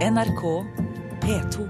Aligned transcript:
NRK 0.00 0.64
P2. 1.20 1.68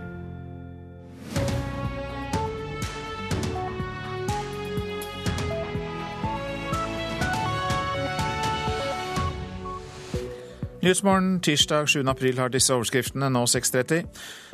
Nyhetsmorgen 10.80 11.40
tirsdag 11.40 11.88
7. 11.88 12.08
april 12.08 12.38
har 12.38 12.53
disse 12.54 12.71
overskriftene, 12.71 13.27
nå 13.35 13.43
6.30. 13.51 14.06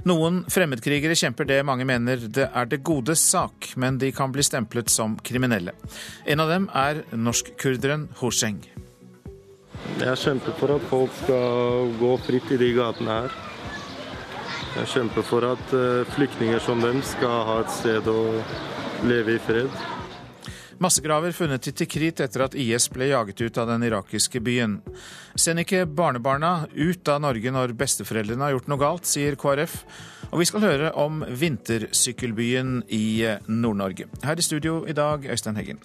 Noen 0.08 0.38
fremmedkrigere 0.48 1.12
kjemper 1.12 1.44
det 1.44 1.60
mange 1.68 1.84
mener 1.84 2.24
det 2.24 2.48
er 2.48 2.70
det 2.70 2.80
godes 2.80 3.20
sak, 3.20 3.74
men 3.76 4.00
de 4.00 4.08
kan 4.08 4.32
bli 4.32 4.42
stemplet 4.46 4.88
som 4.88 5.18
kriminelle. 5.20 5.76
En 6.24 6.40
av 6.40 6.48
dem 6.48 6.70
er 6.72 7.02
norskkurderen 7.12 8.08
Horseng. 8.22 8.62
Jeg 10.00 10.16
kjemper 10.24 10.56
for 10.56 10.78
at 10.78 10.88
folk 10.88 11.12
skal 11.20 11.92
gå 12.00 12.14
fritt 12.24 12.56
i 12.56 12.58
de 12.64 12.72
gatene 12.80 13.20
her. 13.20 13.36
Jeg 14.76 14.88
kjemper 14.92 15.24
for 15.24 15.44
at 15.48 15.70
eh, 15.72 16.08
flyktninger 16.12 16.60
som 16.60 16.82
dem 16.84 16.98
skal 17.04 17.44
ha 17.48 17.60
et 17.62 17.70
sted 17.72 18.08
å 18.12 18.20
leve 19.08 19.36
i 19.36 19.40
fred. 19.40 19.72
Massegraver 20.82 21.32
funnet 21.32 21.70
i 21.70 21.72
Tikrit 21.72 22.20
etter 22.20 22.44
at 22.44 22.56
IS 22.60 22.90
ble 22.92 23.08
jaget 23.08 23.40
ut 23.40 23.60
av 23.62 23.70
den 23.70 23.86
irakiske 23.88 24.42
byen. 24.44 24.82
Send 25.32 25.62
ikke 25.62 25.86
barnebarna 25.88 26.66
ut 26.74 27.08
av 27.08 27.22
Norge 27.24 27.52
når 27.54 27.72
besteforeldrene 27.80 28.44
har 28.44 28.52
gjort 28.58 28.68
noe 28.68 28.82
galt, 28.82 29.08
sier 29.08 29.38
KrF. 29.40 29.78
Og 30.28 30.42
vi 30.42 30.48
skal 30.50 30.66
høre 30.66 30.92
om 31.00 31.22
vintersykkelbyen 31.24 32.82
i 32.92 33.06
Nord-Norge. 33.48 34.10
Her 34.26 34.36
i 34.36 34.44
studio 34.44 34.82
i 34.84 34.96
dag, 34.96 35.24
Øystein 35.24 35.56
Heggen. 35.56 35.80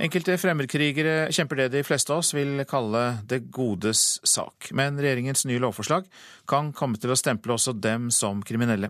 Enkelte 0.00 0.38
fremmedkrigere 0.40 1.26
kjemper 1.28 1.58
det 1.58 1.66
de 1.74 1.82
fleste 1.84 2.14
av 2.14 2.22
oss 2.22 2.30
vil 2.32 2.62
kalle 2.68 3.02
det 3.28 3.42
godes 3.52 4.20
sak. 4.24 4.70
Men 4.72 4.96
regjeringens 4.96 5.44
nye 5.44 5.60
lovforslag 5.60 6.06
kan 6.48 6.70
komme 6.76 6.96
til 7.00 7.12
å 7.12 7.18
stemple 7.20 7.52
også 7.52 7.74
dem 7.76 8.08
som 8.14 8.40
kriminelle. 8.40 8.88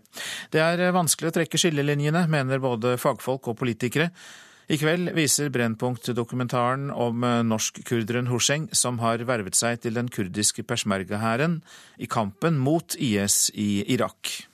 Det 0.54 0.62
er 0.62 0.94
vanskelig 0.94 1.32
å 1.32 1.34
trekke 1.40 1.58
skillelinjene, 1.58 2.28
mener 2.30 2.62
både 2.62 2.94
fagfolk 3.02 3.50
og 3.50 3.58
politikere. 3.58 4.12
I 4.70 4.78
kveld 4.78 5.10
viser 5.16 5.50
Brennpunkt-dokumentaren 5.50 6.92
om 6.94 7.26
norskkurderen 7.48 8.30
Hosheng, 8.30 8.68
som 8.70 9.02
har 9.02 9.24
vervet 9.26 9.58
seg 9.58 9.82
til 9.82 9.98
den 9.98 10.06
kurdiske 10.14 10.62
peshmerga-hæren 10.62 11.58
i 11.98 12.06
kampen 12.06 12.62
mot 12.62 12.94
IS 12.94 13.48
i 13.58 13.82
Irak. 13.90 14.46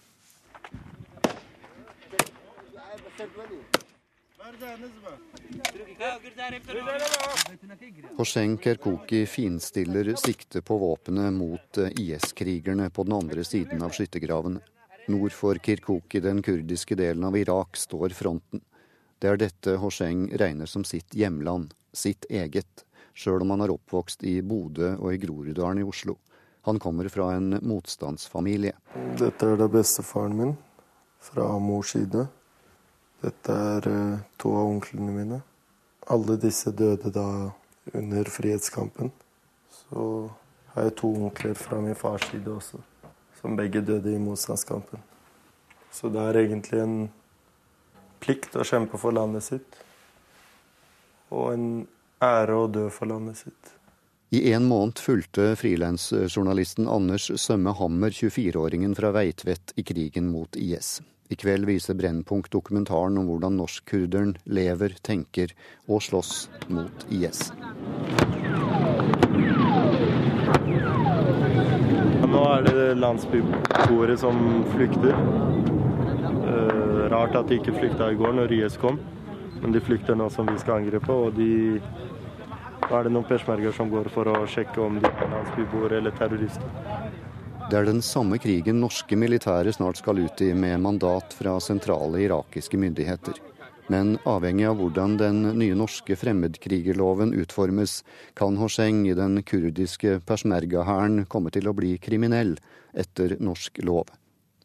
Hoseng 8.17 8.59
Kerkuki 8.59 9.27
finstiller 9.27 10.15
sikte 10.15 10.63
på 10.63 10.77
våpenet 10.79 11.33
mot 11.33 11.79
eh, 11.79 11.89
IS-krigerne 12.01 12.91
på 12.91 13.03
den 13.03 13.13
andre 13.13 13.45
siden 13.45 13.83
av 13.83 13.91
skyttergraven. 13.97 14.59
Nord 15.09 15.33
for 15.33 15.55
Kirkuki, 15.55 16.21
den 16.21 16.43
kurdiske 16.43 16.95
delen 16.95 17.25
av 17.25 17.37
Irak, 17.37 17.77
står 17.77 18.09
fronten. 18.09 18.61
Det 19.19 19.31
er 19.31 19.41
dette 19.41 19.79
Hoseng 19.81 20.29
regner 20.37 20.69
som 20.69 20.85
sitt 20.85 21.15
hjemland, 21.17 21.73
sitt 21.93 22.29
eget, 22.29 22.85
sjøl 23.17 23.47
om 23.47 23.55
han 23.55 23.65
er 23.65 23.73
oppvokst 23.73 24.27
i 24.29 24.43
Bodø 24.45 24.93
og 24.99 25.15
i 25.15 25.21
Groruddalen 25.23 25.81
i 25.81 25.89
Oslo. 25.89 26.19
Han 26.69 26.81
kommer 26.83 27.09
fra 27.09 27.31
en 27.39 27.57
motstandsfamilie. 27.63 28.75
Dette 29.17 29.49
er 29.49 29.61
det 29.63 29.73
bestefaren 29.73 30.37
min 30.37 30.57
fra 31.23 31.55
mors 31.63 31.97
side. 31.97 32.27
Dette 33.25 33.61
er 33.77 33.93
eh, 33.97 34.25
to 34.37 34.53
av 34.53 34.75
onklene 34.77 35.15
mine. 35.15 35.45
Alle 36.13 36.37
disse 36.39 36.71
døde 36.71 37.11
da 37.11 37.29
under 37.95 38.31
frihetskampen. 38.31 39.11
Så 39.71 40.31
har 40.75 40.89
jeg 40.89 40.97
to 41.01 41.13
onkler 41.27 41.55
fra 41.59 41.81
min 41.81 41.99
fars 41.99 42.27
side 42.31 42.51
også, 42.53 42.81
som 43.41 43.57
begge 43.59 43.81
døde 43.81 44.13
i 44.15 44.23
motstandskampen. 44.23 45.03
Så 45.91 46.11
det 46.13 46.23
er 46.23 46.41
egentlig 46.43 46.83
en 46.83 46.99
plikt 48.21 48.57
å 48.59 48.67
kjempe 48.67 49.01
for 49.01 49.15
landet 49.17 49.47
sitt. 49.47 49.81
Og 51.33 51.55
en 51.55 51.67
ære 52.23 52.61
å 52.61 52.69
dø 52.71 52.87
for 52.93 53.11
landet 53.11 53.41
sitt. 53.43 53.73
I 54.35 54.53
en 54.53 54.67
måned 54.67 54.99
fulgte 54.99 55.53
frilansjournalisten 55.59 56.89
Anders 56.91 57.29
Sømme 57.41 57.73
Hammer 57.79 58.11
24-åringen 58.11 58.97
fra 58.99 59.13
Veitvet 59.15 59.73
i 59.79 59.85
krigen 59.87 60.29
mot 60.33 60.59
IS. 60.59 60.99
I 61.29 61.35
kveld 61.35 61.67
viser 61.67 61.97
Brennpunkt 61.99 62.53
dokumentaren 62.55 63.19
om 63.19 63.27
hvordan 63.27 63.57
norskkurderen 63.59 64.37
lever, 64.47 64.95
tenker 65.03 65.51
og 65.91 66.05
slåss 66.07 66.47
mot 66.71 67.07
IS. 67.11 67.49
Nå 72.31 72.43
er 72.53 72.67
det 72.69 72.87
landsbyboere 73.01 74.17
som 74.23 74.39
flykter. 74.77 75.19
Eh, 76.47 77.03
rart 77.11 77.35
at 77.35 77.51
de 77.51 77.59
ikke 77.59 77.75
flykta 77.75 78.13
i 78.13 78.19
går 78.21 78.39
når 78.39 78.55
IS 78.61 78.79
kom, 78.79 79.01
men 79.63 79.75
de 79.75 79.83
flykter 79.83 80.15
nå 80.15 80.31
som 80.31 80.47
vi 80.47 80.59
skal 80.63 80.79
angripe. 80.85 81.11
og 81.11 81.35
de 81.35 81.81
nå 82.87 82.95
er 82.95 83.09
det 83.09 83.11
noen 83.17 83.27
peshmerger 83.27 83.73
som 83.75 83.91
går 83.91 84.13
for 84.15 84.31
å 84.31 84.45
sjekke 84.47 84.79
om 84.79 85.01
de 85.03 85.11
er 85.11 85.33
landsbyboere 85.33 85.99
eller 85.99 86.15
terrorister. 86.15 86.96
Det 87.67 87.75
er 87.75 87.89
den 87.89 87.99
samme 87.99 88.37
krigen 88.39 88.77
norske 88.79 89.17
militære 89.19 89.73
snart 89.75 89.99
skal 89.99 90.21
ut 90.23 90.43
i 90.45 90.53
med 90.55 90.79
mandat 90.85 91.33
fra 91.35 91.57
sentrale 91.59 92.21
irakiske 92.23 92.79
myndigheter. 92.79 93.41
Men 93.91 94.13
avhengig 94.23 94.69
av 94.71 94.79
hvordan 94.79 95.17
den 95.19 95.41
nye 95.59 95.75
norske 95.75 96.15
fremmedkrigerloven 96.15 97.35
utformes, 97.35 98.05
kan 98.39 98.55
Hosheng 98.63 99.03
i 99.11 99.17
den 99.19 99.43
kurdiske 99.43 100.21
persmerga-hæren 100.31 101.25
komme 101.27 101.51
til 101.51 101.67
å 101.67 101.75
bli 101.75 101.97
kriminell 101.99 102.55
etter 102.95 103.35
norsk 103.43 103.83
lov. 103.83 104.15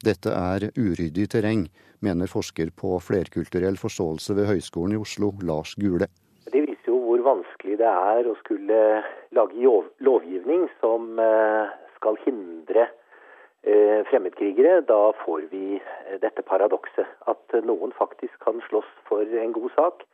Dette 0.05 0.37
er 0.37 0.69
uryddig 0.77 1.31
terreng, 1.33 1.67
mener 2.05 2.29
forsker 2.29 2.69
på 2.69 2.99
flerkulturell 3.01 3.81
forståelse 3.81 4.37
ved 4.37 4.53
Høgskolen 4.53 4.93
i 4.93 5.01
Oslo, 5.01 5.33
Lars 5.41 5.73
Gule. 5.73 6.05
Det 6.53 6.67
viser 6.69 6.93
jo 6.93 7.01
hvor 7.09 7.29
vanskelig 7.33 7.81
det 7.81 7.93
er 8.15 8.29
å 8.29 8.37
skulle 8.45 8.81
lage 9.33 9.77
lovgivning 10.05 10.69
som 10.81 11.17
eh, 11.17 11.79
skal 12.01 12.17
hindre 12.25 12.87
eh, 13.63 14.01
fremmedkrigere, 14.09 14.81
da 14.89 15.13
får 15.21 15.45
vi 15.53 15.77
eh, 15.77 16.17
dette 16.21 16.43
paradokset. 16.47 17.05
At 17.29 17.57
noen 17.67 17.93
faktisk 17.97 18.33
kan 18.43 18.61
slåss 18.69 18.89
for 19.09 19.21
en 19.21 19.53
god 19.53 19.69
sak. 19.77 20.05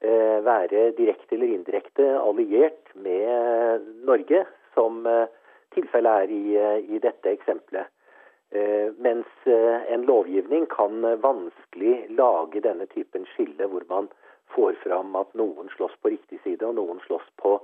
Eh, 0.00 0.38
være 0.44 0.90
direkte 0.96 1.36
eller 1.36 1.52
indirekte 1.52 2.08
alliert 2.20 2.94
med 2.94 3.84
Norge, 4.08 4.44
som 4.76 5.04
tilfellet 5.72 6.24
er 6.24 6.32
i, 6.32 6.96
i 6.96 6.98
dette 7.00 7.32
eksempelet. 7.32 7.88
Mens 9.02 9.48
en 9.48 10.04
lovgivning 10.06 10.66
kan 10.70 11.00
vanskelig 11.20 12.12
lage 12.14 12.60
denne 12.64 12.84
typen 12.92 13.24
skille, 13.32 13.66
hvor 13.72 13.82
man 13.88 14.06
får 14.52 14.76
fram 14.84 15.16
at 15.18 15.32
noen 15.36 15.72
slåss 15.72 15.96
på 16.04 16.12
riktig 16.12 16.38
side 16.44 16.68
og 16.68 16.76
noen 16.76 17.00
slåss 17.08 17.24
på 17.40 17.56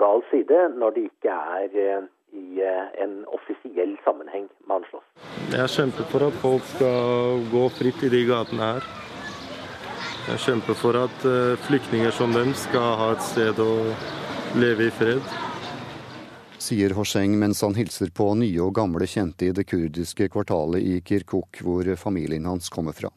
gal 0.00 0.22
side, 0.30 0.60
når 0.76 0.94
det 0.94 1.06
ikke 1.08 1.34
er 1.34 2.06
i 2.32 2.60
eh, 2.60 3.02
en 3.04 3.24
offisiell 3.36 3.96
sammenheng 4.04 4.48
med 4.68 4.86
slåss. 4.90 5.06
Jeg 5.54 5.74
kjemper 5.74 6.08
for 6.12 6.28
at 6.28 6.40
folk 6.42 6.64
skal 6.74 7.44
gå 7.52 7.64
fritt 7.78 8.02
i 8.04 8.12
de 8.12 8.24
gatene 8.28 8.72
her. 8.72 8.88
Jeg 10.28 10.42
kjemper 10.44 10.76
for 10.76 10.98
at 11.00 11.28
eh, 11.28 11.54
flyktninger 11.68 12.12
som 12.12 12.34
dem 12.36 12.54
skal 12.56 12.96
ha 13.00 13.12
et 13.14 13.24
sted 13.24 13.60
å 13.64 13.70
leve 14.60 14.88
i 14.88 14.92
fred. 14.92 15.22
Sier 16.58 16.92
Horseng 16.98 17.38
mens 17.40 17.62
han 17.64 17.76
hilser 17.78 18.10
på 18.12 18.26
nye 18.36 18.60
og 18.60 18.74
gamle 18.76 19.06
kjente 19.08 19.48
i 19.48 19.54
det 19.56 19.64
kurdiske 19.70 20.28
kvartalet 20.34 20.84
i 20.84 20.98
Kirkuk, 21.00 21.62
hvor 21.64 21.88
familien 21.96 22.48
hans 22.50 22.68
kommer 22.68 22.92
fra. 22.92 23.08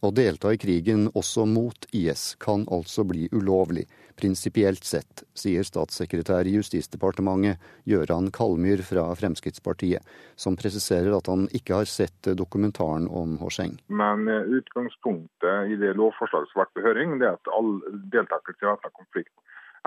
Å 0.00 0.10
delta 0.16 0.52
i 0.52 0.58
krigen 0.60 1.08
også 1.14 1.46
mot 1.48 1.86
IS 1.96 2.34
kan 2.40 2.66
altså 2.72 3.04
bli 3.08 3.28
ulovlig, 3.32 3.86
prinsipielt 4.18 4.84
sett, 4.84 5.24
sier 5.36 5.66
statssekretær 5.66 6.48
i 6.48 6.54
Justisdepartementet 6.56 7.60
Gøran 7.88 8.30
Kalmyr 8.34 8.82
fra 8.86 9.06
Fremskrittspartiet, 9.18 10.06
som 10.36 10.58
presiserer 10.60 11.14
at 11.16 11.30
han 11.30 11.46
ikke 11.56 11.82
har 11.82 11.90
sett 11.90 12.30
dokumentaren 12.38 13.08
om 13.08 13.36
Horseng. 13.42 13.76
Men 13.88 14.26
eh, 14.28 14.48
utgangspunktet 14.60 15.74
i 15.74 15.78
det 15.80 15.94
lovforslaget 16.00 16.50
som 16.50 16.60
har 16.60 16.66
vært 16.66 16.76
på 16.78 16.86
høring, 16.88 17.18
det 17.20 17.30
er 17.30 17.38
at 17.38 17.54
all 17.56 17.76
deltakelse 18.14 18.64
i 18.64 18.70
væpna 18.70 18.94
konflikt 18.96 19.34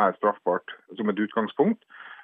er 0.01 0.15
straffbart 0.17 0.73
som 0.97 1.09
et 1.09 1.19
utgangspunkt. 1.25 1.83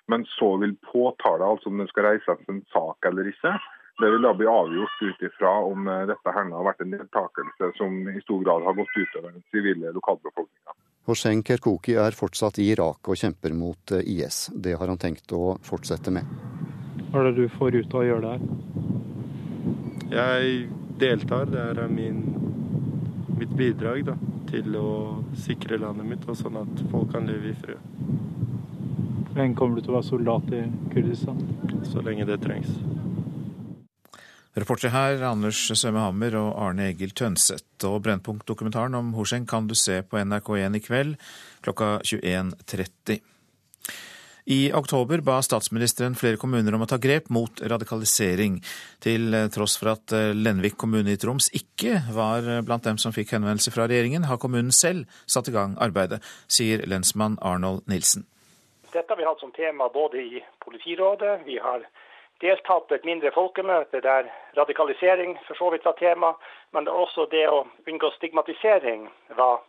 Men 0.10 0.24
så 0.26 0.56
vil 0.58 0.74
påtale, 0.92 1.46
altså 1.46 1.70
om 1.70 1.78
det 1.78 1.92
skal 1.92 2.08
reises 2.08 2.48
en 2.50 2.64
sak 2.74 3.06
eller 3.06 3.28
ikke, 3.30 3.52
det 4.00 4.10
vil 4.12 4.24
da 4.24 4.32
bli 4.34 4.48
avgjort 4.48 5.02
ut 5.02 5.24
ifra 5.28 5.52
om 5.68 5.88
eh, 5.88 6.06
dette 6.08 6.34
her 6.36 6.52
har 6.56 6.68
vært 6.70 6.84
en 6.86 6.96
deltakelse 6.96 7.72
som 7.80 7.98
i 8.08 8.22
stor 8.24 8.46
grad 8.46 8.68
har 8.68 8.78
gått 8.78 8.96
utover 8.96 9.34
den 9.34 9.44
sivile 9.52 9.92
lokalbefolkninga. 9.98 10.76
Hoseng 11.10 11.42
Kerkoki 11.42 11.96
er 11.98 12.14
fortsatt 12.14 12.60
i 12.62 12.68
Irak 12.70 13.08
og 13.10 13.18
kjemper 13.18 13.54
mot 13.58 13.94
eh, 13.98 14.06
IS. 14.14 14.52
Det 14.54 14.76
har 14.78 14.92
han 14.92 15.00
tenkt 15.02 15.32
å 15.34 15.56
fortsette 15.66 16.14
med. 16.14 16.28
Hva 17.10 17.24
er 17.24 17.32
det 17.32 17.40
du 17.40 17.56
får 17.56 17.80
ut 17.80 17.96
av 17.96 18.04
å 18.04 18.06
gjøre 18.06 18.28
det 18.28 18.34
her? 18.36 18.44
Jeg 20.14 20.60
deltar. 21.02 21.50
Det 21.50 21.64
er 21.72 21.90
min, 21.90 22.22
mitt 23.40 23.56
bidrag 23.58 24.04
da, 24.12 24.16
til 24.52 24.78
å 24.78 24.92
sikre 25.48 25.82
landet 25.82 26.12
mitt, 26.12 26.30
og 26.30 26.38
sånn 26.38 26.62
at 26.62 26.86
folk 26.94 27.10
kan 27.16 27.26
leve 27.30 27.56
i 27.56 27.58
fred. 27.58 27.82
Lenge 29.34 29.58
kommer 29.58 29.80
du 29.80 29.88
til 29.88 29.96
å 29.96 29.98
være 29.98 30.10
soldat 30.12 30.54
i 30.54 30.62
Kurdistan? 30.94 31.42
Så 31.90 32.06
lenge 32.06 32.30
det 32.30 32.38
trengs. 32.46 32.70
Reportere 34.60 34.92
her 34.92 35.22
Anders 35.24 35.60
Sømme 35.72 36.02
Hammer 36.04 36.36
og 36.36 36.50
Arne 36.60 36.90
Egil 36.90 37.14
Tønseth. 37.16 37.86
Og 37.88 38.02
Brennpunkt-dokumentaren 38.04 38.98
om 38.98 39.14
Horseng 39.16 39.46
kan 39.48 39.70
du 39.70 39.76
se 39.78 40.02
på 40.04 40.20
NRK1 40.20 40.76
i 40.76 40.82
kveld 40.84 41.14
klokka 41.64 42.00
21.30. 42.04 43.22
I 44.50 44.58
oktober 44.74 45.22
ba 45.24 45.38
statsministeren 45.46 46.18
flere 46.18 46.40
kommuner 46.42 46.76
om 46.76 46.84
å 46.84 46.90
ta 46.90 46.98
grep 47.00 47.30
mot 47.32 47.62
radikalisering, 47.62 48.58
til 49.00 49.38
tross 49.54 49.78
for 49.78 49.94
at 49.94 50.16
Lenvik 50.34 50.76
kommune 50.82 51.14
i 51.14 51.22
Troms 51.22 51.52
ikke 51.56 52.02
var 52.16 52.50
blant 52.66 52.88
dem 52.90 52.98
som 53.00 53.14
fikk 53.16 53.36
henvendelse 53.38 53.72
fra 53.72 53.86
regjeringen, 53.88 54.26
har 54.26 54.42
kommunen 54.42 54.74
selv 54.76 55.06
satt 55.30 55.52
i 55.52 55.56
gang 55.56 55.78
arbeidet, 55.78 56.20
sier 56.50 56.82
lensmann 56.90 57.38
Arnold 57.46 57.86
Nilsen. 57.88 58.26
Dette 58.90 59.06
har 59.14 59.22
vi 59.22 59.30
hatt 59.30 59.40
som 59.40 59.54
tema 59.54 59.88
både 59.94 60.18
i 60.18 60.44
politirådet, 60.66 61.46
vi 61.46 61.62
har 61.62 61.86
deltatt 62.42 62.88
på 62.88 62.96
et 62.96 63.06
mindre 63.08 63.32
folkemøte 63.36 64.02
der 64.02 64.30
radikalisering 64.58 65.38
for 65.48 65.60
så 65.60 65.70
vidt 65.74 65.86
var 65.86 65.98
tema, 66.00 66.34
men 66.74 66.88
også 66.88 67.28
det 67.32 67.46
å 67.50 67.66
unngå 67.88 68.12
stigmatisering 68.16 69.08
var 69.38 69.62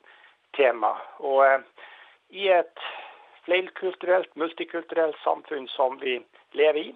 tema. 0.56 0.94
Og 1.19 1.44
eh, 1.46 1.87
i 2.31 2.49
et 2.55 2.87
flerkulturelt, 3.44 4.31
multikulturelt 4.37 5.19
samfunn 5.25 5.69
som 5.69 5.99
vi 6.02 6.20
lever 6.52 6.81
i, 6.81 6.90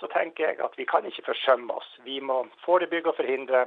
så 0.00 0.08
tenker 0.12 0.48
jeg 0.48 0.60
at 0.64 0.76
vi 0.78 0.86
kan 0.88 1.06
ikke 1.06 1.26
forsømme 1.32 1.74
oss. 1.74 1.90
Vi 2.04 2.20
må 2.20 2.44
forebygge 2.64 3.12
og 3.12 3.18
forhindre 3.18 3.66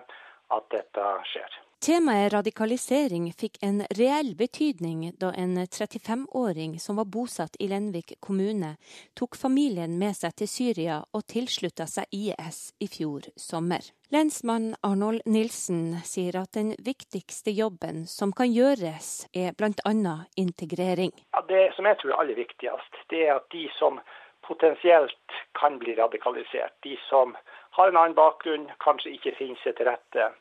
at 0.52 0.72
dette 0.72 1.12
skjer. 1.34 1.60
Temaet 1.81 2.33
radikalisering 2.33 3.24
fikk 3.33 3.56
en 3.66 3.80
reell 3.98 4.36
betydning 4.38 5.00
da 5.18 5.31
en 5.33 5.56
35-åring 5.57 6.75
som 6.83 7.00
var 7.01 7.07
bosatt 7.10 7.57
i 7.57 7.69
Lenvik 7.72 8.13
kommune, 8.22 8.75
tok 9.18 9.33
familien 9.44 9.95
med 9.98 10.13
seg 10.13 10.36
til 10.38 10.51
Syria 10.51 11.00
og 11.18 11.25
tilslutta 11.33 11.88
seg 11.89 12.06
IS 12.13 12.60
i 12.86 12.86
fjor 12.86 13.25
sommer. 13.33 13.81
Lensmann 14.13 14.75
Arnold 14.86 15.25
Nilsen 15.25 15.98
sier 16.06 16.38
at 16.44 16.54
den 16.54 16.75
viktigste 16.86 17.50
jobben 17.50 18.06
som 18.06 18.30
kan 18.30 18.54
gjøres, 18.54 19.25
er 19.33 19.57
bl.a. 19.57 20.16
integrering. 20.38 21.18
Ja, 21.33 21.42
det 21.50 21.72
som 21.74 21.89
jeg 21.89 21.98
tror 21.98 22.13
er 22.13 22.22
aller 22.22 22.44
viktigst, 22.45 23.04
det 23.10 23.25
er 23.25 23.39
at 23.39 23.50
de 23.57 23.66
som 23.81 23.98
potensielt 24.45 25.42
kan 25.57 25.81
bli 25.81 25.98
radikalisert, 25.98 26.78
de 26.86 26.94
som 27.10 27.33
har 27.74 27.89
en 27.89 27.98
annen 27.98 28.13
bakgrunn, 28.13 28.69
kanskje 28.86 29.18
ikke 29.18 29.39
finner 29.42 29.66
seg 29.66 29.81
til 29.81 29.89
rette 29.89 30.33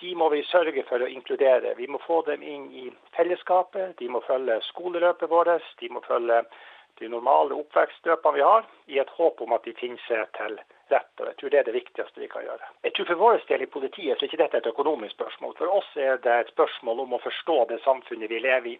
de 0.00 0.14
må 0.16 0.28
vi 0.32 0.42
sørge 0.48 0.84
for 0.88 1.02
å 1.02 1.08
inkludere. 1.08 1.74
Vi 1.76 1.86
må 1.90 2.00
få 2.06 2.22
dem 2.28 2.42
inn 2.42 2.66
i 2.72 2.88
fellesskapet. 3.16 3.96
De 3.98 4.08
må 4.08 4.22
følge 4.26 4.60
skoleløpet 4.70 5.30
vårt. 5.30 5.66
De 5.80 5.90
må 5.92 6.02
følge 6.06 6.42
de 7.00 7.08
normale 7.08 7.56
oppvekstløpene 7.56 8.36
vi 8.36 8.44
har, 8.44 8.66
i 8.92 8.98
et 9.00 9.12
håp 9.16 9.40
om 9.40 9.54
at 9.56 9.64
de 9.64 9.72
finner 9.78 10.00
seg 10.06 10.26
til 10.36 10.58
rett. 10.92 11.12
Og 11.20 11.28
jeg 11.28 11.36
tror 11.40 11.52
det 11.52 11.60
er 11.60 11.68
det 11.68 11.76
viktigste 11.76 12.22
vi 12.22 12.28
kan 12.32 12.44
gjøre. 12.44 12.68
Jeg 12.84 12.96
tror 12.96 13.08
For 13.10 13.22
vår 13.22 13.38
del 13.48 13.64
i 13.64 13.70
politiet 13.76 14.18
så 14.18 14.24
er 14.24 14.28
ikke 14.28 14.42
dette 14.42 14.60
et 14.60 14.72
økonomisk 14.72 15.16
spørsmål. 15.16 15.54
For 15.58 15.78
oss 15.78 15.90
er 15.96 16.20
det 16.24 16.36
et 16.36 16.52
spørsmål 16.52 17.04
om 17.06 17.16
å 17.16 17.22
forstå 17.24 17.58
det 17.70 17.80
samfunnet 17.86 18.32
vi 18.32 18.42
lever 18.44 18.74
i. 18.74 18.76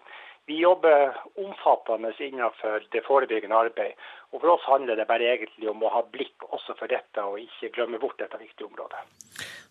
Vi 0.47 0.61
jobber 0.61 1.15
omfattende 1.39 2.13
innenfor 2.19 2.87
det 2.93 3.05
forebyggende 3.07 3.57
arbeid. 3.57 3.93
Og 4.31 4.41
For 4.41 4.55
oss 4.55 4.65
handler 4.71 4.97
det 4.97 5.07
bare 5.11 5.29
egentlig 5.35 5.69
om 5.71 5.83
å 5.83 5.93
ha 5.93 6.03
blikk 6.07 6.47
også 6.49 6.77
for 6.79 6.91
dette, 6.91 7.23
og 7.23 7.39
ikke 7.43 7.73
glemme 7.75 7.99
bort 8.03 8.19
dette 8.19 8.39
viktige 8.39 8.69
området. 8.71 9.03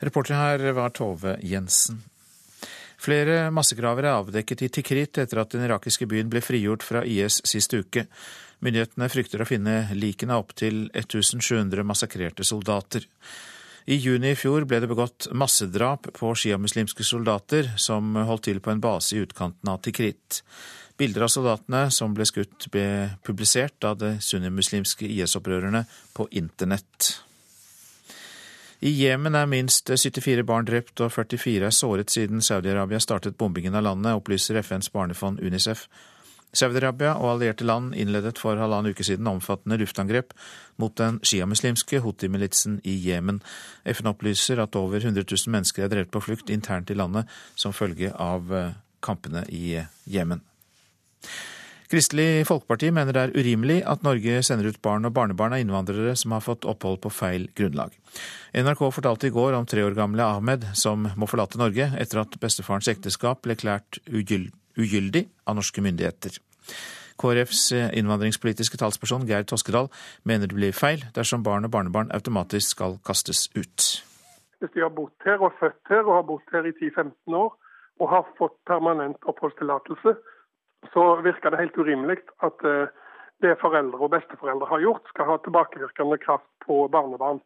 Reporter 0.03 0.35
her 0.35 0.63
var 0.75 0.95
Tove 0.95 1.37
Jensen. 1.43 2.01
Flere 2.99 3.47
massegraver 3.55 4.03
er 4.03 4.17
avdekket 4.17 4.65
i 4.65 4.69
Tikrit 4.75 5.21
etter 5.23 5.39
at 5.39 5.53
den 5.55 5.63
irakiske 5.63 6.07
byen 6.11 6.31
ble 6.31 6.41
frigjort 6.43 6.83
fra 6.83 7.05
IS 7.07 7.39
sist 7.47 7.71
uke. 7.71 8.03
Myndighetene 8.59 9.07
frykter 9.07 9.39
å 9.39 9.47
finne 9.47 9.85
likene 9.95 10.35
av 10.35 10.43
opptil 10.43 10.89
1700 10.91 11.85
massakrerte 11.87 12.43
soldater. 12.43 13.07
I 13.85 13.95
juni 13.95 14.33
i 14.33 14.37
fjor 14.37 14.65
ble 14.67 14.81
det 14.83 14.89
begått 14.91 15.29
massedrap 15.31 16.09
på 16.17 16.33
sjiamuslimske 16.35 17.05
soldater 17.07 17.71
som 17.77 18.15
holdt 18.15 18.47
til 18.49 18.59
på 18.59 18.73
en 18.73 18.83
base 18.83 19.15
i 19.15 19.23
utkanten 19.23 19.71
av 19.71 19.79
Tikrit. 19.85 20.41
Bilder 20.99 21.25
av 21.25 21.31
soldatene 21.31 21.85
som 21.95 22.11
ble 22.13 22.27
skutt, 22.27 22.67
ble 22.73 23.15
publisert 23.23 23.87
av 23.87 24.01
de 24.01 24.17
sunnimuslimske 24.19 25.07
IS-opprørerne 25.07 25.85
på 26.13 26.27
internett. 26.35 27.13
I 28.79 28.91
Jemen 28.95 29.35
er 29.35 29.47
minst 29.47 29.89
74 29.91 30.43
barn 30.47 30.67
drept 30.67 31.01
og 31.03 31.11
44 31.11 31.67
er 31.67 31.75
såret 31.75 32.11
siden 32.11 32.43
Saudi-Arabia 32.43 32.99
startet 33.03 33.35
bombingen 33.39 33.75
av 33.75 33.83
landet, 33.83 34.15
opplyser 34.15 34.59
FNs 34.61 34.91
barnefond 34.91 35.39
UNICEF. 35.43 35.87
Saudi-Arabia 36.49 37.13
og 37.19 37.35
allierte 37.35 37.65
land 37.67 37.93
innledet 37.93 38.39
for 38.41 38.57
halvannen 38.57 38.95
uke 38.95 39.05
siden 39.05 39.27
omfattende 39.29 39.77
luftangrep 39.77 40.33
mot 40.81 40.95
den 40.97 41.19
sjiamuslimske 41.21 42.01
Houthi-militsen 42.01 42.79
i 42.89 42.95
Jemen. 43.05 43.43
FN 43.85 44.09
opplyser 44.09 44.61
at 44.63 44.77
over 44.79 44.97
100 44.97 45.27
000 45.29 45.53
mennesker 45.53 45.85
er 45.85 45.93
drevet 45.93 46.11
på 46.13 46.23
flukt 46.25 46.49
internt 46.49 46.89
i 46.89 46.97
landet 46.97 47.29
som 47.55 47.75
følge 47.75 48.11
av 48.17 48.53
eh, 48.53 48.73
kampene 49.05 49.45
i 49.53 49.77
Jemen. 50.09 50.41
Kristelig 51.89 52.45
Folkeparti 52.45 52.91
mener 52.93 53.15
det 53.15 53.21
er 53.21 53.31
urimelig 53.33 53.79
at 53.89 54.03
Norge 54.05 54.43
sender 54.45 54.69
ut 54.69 54.81
barn 54.85 55.09
og 55.09 55.13
barnebarn 55.15 55.55
av 55.57 55.61
innvandrere 55.63 56.13
som 56.17 56.35
har 56.35 56.43
fått 56.45 56.67
opphold 56.69 56.99
på 57.01 57.09
feil 57.13 57.47
grunnlag. 57.57 57.95
NRK 58.53 58.83
fortalte 58.93 59.29
i 59.29 59.33
går 59.33 59.57
om 59.57 59.65
tre 59.69 59.81
år 59.85 59.97
gamle 59.97 60.25
Ahmed 60.25 60.67
som 60.77 61.09
må 61.17 61.29
forlate 61.29 61.61
Norge 61.61 61.89
etter 61.97 62.21
at 62.21 62.37
bestefarens 62.41 62.89
ekteskap 62.93 63.41
ble 63.45 63.57
klært 63.57 64.01
ugyldig 64.05 64.53
av 65.45 65.59
norske 65.59 65.83
myndigheter. 65.83 66.39
KrFs 67.19 67.71
innvandringspolitiske 67.99 68.79
talsperson 68.79 69.25
Geir 69.27 69.43
Toskedal 69.43 69.89
mener 70.23 70.47
det 70.47 70.55
blir 70.55 70.75
feil 70.75 71.03
dersom 71.15 71.43
barn 71.43 71.67
og 71.67 71.73
barnebarn 71.73 72.13
automatisk 72.15 72.77
skal 72.77 72.95
kastes 73.05 73.49
ut. 73.59 74.05
Hvis 74.59 74.71
de 74.75 74.83
har 74.83 74.93
bodd 74.95 75.11
her 75.27 75.43
og 75.43 75.55
født 75.59 75.91
her 75.91 76.03
og 76.07 76.15
har 76.15 76.25
bodd 76.31 76.53
her 76.53 76.67
i 76.67 76.75
10-15 76.79 77.35
år 77.35 77.51
og 77.99 78.09
har 78.13 78.25
fått 78.39 78.55
permanent 78.67 79.19
oppholdstillatelse, 79.27 80.15
så 80.93 81.03
virker 81.27 81.51
det 81.51 81.59
helt 81.63 81.77
urimelig 81.77 82.19
at 82.47 82.65
eh, 82.67 82.91
det 83.43 83.55
foreldre 83.63 83.99
og 84.03 84.11
besteforeldre 84.15 84.67
har 84.71 84.83
gjort, 84.83 85.07
skal 85.11 85.29
ha 85.31 85.37
tilbakevirkende 85.43 86.19
kraft 86.25 86.47
på 86.65 86.87
barnebarn. 86.91 87.39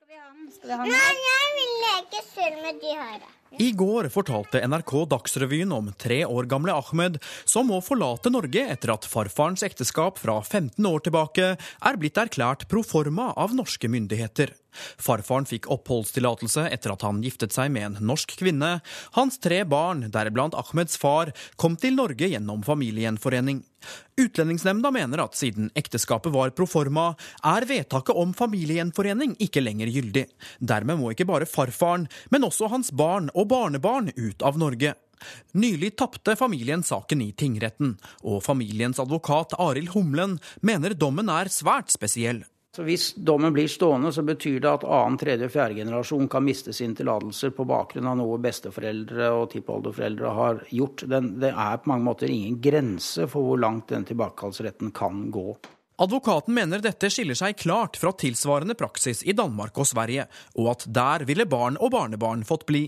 Nei, 0.69 1.13
jeg 1.29 1.49
vil 1.57 1.73
leke 1.85 2.21
selv 2.29 2.61
med 2.65 2.81
dyret. 2.81 3.29
I 3.57 3.71
går 3.71 4.07
fortalte 4.09 4.67
NRK 4.67 4.91
Dagsrevyen 5.09 5.71
om 5.71 5.91
tre 5.97 6.23
år 6.25 6.47
gamle 6.49 6.73
Ahmed 6.73 7.19
som 7.45 7.67
må 7.69 7.77
forlate 7.85 8.31
Norge 8.33 8.63
etter 8.73 8.93
at 8.95 9.05
farfarens 9.05 9.61
ekteskap 9.67 10.17
fra 10.17 10.39
15 10.41 10.81
år 10.89 11.05
tilbake 11.05 11.51
er 11.53 11.99
blitt 12.01 12.17
erklært 12.17 12.65
proforma 12.71 13.29
av 13.37 13.53
norske 13.53 13.91
myndigheter. 13.91 14.55
Farfaren 14.73 15.45
fikk 15.45 15.69
oppholdstillatelse 15.73 16.65
etter 16.73 16.95
at 16.95 17.05
han 17.05 17.21
giftet 17.23 17.53
seg 17.55 17.71
med 17.73 17.91
en 17.91 18.09
norsk 18.09 18.33
kvinne. 18.39 18.79
Hans 19.17 19.39
tre 19.43 19.61
barn, 19.69 20.07
deriblant 20.13 20.57
Ahmeds 20.57 20.97
far, 20.99 21.33
kom 21.61 21.77
til 21.79 21.97
Norge 21.99 22.29
gjennom 22.31 22.65
familiegjenforening. 22.65 23.61
Utlendingsnemnda 24.15 24.91
mener 24.95 25.23
at 25.23 25.35
siden 25.35 25.71
ekteskapet 25.77 26.31
var 26.33 26.53
proforma, 26.55 27.09
er 27.43 27.65
vedtaket 27.67 28.15
om 28.15 28.31
familiegjenforening 28.37 29.33
ikke 29.43 29.63
lenger 29.63 29.91
gyldig. 29.91 30.25
Dermed 30.63 31.01
må 31.01 31.11
ikke 31.11 31.27
bare 31.27 31.49
farfaren, 31.49 32.05
men 32.31 32.47
også 32.47 32.69
hans 32.71 32.93
barn 32.95 33.27
og 33.33 33.42
barnebarn 33.49 34.11
ut 34.15 34.41
av 34.41 34.57
Norge. 34.61 34.93
Nylig 35.51 35.95
tapte 35.97 36.35
familien 36.35 36.83
saken 36.83 37.21
i 37.23 37.31
tingretten, 37.31 37.95
og 38.23 38.43
familiens 38.43 38.99
advokat 38.99 39.55
Arild 39.61 39.93
Humlen 39.95 40.39
mener 40.61 40.97
dommen 40.97 41.31
er 41.31 41.51
svært 41.53 41.93
spesiell. 41.93 42.43
Så 42.75 42.81
Hvis 42.83 43.11
dommen 43.13 43.53
blir 43.53 43.67
stående, 43.69 44.09
så 44.11 44.23
betyr 44.25 44.57
det 44.63 44.69
at 44.69 44.83
annen, 44.89 45.19
tredje 45.21 45.45
og 45.45 45.53
fjerde 45.53 45.77
generasjon 45.77 46.25
kan 46.31 46.41
miste 46.41 46.73
sine 46.73 46.97
tillatelser 46.97 47.51
på 47.53 47.67
bakgrunn 47.69 48.09
av 48.09 48.17
noe 48.17 48.39
besteforeldre 48.41 49.27
og 49.35 49.51
tippoldeforeldre 49.51 50.31
har 50.33 50.63
gjort. 50.73 51.03
Den, 51.11 51.35
det 51.43 51.51
er 51.53 51.77
på 51.77 51.91
mange 51.91 52.07
måter 52.07 52.33
ingen 52.33 52.57
grense 52.65 53.27
for 53.29 53.45
hvor 53.45 53.61
langt 53.61 53.93
den 53.93 54.07
tilbakekallsretten 54.09 54.89
kan 54.97 55.27
gå. 55.35 55.51
Advokaten 56.01 56.55
mener 56.57 56.81
dette 56.81 57.05
skiller 57.13 57.37
seg 57.37 57.59
klart 57.61 57.99
fra 58.01 58.09
tilsvarende 58.17 58.73
praksis 58.73 59.19
i 59.29 59.35
Danmark 59.37 59.77
og 59.77 59.85
Sverige, 59.85 60.25
og 60.57 60.71
at 60.71 60.85
der 60.89 61.25
ville 61.29 61.45
barn 61.45 61.77
og 61.77 61.91
barnebarn 61.93 62.41
fått 62.49 62.65
bli. 62.65 62.87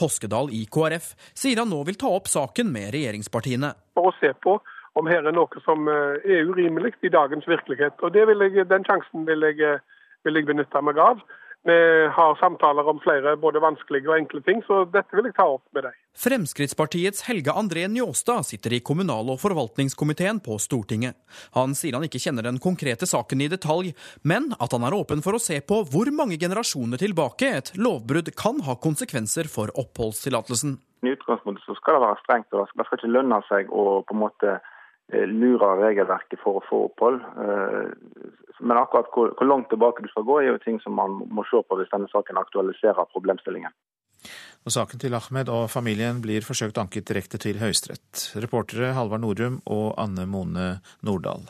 Toskedal 0.00 0.48
i 0.56 0.62
KrF 0.64 1.10
sier 1.36 1.60
han 1.60 1.68
nå 1.68 1.82
vil 1.84 1.98
ta 2.00 2.08
opp 2.08 2.30
saken 2.32 2.72
med 2.72 2.94
regjeringspartiene. 2.96 3.74
For 3.92 4.08
å 4.08 4.14
se 4.16 4.32
på 4.40 4.56
om 4.96 5.10
her 5.12 5.28
er 5.28 5.36
noe 5.36 5.60
som 5.66 5.90
eh, 5.92 6.24
er 6.24 6.48
urimelig 6.48 6.94
i 7.04 7.12
dagens 7.12 7.44
virkelighet. 7.46 8.00
Og 8.00 8.16
jeg, 8.16 8.64
Den 8.72 8.88
sjansen 8.88 9.28
vil 9.28 9.44
jeg, 9.44 9.60
eh, 9.60 9.84
vil 10.24 10.40
jeg 10.40 10.48
benytte 10.48 10.82
meg 10.82 10.98
av. 11.04 11.20
Vi 11.66 12.06
har 12.14 12.34
samtaler 12.40 12.86
om 12.88 13.00
flere 13.02 13.34
både 13.36 13.60
vanskelige 13.60 14.08
og 14.08 14.14
enkle 14.16 14.40
ting, 14.46 14.60
så 14.66 14.84
dette 14.88 15.16
vil 15.16 15.26
jeg 15.26 15.34
ta 15.36 15.48
opp 15.56 15.64
med 15.74 15.88
deg. 15.88 15.96
Fremskrittspartiets 16.18 17.24
Helge 17.26 17.50
André 17.50 17.82
Njåstad 17.90 18.46
sitter 18.46 18.76
i 18.76 18.80
kommunal- 18.80 19.32
og 19.34 19.40
forvaltningskomiteen 19.42 20.38
på 20.44 20.56
Stortinget. 20.62 21.18
Han 21.58 21.74
sier 21.74 21.98
han 21.98 22.06
ikke 22.06 22.22
kjenner 22.22 22.46
den 22.46 22.62
konkrete 22.62 23.10
saken 23.10 23.42
i 23.42 23.50
detalj, 23.50 23.92
men 24.22 24.52
at 24.56 24.72
han 24.72 24.86
er 24.86 24.96
åpen 24.96 25.22
for 25.24 25.36
å 25.36 25.42
se 25.42 25.58
på 25.60 25.82
hvor 25.90 26.12
mange 26.14 26.38
generasjoner 26.38 27.02
tilbake 27.02 27.50
et 27.58 27.74
lovbrudd 27.76 28.30
kan 28.38 28.62
ha 28.64 28.78
konsekvenser 28.78 29.50
for 29.50 29.74
oppholdstillatelsen. 29.74 30.78
I 31.02 31.14
utgangspunktet 31.18 31.66
så 31.66 31.74
skal 31.78 31.98
det 31.98 32.06
være 32.06 32.22
strengt, 32.22 32.52
og 32.54 32.64
det 32.70 32.86
skal 32.86 33.02
ikke 33.02 33.16
lønne 33.18 33.42
seg 33.50 33.70
å 33.70 34.00
på 34.06 34.14
en 34.14 34.22
måte 34.24 34.60
lure 35.08 35.74
regelverket 35.82 36.40
for 36.42 36.58
å 36.58 36.66
få 36.68 36.84
opphold. 36.88 37.22
Men 38.60 38.80
akkurat 38.80 39.10
hvor, 39.14 39.30
hvor 39.38 39.46
langt 39.48 39.68
tilbake 39.70 40.02
du 40.02 40.08
skal 40.10 40.26
gå, 40.26 40.40
er 40.40 40.52
jo 40.52 40.62
ting 40.64 40.80
som 40.82 40.96
man 40.98 41.20
må 41.30 41.44
se 41.50 41.60
på 41.62 41.78
hvis 41.78 41.92
denne 41.92 42.10
saken 42.12 42.40
aktualiserer 42.40 43.10
problemstillingen. 43.12 43.74
Og 44.66 44.74
Saken 44.74 45.00
til 45.00 45.14
Ahmed 45.14 45.48
og 45.52 45.70
familien 45.70 46.18
blir 46.20 46.44
forsøkt 46.44 46.80
anket 46.82 47.06
direkte 47.08 47.38
til 47.40 47.60
Høyesterett. 47.62 48.32
Reportere 48.42 48.92
Halvard 48.96 49.22
Norum 49.22 49.62
og 49.70 49.94
Anne 50.02 50.26
Mone 50.26 50.68
Nordahl. 51.06 51.46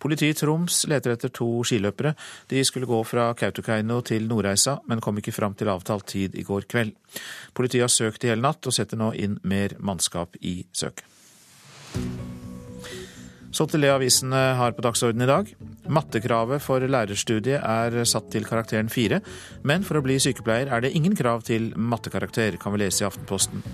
Politiet 0.00 0.38
i 0.38 0.40
Troms 0.40 0.86
leter 0.88 1.12
etter 1.12 1.32
to 1.36 1.46
skiløpere. 1.68 2.14
De 2.48 2.62
skulle 2.64 2.88
gå 2.88 3.02
fra 3.04 3.28
Kautokeino 3.36 4.00
til 4.00 4.24
Nordreisa, 4.30 4.78
men 4.88 5.02
kom 5.04 5.20
ikke 5.20 5.34
fram 5.36 5.54
til 5.54 5.68
avtalt 5.68 6.08
tid 6.08 6.38
i 6.40 6.46
går 6.46 6.64
kveld. 6.72 6.94
Politiet 7.54 7.84
har 7.84 7.92
søkt 7.92 8.24
i 8.24 8.32
hele 8.32 8.46
natt, 8.46 8.64
og 8.64 8.72
setter 8.74 9.00
nå 9.00 9.12
inn 9.12 9.36
mer 9.44 9.76
mannskap 9.78 10.40
i 10.40 10.62
søket. 10.72 11.04
Så 13.50 13.66
til 13.66 13.82
det 13.82 13.90
avisene 13.90 14.40
har 14.58 14.76
på 14.76 14.84
dagsordenen 14.86 15.26
i 15.26 15.30
dag. 15.30 15.50
Mattekravet 15.90 16.62
for 16.62 16.84
lærerstudiet 16.86 17.58
er 17.58 17.96
satt 18.06 18.30
til 18.30 18.46
karakteren 18.46 18.90
fire, 18.92 19.18
men 19.66 19.82
for 19.86 19.98
å 19.98 20.04
bli 20.06 20.20
sykepleier 20.22 20.70
er 20.70 20.84
det 20.84 20.94
ingen 20.94 21.16
krav 21.18 21.42
til 21.48 21.72
mattekarakter, 21.74 22.60
kan 22.62 22.76
vi 22.76 22.84
lese 22.84 23.02
i 23.02 23.08
Aftenposten. 23.08 23.64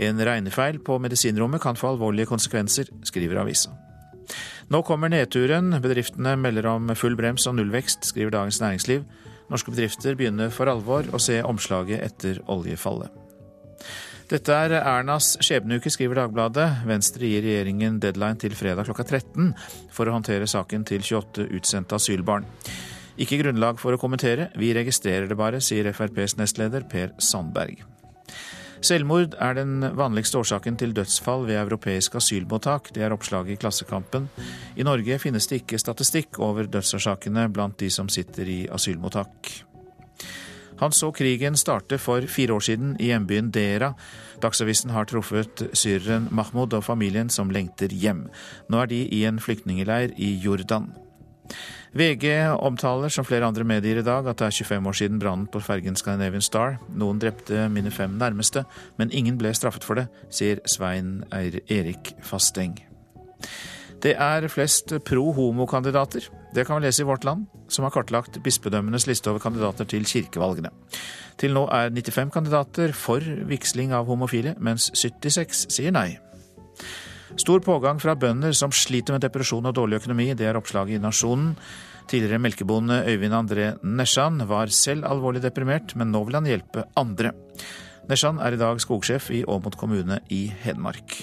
En 0.00 0.22
regnefeil 0.24 0.78
på 0.86 0.96
medisinrommet 1.02 1.60
kan 1.62 1.76
få 1.76 1.90
alvorlige 1.92 2.30
konsekvenser, 2.30 2.88
skriver 3.04 3.42
avisa. 3.42 3.74
Nå 4.70 4.84
kommer 4.86 5.10
nedturen. 5.10 5.74
Bedriftene 5.82 6.36
melder 6.38 6.68
om 6.70 6.92
full 6.94 7.16
brems 7.18 7.48
og 7.50 7.56
nullvekst, 7.58 8.06
skriver 8.06 8.36
Dagens 8.36 8.60
Næringsliv. 8.62 9.02
Norske 9.50 9.74
bedrifter 9.74 10.14
begynner 10.14 10.52
for 10.54 10.70
alvor 10.70 11.08
å 11.10 11.18
se 11.18 11.40
omslaget 11.42 12.04
etter 12.06 12.38
oljefallet. 12.46 13.10
Dette 14.30 14.54
er 14.54 14.76
Ernas 14.78 15.32
skjebneuke, 15.42 15.90
skriver 15.90 16.20
Dagbladet. 16.20 16.84
Venstre 16.86 17.26
gir 17.26 17.42
regjeringen 17.42 17.96
deadline 17.98 18.38
til 18.38 18.54
fredag 18.54 18.86
klokka 18.86 19.02
13 19.02 19.48
for 19.90 20.06
å 20.06 20.14
håndtere 20.14 20.46
saken 20.46 20.84
til 20.86 21.02
28 21.02 21.48
utsendte 21.58 21.98
asylbarn. 21.98 22.46
Ikke 23.18 23.40
grunnlag 23.40 23.80
for 23.82 23.96
å 23.96 23.98
kommentere, 23.98 24.52
vi 24.54 24.70
registrerer 24.76 25.26
det 25.26 25.38
bare, 25.38 25.58
sier 25.58 25.90
FrPs 25.90 26.36
nestleder 26.38 26.86
Per 26.86 27.10
Sandberg. 27.18 27.82
Selvmord 28.86 29.34
er 29.34 29.58
den 29.58 29.82
vanligste 29.98 30.38
årsaken 30.38 30.78
til 30.78 30.94
dødsfall 30.96 31.42
ved 31.50 31.58
europeiske 31.60 32.22
asylmottak. 32.22 32.92
Det 32.94 33.02
er 33.02 33.12
oppslaget 33.12 33.56
i 33.56 33.58
Klassekampen. 33.60 34.30
I 34.78 34.86
Norge 34.86 35.18
finnes 35.20 35.50
det 35.50 35.64
ikke 35.64 35.82
statistikk 35.82 36.38
over 36.38 36.70
dødsårsakene 36.70 37.48
blant 37.50 37.82
de 37.82 37.90
som 37.90 38.08
sitter 38.08 38.48
i 38.48 38.60
asylmottak. 38.72 39.52
Han 40.80 40.94
så 40.96 41.10
krigen 41.12 41.58
starte 41.60 41.98
for 42.00 42.24
fire 42.24 42.56
år 42.56 42.64
siden 42.64 42.94
i 43.00 43.10
hjembyen 43.10 43.50
Dera. 43.52 43.92
Dagsavisen 44.40 44.90
har 44.94 45.08
truffet 45.10 45.66
syreren 45.76 46.30
Mahmoud 46.32 46.72
og 46.76 46.84
familien 46.86 47.28
som 47.28 47.52
lengter 47.52 47.92
hjem. 47.92 48.26
Nå 48.68 48.80
er 48.80 48.90
de 48.90 49.04
i 49.12 49.24
en 49.28 49.40
flyktningeleir 49.40 50.16
i 50.16 50.32
Jordan. 50.40 50.88
VG 51.92 52.54
omtaler 52.62 53.10
som 53.10 53.26
flere 53.26 53.48
andre 53.50 53.64
medier 53.66 53.98
i 53.98 54.06
dag 54.06 54.28
at 54.30 54.38
det 54.38 54.46
er 54.46 54.56
25 54.62 54.86
år 54.86 54.96
siden 54.96 55.18
brannen 55.18 55.48
på 55.50 55.60
fergen 55.60 55.98
Scandinavian 55.98 56.44
Star. 56.44 56.78
Noen 56.94 57.18
drepte 57.20 57.66
mine 57.68 57.90
fem 57.90 58.14
nærmeste, 58.16 58.64
men 58.96 59.10
ingen 59.10 59.38
ble 59.38 59.52
straffet 59.54 59.84
for 59.84 59.98
det, 59.98 60.06
sier 60.30 60.62
Svein 60.70 61.24
Erik 61.34 62.14
Fasteng. 62.22 62.78
Det 64.00 64.14
er 64.16 64.46
flest 64.48 64.94
pro 65.04 65.32
homo-kandidater. 65.36 66.30
Det 66.54 66.64
kan 66.66 66.80
vi 66.80 66.88
lese 66.88 67.04
i 67.04 67.06
Vårt 67.06 67.24
Land, 67.24 67.46
som 67.70 67.84
har 67.86 67.92
kartlagt 67.94 68.40
bispedømmenes 68.42 69.06
liste 69.06 69.30
over 69.30 69.42
kandidater 69.42 69.86
til 69.86 70.06
kirkevalgene. 70.08 70.72
Til 71.38 71.54
nå 71.54 71.62
er 71.70 71.92
95 71.94 72.32
kandidater 72.34 72.94
for 72.96 73.22
vigsling 73.48 73.94
av 73.94 74.10
homofile, 74.10 74.56
mens 74.58 74.90
76 74.98 75.68
sier 75.70 75.94
nei. 75.94 76.18
Stor 77.38 77.62
pågang 77.62 78.00
fra 78.02 78.16
bønder 78.18 78.52
som 78.56 78.74
sliter 78.74 79.14
med 79.14 79.22
depresjon 79.22 79.70
og 79.70 79.76
dårlig 79.78 80.00
økonomi. 80.00 80.32
Det 80.34 80.48
er 80.50 80.58
oppslaget 80.58 80.98
i 80.98 81.02
Nasjonen. 81.02 81.54
Tidligere 82.10 82.42
melkebonde 82.42 83.04
Øyvind 83.06 83.36
André 83.36 83.72
Nesjan 83.86 84.42
var 84.50 84.72
selv 84.74 85.06
alvorlig 85.06 85.44
deprimert, 85.44 85.94
men 85.94 86.10
nå 86.10 86.24
vil 86.26 86.40
han 86.40 86.50
hjelpe 86.50 86.88
andre. 86.98 87.30
Nesjan 88.10 88.42
er 88.42 88.56
i 88.56 88.58
dag 88.58 88.82
skogsjef 88.82 89.30
i 89.30 89.44
Åmot 89.46 89.78
kommune 89.78 90.18
i 90.34 90.48
Hedmark. 90.64 91.22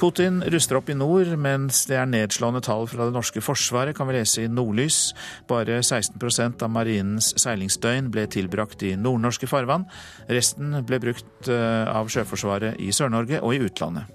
Putin 0.00 0.40
ruster 0.50 0.78
opp 0.78 0.88
i 0.88 0.96
nord, 0.96 1.28
mens 1.38 1.84
det 1.90 1.98
er 2.00 2.08
nedslående 2.08 2.62
tall 2.64 2.86
fra 2.90 3.06
det 3.06 3.14
norske 3.14 3.42
forsvaret, 3.44 3.94
kan 3.96 4.08
vi 4.08 4.16
lese 4.16 4.46
i 4.46 4.48
Nordlys. 4.50 5.12
Bare 5.50 5.82
16% 5.84 6.64
av 6.64 6.72
marinens 6.72 7.32
seilingsdøgn 7.40 8.08
ble 8.14 8.24
tilbrakt 8.32 8.82
i 8.88 8.94
nordnorske 8.96 9.48
farvann. 9.50 9.84
Resten 10.32 10.78
ble 10.88 10.98
brukt 11.02 11.50
eh, 11.52 11.84
av 11.92 12.10
Sjøforsvaret 12.12 12.80
i 12.80 12.88
Sør-Norge 12.94 13.42
og 13.44 13.54
i 13.54 13.62
utlandet. 13.68 14.08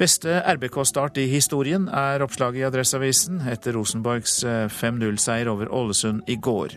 Beste 0.00 0.38
RBK-start 0.54 1.18
i 1.20 1.26
historien 1.28 1.88
er 1.92 2.22
oppslaget 2.24 2.62
i 2.62 2.68
Adresseavisen 2.68 3.42
etter 3.52 3.74
Rosenborgs 3.76 4.38
5-0-seier 4.76 5.48
eh, 5.48 5.52
over 5.52 5.72
Ålesund 5.76 6.28
i 6.30 6.38
går. 6.40 6.76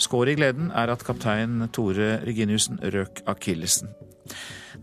Skåret 0.00 0.34
i 0.34 0.38
gleden 0.38 0.70
er 0.76 0.92
at 0.92 1.04
kaptein 1.04 1.66
Tore 1.72 2.18
Reginiussen 2.24 2.80
røk 2.92 3.24
akillesen. 3.28 3.92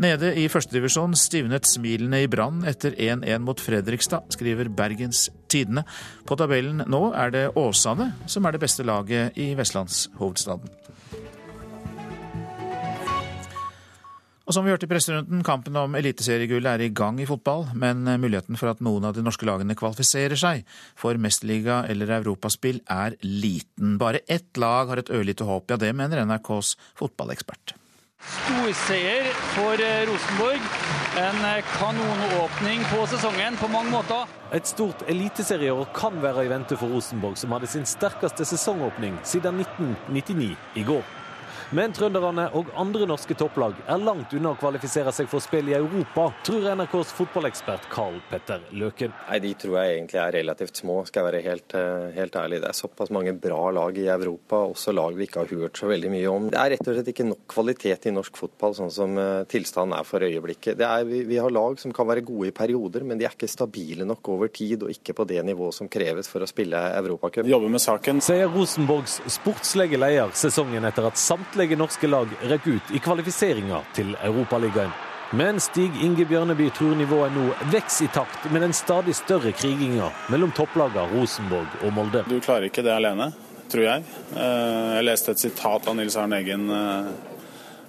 Nede 0.02 0.32
i 0.40 0.48
førstedivisjon 0.50 1.14
stivnet 1.18 1.68
smilene 1.70 2.24
i 2.24 2.30
Brann 2.32 2.64
etter 2.70 2.96
1-1 2.98 3.44
mot 3.46 3.60
Fredrikstad, 3.62 4.26
skriver 4.34 4.72
Bergens 4.74 5.28
Tidende. 5.52 5.86
På 6.26 6.38
tabellen 6.40 6.82
nå 6.90 7.04
er 7.14 7.34
det 7.34 7.44
Åsane 7.60 8.14
som 8.26 8.46
er 8.46 8.56
det 8.56 8.64
beste 8.64 8.86
laget 8.88 9.38
i 9.38 9.52
vestlandshovedstaden. 9.58 10.72
Og 14.44 14.52
som 14.52 14.66
vi 14.66 14.74
hørte 14.74 14.90
i 14.90 14.92
presserunden, 14.92 15.44
kampen 15.48 15.78
om 15.80 15.94
eliteseriegullet 15.96 16.68
er 16.68 16.82
i 16.84 16.90
gang 16.92 17.22
i 17.24 17.28
fotball, 17.30 17.70
men 17.80 18.04
muligheten 18.20 18.60
for 18.60 18.74
at 18.74 18.82
noen 18.84 19.08
av 19.08 19.16
de 19.16 19.24
norske 19.24 19.48
lagene 19.48 19.78
kvalifiserer 19.80 20.36
seg 20.40 20.66
for 21.00 21.16
mesterliga 21.22 21.86
eller 21.88 22.12
europaspill 22.18 22.82
er 22.92 23.16
liten. 23.24 23.96
Bare 24.02 24.26
ett 24.28 24.60
lag 24.60 24.92
har 24.92 25.00
et 25.00 25.14
ørlite 25.16 25.48
håp, 25.48 25.72
ja 25.72 25.80
det 25.80 25.94
mener 25.96 26.26
NRKs 26.28 26.76
fotballekspert. 27.00 27.78
Storseier 28.24 29.26
for 29.54 29.80
eh, 29.80 30.06
Rosenborg. 30.08 30.62
En 31.18 31.46
eh, 31.46 31.64
kanonåpning 31.78 32.84
på 32.92 33.06
sesongen 33.08 33.58
på 33.58 33.68
mange 33.68 33.92
måter. 33.92 34.30
Et 34.56 34.68
stort 34.68 35.04
eliteserieår 35.12 35.90
kan 35.96 36.22
være 36.24 36.46
i 36.46 36.52
vente 36.52 36.78
for 36.80 36.94
Rosenborg, 36.94 37.36
som 37.38 37.52
hadde 37.56 37.68
sin 37.68 37.86
sterkeste 37.90 38.48
sesongåpning 38.48 39.20
siden 39.28 39.60
1999 39.60 40.56
i 40.76 40.88
går. 40.88 41.23
Men 41.74 41.90
trønderne 41.90 42.44
og 42.54 42.68
andre 42.78 43.08
norske 43.10 43.34
topplag 43.34 43.80
er 43.90 43.98
langt 43.98 44.34
unna 44.38 44.52
å 44.54 44.58
kvalifisere 44.62 45.10
seg 45.16 45.26
for 45.32 45.42
spill 45.42 45.72
i 45.72 45.74
Europa, 45.74 46.28
tror 46.46 46.68
NRKs 46.78 47.14
fotballekspert 47.18 47.88
Carl 47.90 48.20
Petter 48.30 48.62
Løken. 48.78 49.10
Nei, 49.26 49.40
De 49.42 49.54
tror 49.58 49.80
jeg 49.80 49.96
egentlig 49.96 50.20
er 50.22 50.36
relativt 50.36 50.78
små, 50.78 51.00
skal 51.08 51.24
jeg 51.24 51.28
være 51.32 51.42
helt, 51.48 51.74
eh, 51.74 52.12
helt, 52.14 52.38
ærlig. 52.38 52.60
Det 52.62 52.70
er 52.70 52.78
såpass 52.78 53.10
mange 53.10 53.34
bra 53.34 53.72
lag 53.72 53.98
i 53.98 54.06
Europa, 54.06 54.60
også 54.70 54.94
lag 54.94 55.18
vi 55.18 55.26
ikke 55.26 55.40
har 55.42 55.50
hørt 55.50 55.74
så 55.82 55.90
veldig 55.90 56.12
mye 56.14 56.28
om. 56.30 56.50
Det 56.52 56.60
er 56.62 56.70
rett 56.76 56.88
og 56.88 56.94
slett 56.94 57.10
ikke 57.10 57.26
nok 57.26 57.42
kvalitet 57.48 58.06
i 58.06 58.14
norsk 58.14 58.38
fotball 58.38 58.78
sånn 58.78 58.94
som 58.94 59.18
eh, 59.18 59.44
tilstanden 59.50 59.98
er 59.98 60.06
for 60.06 60.22
øyeblikket. 60.22 60.78
Er, 60.78 61.04
vi, 61.10 61.24
vi, 61.26 61.42
har 61.42 61.50
lag 61.50 61.80
som 61.82 61.92
kan 61.92 62.06
være 62.06 62.22
gode 62.22 62.52
i 62.52 62.54
perioder, 62.54 63.02
men 63.02 63.18
de 63.18 63.26
er 63.26 63.34
ikke 63.34 63.50
stabile 63.50 64.06
nok 64.06 64.30
over 64.30 64.54
tid, 64.54 64.84
og 64.84 64.94
ikke 64.94 65.18
på 65.18 65.26
det 65.26 65.42
nivået 65.42 65.74
som 65.74 65.90
kreves 65.90 66.30
for 66.30 66.46
å 66.46 66.52
spille 66.54 66.78
Europacup. 67.02 67.50
Jobber 67.50 67.74
med 67.74 67.82
saken. 67.82 68.22
Sier 68.22 68.46
Rosenborgs 68.46 69.24
sportslige 69.26 69.98
leder 69.98 70.30
sesongen 70.38 70.86
etter 70.86 71.10
at 71.10 71.18
samtlige 71.18 71.63
samtlige 71.64 71.80
norske 71.80 72.08
lag 72.08 72.28
røk 72.42 72.66
ut 72.68 72.92
i 72.94 73.00
kvalifiseringa 73.00 73.82
til 73.96 74.16
Europaligaen. 74.24 74.92
Men 75.32 75.60
Stig 75.60 75.92
Inge 76.04 76.26
Bjørneby 76.26 76.70
tror 76.76 76.96
nivået 76.96 77.32
nå 77.34 77.54
vokser 77.72 78.06
i 78.06 78.12
takt 78.14 78.52
med 78.52 78.62
den 78.62 78.74
stadig 78.74 79.16
større 79.16 79.52
kriginga 79.52 80.12
mellom 80.30 80.52
topplagene 80.52 81.08
Rosenborg 81.14 81.68
og 81.84 81.94
Molde. 81.94 82.24
Du 82.28 82.40
klarer 82.40 82.68
ikke 82.68 82.84
det 82.84 82.92
alene, 82.94 83.32
tror 83.72 83.84
jeg. 83.84 84.04
Eh, 84.36 84.98
jeg 84.98 85.08
leste 85.08 85.32
et 85.32 85.40
sitat 85.40 85.88
av 85.88 85.96
Nils 85.96 86.18
Arne 86.18 86.38
Eggen 86.44 86.70
eh, 86.70 87.10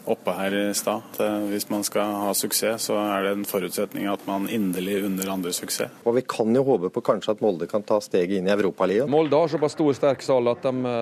oppe 0.06 0.32
her 0.38 0.54
i 0.54 0.64
stad. 0.74 1.02
Eh, 1.20 1.50
hvis 1.50 1.68
man 1.68 1.84
skal 1.84 2.14
ha 2.22 2.32
suksess, 2.32 2.88
så 2.88 2.96
er 3.02 3.26
det 3.26 3.36
en 3.36 3.44
forutsetning 3.44 4.08
at 4.08 4.24
man 4.30 4.48
inderlig 4.48 5.02
unner 5.04 5.34
andre 5.34 5.52
suksess. 5.52 5.92
Og 6.06 6.14
Vi 6.14 6.22
kan 6.22 6.54
jo 6.54 6.64
håpe 6.64 6.94
på 6.94 7.04
kanskje 7.04 7.34
at 7.34 7.44
Molde 7.44 7.68
kan 7.68 7.82
ta 7.82 8.00
steget 8.00 8.38
inn 8.38 8.48
i 8.48 8.54
Europaligaen. 8.54 9.10
Molde 9.10 9.36
har 9.36 9.52
såpass 9.52 9.76
stor 9.76 9.92
sterk 9.98 10.24
sal 10.24 10.48
at 10.54 10.64
de 10.64 10.94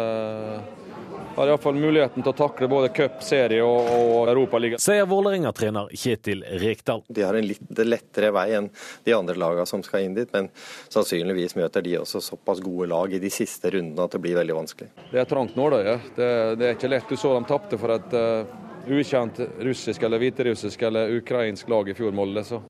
har 1.36 1.48
iallfall 1.48 1.78
muligheten 1.78 2.22
til 2.22 2.32
å 2.32 2.36
takle 2.36 2.68
både 2.70 2.90
cup, 2.94 3.20
serie 3.24 3.64
og, 3.64 3.88
og 3.92 4.30
Europaliga. 4.32 4.80
Sier 4.82 5.06
Vålerenga-trener 5.10 5.92
Kjetil 5.96 6.44
Rekdal. 6.62 7.04
De 7.08 7.24
har 7.24 7.38
en 7.38 7.46
litt 7.46 7.82
lettere 7.86 8.32
vei 8.34 8.48
enn 8.58 8.68
de 9.04 9.14
andre 9.16 9.36
lagene 9.40 9.68
som 9.68 9.84
skal 9.86 10.06
inn 10.06 10.16
dit, 10.16 10.28
men 10.34 10.50
sannsynligvis 10.92 11.56
møter 11.58 11.84
de 11.84 11.96
også 12.00 12.22
såpass 12.24 12.60
gode 12.64 12.90
lag 12.92 13.14
i 13.14 13.22
de 13.22 13.30
siste 13.32 13.72
rundene 13.72 14.06
at 14.06 14.16
det 14.16 14.22
blir 14.24 14.38
veldig 14.40 14.58
vanskelig. 14.60 14.90
Det 15.12 15.22
er 15.22 15.30
trangt 15.30 15.56
nåløye. 15.58 15.96
Det, 16.16 16.28
det 16.60 16.68
er 16.68 16.76
ikke 16.76 16.92
lett. 16.92 17.08
Du 17.08 17.16
så 17.20 17.34
de 17.36 17.48
tapte 17.48 17.80
for 17.80 17.96
et 17.96 18.16
uh, 18.16 18.52
ukjent 18.88 19.40
russisk 19.62 20.02
eller 20.02 20.22
hviterussisk 20.22 20.82
eller 20.88 21.16
ukrainsk 21.18 21.72
lag 21.72 21.88
i 21.88 21.96
fjor, 21.98 22.12
Molde. 22.16 22.44
Så. 22.46 22.62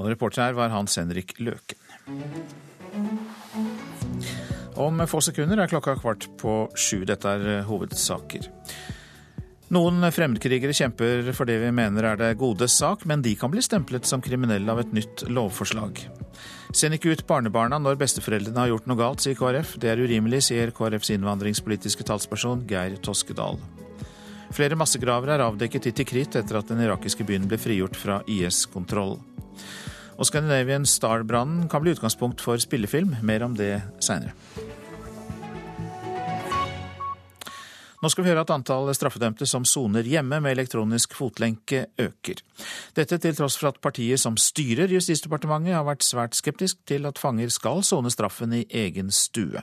Og 0.00 0.10
reporter 0.10 0.48
her 0.48 0.58
var 0.58 0.72
Hans 0.74 0.98
Henrik 0.98 1.36
Løken. 1.38 1.78
Om 4.80 5.04
få 5.08 5.20
sekunder 5.20 5.60
er 5.60 5.68
klokka 5.68 5.98
kvart 6.00 6.28
på 6.40 6.64
sju. 6.78 7.02
Dette 7.08 7.28
er 7.28 7.48
eh, 7.58 7.64
hovedsaker. 7.68 8.48
Noen 9.72 10.04
fremmedkrigere 10.12 10.74
kjemper 10.76 11.30
for 11.32 11.48
det 11.48 11.58
vi 11.62 11.70
mener 11.72 12.04
er 12.04 12.18
det 12.20 12.34
godes 12.40 12.74
sak, 12.76 13.06
men 13.08 13.22
de 13.24 13.32
kan 13.40 13.52
bli 13.52 13.62
stemplet 13.64 14.04
som 14.08 14.20
kriminelle 14.20 14.68
av 14.68 14.82
et 14.82 14.92
nytt 14.92 15.24
lovforslag. 15.32 16.02
Send 16.76 16.96
ikke 16.96 17.12
ut 17.12 17.24
barnebarna 17.28 17.78
når 17.80 17.96
besteforeldrene 18.00 18.60
har 18.60 18.72
gjort 18.72 18.88
noe 18.88 19.00
galt, 19.00 19.24
sier 19.24 19.36
KrF. 19.36 19.78
Det 19.80 19.92
er 19.92 20.00
urimelig, 20.00 20.42
sier 20.48 20.72
KrFs 20.76 21.14
innvandringspolitiske 21.16 22.04
talsperson 22.08 22.66
Geir 22.68 22.98
Toskedal. 23.00 23.60
Flere 24.52 24.76
massegravere 24.76 25.38
er 25.38 25.46
avdekket 25.46 25.88
i 25.88 25.94
Tikrit 25.96 26.36
etter 26.36 26.60
at 26.60 26.68
den 26.68 26.80
irakiske 26.84 27.24
byen 27.28 27.48
ble 27.48 27.60
frigjort 27.60 27.96
fra 27.96 28.20
IS-kontroll. 28.28 29.16
Og 30.18 30.28
Scandinavian 30.28 30.86
Star-brannen 30.86 31.68
kan 31.72 31.82
bli 31.84 31.94
utgangspunkt 31.96 32.44
for 32.44 32.60
spillefilm. 32.62 33.16
Mer 33.22 33.46
om 33.46 33.56
det 33.58 33.80
seinere. 34.00 34.36
Nå 38.02 38.10
skal 38.10 38.24
vi 38.24 38.32
høre 38.32 38.42
at 38.42 38.50
antall 38.50 38.88
straffedømte 38.98 39.46
som 39.46 39.62
soner 39.68 40.02
hjemme 40.02 40.40
med 40.42 40.56
elektronisk 40.56 41.14
fotlenke 41.14 41.84
øker. 42.02 42.40
Dette 42.98 43.18
til 43.22 43.36
tross 43.38 43.54
for 43.60 43.70
at 43.70 43.78
partiet 43.84 44.18
som 44.18 44.34
styrer 44.34 44.90
Justisdepartementet 44.90 45.76
har 45.76 45.86
vært 45.86 46.02
svært 46.02 46.34
skeptisk 46.34 46.80
til 46.90 47.06
at 47.06 47.20
fanger 47.22 47.52
skal 47.54 47.84
sone 47.86 48.10
straffen 48.10 48.56
i 48.58 48.64
egen 48.66 49.14
stue. 49.14 49.62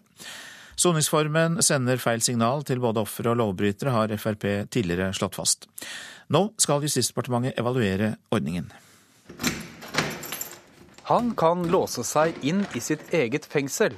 Soningsformen 0.79 1.59
sender 1.65 1.99
feil 1.99 2.23
signal 2.23 2.63
til 2.63 2.79
både 2.79 3.03
ofre 3.03 3.33
og 3.33 3.41
lovbrytere, 3.41 3.91
har 3.91 4.15
Frp 4.15 4.45
tidligere 4.71 5.11
slått 5.11 5.35
fast. 5.35 5.67
Nå 6.31 6.53
skal 6.55 6.85
Justisdepartementet 6.87 7.59
evaluere 7.59 8.13
ordningen. 8.31 8.71
Han 11.09 11.31
kan 11.33 11.63
låse 11.73 12.03
seg 12.05 12.35
inn 12.45 12.59
i 12.77 12.79
sitt 12.85 13.07
eget 13.17 13.47
fengsel. 13.49 13.95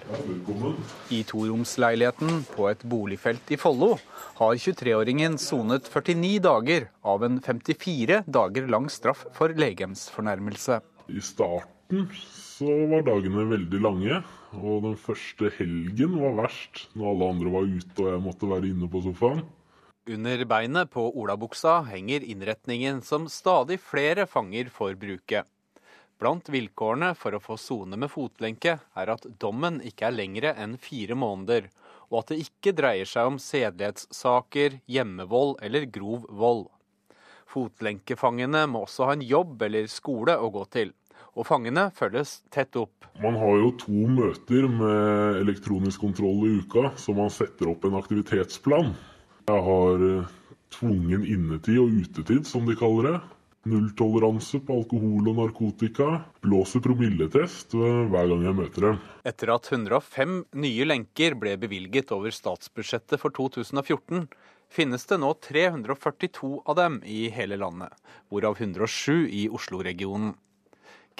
I 1.12 1.18
toromsleiligheten 1.28 2.46
på 2.54 2.70
et 2.70 2.86
boligfelt 2.88 3.52
i 3.52 3.58
Follo 3.60 3.98
har 4.38 4.56
23-åringen 4.56 5.36
sonet 5.36 5.90
49 5.92 6.40
dager 6.48 6.88
av 7.04 7.28
en 7.28 7.42
54 7.44 8.22
dager 8.32 8.72
lang 8.72 8.88
straff 8.88 9.26
for 9.36 9.52
legemsfornærmelse. 9.52 10.80
I 11.12 11.20
starten 11.20 12.08
så 12.16 12.80
var 12.96 13.04
dagene 13.12 13.44
veldig 13.58 13.84
lange, 13.84 14.24
og 14.56 14.88
den 14.88 14.96
første 14.96 15.52
helgen 15.60 16.16
var 16.24 16.46
verst, 16.46 16.86
når 16.96 17.12
alle 17.12 17.32
andre 17.36 17.56
var 17.60 17.72
ute 17.76 18.06
og 18.06 18.14
jeg 18.14 18.28
måtte 18.32 18.56
være 18.56 18.72
inne 18.72 18.88
på 18.88 19.04
sofaen. 19.12 19.44
Under 20.08 20.48
beinet 20.48 20.96
på 20.96 21.10
olabuksa 21.12 21.82
henger 21.92 22.24
innretningen 22.24 23.04
som 23.04 23.28
stadig 23.28 23.84
flere 23.84 24.32
fanger 24.32 24.72
får 24.72 24.96
bruke. 25.04 25.44
Blant 26.22 26.52
vilkårene 26.54 27.16
for 27.18 27.34
å 27.34 27.42
få 27.42 27.56
sone 27.58 27.98
med 27.98 28.12
fotlenke 28.14 28.76
er 28.78 29.10
at 29.10 29.24
dommen 29.42 29.80
ikke 29.82 30.06
er 30.06 30.14
lengre 30.14 30.52
enn 30.54 30.76
fire 30.78 31.16
måneder, 31.18 31.72
og 32.12 32.20
at 32.20 32.34
det 32.34 32.44
ikke 32.44 32.76
dreier 32.78 33.10
seg 33.10 33.32
om 33.32 33.40
sedelighetssaker, 33.42 34.76
hjemmevold 34.86 35.56
eller 35.66 35.88
grov 35.90 36.28
vold. 36.30 36.68
Fotlenkefangene 37.50 38.68
må 38.70 38.84
også 38.86 39.10
ha 39.10 39.18
en 39.18 39.26
jobb 39.26 39.66
eller 39.66 39.90
skole 39.90 40.38
å 40.38 40.52
gå 40.54 40.68
til, 40.78 40.94
og 41.34 41.50
fangene 41.50 41.88
følges 41.98 42.38
tett 42.54 42.78
opp. 42.78 43.10
Man 43.26 43.42
har 43.42 43.58
jo 43.64 43.74
to 43.82 44.06
møter 44.22 44.70
med 44.70 45.42
elektronisk 45.42 46.06
kontroll 46.06 46.46
i 46.46 46.54
uka, 46.62 46.92
så 47.02 47.18
man 47.18 47.34
setter 47.34 47.74
opp 47.74 47.90
en 47.90 47.98
aktivitetsplan. 47.98 48.94
Jeg 49.50 49.68
har 49.74 50.10
eh, 50.12 50.34
tvungen 50.78 51.26
innetid 51.26 51.82
og 51.82 51.98
utetid, 52.06 52.46
som 52.46 52.70
de 52.70 52.78
kaller 52.78 53.10
det. 53.10 53.20
Nulltoleranse 53.70 54.58
på 54.66 54.80
alkohol 54.80 55.28
og 55.30 55.36
narkotika. 55.38 56.08
Blåser 56.42 56.82
promilletest 56.82 57.76
hver 57.76 58.30
gang 58.32 58.46
jeg 58.48 58.58
møter 58.58 58.88
dem. 58.88 59.02
Etter 59.28 59.52
at 59.54 59.70
105 59.70 60.38
nye 60.64 60.88
lenker 60.88 61.38
ble 61.38 61.54
bevilget 61.62 62.14
over 62.16 62.34
statsbudsjettet 62.34 63.22
for 63.22 63.34
2014, 63.38 64.26
finnes 64.72 65.06
det 65.06 65.20
nå 65.22 65.34
342 65.46 66.54
av 66.66 66.80
dem 66.80 67.02
i 67.06 67.28
hele 67.36 67.60
landet, 67.62 67.94
hvorav 68.32 68.58
107 68.58 69.28
i 69.30 69.46
Oslo-regionen. 69.54 70.34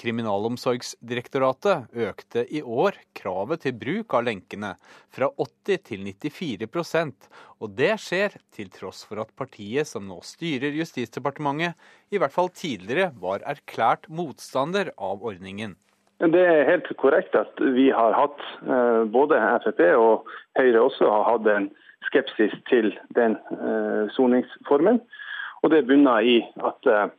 Kriminalomsorgsdirektoratet 0.02 1.94
økte 1.94 2.42
i 2.50 2.62
år 2.62 2.98
kravet 3.14 3.62
til 3.62 3.76
bruk 3.78 4.16
av 4.18 4.26
lenkene 4.26 4.74
fra 5.14 5.30
80 5.30 5.82
til 5.86 6.02
94% 6.10 7.30
og 7.62 7.76
det 7.78 7.92
skjer 8.02 8.34
til 8.54 8.70
tross 8.74 9.04
for 9.06 9.22
at 9.22 9.30
partiet 9.38 9.86
som 9.86 10.08
nå 10.08 10.18
styrer 10.26 10.74
Justisdepartementet, 10.74 11.76
i 12.10 12.18
hvert 12.18 12.34
fall 12.34 12.50
tidligere 12.50 13.12
var 13.22 13.44
erklært 13.46 14.08
motstander 14.10 14.90
av 14.98 15.22
ordningen. 15.22 15.76
Det 16.22 16.42
er 16.42 16.66
helt 16.68 16.90
korrekt 17.02 17.34
at 17.38 17.58
vi 17.74 17.88
har 17.94 18.14
hatt, 18.14 18.42
eh, 18.66 19.02
både 19.10 19.38
Frp 19.64 19.80
og 19.98 20.28
Høyre 20.58 20.82
også 20.82 21.08
har 21.10 21.24
hatt 21.30 21.48
en 21.50 21.70
skepsis 22.06 22.54
til 22.70 22.92
den 23.14 23.38
eh, 23.54 24.10
soningsformen. 24.14 25.00
Og 25.62 25.70
det 25.70 25.86
bunner 25.86 26.22
i 26.26 26.36
at 26.62 26.90
eh, 26.90 27.10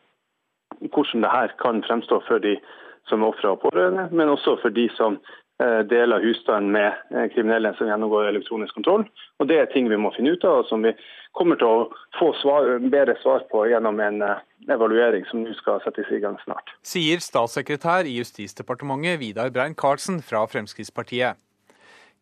hvordan 0.79 1.25
det 1.25 1.31
her 1.31 1.53
kan 1.61 1.83
fremstå 1.87 2.21
for 2.27 2.43
de 2.43 2.57
som 3.09 3.23
er 3.23 3.33
ofre 3.33 3.55
og 3.55 3.63
pårørende, 3.65 4.07
men 4.11 4.31
også 4.31 4.55
for 4.61 4.73
de 4.73 4.87
som 4.97 5.17
eh, 5.61 5.81
deler 5.89 6.23
husstand 6.23 6.71
med 6.71 6.93
eh, 7.11 7.27
kriminelle 7.33 7.73
som 7.77 7.89
gjennomgår 7.89 8.29
elektronisk 8.29 8.75
kontroll. 8.79 9.05
Og 9.39 9.49
Det 9.49 9.59
er 9.59 9.71
ting 9.73 9.89
vi 9.91 9.99
må 9.99 10.13
finne 10.15 10.35
ut 10.37 10.47
av, 10.47 10.63
og 10.63 10.69
som 10.69 10.85
vi 10.85 10.93
kommer 11.37 11.59
til 11.59 11.67
å 11.67 11.87
få 12.19 12.31
svar, 12.39 12.77
bedre 12.93 13.15
svar 13.21 13.43
på 13.51 13.65
gjennom 13.71 13.99
en 14.03 14.21
eh, 14.23 14.43
evaluering 14.71 15.25
som 15.29 15.43
nå 15.43 15.55
skal 15.59 15.81
settes 15.83 16.11
i 16.13 16.21
gang 16.23 16.37
snart. 16.45 16.71
Sier 16.85 17.23
statssekretær 17.23 18.07
i 18.07 18.19
Justisdepartementet 18.21 19.19
Vidar 19.21 19.51
Brein-Karlsen 19.53 20.21
fra 20.23 20.45
Fremskrittspartiet. 20.47 21.39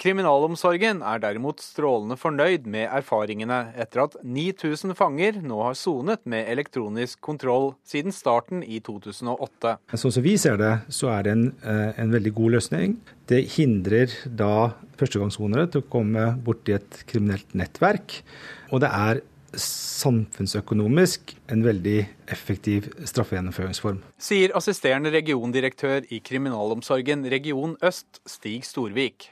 Kriminalomsorgen 0.01 1.03
er 1.05 1.19
derimot 1.21 1.59
strålende 1.61 2.15
fornøyd 2.17 2.65
med 2.73 2.87
erfaringene 2.89 3.59
etter 3.77 4.07
at 4.07 4.15
9000 4.25 4.95
fanger 4.97 5.37
nå 5.45 5.59
har 5.61 5.75
sonet 5.77 6.23
med 6.25 6.47
elektronisk 6.49 7.19
kontroll 7.21 7.75
siden 7.85 8.15
starten 8.15 8.63
i 8.65 8.79
2008. 8.81 9.75
Sånn 9.93 10.15
som 10.15 10.25
vi 10.25 10.33
ser 10.41 10.57
det, 10.57 10.71
så 10.89 11.11
er 11.13 11.27
det 11.27 11.35
en, 11.35 11.43
eh, 11.61 11.91
en 12.01 12.15
veldig 12.15 12.33
god 12.33 12.55
løsning. 12.57 12.95
Det 13.29 13.43
hindrer 13.57 14.09
da 14.25 14.73
førstegangssonere 14.97 15.69
til 15.69 15.83
å 15.83 15.89
komme 15.93 16.31
borti 16.43 16.73
et 16.73 17.03
kriminelt 17.05 17.53
nettverk. 17.53 18.23
Og 18.71 18.81
det 18.81 18.89
er 18.89 19.21
samfunnsøkonomisk 19.53 21.35
en 21.51 21.61
veldig 21.61 22.07
effektiv 22.31 22.87
straffegjennomføringsform. 23.05 24.01
Sier 24.17 24.55
assisterende 24.57 25.11
regiondirektør 25.13 26.07
i 26.09 26.21
Kriminalomsorgen 26.25 27.27
region 27.29 27.77
øst, 27.83 28.23
Stig 28.25 28.65
Storvik. 28.65 29.29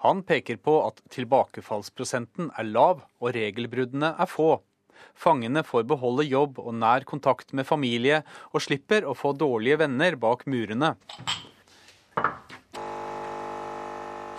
Han 0.00 0.22
peker 0.24 0.56
på 0.56 0.78
at 0.86 1.02
tilbakefallsprosenten 1.12 2.46
er 2.56 2.68
lav 2.72 3.02
og 3.20 3.34
regelbruddene 3.36 4.14
er 4.16 4.28
få. 4.32 4.54
Fangene 5.12 5.60
får 5.66 5.84
beholde 5.90 6.24
jobb 6.24 6.56
og 6.62 6.72
nær 6.80 7.04
kontakt 7.08 7.52
med 7.52 7.68
familie, 7.68 8.22
og 8.56 8.64
slipper 8.64 9.04
å 9.04 9.12
få 9.12 9.34
dårlige 9.36 9.82
venner 9.82 10.16
bak 10.20 10.46
murene. 10.48 10.94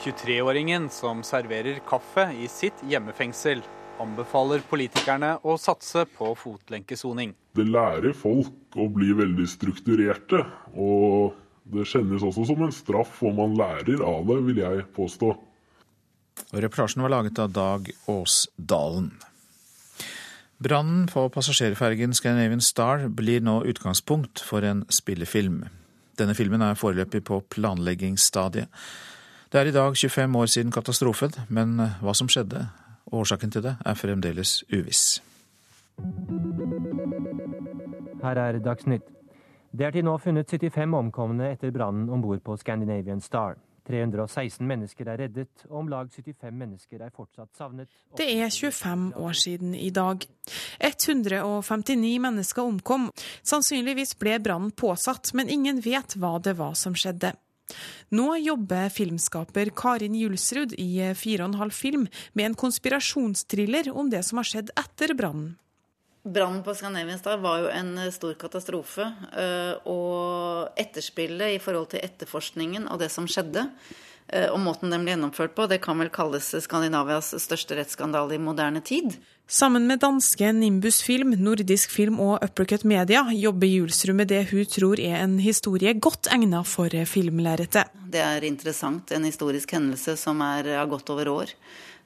23-åringen 0.02 0.88
som 0.90 1.22
serverer 1.22 1.78
kaffe 1.86 2.32
i 2.34 2.50
sitt 2.50 2.82
hjemmefengsel, 2.90 3.62
anbefaler 4.02 4.66
politikerne 4.66 5.36
å 5.46 5.60
satse 5.62 6.08
på 6.16 6.32
fotlenkesoning. 6.42 7.36
Det 7.54 7.68
lærer 7.70 8.18
folk 8.18 8.82
å 8.82 8.90
bli 8.90 9.14
veldig 9.14 9.46
strukturerte, 9.54 10.42
og 10.74 11.38
det 11.70 11.86
kjennes 11.94 12.26
også 12.26 12.50
som 12.50 12.66
en 12.66 12.74
straff, 12.74 13.22
og 13.22 13.38
man 13.38 13.54
lærer 13.62 14.02
av 14.02 14.26
det, 14.26 14.42
vil 14.50 14.66
jeg 14.66 14.90
påstå. 14.98 15.36
Og 16.50 16.64
reportasjen 16.64 17.04
var 17.06 17.14
laget 17.14 17.40
av 17.40 17.54
Dag 17.54 17.92
Åsdalen. 18.10 19.12
Brannen 20.62 21.08
på 21.10 21.24
passasjerfergen 21.34 22.14
Scandinavian 22.14 22.62
Star 22.62 23.08
blir 23.10 23.42
nå 23.42 23.64
utgangspunkt 23.66 24.44
for 24.46 24.66
en 24.66 24.84
spillefilm. 24.94 25.64
Denne 26.20 26.36
filmen 26.38 26.62
er 26.62 26.78
foreløpig 26.78 27.24
på 27.26 27.40
planleggingsstadiet. 27.50 28.70
Det 29.52 29.60
er 29.60 29.72
i 29.72 29.74
dag 29.74 29.98
25 29.98 30.36
år 30.38 30.46
siden 30.46 30.72
katastrofen, 30.72 31.34
men 31.50 31.80
hva 32.02 32.14
som 32.14 32.30
skjedde 32.30 32.68
og 33.10 33.24
årsaken 33.24 33.52
til 33.52 33.66
det, 33.66 33.76
er 33.86 33.98
fremdeles 33.98 34.62
uviss. 34.72 35.22
Her 38.22 38.38
er 38.38 38.60
Dagsnytt. 38.60 39.10
Det 39.72 39.86
er 39.86 39.92
til 39.92 40.06
nå 40.06 40.18
funnet 40.20 40.52
75 40.52 40.96
omkomne 40.98 41.52
etter 41.52 41.72
brannen 41.72 42.10
om 42.10 42.22
bord 42.22 42.42
på 42.44 42.58
Scandinavian 42.58 43.22
Star. 43.22 43.56
316 43.92 44.66
mennesker 44.68 45.12
er 45.12 45.22
reddet, 45.26 45.66
og 45.70 45.84
om 45.84 45.92
lag 45.92 46.10
75 46.12 46.56
mennesker 46.56 47.04
er 47.04 47.14
fortsatt 47.16 47.52
savnet. 47.58 47.92
Det 48.18 48.28
er 48.32 48.50
25 48.50 49.12
år 49.20 49.38
siden 49.38 49.76
i 49.76 49.90
dag. 49.94 50.26
159 50.80 52.18
mennesker 52.24 52.64
omkom. 52.64 53.10
Sannsynligvis 53.44 54.16
ble 54.22 54.40
brannen 54.44 54.72
påsatt, 54.72 55.34
men 55.38 55.52
ingen 55.52 55.84
vet 55.84 56.16
hva 56.18 56.38
det 56.44 56.58
var 56.60 56.78
som 56.80 56.96
skjedde. 56.98 57.34
Nå 58.12 58.36
jobber 58.42 58.90
filmskaper 58.92 59.72
Karin 59.76 60.16
Julsrud 60.20 60.74
i 60.76 60.90
4,5 61.16 61.70
film 61.72 62.08
med 62.34 62.50
en 62.50 62.58
konspirasjonstriller 62.60 63.92
om 63.96 64.12
det 64.12 64.26
som 64.28 64.42
har 64.42 64.50
skjedd 64.50 64.74
etter 64.76 65.16
brannen. 65.16 65.54
Brannen 66.24 66.62
på 66.64 66.76
Scandinavian 66.76 67.20
Star 67.20 67.42
var 67.42 67.64
jo 67.64 67.74
en 67.74 67.98
eh, 67.98 68.12
stor 68.14 68.36
katastrofe. 68.40 69.08
Eh, 69.34 69.74
og 69.90 70.80
etterspillet 70.80 71.58
i 71.58 71.60
forhold 71.64 71.92
til 71.96 72.06
etterforskningen 72.06 72.88
av 72.92 73.02
det 73.02 73.12
som 73.14 73.30
skjedde, 73.30 73.68
Og 74.32 74.60
måten 74.64 74.94
den 74.94 75.02
ble 75.04 75.12
gjennomført 75.12 75.52
på, 75.58 75.66
det 75.68 75.82
kan 75.84 76.00
vel 76.00 76.08
kalles 76.14 76.54
Skandinavias 76.64 77.34
største 77.42 77.76
rettsskandale 77.76 78.38
i 78.38 78.40
moderne 78.40 78.80
tid. 78.80 79.18
Sammen 79.52 79.84
med 79.90 80.00
danske 80.00 80.54
Nimbus 80.56 81.02
Film, 81.04 81.34
Nordisk 81.36 81.92
Film 81.92 82.22
og 82.24 82.38
Uppercut 82.46 82.86
Media 82.88 83.26
jobber 83.36 83.68
Julsrud 83.68 84.16
med 84.16 84.30
det 84.32 84.46
hun 84.54 84.64
tror 84.64 85.02
er 85.04 85.18
en 85.20 85.34
historie 85.44 85.92
godt 86.00 86.30
egnet 86.32 86.70
for 86.72 86.88
filmlerretet. 86.88 87.92
Det 88.14 88.24
er 88.24 88.48
interessant, 88.48 89.12
en 89.12 89.28
historisk 89.28 89.74
hendelse 89.76 90.16
som 90.16 90.40
er, 90.46 90.72
har 90.80 90.88
gått 90.88 91.12
over 91.12 91.28
år. 91.34 91.52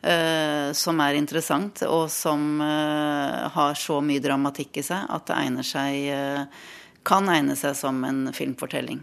Uh, 0.05 0.69
som 0.77 0.99
er 1.01 1.15
interessant, 1.17 1.79
og 1.89 2.12
som 2.13 2.60
uh, 2.62 3.47
har 3.55 3.77
så 3.79 3.97
mye 4.05 4.21
dramatikk 4.21 4.77
i 4.77 4.84
seg 4.86 5.08
at 5.10 5.25
det 5.25 5.38
egner 5.39 5.65
seg, 5.65 5.95
uh, 6.13 6.84
kan 7.05 7.25
egne 7.34 7.55
seg 7.58 7.73
som 7.79 8.03
en 8.05 8.27
filmfortelling. 8.36 8.99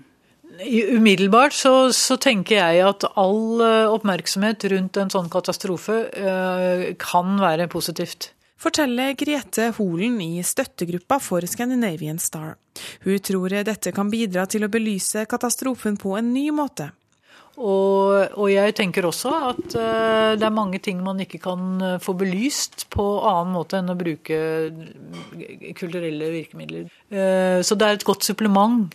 Umiddelbart 0.63 1.57
så, 1.57 1.73
så, 1.97 2.19
tenker 2.23 2.61
jeg 2.61 2.85
at 2.85 3.09
all 3.19 3.65
oppmerksomhet 3.97 4.69
rundt 4.71 5.01
en 5.01 5.11
sånn 5.11 5.31
katastrofe 5.33 5.97
kan 7.01 7.39
være 7.41 7.71
positivt. 7.73 8.29
Forteller 8.61 9.17
Grete 9.19 9.71
Holen 9.79 10.21
i 10.21 10.45
støttegruppa 10.45 11.17
for 11.25 11.43
Scandinavian 11.49 12.21
Star. 12.23 12.59
Hun 13.03 13.19
tror 13.25 13.57
dette 13.65 13.95
kan 13.97 14.13
bidra 14.13 14.45
til 14.45 14.69
å 14.69 14.71
belyse 14.71 15.25
katastrofen 15.31 15.97
på 15.99 16.13
en 16.21 16.35
ny 16.37 16.51
måte. 16.55 16.93
Og, 17.61 18.33
og, 18.33 18.47
jeg 18.49 18.73
tenker 18.79 19.05
også 19.05 19.31
at 19.51 19.75
uh, 19.77 20.33
det 20.41 20.47
er 20.47 20.55
mange 20.55 20.81
ting 20.81 21.03
man 21.05 21.21
ikke 21.21 21.41
kan 21.43 21.83
uh, 21.85 21.99
få 22.01 22.15
belyst 22.17 22.87
på 22.93 23.05
annen 23.29 23.53
måte 23.53 23.77
enn 23.77 23.93
å 23.93 23.97
bruke 23.99 24.39
kulturelle 25.77 26.31
virkemidler. 26.33 26.89
Uh, 27.13 27.61
så 27.61 27.77
det 27.77 27.89
er 27.89 27.99
et 27.99 28.09
godt 28.09 28.25
supplement 28.25 28.89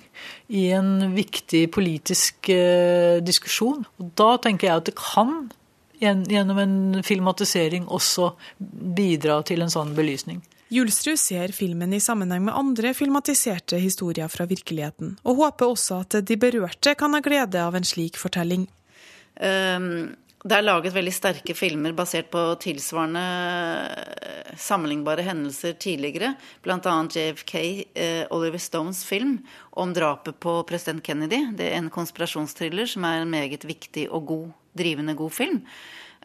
i 0.50 0.68
en 0.74 1.14
viktig 1.14 1.68
politisk 1.76 2.50
diskusjon. 3.22 3.86
Og 4.02 4.12
da 4.18 4.34
tenker 4.42 4.72
jeg 4.72 4.82
at 4.82 4.90
det 4.90 4.98
kan 4.98 5.52
gjennom 6.02 6.60
en 6.62 6.78
filmatisering 7.06 7.88
også 7.94 8.32
bidra 8.98 9.42
til 9.46 9.66
en 9.66 9.74
sånn 9.74 9.94
belysning. 9.98 10.42
Julsrud 10.68 11.20
ser 11.20 11.54
filmen 11.56 11.94
i 11.96 12.00
sammenheng 12.04 12.44
med 12.44 12.56
andre 12.58 12.94
filmatiserte 12.98 13.80
historier 13.80 14.28
fra 14.28 14.46
virkeligheten, 14.50 15.16
og 15.24 15.40
håper 15.40 15.72
også 15.72 16.02
at 16.04 16.18
de 16.28 16.36
berørte 16.40 16.92
kan 17.00 17.16
ha 17.16 17.22
glede 17.24 17.62
av 17.64 17.78
en 17.78 17.88
slik 17.88 18.20
fortelling. 18.20 18.68
Um, 19.40 20.18
det 20.48 20.54
er 20.54 20.66
laget 20.66 20.94
veldig 20.94 21.12
sterke 21.16 21.56
filmer 21.58 21.96
basert 21.98 22.30
på 22.32 22.42
tilsvarende 22.62 23.24
eh, 24.22 24.52
sammenlignbare 24.60 25.26
hendelser 25.26 25.74
tidligere. 25.82 26.36
Bl.a. 26.64 26.78
JFK, 27.10 27.56
eh, 27.98 28.24
Oliver 28.32 28.62
Stones 28.62 29.02
film 29.08 29.40
om 29.82 29.96
drapet 29.98 30.38
på 30.40 30.60
president 30.70 31.04
Kennedy. 31.04 31.42
Det 31.58 31.72
er 31.72 31.82
en 31.82 31.90
konspirasjonstriller 31.92 32.88
som 32.88 33.08
er 33.10 33.24
en 33.24 33.34
meget 33.34 33.66
viktig 33.68 34.08
og 34.14 34.30
god, 34.30 34.46
drivende 34.78 35.18
god 35.18 35.34
film. 35.36 35.64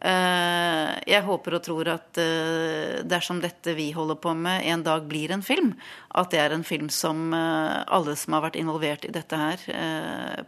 Eh, 0.01 0.91
jeg 1.07 1.23
håper 1.23 1.55
og 1.55 1.63
tror 1.63 1.89
at 1.93 2.19
eh, 2.19 3.03
dersom 3.07 3.39
dette 3.43 3.75
vi 3.77 3.91
holder 3.95 4.17
på 4.19 4.33
med 4.35 4.65
en 4.67 4.83
dag 4.83 5.05
blir 5.07 5.31
en 5.31 5.45
film, 5.45 5.73
at 6.17 6.33
det 6.33 6.41
er 6.41 6.55
en 6.55 6.65
film 6.67 6.89
som 6.91 7.29
eh, 7.33 7.83
alle 7.87 8.17
som 8.19 8.35
har 8.35 8.47
vært 8.47 8.59
involvert 8.59 9.05
i 9.07 9.13
dette 9.13 9.37
her, 9.37 9.61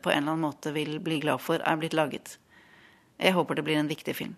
på 0.02 0.12
en 0.12 0.18
eller 0.18 0.34
annen 0.34 0.48
måte 0.48 0.74
vil 0.76 0.98
bli 1.04 1.22
glad 1.24 1.44
for 1.44 1.62
er 1.62 1.80
blitt 1.80 1.96
laget. 1.96 2.36
Jeg 3.22 3.38
håper 3.38 3.56
det 3.56 3.64
blir 3.68 3.80
en 3.80 3.92
viktig 3.92 4.18
film. 4.18 4.36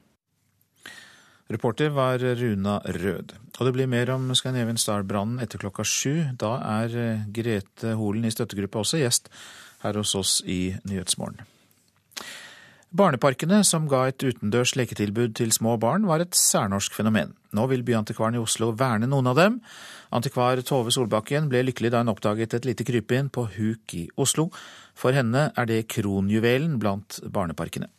Reporter 1.47 1.89
var 1.95 2.19
Runa 2.19 2.81
Rød. 2.83 3.37
Og 3.57 3.65
det 3.65 3.73
blir 3.73 3.87
mer 3.89 4.11
om 4.11 4.27
Scandinavian 4.35 4.77
Star-brannen 4.77 5.39
etter 5.41 5.61
klokka 5.61 5.85
sju. 5.87 6.35
Da 6.35 6.57
er 6.83 7.23
Grete 7.33 7.95
Holen 7.97 8.27
i 8.27 8.33
støttegruppa 8.35 8.83
også 8.83 8.99
gjest 8.99 9.31
her 9.85 9.97
hos 9.97 10.13
oss 10.19 10.41
i 10.45 10.75
Nyhetsmorgen. 10.83 11.47
Barneparkene, 12.95 13.65
som 13.67 13.89
ga 13.91 14.05
et 14.07 14.23
utendørs 14.23 14.71
leketilbud 14.79 15.33
til 15.35 15.51
små 15.51 15.73
barn, 15.81 16.05
var 16.07 16.21
et 16.23 16.37
særnorsk 16.39 16.93
fenomen. 16.95 17.33
Nå 17.51 17.65
vil 17.67 17.83
Byantikvaren 17.83 18.37
i 18.37 18.39
Oslo 18.39 18.69
verne 18.79 19.09
noen 19.11 19.27
av 19.27 19.35
dem. 19.35 19.57
Antikvar 20.15 20.61
Tove 20.63 20.93
Solbakken 20.95 21.49
ble 21.51 21.65
lykkelig 21.67 21.91
da 21.91 21.99
hun 21.99 22.13
oppdaget 22.13 22.55
et 22.55 22.67
lite 22.69 22.85
krypinn 22.87 23.27
på 23.27 23.43
huk 23.57 23.95
i 23.97 24.05
Oslo. 24.15 24.47
For 24.95 25.11
henne 25.11 25.49
er 25.51 25.67
det 25.67 25.83
kronjuvelen 25.91 26.79
blant 26.79 27.19
barneparkene. 27.27 27.89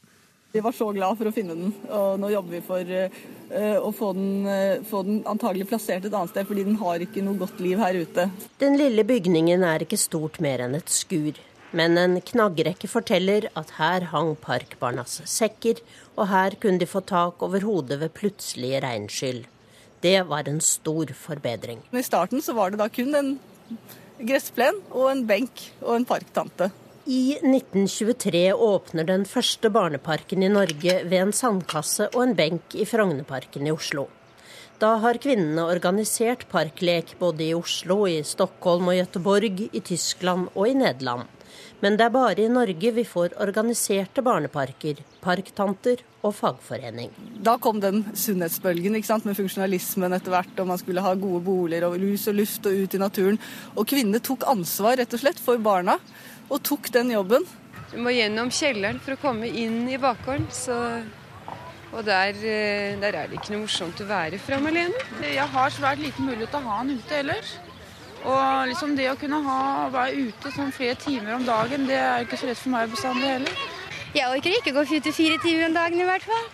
Vi 0.57 0.63
var 0.65 0.73
så 0.73 0.89
glad 0.97 1.19
for 1.19 1.29
å 1.29 1.35
finne 1.37 1.53
den, 1.53 1.75
og 1.93 2.17
nå 2.23 2.31
jobber 2.33 2.55
vi 2.57 2.63
for 2.65 2.93
uh, 2.97 3.75
å 3.85 3.91
få 3.93 4.15
den, 4.17 4.31
uh, 4.49 4.81
få 4.89 5.03
den, 5.05 5.19
antagelig 5.29 5.69
plassert 5.69 6.09
et 6.09 6.17
annet 6.17 6.33
sted, 6.33 6.49
fordi 6.49 6.65
den 6.65 6.79
har 6.81 7.05
ikke 7.05 7.21
noe 7.27 7.37
godt 7.37 7.61
liv 7.61 7.77
her 7.85 8.01
ute. 8.01 8.25
Den 8.65 8.81
lille 8.81 9.05
bygningen 9.05 9.69
er 9.69 9.85
ikke 9.85 10.01
stort 10.01 10.41
mer 10.41 10.65
enn 10.65 10.79
et 10.81 10.89
skur. 10.89 11.37
Men 11.77 11.99
en 12.01 12.17
knaggrekke 12.25 12.89
forteller 12.89 13.51
at 13.59 13.75
her 13.77 14.09
hang 14.13 14.33
parkbarnas 14.41 15.21
sekker, 15.29 15.83
og 16.17 16.31
her 16.31 16.57
kunne 16.61 16.81
de 16.81 16.89
få 16.89 17.03
tak 17.05 17.43
over 17.45 17.65
hodet 17.67 18.01
ved 18.01 18.15
plutselige 18.17 18.81
regnskyll. 18.85 19.45
Det 20.01 20.17
var 20.31 20.49
en 20.49 20.61
stor 20.65 21.13
forbedring. 21.13 21.83
I 21.93 22.03
starten 22.07 22.41
så 22.41 22.55
var 22.57 22.71
det 22.71 22.81
da 22.81 22.89
kun 22.89 23.15
en 23.19 23.33
gressplen 24.19 24.81
og 24.91 25.11
en 25.13 25.25
benk 25.27 25.65
og 25.83 25.97
en 25.97 26.07
parktante. 26.09 26.71
I 27.09 27.39
1923 27.41 28.53
åpner 28.53 29.07
den 29.09 29.25
første 29.25 29.71
barneparken 29.73 30.43
i 30.45 30.51
Norge 30.53 30.99
ved 31.09 31.19
en 31.23 31.33
sandkasse 31.33 32.11
og 32.13 32.23
en 32.25 32.37
benk 32.37 32.77
i 32.77 32.85
Frognerparken 32.89 33.69
i 33.69 33.73
Oslo. 33.73 34.09
Da 34.79 34.95
har 35.03 35.19
kvinnene 35.19 35.65
organisert 35.67 36.45
parklek 36.53 37.17
både 37.19 37.49
i 37.49 37.55
Oslo, 37.57 38.05
i 38.07 38.21
Stockholm 38.23 38.93
og 38.93 39.01
Gøteborg, 39.01 39.65
i 39.73 39.81
Tyskland 39.81 40.53
og 40.55 40.69
i 40.69 40.77
Nederland. 40.79 41.27
Men 41.83 41.95
det 41.95 42.09
er 42.09 42.15
bare 42.15 42.43
i 42.43 42.51
Norge 42.51 42.91
vi 42.97 43.05
får 43.07 43.37
organiserte 43.39 44.23
barneparker, 44.27 44.99
parktanter 45.23 46.03
og 46.27 46.35
fagforening. 46.35 47.13
Da 47.47 47.55
kom 47.63 47.79
den 47.83 48.03
sunnhetsbølgen 48.19 48.99
ikke 48.99 49.11
sant, 49.13 49.29
med 49.29 49.39
funksjonalismen 49.39 50.17
etter 50.17 50.35
hvert, 50.35 50.59
og 50.59 50.73
man 50.73 50.81
skulle 50.81 51.05
ha 51.05 51.15
gode 51.15 51.45
boliger 51.47 51.87
og 51.87 51.95
lus 52.03 52.27
og 52.31 52.35
luft 52.41 52.67
og 52.67 52.83
ut 52.83 52.99
i 52.99 53.03
naturen. 53.03 53.39
Og 53.77 53.87
kvinnene 53.87 54.19
tok 54.25 54.49
ansvar 54.51 54.99
rett 54.99 55.15
og 55.15 55.23
slett 55.23 55.39
for 55.43 55.63
barna, 55.63 56.01
og 56.51 56.65
tok 56.67 56.91
den 56.95 57.15
jobben. 57.15 57.47
Du 57.93 57.97
må 58.03 58.11
gjennom 58.13 58.51
kjelleren 58.53 58.99
for 59.05 59.15
å 59.15 59.23
komme 59.23 59.47
inn 59.47 59.85
i 59.89 60.03
bakgården. 60.03 60.51
så 60.51 60.77
og 61.89 62.05
der, 62.05 62.37
eh, 62.45 63.01
der, 63.01 63.15
er 63.17 63.29
det 63.29 63.39
ikke 63.39 63.55
noe 63.55 63.63
morsomt 63.65 64.01
å 64.05 64.09
være 64.09 64.39
framme 64.39 64.69
alene. 64.69 65.07
Jeg 65.25 65.49
har 65.55 65.71
svært 65.73 66.03
liten 66.03 66.27
mulighet 66.27 66.51
til 66.53 66.61
å 66.61 66.69
ha 66.69 66.77
han 66.83 66.91
ute 66.93 67.17
ellers. 67.17 67.55
Og 68.29 68.69
liksom 68.69 68.95
det 68.99 69.09
å 69.09 69.17
kunne 69.17 69.41
ha, 69.47 69.89
være 69.93 70.29
ute 70.29 70.53
sånn 70.53 70.73
flere 70.75 70.99
timer 71.01 71.39
om 71.39 71.47
dagen, 71.49 71.87
det 71.89 71.97
er 71.97 72.27
ikke 72.27 72.39
så 72.41 72.51
lett 72.51 72.61
for 72.61 72.75
meg 72.75 72.93
bestandig 72.93 73.29
heller. 73.31 73.67
Jeg 74.17 74.29
orker 74.29 74.57
ikke 74.59 74.75
gå 74.77 74.85
ute 74.89 75.13
fire 75.17 75.41
timer 75.41 75.69
om 75.69 75.77
dagen 75.77 76.01
i 76.01 76.09
hvert 76.09 76.29
fall. 76.29 76.47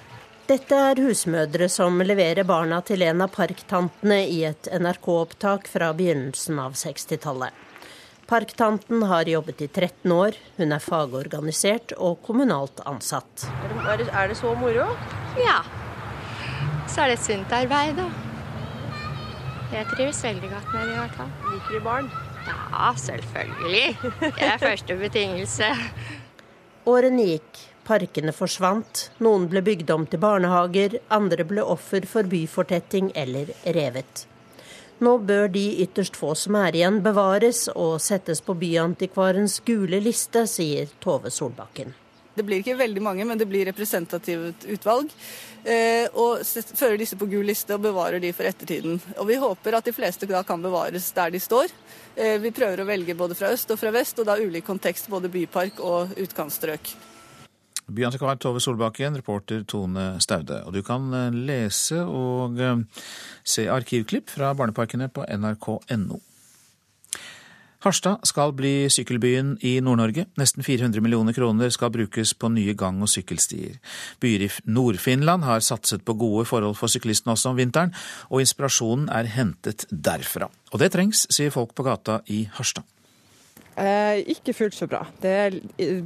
Dette 0.45 0.77
er 0.77 1.01
husmødre 1.01 1.71
som 1.73 2.03
leverer 2.05 2.45
barna 2.45 2.83
til 2.85 3.03
en 3.07 3.25
av 3.25 3.31
parktantene 3.33 4.19
i 4.29 4.43
et 4.45 4.69
NRK-opptak 4.69 5.71
fra 5.73 5.89
begynnelsen 5.97 6.61
av 6.61 6.77
60-tallet. 6.77 7.63
Parktanten 8.29 9.03
har 9.09 9.29
jobbet 9.29 9.63
i 9.65 9.69
13 9.69 10.13
år, 10.13 10.37
hun 10.57 10.73
er 10.73 10.85
fagorganisert 10.85 11.97
og 11.97 12.21
kommunalt 12.25 12.81
ansatt. 12.89 13.47
Er 13.85 13.99
det, 14.01 14.09
er 14.13 14.31
det 14.33 14.37
så 14.41 14.53
moro? 14.61 14.87
Ja. 15.41 15.59
Så 16.89 17.05
er 17.05 17.13
det 17.13 17.19
et 17.19 17.27
sunt 17.27 17.53
arbeid, 17.53 17.97
da. 18.01 18.34
Jeg 19.75 19.89
trives 19.91 20.21
veldig 20.23 20.49
godt 20.53 20.69
med 20.71 20.85
det 20.87 20.93
i 20.93 20.99
hvert 21.01 21.17
fall. 21.19 21.31
Liker 21.51 21.73
du 21.75 21.83
barn? 21.83 22.11
Ja, 22.47 22.91
selvfølgelig. 23.01 24.11
Det 24.21 24.45
er 24.47 24.61
første 24.63 24.97
betingelse. 25.01 25.71
Årene 26.87 27.25
gikk, 27.27 27.63
parkene 27.89 28.35
forsvant, 28.37 29.09
noen 29.25 29.49
ble 29.51 29.65
bygd 29.67 29.91
om 29.91 30.05
til 30.07 30.23
barnehager, 30.23 30.99
andre 31.11 31.47
ble 31.49 31.65
offer 31.75 32.07
for 32.07 32.29
byfortetting 32.31 33.11
eller 33.19 33.51
revet. 33.75 34.27
Nå 35.03 35.17
bør 35.27 35.51
de 35.51 35.65
ytterst 35.83 36.15
få 36.21 36.37
som 36.39 36.55
er 36.61 36.79
igjen, 36.79 37.03
bevares 37.03 37.67
og 37.75 37.97
settes 38.05 38.45
på 38.47 38.55
Byantikvarens 38.61 39.59
gule 39.67 39.99
liste, 40.05 40.47
sier 40.47 40.93
Tove 41.03 41.35
Solbakken. 41.35 41.97
Det 42.35 42.43
blir 42.43 42.63
ikke 42.63 42.79
veldig 42.79 43.03
mange, 43.03 43.25
men 43.25 43.39
det 43.39 43.47
blir 43.47 43.69
representativt 43.69 44.67
utvalg. 44.75 45.13
Eh, 45.65 46.11
og 46.21 46.43
fører 46.77 46.99
disse 47.01 47.17
på 47.17 47.29
gul 47.31 47.47
liste 47.49 47.77
og 47.77 47.85
bevarer 47.87 48.21
de 48.21 48.33
for 48.37 48.49
ettertiden. 48.49 48.99
Og 49.17 49.29
Vi 49.31 49.39
håper 49.41 49.79
at 49.79 49.87
de 49.87 49.95
fleste 49.97 50.29
da 50.29 50.43
kan 50.45 50.63
bevares 50.63 51.07
der 51.17 51.31
de 51.31 51.41
står. 51.41 51.73
Eh, 52.17 52.37
vi 52.43 52.53
prøver 52.53 52.83
å 52.83 52.89
velge 52.89 53.17
både 53.17 53.39
fra 53.39 53.53
øst 53.55 53.71
og 53.71 53.81
fra 53.81 53.95
vest, 53.95 54.19
og 54.19 54.27
da 54.27 54.37
ulik 54.37 54.67
kontekst, 54.67 55.09
både 55.09 55.31
bypark 55.33 55.81
og 55.81 56.19
utkantstrøk. 56.21 56.93
Byantikvar 57.87 58.37
Tove 58.41 58.61
Solbakken, 58.61 59.17
reporter 59.17 59.65
Tone 59.69 60.21
Staude. 60.21 60.65
Og 60.67 60.75
du 60.75 60.83
kan 60.83 61.09
eh, 61.15 61.41
lese 61.49 62.03
og 62.03 62.61
se 63.45 63.69
arkivklipp 63.71 64.37
fra 64.37 64.53
barneparkene 64.59 65.09
på 65.09 65.25
nrk.no. 65.39 66.21
Harstad 67.85 68.23
skal 68.25 68.55
bli 68.57 68.87
sykkelbyen 68.89 69.59
i 69.61 69.75
Nord-Norge. 69.85 70.25
Nesten 70.41 70.65
400 70.65 71.05
millioner 71.05 71.37
kroner 71.37 71.69
skal 71.75 71.93
brukes 71.93 72.33
på 72.33 72.49
nye 72.49 72.73
gang- 72.73 73.03
og 73.05 73.11
sykkelstier. 73.13 73.77
Byer 74.25 74.47
i 74.47 74.51
Nord-Finland 74.65 75.45
har 75.45 75.61
satset 75.61 76.05
på 76.05 76.17
gode 76.17 76.47
forhold 76.49 76.79
for 76.81 76.89
syklistene 76.89 77.35
også 77.37 77.53
om 77.53 77.61
vinteren, 77.61 77.93
og 78.31 78.41
inspirasjonen 78.41 79.11
er 79.13 79.29
hentet 79.29 79.85
derfra. 79.91 80.49
Og 80.73 80.81
det 80.81 80.95
trengs, 80.97 81.27
sier 81.29 81.53
folk 81.53 81.77
på 81.77 81.85
gata 81.85 82.23
i 82.33 82.47
Harstad. 82.57 82.89
Eh, 83.75 84.21
ikke 84.31 84.55
fullt 84.55 84.77
så 84.77 84.87
bra. 84.87 85.03
Det 85.21 85.31
er 85.31 85.55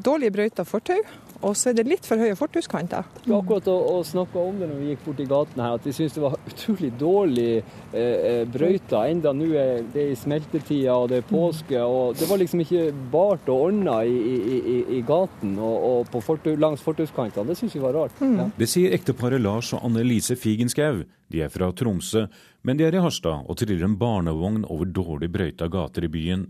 dårlige 0.01 0.33
brøyta 0.33 0.65
fortau, 0.65 0.97
og 1.45 1.57
så 1.57 1.71
er 1.71 1.77
det 1.77 1.85
litt 1.87 2.07
for 2.09 2.17
høye 2.17 2.37
fortauskanter. 2.39 3.05
Vi 3.27 3.35
akkurat 3.37 3.69
å 3.69 3.99
snakka 4.07 4.41
om 4.41 4.57
det 4.59 4.71
når 4.71 4.79
vi 4.81 4.89
gikk 4.95 5.03
bort 5.05 5.21
i 5.21 5.27
gaten 5.29 5.61
her, 5.63 5.75
at 5.77 5.85
vi 5.85 5.93
syntes 5.93 6.17
det 6.17 6.23
var 6.25 6.39
utrolig 6.51 6.91
dårlig 6.99 7.51
eh, 7.59 8.01
eh 8.01 8.41
brøyta. 8.49 9.05
Enda 9.13 9.35
nå 9.37 9.51
er 9.53 9.85
det 9.93 10.07
i 10.15 10.17
smeltetida 10.17 10.97
og 10.97 11.11
det 11.13 11.21
er 11.21 11.29
påske. 11.29 11.83
og 11.83 12.17
Det 12.17 12.31
var 12.31 12.41
liksom 12.41 12.65
ikke 12.65 12.87
bart 13.13 13.53
og 13.53 13.67
ordna 13.69 14.01
i, 14.09 14.17
i, 14.17 14.59
i, 14.59 14.79
i 14.99 15.03
gaten 15.07 15.59
og, 15.59 15.77
og 15.91 16.13
på 16.13 16.25
fortu, 16.25 16.55
langs 16.57 16.85
fortauskantene. 16.85 17.53
Det 17.53 17.59
syns 17.61 17.77
vi 17.77 17.85
var 17.85 17.97
rart. 18.01 18.17
Mm. 18.25 18.37
Ja. 18.41 18.49
Det 18.57 18.71
sier 18.71 18.97
ekteparet 18.97 19.45
Lars 19.45 19.75
og 19.77 19.85
Anne 19.85 20.07
Lise 20.07 20.39
Figenschou. 20.41 21.05
De 21.29 21.43
er 21.45 21.53
fra 21.53 21.69
Tromsø, 21.77 22.25
men 22.65 22.79
de 22.79 22.87
er 22.89 22.97
i 22.97 23.03
Harstad 23.05 23.45
og 23.45 23.61
triller 23.61 23.85
en 23.85 23.99
barnevogn 24.01 24.65
over 24.65 24.89
dårlig 24.89 25.29
brøyta 25.35 25.69
gater 25.69 26.09
i 26.09 26.13
byen. 26.13 26.49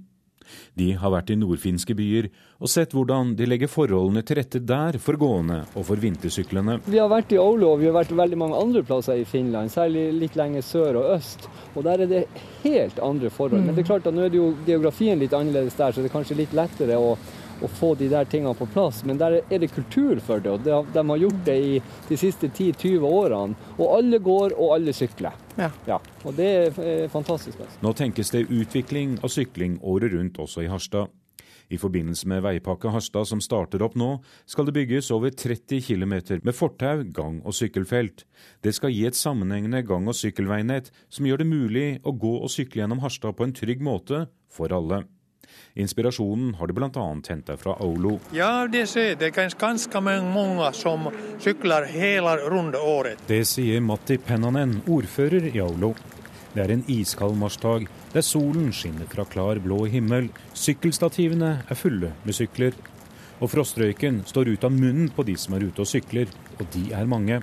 De 0.79 0.93
har 0.99 1.13
vært 1.15 1.33
i 1.33 1.39
nordfinske 1.39 1.97
byer 1.99 2.29
og 2.59 2.71
sett 2.71 2.95
hvordan 2.97 3.35
de 3.39 3.47
legger 3.47 3.71
forholdene 3.71 4.25
til 4.27 4.41
rette 4.41 4.61
der 4.67 4.99
for 5.03 5.19
gående 5.21 5.61
og 5.75 5.87
for 5.89 6.01
vintersyklene. 6.03 6.79
Vi 6.87 6.99
har 6.99 7.11
vært 7.13 7.35
i 7.35 7.41
Oulu 7.41 7.67
og 7.71 7.81
vi 7.83 7.89
har 7.89 7.97
vært 7.97 8.15
veldig 8.19 8.39
mange 8.41 8.59
andre 8.59 8.83
plasser 8.87 9.21
i 9.21 9.27
Finland, 9.29 9.73
særlig 9.75 10.09
litt 10.19 10.39
lenger 10.39 10.65
sør 10.67 11.01
og 11.03 11.11
øst. 11.17 11.49
Og 11.75 11.85
der 11.87 12.05
er 12.05 12.11
det 12.11 12.23
helt 12.65 12.99
andre 13.05 13.31
forhold. 13.31 13.63
Men 13.65 13.75
det 13.75 13.85
er 13.85 13.91
klart 13.93 14.09
at 14.09 14.17
nå 14.17 14.27
er 14.27 14.33
det 14.33 14.41
jo 14.41 14.53
geografien 14.67 15.21
litt 15.21 15.37
annerledes 15.37 15.79
der, 15.79 15.93
så 15.93 16.03
det 16.03 16.11
er 16.11 16.17
kanskje 16.17 16.41
litt 16.41 16.57
lettere 16.57 16.99
å 16.99 17.15
å 17.63 17.71
få 17.79 17.95
de 17.99 18.09
der 18.13 18.29
tingene 18.31 18.55
på 18.59 18.69
plass. 18.73 19.03
Men 19.09 19.21
der 19.21 19.41
er 19.41 19.63
det 19.63 19.71
kultur 19.75 20.21
for 20.25 20.43
det, 20.43 20.55
og 20.55 20.65
de, 20.95 21.05
har 21.11 21.23
gjort 21.25 21.45
det 21.47 21.59
i 21.59 21.77
de 22.09 22.19
siste 22.21 22.51
10-20 22.51 23.07
årene. 23.09 23.71
Og 23.79 23.87
alle 23.99 24.21
går, 24.23 24.57
og 24.59 24.75
alle 24.79 24.95
sykler. 24.97 25.37
Ja. 25.59 25.71
ja. 25.89 26.01
Og 26.25 26.37
det 26.39 26.51
er 26.79 27.09
fantastisk. 27.13 27.61
Altså. 27.61 27.81
Nå 27.85 27.95
tenkes 27.99 28.35
det 28.35 28.47
utvikling 28.49 29.19
av 29.23 29.33
sykling 29.33 29.79
året 29.83 30.15
rundt 30.15 30.39
også 30.43 30.65
i 30.65 30.71
Harstad. 30.71 31.11
I 31.69 31.77
forbindelse 31.77 32.29
med 32.31 32.41
Veipakke 32.47 32.89
Harstad 32.95 33.29
som 33.29 33.43
starter 33.45 33.83
opp 33.85 33.97
nå, 33.99 34.15
skal 34.49 34.65
det 34.69 34.75
bygges 34.79 35.11
over 35.13 35.35
30 35.35 35.83
km 35.85 36.15
med 36.41 36.57
fortau, 36.57 37.03
gang- 37.13 37.43
og 37.45 37.57
sykkelfelt. 37.57 38.25
Det 38.65 38.73
skal 38.77 38.95
gi 38.95 39.05
et 39.05 39.19
sammenhengende 39.19 39.83
gang- 39.85 40.09
og 40.09 40.17
sykkelveinett 40.17 40.89
som 41.13 41.29
gjør 41.29 41.45
det 41.45 41.51
mulig 41.51 41.87
å 42.09 42.17
gå 42.17 42.35
og 42.41 42.49
sykle 42.53 42.83
gjennom 42.83 43.05
Harstad 43.05 43.37
på 43.37 43.45
en 43.45 43.53
trygg 43.53 43.85
måte 43.85 44.27
for 44.49 44.73
alle. 44.73 45.05
Inspirasjonen 45.75 46.55
har 46.59 46.67
de 46.67 46.75
bl.a. 46.75 47.07
henta 47.29 47.57
fra 47.57 47.77
Aulo. 47.81 48.19
Ja, 48.33 48.67
det 48.67 48.87
ser 48.89 49.15
det 49.19 49.31
er 49.31 49.35
ganske 49.37 50.01
mange 50.01 50.73
som 50.75 51.11
sykler 51.39 51.87
hele 51.93 52.37
runde 52.51 52.79
året. 52.79 53.21
Det 53.29 53.45
sier 53.47 53.81
Matti 53.81 54.19
Pennanen, 54.19 54.81
ordfører 54.89 55.51
i 55.53 55.61
Aulo. 55.61 55.95
Det 56.55 56.65
er 56.65 56.73
en 56.73 56.85
iskald 56.91 57.37
marsdag 57.39 57.87
der 58.15 58.25
solen 58.25 58.73
skinner 58.73 59.07
fra 59.11 59.27
klar 59.29 59.61
blå 59.63 59.85
himmel. 59.87 60.31
Sykkelstativene 60.57 61.51
er 61.69 61.79
fulle 61.79 62.15
med 62.25 62.35
sykler. 62.35 62.73
Og 63.39 63.53
frostrøyken 63.53 64.25
står 64.27 64.55
ut 64.55 64.65
av 64.67 64.75
munnen 64.75 65.13
på 65.15 65.23
de 65.29 65.37
som 65.39 65.55
er 65.55 65.69
ute 65.69 65.85
og 65.85 65.87
sykler, 65.87 66.31
og 66.59 66.67
de 66.75 66.89
er 66.97 67.07
mange. 67.07 67.43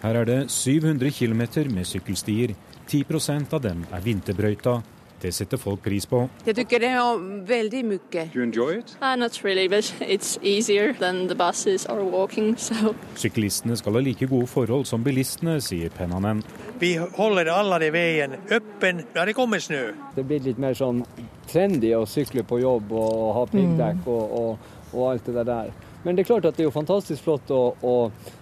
Her 0.00 0.20
er 0.20 0.28
det 0.28 0.38
700 0.54 1.10
km 1.12 1.42
med 1.74 1.84
sykkelstier. 1.84 2.54
10% 2.88 3.52
av 3.52 3.60
dem 3.60 3.82
er 3.92 4.04
vinterbrøyta, 4.04 4.78
det 5.22 5.32
setter 5.34 5.58
folk 5.58 5.82
pris 5.82 6.06
på. 6.06 6.22
Jeg 6.46 6.56
tykker 6.60 6.82
det 6.82 6.90
er 6.94 7.22
veldig 7.48 7.84
mye. 7.86 8.24
Do 8.32 8.38
you 8.38 8.44
enjoy 8.44 8.78
it? 8.78 8.96
Uh, 9.02 9.16
not 9.16 9.42
really, 9.44 9.68
but 9.68 9.92
it's 10.00 10.38
easier 10.42 10.92
than 10.92 11.26
the 11.28 11.34
buses 11.34 11.86
or 11.86 12.04
walking, 12.04 12.56
so. 12.56 12.94
Syklistene 13.16 13.76
skal 13.76 13.98
ha 13.98 14.00
like 14.00 14.26
gode 14.26 14.46
forhold 14.46 14.86
som 14.86 15.04
bilistene, 15.04 15.58
sier 15.60 15.90
Pennanen. 15.90 16.42
Vi 16.78 16.94
holder 16.96 17.50
alle 17.50 17.80
de 17.82 17.90
veien 17.92 18.38
åpen 18.54 19.02
når 19.14 19.30
det 19.32 19.34
kommer 19.34 19.62
snø. 19.62 19.82
Det 20.14 20.24
blir 20.26 20.44
litt 20.44 20.58
mer 20.62 20.78
sånn 20.78 21.02
trendy 21.48 21.94
å 21.96 22.04
sykle 22.06 22.44
på 22.46 22.60
jobb 22.62 22.92
og 22.92 23.34
ha 23.34 23.44
piggdekk 23.50 24.02
mm. 24.04 24.10
og, 24.14 24.40
og, 24.40 24.72
og 24.92 25.04
alt 25.12 25.30
det 25.34 25.46
der. 25.48 25.72
Men 26.08 26.16
det 26.16 26.22
er 26.22 26.28
klart 26.30 26.46
at 26.48 26.56
det 26.56 26.62
er 26.62 26.70
jo 26.70 26.72
fantastisk 26.72 27.20
flott 27.26 27.50
å, 27.52 27.74
å 27.84 27.94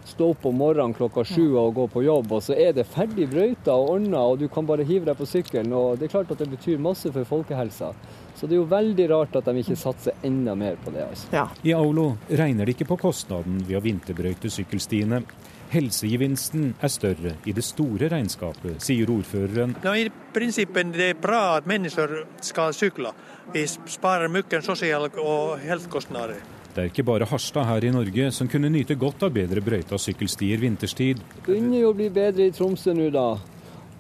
stå 0.07 0.29
opp 0.37 0.45
om 0.47 0.55
morgenen 0.55 0.93
klokka 0.95 1.25
sju 1.27 1.57
og 1.59 1.73
gå 1.75 1.87
på 1.91 2.05
jobb, 2.05 2.37
og 2.37 2.45
så 2.47 2.55
er 2.55 2.77
det 2.77 2.85
ferdig 2.87 3.27
brøyta 3.33 3.75
og 3.75 3.97
ordna, 3.97 4.21
og 4.23 4.39
du 4.39 4.47
kan 4.47 4.69
bare 4.69 4.87
hive 4.87 5.09
deg 5.09 5.19
på 5.19 5.27
sykkelen. 5.27 5.75
og 5.75 5.99
Det 5.99 6.07
er 6.07 6.13
klart 6.13 6.31
at 6.31 6.45
det 6.45 6.47
betyr 6.53 6.79
masse 6.79 7.11
for 7.11 7.27
folkehelsa. 7.27 7.91
Så 8.39 8.47
det 8.47 8.55
er 8.55 8.61
jo 8.61 8.69
veldig 8.71 9.09
rart 9.11 9.35
at 9.35 9.51
de 9.51 9.65
ikke 9.65 9.81
satser 9.81 10.15
enda 10.23 10.55
mer 10.55 10.79
på 10.79 10.95
det. 10.95 11.09
altså. 11.09 11.27
Ja. 11.35 11.49
I 11.67 11.75
Aulo 11.75 12.13
regner 12.31 12.71
de 12.71 12.77
ikke 12.77 12.87
på 12.87 13.01
kostnaden 13.03 13.59
ved 13.67 13.81
å 13.81 13.83
vinterbrøyte 13.83 14.53
sykkelstiene. 14.61 15.25
Helsegevinsten 15.73 16.69
er 16.79 16.93
større 16.95 17.35
i 17.51 17.55
det 17.57 17.67
store 17.67 18.07
regnskapet, 18.13 18.79
sier 18.79 19.11
ordføreren. 19.11 19.75
No, 19.83 19.97
I 19.99 20.07
prinsippet 20.37 20.95
det 20.95 21.17
er 21.17 21.19
bra 21.19 21.57
at 21.57 21.67
mennesker 21.67 22.21
skal 22.47 22.77
sykle. 22.79 23.11
Vi 23.51 23.67
sparer 23.67 24.31
mye 24.31 24.63
sosiale 24.63 25.11
og 25.19 25.59
helsekostnader. 25.67 26.55
Det 26.77 26.83
er 26.83 26.91
ikke 26.91 27.07
bare 27.09 27.25
Harstad 27.25 27.65
her 27.65 27.85
i 27.89 27.91
Norge 27.91 28.27
som 28.37 28.49
kunne 28.53 28.69
nyte 28.69 28.99
godt 29.01 29.23
av 29.25 29.31
bedre 29.33 29.63
brøyta 29.65 29.97
sykkelstier 29.97 30.61
vinterstid. 30.61 31.23
Det 31.39 31.45
begynner 31.47 31.81
jo 31.81 31.93
å 31.95 31.95
bli 31.97 32.11
bedre 32.13 32.51
i 32.51 32.53
Tromsø 32.53 32.93
nå, 32.93 33.07
da. 33.15 33.31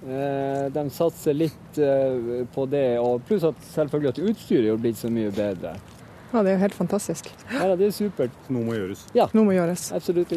Eh, 0.04 0.66
de 0.74 0.82
satser 0.92 1.38
litt 1.38 1.78
eh, 1.80 2.42
på 2.52 2.66
det, 2.68 2.98
og 3.00 3.24
pluss 3.24 3.46
at 3.48 3.64
selvfølgelig 3.70 4.10
at 4.12 4.20
utstyret 4.28 4.68
er 4.74 4.82
blitt 4.82 5.00
så 5.00 5.08
mye 5.08 5.32
bedre. 5.32 5.72
Ja, 6.34 6.42
det 6.42 6.52
er 6.52 6.58
jo 6.58 6.62
helt 6.66 6.76
fantastisk. 6.76 7.30
Ja, 7.48 7.70
det 7.80 7.88
er 7.88 7.96
supert. 7.96 8.36
Noe 8.52 8.68
må 8.68 8.76
gjøres. 8.76 9.06
Ja, 9.16 9.30
noe 9.32 9.48
må 9.48 9.56
gjøres. 9.56 9.88
Absolutt. 9.96 10.36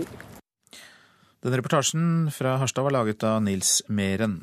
Denne 1.43 1.59
reportasjen 1.59 2.07
fra 2.31 2.55
Harstad 2.63 2.87
var 2.87 2.95
laget 3.01 3.27
av 3.27 3.43
Nils 3.43 3.81
Meren. 3.91 4.39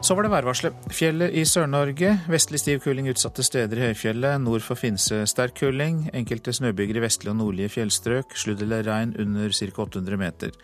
Så 0.00 0.14
var 0.14 0.24
det 0.24 0.30
værvarselet. 0.32 0.76
Fjellet 0.96 1.34
i 1.36 1.42
Sør-Norge. 1.44 2.14
Vestlig 2.32 2.62
stiv 2.62 2.78
kuling 2.80 3.10
utsatte 3.12 3.44
steder 3.44 3.76
i 3.76 3.82
høyfjellet. 3.90 4.40
Nord 4.40 4.64
for 4.64 4.80
Finse 4.80 5.18
sterk 5.28 5.58
kuling. 5.60 6.06
Enkelte 6.16 6.54
snøbyger 6.56 6.96
i 6.96 7.02
vestlige 7.04 7.34
og 7.34 7.36
nordlige 7.36 7.68
fjellstrøk. 7.74 8.32
Sludd 8.32 8.62
eller 8.64 8.86
regn 8.88 9.12
under 9.20 9.52
ca. 9.52 9.68
800 9.84 10.16
meter. 10.16 10.54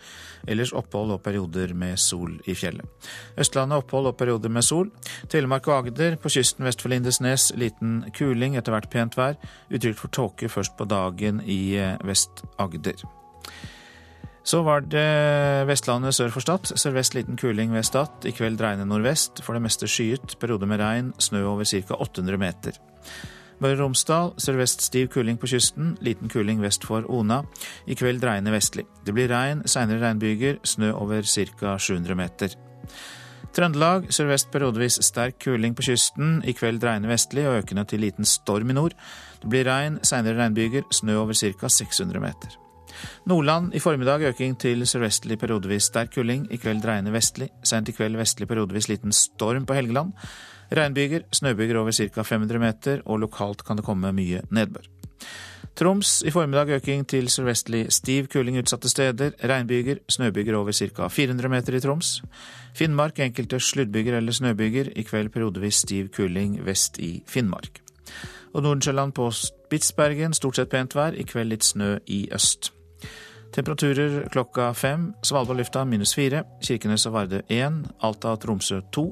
Ellers 0.47 0.73
opphold 0.73 1.13
og 1.13 1.21
perioder 1.21 1.75
med 1.77 2.01
sol 2.01 2.39
i 2.49 2.55
fjellet. 2.57 2.89
Østlandet 3.37 3.77
opphold 3.77 4.09
og 4.09 4.17
perioder 4.17 4.49
med 4.49 4.65
sol. 4.65 4.89
Telemark 5.29 5.69
og 5.69 5.77
Agder. 5.83 6.17
På 6.17 6.33
kysten 6.33 6.65
vest 6.65 6.81
for 6.81 6.89
Lindesnes 6.89 7.51
liten 7.53 8.07
kuling, 8.17 8.57
etter 8.57 8.73
hvert 8.73 8.89
pent 8.89 9.19
vær. 9.21 9.37
Utrygt 9.69 10.01
for 10.01 10.09
tåke 10.09 10.49
først 10.49 10.73
på 10.81 10.89
dagen 10.89 11.43
i 11.45 11.77
eh, 11.77 11.93
Vest-Agder. 12.01 13.05
Så 14.47 14.61
var 14.63 14.85
det 14.87 15.67
Vestlandet 15.67 16.15
sør 16.15 16.31
for 16.31 16.43
Stad. 16.43 16.69
Sørvest 16.79 17.17
liten 17.17 17.35
kuling 17.35 17.73
ved 17.75 17.83
Stad. 17.83 18.23
I 18.23 18.31
kveld 18.31 18.55
dreiende 18.61 18.85
nordvest. 18.87 19.41
For 19.43 19.57
det 19.57 19.63
meste 19.65 19.89
skyet. 19.91 20.37
Perioder 20.39 20.69
med 20.69 20.79
regn. 20.79 21.09
Snø 21.19 21.41
over 21.49 21.67
ca. 21.67 21.97
800 21.99 22.39
meter. 22.39 22.77
Møre 23.59 23.73
og 23.75 23.81
Romsdal 23.81 24.31
sørvest 24.39 24.85
stiv 24.85 25.09
kuling 25.11 25.39
på 25.41 25.49
kysten. 25.51 25.97
Liten 26.05 26.29
kuling 26.31 26.61
vest 26.63 26.85
for 26.87 27.03
Ona. 27.11 27.41
I 27.87 27.97
kveld 27.97 28.21
dreiende 28.23 28.53
vestlig. 28.53 28.85
Det 29.03 29.15
blir 29.17 29.27
regn, 29.33 29.65
seinere 29.67 29.99
regnbyger. 30.05 30.61
Snø 30.63 30.93
over 30.93 31.27
ca. 31.27 31.73
700 31.77 32.15
meter. 32.15 32.55
Trøndelag 33.57 34.07
sørvest 34.13 34.51
periodevis 34.53 34.99
sterk 35.03 35.41
kuling 35.43 35.75
på 35.75 35.89
kysten. 35.89 36.37
I 36.45 36.53
kveld 36.55 36.79
dreiende 36.79 37.11
vestlig 37.11 37.47
og 37.49 37.65
økende 37.65 37.83
til 37.89 38.05
liten 38.05 38.25
storm 38.25 38.69
i 38.69 38.77
nord. 38.77 38.95
Det 39.41 39.51
blir 39.51 39.67
regn, 39.67 39.99
seinere 40.07 40.39
regnbyger. 40.39 40.87
Snø 40.93 41.17
over 41.25 41.35
ca. 41.35 41.67
600 41.67 42.23
meter. 42.23 42.55
Nordland 43.25 43.75
i 43.75 43.79
formiddag 43.79 44.25
øking 44.29 44.57
til 44.59 44.85
sørvestlig 44.87 45.39
periodevis 45.39 45.89
sterk 45.91 46.13
kuling. 46.15 46.47
I 46.51 46.59
kveld 46.61 46.83
dreiende 46.83 47.13
vestlig. 47.13 47.49
Sent 47.63 47.89
i 47.89 47.95
kveld 47.95 48.17
vestlig 48.19 48.47
periodevis 48.47 48.89
liten 48.89 49.15
storm 49.15 49.65
på 49.65 49.77
Helgeland. 49.77 50.13
Regnbyger, 50.71 51.27
snøbyger 51.31 51.77
over 51.79 51.91
ca. 51.91 52.23
500 52.23 52.59
meter, 52.59 53.01
og 53.05 53.19
lokalt 53.19 53.63
kan 53.63 53.77
det 53.77 53.85
komme 53.85 54.11
mye 54.11 54.41
nedbør. 54.51 54.87
Troms 55.77 56.23
i 56.25 56.31
formiddag 56.33 56.71
øking 56.79 57.03
til 57.05 57.27
sørvestlig 57.29 57.91
stiv 57.93 58.27
kuling 58.33 58.57
utsatte 58.57 58.89
steder. 58.89 59.35
Regnbyger, 59.43 59.99
snøbyger 60.09 60.55
over 60.57 60.71
ca. 60.71 61.07
400 61.07 61.49
meter 61.49 61.75
i 61.75 61.79
Troms. 61.79 62.21
Finnmark 62.73 63.19
enkelte 63.19 63.59
sluddbyger 63.59 64.17
eller 64.17 64.31
snøbyger. 64.31 64.89
I 64.95 65.03
kveld 65.03 65.29
periodevis 65.29 65.83
stiv 65.85 66.09
kuling 66.09 66.65
vest 66.65 66.97
i 66.99 67.21
Finnmark. 67.27 67.81
Og 68.53 68.63
Nordensjøland 68.63 69.13
på 69.13 69.29
Spitsbergen 69.31 70.33
stort 70.33 70.55
sett 70.55 70.69
pent 70.69 70.95
vær. 70.95 71.13
I 71.13 71.23
kveld 71.23 71.53
litt 71.53 71.63
snø 71.63 71.99
i 72.07 72.25
øst. 72.33 72.71
Temperaturer 73.55 74.27
klokka 74.31 74.73
fem. 74.73 75.13
Svalbard 75.25 75.57
lufta 75.57 75.85
minus 75.85 76.13
fire. 76.15 76.43
Kirkenes 76.63 77.05
og 77.09 77.13
Vardø 77.15 77.41
én. 77.49 77.83
Alta 78.03 78.35
og 78.35 78.41
Tromsø 78.43 78.81
to. 78.91 79.09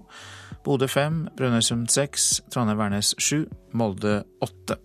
Bodø 0.65 0.87
fem. 0.87 1.25
Brønnøysund 1.37 1.87
seks. 1.93 2.41
Trondheim-Værnes 2.53 3.15
sju. 3.21 3.45
Molde 3.73 4.23
åtte. 4.41 4.77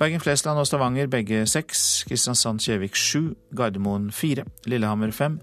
Bergen-Flesland 0.00 0.58
og 0.58 0.68
Stavanger 0.68 1.10
begge 1.12 1.42
seks. 1.50 2.04
Kristiansand-Kjevik 2.08 2.96
sju. 2.96 3.34
Gardermoen 3.56 4.10
fire. 4.12 4.46
Lillehammer 4.66 5.12
fem. 5.12 5.40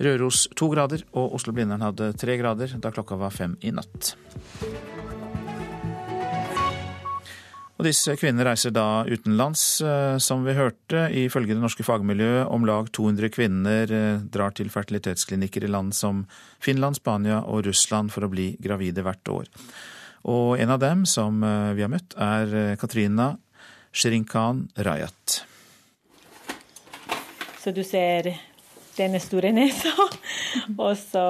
Røros 0.00 0.46
to 0.56 0.70
grader. 0.72 1.04
Og 1.12 1.34
Oslo-Blindern 1.36 1.84
hadde 1.84 2.14
tre 2.16 2.38
grader 2.40 2.78
da 2.80 2.94
klokka 2.94 3.18
var 3.20 3.34
fem 3.34 3.58
i 3.60 3.74
natt. 3.74 4.14
Og 7.78 7.86
disse 7.86 8.16
kvinnene 8.18 8.42
reiser 8.48 8.72
da 8.74 9.04
utenlands, 9.06 9.62
eh, 9.86 10.16
som 10.18 10.42
vi 10.42 10.56
hørte. 10.58 11.04
Ifølge 11.14 11.54
det 11.54 11.62
norske 11.62 11.86
fagmiljøet 11.86 12.50
om 12.50 12.66
lag 12.66 12.90
200 12.90 13.30
kvinner 13.30 13.92
eh, 13.94 14.24
drar 14.34 14.56
til 14.58 14.72
fertilitetsklinikker 14.74 15.62
i 15.62 15.70
land 15.70 15.94
som 15.94 16.24
Finland, 16.58 16.98
Spania 16.98 17.38
og 17.46 17.68
Russland 17.68 18.10
for 18.10 18.26
å 18.26 18.32
bli 18.32 18.50
gravide 18.58 19.06
hvert 19.06 19.30
år. 19.30 19.46
Og 20.26 20.58
en 20.58 20.74
av 20.74 20.82
dem 20.82 21.06
som 21.06 21.38
eh, 21.46 21.70
vi 21.78 21.86
har 21.86 21.94
møtt, 21.94 22.18
er 22.18 22.74
Katrina 22.82 23.36
Shrinkan 23.94 24.66
Rayat. 24.74 25.44
Så 27.62 27.70
du 27.70 27.84
ser 27.86 28.32
denne 28.98 29.22
store 29.22 29.54
nesa, 29.54 29.94
og 30.82 30.96
så 30.98 31.28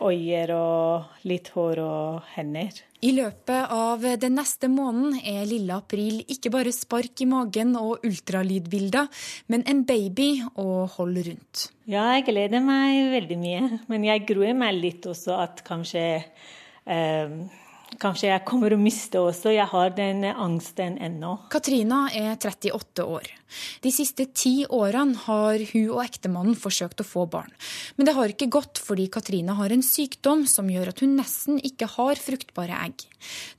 øyer 0.00 0.56
og 0.56 1.26
litt 1.28 1.52
hår 1.52 1.84
og 1.84 2.30
hender. 2.38 2.86
I 3.00 3.14
løpet 3.16 3.70
av 3.72 4.02
den 4.20 4.34
neste 4.36 4.68
måneden 4.68 5.20
er 5.24 5.46
lille 5.48 5.72
april 5.72 6.18
ikke 6.28 6.52
bare 6.52 6.72
spark 6.74 7.22
i 7.24 7.28
magen 7.30 7.72
og 7.80 8.04
ultralydbilder, 8.04 9.08
men 9.48 9.64
en 9.70 9.86
baby 9.88 10.34
å 10.60 10.84
holde 10.98 11.24
rundt. 11.30 11.70
Ja, 11.88 12.10
jeg 12.18 12.26
gleder 12.28 12.60
meg 12.60 13.14
veldig 13.14 13.38
mye, 13.40 13.62
men 13.88 14.04
jeg 14.04 14.26
gruer 14.28 14.52
meg 14.58 14.76
litt 14.76 15.08
også 15.08 15.38
at 15.40 15.64
kanskje 15.64 16.04
eh, 16.20 17.32
Kanskje 18.00 18.30
jeg 18.30 18.40
kommer 18.48 18.72
å 18.72 18.78
miste 18.80 19.20
også. 19.20 19.50
Jeg 19.52 19.68
har 19.68 19.90
den 19.92 20.22
angsten 20.24 20.94
ennå. 21.04 21.34
Katrina 21.52 22.06
er 22.16 22.30
38 22.32 23.04
år. 23.04 23.26
De 23.84 23.90
siste 23.92 24.24
ti 24.32 24.62
årene 24.64 25.18
har 25.26 25.60
hun 25.72 25.90
og 25.90 26.00
ektemannen 26.06 26.56
forsøkt 26.56 27.02
å 27.02 27.04
få 27.04 27.26
barn. 27.28 27.50
Men 27.98 28.08
det 28.08 28.14
har 28.16 28.32
ikke 28.32 28.48
gått 28.54 28.80
fordi 28.80 29.04
Katrina 29.12 29.52
har 29.58 29.74
en 29.74 29.84
sykdom 29.84 30.46
som 30.48 30.70
gjør 30.72 30.94
at 30.94 31.02
hun 31.04 31.12
nesten 31.18 31.58
ikke 31.60 31.90
har 31.98 32.22
fruktbare 32.22 32.78
egg. 32.86 33.04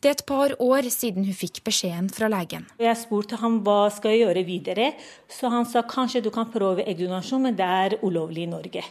Det 0.02 0.10
er 0.10 0.16
et 0.18 0.26
par 0.32 0.56
år 0.58 0.90
siden 0.90 1.28
hun 1.28 1.38
fikk 1.38 1.62
beskjeden 1.68 2.10
fra 2.10 2.30
legen. 2.34 2.66
Jeg 2.82 2.98
spurte 2.98 3.38
ham 3.44 3.60
hva 3.62 3.92
skal 3.94 4.16
jeg 4.16 4.24
gjøre 4.24 4.46
videre, 4.48 4.88
så 5.30 5.52
han 5.54 5.70
sa 5.70 5.84
kanskje 5.86 6.24
du 6.26 6.32
kan 6.34 6.50
prøve 6.50 6.88
eggdonasjon, 6.88 7.46
men 7.46 7.60
det 7.60 7.68
er 7.68 8.00
ulovlig 8.02 8.48
i 8.48 8.50
Norge. 8.56 8.84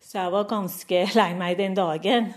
Så 0.00 0.16
jeg 0.16 0.32
var 0.32 0.48
ganske 0.48 1.04
lei 1.18 1.28
meg 1.36 1.60
den 1.60 1.76
dagen. 1.76 2.32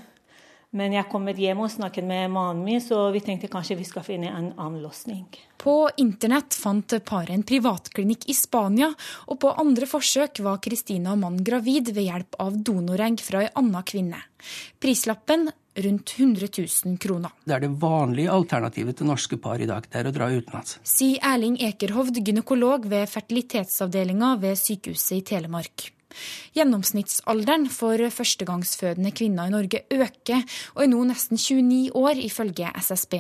Men 0.75 0.91
jeg 0.91 1.07
kom 1.07 1.27
hjem 1.31 1.61
og 1.63 1.71
snakket 1.71 2.03
med 2.03 2.31
mannen 2.35 2.65
min, 2.67 2.81
så 2.83 3.07
vi 3.15 3.21
tenkte 3.23 3.47
kanskje 3.51 3.77
vi 3.79 3.87
skal 3.87 4.03
finne 4.03 4.31
en 4.31 4.51
annen 4.57 4.81
løsning. 4.83 5.23
På 5.61 5.87
internett 5.97 6.53
fant 6.53 6.97
paret 7.07 7.31
en 7.31 7.45
privatklinikk 7.47 8.27
i 8.29 8.35
Spania, 8.35 8.89
og 9.31 9.39
på 9.39 9.53
andre 9.55 9.87
forsøk 9.87 10.43
var 10.43 10.59
Kristina 10.63 11.13
og 11.15 11.21
mannen 11.23 11.45
gravid 11.47 11.93
ved 11.95 12.09
hjelp 12.09 12.39
av 12.43 12.57
donoregg 12.59 13.23
fra 13.23 13.45
ei 13.45 13.53
anna 13.55 13.85
kvinne. 13.87 14.19
Prislappen 14.83 15.47
rundt 15.75 16.13
100 16.19 16.47
000 16.85 16.97
kroner. 16.99 17.31
Det 17.43 17.55
er 17.55 17.65
det 17.65 17.71
vanlige 17.79 18.31
alternativet 18.31 18.99
til 18.99 19.09
norske 19.09 19.39
par 19.41 19.61
i 19.63 19.67
dag, 19.69 19.87
det 19.91 19.99
er 20.01 20.11
å 20.11 20.15
dra 20.15 20.29
utenlands. 20.31 20.79
Sier 20.87 21.23
Erling 21.33 21.57
Ekerhovd, 21.63 22.19
gynekolog 22.19 22.87
ved 22.91 23.07
fertilitetsavdelinga 23.11 24.35
ved 24.43 24.59
Sykehuset 24.59 25.19
i 25.19 25.25
Telemark. 25.35 25.89
Gjennomsnittsalderen 26.55 27.67
for 27.71 27.99
førstegangsfødende 28.13 29.11
kvinner 29.15 29.49
i 29.49 29.53
Norge 29.53 29.83
øker, 29.93 30.43
og 30.75 30.83
er 30.85 30.91
nå 30.91 31.03
nesten 31.09 31.39
29 31.39 31.95
år, 31.95 32.19
ifølge 32.25 32.71
SSB. 32.81 33.19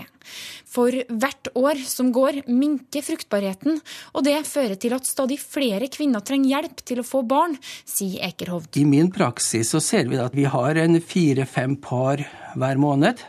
For 0.75 0.95
hvert 1.09 1.51
år 1.55 1.81
som 1.87 2.11
går, 2.15 2.41
minker 2.49 3.05
fruktbarheten, 3.05 3.79
og 4.13 4.25
det 4.27 4.37
fører 4.49 4.77
til 4.79 4.95
at 4.97 5.07
stadig 5.07 5.39
flere 5.41 5.89
kvinner 5.91 6.23
trenger 6.25 6.55
hjelp 6.55 6.85
til 6.85 7.01
å 7.01 7.07
få 7.07 7.23
barn, 7.27 7.57
sier 7.85 8.25
Ekerhovd. 8.29 8.75
I 8.79 8.87
min 8.89 9.11
praksis 9.13 9.73
så 9.75 9.83
ser 9.83 10.09
vi 10.11 10.21
at 10.21 10.35
vi 10.35 10.47
har 10.49 10.79
en 10.81 10.99
fire-fem 11.01 11.77
par 11.83 12.23
hver 12.55 12.81
måned. 12.81 13.21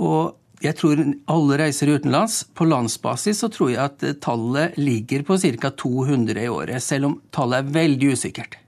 Og 0.00 0.39
jeg 0.60 0.76
tror 0.76 1.00
alle 1.32 1.58
reiser 1.60 1.94
utenlands. 1.94 2.42
På 2.54 2.66
landsbasis 2.68 3.40
så 3.40 3.48
tror 3.52 3.70
jeg 3.72 3.80
at 3.82 4.04
tallet 4.20 4.76
ligger 4.80 5.24
på 5.26 5.38
ca. 5.40 5.70
200 5.70 6.42
i 6.42 6.50
året, 6.52 6.82
selv 6.84 7.10
om 7.10 7.20
tallet 7.32 7.62
er 7.62 7.78
veldig 7.78 8.12
usikkert. 8.16 8.58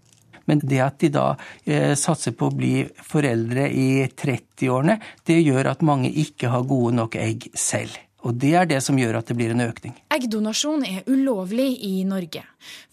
Men 0.51 0.63
det 0.65 0.81
at 0.83 0.99
de 1.03 1.11
da 1.15 1.27
eh, 1.65 1.93
satser 1.99 2.35
på 2.35 2.49
å 2.49 2.57
bli 2.57 2.87
foreldre 3.07 3.69
i 3.71 4.07
30-årene, 4.09 4.99
det 5.29 5.39
gjør 5.43 5.71
at 5.75 5.85
mange 5.87 6.11
ikke 6.11 6.51
har 6.53 6.67
gode 6.69 6.97
nok 6.99 7.19
egg 7.21 7.47
selv. 7.55 7.95
Og 8.23 8.35
Det 8.39 8.53
er 8.55 8.69
det 8.71 8.79
som 8.85 8.99
gjør 8.99 9.19
at 9.19 9.31
det 9.31 9.35
blir 9.39 9.51
en 9.51 9.65
økning. 9.65 9.95
Eggdonasjon 10.15 10.85
er 10.87 11.09
ulovlig 11.11 11.71
i 11.89 12.05
Norge. 12.07 12.45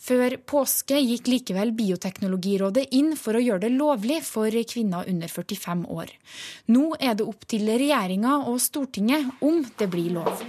Før 0.02 0.36
påske 0.50 0.98
gikk 0.98 1.30
likevel 1.30 1.74
Bioteknologirådet 1.78 2.88
inn 2.98 3.14
for 3.20 3.38
å 3.38 3.44
gjøre 3.44 3.68
det 3.68 3.76
lovlig 3.76 4.24
for 4.26 4.50
kvinner 4.50 5.06
under 5.10 5.30
45 5.30 5.86
år. 5.94 6.16
Nå 6.74 6.96
er 6.98 7.14
det 7.20 7.28
opp 7.30 7.46
til 7.50 7.70
regjeringa 7.70 8.40
og 8.50 8.58
Stortinget 8.64 9.46
om 9.46 9.62
det 9.78 9.90
blir 9.94 10.18
lov. 10.18 10.42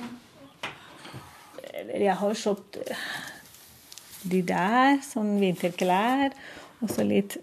Jeg 1.91 2.17
har 2.17 2.41
kjøpt 2.41 2.81
de 4.31 4.41
der, 4.45 4.99
sånn 5.05 5.37
vinterklær, 5.41 6.33
og 6.81 6.93
så 6.93 7.05
litt 7.05 7.37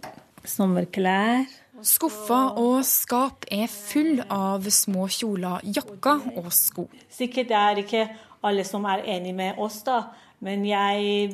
sommerklær. 0.48 1.46
Skuffer 1.86 2.56
og 2.58 2.80
skap 2.88 3.46
er 3.54 3.68
full 3.70 4.24
av 4.34 4.66
små 4.74 5.06
kjoler, 5.14 5.62
jakker 5.62 6.24
og 6.40 6.48
sko. 6.56 6.88
Sikkert 7.14 7.52
det 7.52 7.58
er 7.58 7.82
ikke 7.84 8.06
alle 8.48 8.64
som 8.66 8.86
er 8.90 9.04
enig 9.06 9.36
med 9.38 9.60
oss, 9.62 9.84
da, 9.86 10.00
men 10.42 10.64
jeg 10.66 11.28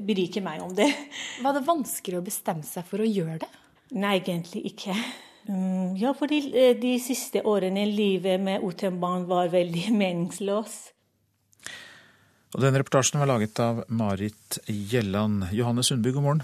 bryr 0.00 0.22
ikke 0.24 0.42
meg 0.44 0.62
om 0.64 0.72
det. 0.76 0.88
Var 1.44 1.56
det 1.56 1.66
vanskelig 1.66 2.20
å 2.20 2.24
bestemme 2.24 2.64
seg 2.64 2.86
for 2.88 3.04
å 3.04 3.08
gjøre 3.08 3.42
det? 3.42 3.50
Nei, 4.00 4.14
egentlig 4.22 4.62
ikke. 4.70 4.94
Mm, 5.50 5.96
ja, 5.98 6.14
fordi 6.16 6.40
eh, 6.54 6.72
de 6.78 6.94
siste 7.02 7.42
årene 7.48 7.84
i 7.84 7.92
livet 7.92 8.40
med 8.40 8.64
uten 8.64 9.00
barn 9.02 9.26
var 9.28 9.50
veldig 9.52 9.90
meningsløst. 10.02 10.94
Og 12.50 12.64
denne 12.64 12.80
reportasjen 12.80 13.20
var 13.20 13.28
laget 13.30 13.60
av 13.62 13.84
Marit 13.94 14.58
Gjelland. 14.66 15.50
Johanne 15.54 15.84
Sundby, 15.86 16.14
god 16.16 16.26
morgen. 16.26 16.42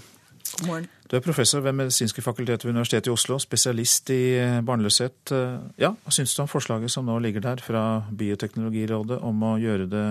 God 0.55 0.67
morgen. 0.67 0.87
Du 1.07 1.15
er 1.15 1.23
professor 1.23 1.63
ved 1.63 1.75
Medisinske 1.77 2.21
fakultet 2.23 2.65
ved 2.65 2.73
Universitetet 2.73 3.07
i 3.07 3.13
Oslo, 3.13 3.39
spesialist 3.39 4.11
i 4.11 4.21
eh, 4.39 4.59
barnløshet. 4.65 5.31
Eh, 5.31 5.57
ja, 5.79 5.93
Hva 6.03 6.13
syns 6.13 6.35
du 6.35 6.43
om 6.43 6.51
forslaget 6.51 6.91
som 6.91 7.07
nå 7.07 7.17
ligger 7.23 7.43
der 7.45 7.63
fra 7.63 7.83
Bioteknologirådet 8.11 9.19
om 9.23 9.43
å 9.47 9.57
gjøre 9.61 9.89
det 9.91 10.07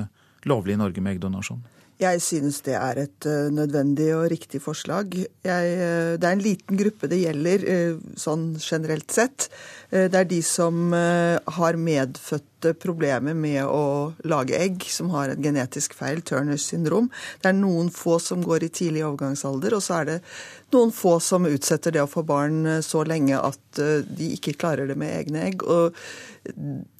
lovlig 0.49 0.77
i 0.77 0.81
Norge 0.81 1.05
med 1.05 1.17
eggdonasjon? 1.17 1.65
Jeg 2.01 2.21
synes 2.21 2.59
det 2.67 2.75
er 2.77 2.99
et 3.07 3.25
uh, 3.25 3.49
nødvendig 3.49 4.11
og 4.13 4.27
riktig 4.29 4.61
forslag. 4.61 5.15
Jeg, 5.17 5.77
det 6.21 6.29
er 6.29 6.35
en 6.35 6.45
liten 6.45 6.77
gruppe 6.77 7.09
det 7.09 7.23
gjelder, 7.23 7.65
sånn 8.21 8.51
generelt 8.61 9.09
sett. 9.15 9.49
det 9.89 10.13
er 10.13 10.29
de 10.29 10.43
som 10.45 10.93
har 10.93 11.81
medfødte 12.57 12.81
problemer 12.81 13.35
med 13.35 13.65
å 13.65 14.15
lage 14.25 14.57
egg, 14.57 14.83
som 14.89 15.11
har 15.11 15.29
en 15.31 15.43
genetisk 15.43 15.95
feil, 15.95 16.23
Turners 16.23 16.65
syndrom. 16.65 17.11
Det 17.41 17.51
er 17.51 17.55
noen 17.55 17.91
få 17.91 18.19
som 18.19 18.43
går 18.43 18.65
i 18.65 18.69
tidlig 18.69 19.05
overgangsalder, 19.05 19.75
og 19.75 19.83
så 19.83 20.01
er 20.01 20.05
det 20.07 20.21
noen 20.73 20.93
få 20.93 21.21
som 21.21 21.47
utsetter 21.47 21.93
det 21.93 22.03
å 22.03 22.09
få 22.09 22.23
barn 22.23 22.83
så 22.83 23.05
lenge 23.05 23.39
at 23.39 23.61
de 24.09 24.33
ikke 24.35 24.57
klarer 24.59 24.87
det 24.89 24.97
med 24.97 25.13
egne 25.13 25.45
egg. 25.47 25.63
Og 25.63 25.95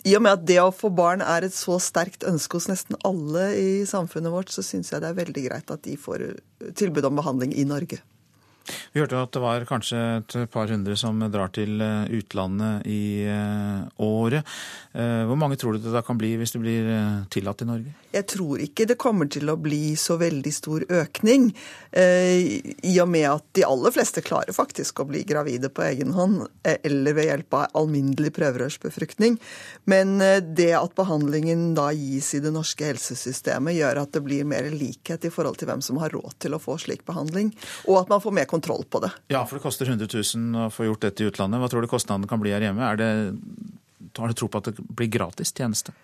i 0.05 0.17
og 0.17 0.23
med 0.23 0.33
at 0.33 0.47
det 0.47 0.61
å 0.61 0.73
få 0.75 0.91
barn 0.91 1.23
er 1.23 1.43
et 1.47 1.55
så 1.55 1.79
sterkt 1.79 2.25
ønske 2.25 2.59
hos 2.59 2.69
nesten 2.69 2.97
alle 3.05 3.55
i 3.57 3.87
samfunnet 3.87 4.33
vårt, 4.33 4.51
så 4.51 4.63
syns 4.63 4.93
jeg 4.93 5.03
det 5.03 5.11
er 5.11 5.23
veldig 5.23 5.47
greit 5.49 5.71
at 5.71 5.83
de 5.85 5.97
får 5.97 6.37
tilbud 6.77 7.05
om 7.05 7.17
behandling 7.17 7.55
i 7.55 7.65
Norge. 7.67 8.03
Vi 8.93 9.01
hørte 9.01 9.21
at 9.21 9.33
det 9.35 9.43
var 9.43 9.67
kanskje 9.69 10.01
et 10.21 10.37
par 10.53 10.71
hundre 10.71 10.97
som 10.99 11.21
drar 11.33 11.53
til 11.55 11.81
eh, 11.83 12.09
utlandet 12.19 12.87
i 12.91 13.25
eh, 13.29 13.87
året. 14.03 14.47
Eh, 14.97 15.23
hvor 15.29 15.39
mange 15.41 15.59
tror 15.61 15.77
du 15.77 15.85
det 15.85 15.95
da 15.95 16.03
kan 16.07 16.19
bli 16.19 16.35
hvis 16.41 16.55
det 16.55 16.63
blir 16.63 16.91
tillatt 17.33 17.63
i 17.63 17.69
Norge? 17.69 17.95
Jeg 18.17 18.29
tror 18.33 18.63
ikke 18.65 18.87
det 18.89 18.99
kommer 19.01 19.29
til 19.31 19.51
å 19.53 19.59
bli 19.61 19.97
så 20.01 20.17
veldig 20.21 20.53
stor 20.55 20.87
økning. 20.89 21.51
I 21.97 22.93
og 23.01 23.09
med 23.09 23.27
at 23.29 23.45
de 23.57 23.65
aller 23.65 23.93
fleste 23.93 24.23
klarer 24.25 24.57
faktisk 24.57 25.01
å 25.01 25.07
bli 25.09 25.23
gravide 25.29 25.69
på 25.73 25.85
egen 25.85 26.15
hånd, 26.17 26.47
eller 26.65 27.17
ved 27.17 27.29
hjelp 27.29 27.57
av 27.57 27.77
alminnelig 27.81 28.33
prøverørsbefruktning. 28.37 29.37
Men 29.89 30.17
det 30.57 30.71
at 30.77 30.97
behandlingen 30.97 31.71
da 31.77 31.91
gis 31.97 32.33
i 32.37 32.43
det 32.45 32.53
norske 32.57 32.89
helsesystemet, 32.89 33.77
gjør 33.77 34.03
at 34.03 34.17
det 34.17 34.25
blir 34.25 34.49
mer 34.49 34.69
likhet 34.73 35.29
i 35.29 35.33
forhold 35.33 35.61
til 35.61 35.71
hvem 35.71 35.85
som 35.85 36.01
har 36.01 36.13
råd 36.17 36.39
til 36.45 36.57
å 36.57 36.63
få 36.63 36.79
slik 36.81 37.05
behandling. 37.09 37.53
Og 37.85 38.01
at 38.01 38.13
man 38.13 38.25
får 38.25 38.37
mer 38.41 38.49
kontroll 38.49 38.56
på 38.63 39.01
det. 39.03 39.13
Ja, 39.33 39.45
for 39.47 39.59
det 39.59 39.65
koster 39.65 39.89
100 39.89 40.09
000 40.13 40.67
å 40.67 40.71
få 40.71 40.89
gjort 40.89 41.07
dette 41.07 41.25
i 41.25 41.31
utlandet. 41.31 41.61
Hva 41.61 41.71
tror 41.73 41.83
du 41.83 41.91
kostnaden 41.91 42.29
kan 42.29 42.41
bli 42.41 42.55
her 42.55 42.65
hjemme? 42.65 42.91
Det, 42.97 43.09
har 44.19 44.29
du 44.29 44.35
tro 44.35 44.49
på 44.49 44.59
at 44.63 44.71
det 44.71 44.77
blir 44.79 45.11
gratis 45.13 45.53
tjeneste? 45.53 45.95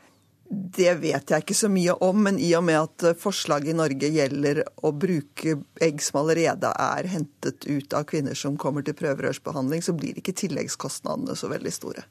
Det 0.53 0.91
vet 1.01 1.31
jeg 1.33 1.45
ikke 1.45 1.57
så 1.57 1.69
mye 1.73 1.95
om, 2.05 2.19
men 2.27 2.37
i 2.37 2.51
og 2.59 2.65
med 2.67 2.77
at 2.77 3.21
forslaget 3.23 3.73
i 3.73 3.77
Norge 3.79 4.11
gjelder 4.13 4.61
å 4.85 4.91
bruke 4.93 5.55
egg 5.81 6.03
som 6.05 6.21
allerede 6.21 6.69
er 6.77 7.09
hentet 7.09 7.65
ut 7.65 7.97
av 7.97 8.05
kvinner 8.11 8.37
som 8.37 8.59
kommer 8.61 8.85
til 8.85 8.97
prøverørsbehandling, 8.99 9.81
så 9.81 9.97
blir 9.97 10.19
ikke 10.21 10.37
tilleggskostnadene 10.37 11.39
så 11.41 11.49
veldig 11.49 11.73
store. 11.73 12.05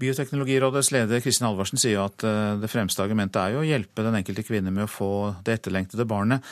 Bioteknologirådets 0.00 0.90
leder 0.94 1.20
Kristin 1.20 1.46
Halvorsen 1.46 1.78
sier 1.78 2.02
at 2.06 2.24
eh, 2.24 2.58
det 2.58 2.70
fremste 2.72 3.04
argumentet 3.04 3.38
er 3.42 3.54
jo 3.54 3.62
å 3.62 3.68
hjelpe 3.68 4.04
den 4.06 4.16
enkelte 4.16 4.44
kvinne 4.46 4.72
med 4.72 4.86
å 4.86 4.90
få 4.90 5.12
det 5.44 5.58
etterlengtede 5.58 6.08
barnet. 6.08 6.46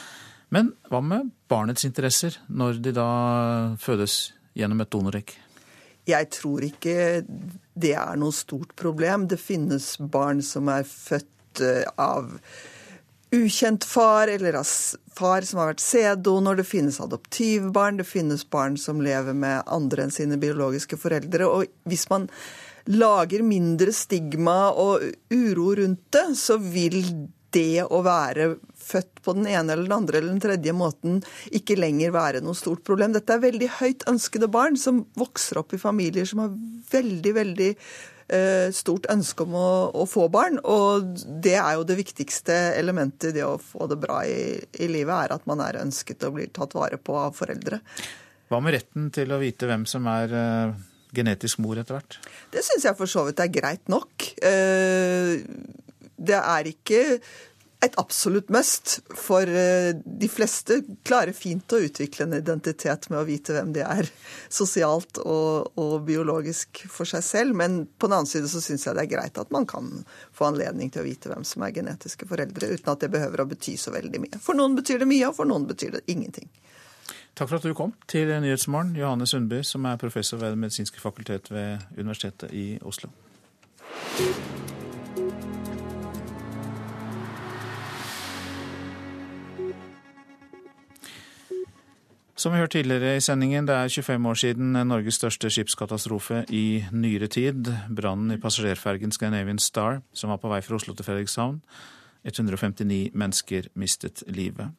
Men 0.54 0.72
hva 0.88 1.02
med 1.04 1.30
barnets 1.50 1.84
interesser 1.88 2.38
når 2.48 2.80
de 2.84 2.94
da 2.96 3.10
fødes 3.80 4.32
gjennom 4.56 4.80
et 4.84 4.92
donoregg? 4.92 5.34
Jeg 6.08 6.30
tror 6.32 6.64
ikke 6.64 7.20
det 7.76 7.92
er 8.00 8.16
noe 8.16 8.32
stort 8.32 8.72
problem. 8.80 9.26
Det 9.28 9.40
finnes 9.40 9.96
barn 10.00 10.40
som 10.44 10.70
er 10.72 10.88
født 10.88 11.62
eh, 11.64 11.84
av 12.00 12.32
ukjent 13.34 13.84
far, 13.84 14.30
eller 14.32 14.56
av 14.56 14.70
far 15.12 15.44
som 15.44 15.60
har 15.60 15.74
vært 15.74 15.84
sæddonor. 15.84 16.56
Det 16.56 16.64
finnes 16.64 17.00
adoptivbarn, 17.04 18.00
det 18.00 18.08
finnes 18.08 18.46
barn 18.48 18.78
som 18.80 19.02
lever 19.04 19.36
med 19.36 19.68
andre 19.68 20.06
enn 20.06 20.14
sine 20.14 20.40
biologiske 20.40 20.96
foreldre. 21.00 21.44
Og 21.44 21.68
hvis 21.88 22.08
man 22.08 22.28
lager 22.88 23.44
mindre 23.44 23.92
stigma 23.92 24.70
og 24.72 25.04
uro 25.28 25.74
rundt 25.76 26.06
det, 26.16 26.30
så 26.40 26.56
vil 26.56 27.02
det 27.52 27.84
å 27.84 28.00
være 28.04 28.54
født 28.88 29.22
på 29.24 29.34
den 29.36 29.48
ene 29.50 29.74
eller 29.74 29.86
den 29.86 29.96
andre 29.98 30.20
eller 30.20 30.32
den 30.32 30.42
tredje 30.42 30.74
måten 30.76 31.22
ikke 31.54 31.78
lenger 31.78 32.14
være 32.14 32.44
noe 32.44 32.58
stort 32.58 32.84
problem. 32.86 33.14
Dette 33.16 33.36
er 33.36 33.44
veldig 33.44 33.72
høyt 33.78 34.06
ønskede 34.10 34.50
barn 34.52 34.78
som 34.80 35.04
vokser 35.18 35.60
opp 35.62 35.74
i 35.76 35.82
familier 35.82 36.28
som 36.28 36.44
har 36.44 36.54
veldig, 36.92 37.34
veldig 37.36 37.70
eh, 37.74 38.68
stort 38.74 39.08
ønske 39.12 39.44
om 39.44 39.56
å, 39.58 39.70
å, 40.02 40.06
få 40.08 40.28
barn. 40.32 40.60
Og 40.64 41.10
det 41.44 41.56
er 41.60 41.78
jo 41.78 41.86
det 41.88 41.98
viktigste 42.00 42.56
elementet 42.78 43.30
i 43.30 43.38
det 43.40 43.46
å 43.46 43.58
få 43.62 43.88
det 43.90 44.00
bra 44.02 44.22
i, 44.26 44.56
i 44.56 44.90
livet, 44.90 45.14
er 45.14 45.36
at 45.38 45.48
man 45.50 45.62
er 45.64 45.80
ønsket 45.82 46.28
og 46.28 46.38
blir 46.38 46.52
tatt 46.54 46.76
vare 46.78 47.00
på 47.00 47.16
av 47.18 47.36
foreldre. 47.38 47.80
Hva 48.48 48.62
med 48.64 48.78
retten 48.78 49.10
til 49.12 49.32
å 49.34 49.40
vite 49.42 49.68
hvem 49.68 49.84
som 49.88 50.06
er 50.08 50.32
uh, 50.32 50.78
genetisk 51.12 51.60
mor 51.60 51.80
etter 51.80 51.98
hvert? 51.98 52.16
Det 52.54 52.64
syns 52.64 52.86
jeg 52.88 52.96
for 52.96 53.10
så 53.10 53.26
vidt 53.26 53.42
er 53.44 53.52
greit 53.52 53.92
nok. 53.92 54.30
Uh, 54.40 55.36
det 56.18 56.38
er 56.38 56.72
ikke 56.72 57.02
et 57.80 57.94
absolutt 58.00 58.48
must, 58.50 58.96
for 59.14 59.46
uh, 59.46 59.90
de 59.94 60.28
fleste 60.30 60.80
klarer 61.06 61.34
fint 61.36 61.72
å 61.72 61.80
utvikle 61.86 62.26
en 62.26 62.38
identitet 62.40 63.06
med 63.12 63.20
å 63.20 63.26
vite 63.28 63.54
hvem 63.54 63.70
de 63.76 63.84
er, 63.84 64.08
sosialt 64.60 65.20
og, 65.22 65.70
og 65.78 65.94
biologisk 66.08 66.82
for 66.90 67.08
seg 67.08 67.22
selv. 67.26 67.58
Men 67.58 67.84
på 67.86 68.10
den 68.10 68.18
annen 68.18 68.30
side 68.30 68.50
så 68.50 68.62
syns 68.64 68.86
jeg 68.88 68.98
det 68.98 69.06
er 69.06 69.12
greit 69.12 69.38
at 69.38 69.54
man 69.54 69.68
kan 69.70 69.92
få 70.34 70.48
anledning 70.50 70.90
til 70.90 71.04
å 71.04 71.08
vite 71.08 71.30
hvem 71.30 71.46
som 71.46 71.62
er 71.66 71.76
genetiske 71.76 72.26
foreldre, 72.30 72.72
uten 72.74 72.94
at 72.94 73.04
det 73.04 73.12
behøver 73.14 73.44
å 73.44 73.50
bety 73.52 73.76
så 73.78 73.94
veldig 73.94 74.24
mye. 74.26 74.42
For 74.42 74.58
noen 74.58 74.74
betyr 74.78 75.04
det 75.04 75.10
mye, 75.10 75.30
og 75.30 75.38
for 75.38 75.50
noen 75.50 75.68
betyr 75.70 75.98
det 75.98 76.06
ingenting. 76.10 76.50
Takk 77.38 77.52
for 77.52 77.60
at 77.60 77.68
du 77.68 77.74
kom 77.78 77.92
til 78.10 78.32
Nyhetsmorgen, 78.42 78.96
Johanne 78.98 79.28
Sundby, 79.30 79.62
som 79.62 79.86
er 79.86 80.00
professor 80.00 80.40
ved 80.42 80.56
Det 80.56 80.62
medisinske 80.64 80.98
fakultet 80.98 81.52
ved 81.54 81.86
Universitetet 81.94 82.50
i 82.50 82.66
Oslo. 82.82 83.12
Som 92.38 92.52
vi 92.54 92.60
hørte 92.60 92.76
tidligere 92.78 93.16
i 93.18 93.22
sendingen, 93.24 93.66
det 93.66 93.74
er 93.74 93.90
25 93.90 94.26
år 94.30 94.36
siden 94.38 94.76
Norges 94.86 95.16
største 95.18 95.48
skipskatastrofe 95.50 96.44
i 96.54 96.84
nyere 96.94 97.26
tid. 97.26 97.66
Brannen 97.90 98.30
i 98.30 98.38
passasjerfergen 98.38 99.10
Scandinavian 99.10 99.58
Star, 99.58 100.04
som 100.14 100.30
var 100.30 100.38
på 100.38 100.52
vei 100.52 100.60
fra 100.62 100.78
Oslo 100.78 100.94
til 100.94 101.08
Fredrikshavn. 101.08 101.56
159 102.22 103.10
mennesker 103.18 103.66
mistet 103.74 104.22
livet. 104.30 104.70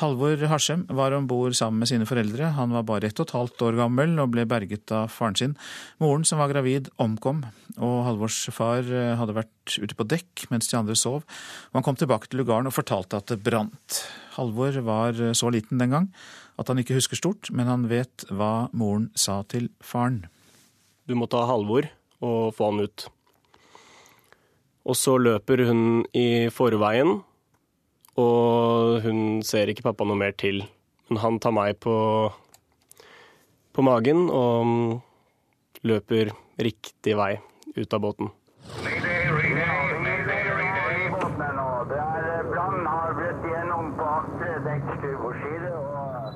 Halvor 0.00 0.40
Harsem 0.48 0.86
var 0.88 1.12
om 1.12 1.28
bord 1.28 1.58
sammen 1.58 1.82
med 1.82 1.92
sine 1.92 2.08
foreldre. 2.08 2.54
Han 2.56 2.72
var 2.72 2.88
bare 2.88 3.10
ett 3.10 3.20
og 3.20 3.28
et 3.28 3.36
halvt 3.36 3.66
år 3.68 3.78
gammel 3.82 4.16
og 4.22 4.32
ble 4.32 4.48
berget 4.48 4.88
av 4.94 5.12
faren 5.12 5.36
sin. 5.36 5.58
Moren, 6.00 6.24
som 6.24 6.40
var 6.40 6.48
gravid, 6.54 6.88
omkom, 6.96 7.44
og 7.76 7.96
Halvors 8.08 8.40
far 8.54 8.80
eh, 8.88 9.12
hadde 9.20 9.36
vært 9.36 9.76
ute 9.76 9.98
på 9.98 10.08
dekk 10.08 10.48
mens 10.48 10.72
de 10.72 10.80
andre 10.80 10.96
sov. 10.96 11.20
Og 11.68 11.82
han 11.82 11.84
kom 11.84 12.00
tilbake 12.00 12.30
til 12.30 12.40
lugaren 12.40 12.70
og 12.70 12.78
fortalte 12.78 13.20
at 13.20 13.28
det 13.28 13.42
brant. 13.44 14.04
Halvor 14.40 14.80
var 14.86 15.18
eh, 15.20 15.36
så 15.36 15.52
liten 15.52 15.82
den 15.82 15.98
gang 15.98 16.12
at 16.58 16.68
han 16.70 16.80
ikke 16.82 16.96
husker 16.98 17.18
stort, 17.18 17.52
men 17.54 17.70
han 17.70 17.86
vet 17.90 18.26
hva 18.30 18.68
moren 18.76 19.08
sa 19.14 19.40
til 19.46 19.70
faren. 19.84 20.24
Du 21.06 21.14
må 21.16 21.28
ta 21.30 21.44
Halvor 21.48 21.86
og 22.18 22.52
få 22.56 22.72
han 22.72 22.82
ut. 22.84 23.06
Og 24.88 24.96
så 24.96 25.14
løper 25.20 25.66
hun 25.68 25.82
i 26.16 26.48
forveien 26.52 27.20
og 28.18 28.98
hun 29.04 29.42
ser 29.46 29.70
ikke 29.70 29.86
pappa 29.86 30.06
noe 30.08 30.18
mer 30.18 30.34
til. 30.38 30.64
Men 31.08 31.22
han 31.22 31.38
tar 31.42 31.54
meg 31.54 31.78
på, 31.82 31.94
på 33.72 33.86
magen 33.86 34.26
og 34.32 34.98
løper 35.86 36.34
riktig 36.58 37.14
vei 37.18 37.36
ut 37.78 37.94
av 37.94 38.02
båten. 38.02 38.34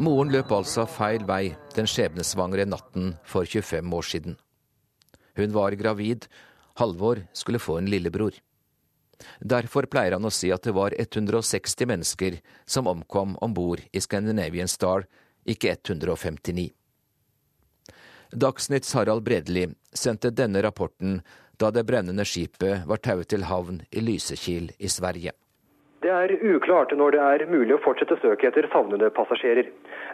Moren 0.00 0.30
løp 0.32 0.52
altså 0.54 0.86
feil 0.88 1.24
vei 1.28 1.52
den 1.76 1.88
skjebnesvangre 1.90 2.64
natten 2.68 3.12
for 3.28 3.44
25 3.44 3.92
år 3.98 4.06
siden. 4.08 4.36
Hun 5.36 5.52
var 5.52 5.76
gravid. 5.76 6.28
Halvor 6.80 7.20
skulle 7.36 7.60
få 7.60 7.78
en 7.78 7.90
lillebror. 7.92 8.32
Derfor 9.40 9.86
pleier 9.90 10.16
han 10.16 10.24
å 10.24 10.32
si 10.32 10.50
at 10.54 10.64
det 10.64 10.74
var 10.76 10.94
160 10.96 11.88
mennesker 11.88 12.38
som 12.66 12.88
omkom 12.90 13.36
om 13.44 13.54
bord 13.54 13.82
i 13.92 14.00
Scandinavian 14.00 14.70
Star, 14.70 15.04
ikke 15.44 15.76
159. 15.76 16.70
Dagsnytts 18.32 18.94
Harald 18.96 19.26
Bredeli 19.26 19.66
sendte 19.92 20.32
denne 20.32 20.62
rapporten 20.64 21.20
da 21.60 21.70
det 21.70 21.84
brennende 21.84 22.24
skipet 22.24 22.86
var 22.88 23.02
tauet 23.04 23.28
til 23.28 23.44
havn 23.46 23.82
i 23.90 24.00
Lysekil 24.00 24.72
i 24.78 24.88
Sverige. 24.88 25.36
Det 26.02 26.10
er 26.10 26.32
uklart 26.42 26.90
når 26.98 27.14
det 27.14 27.20
er 27.22 27.44
mulig 27.46 27.76
å 27.76 27.82
fortsette 27.84 28.16
søket 28.18 28.48
etter 28.50 28.66
savnede 28.72 29.12
passasjerer. 29.14 29.68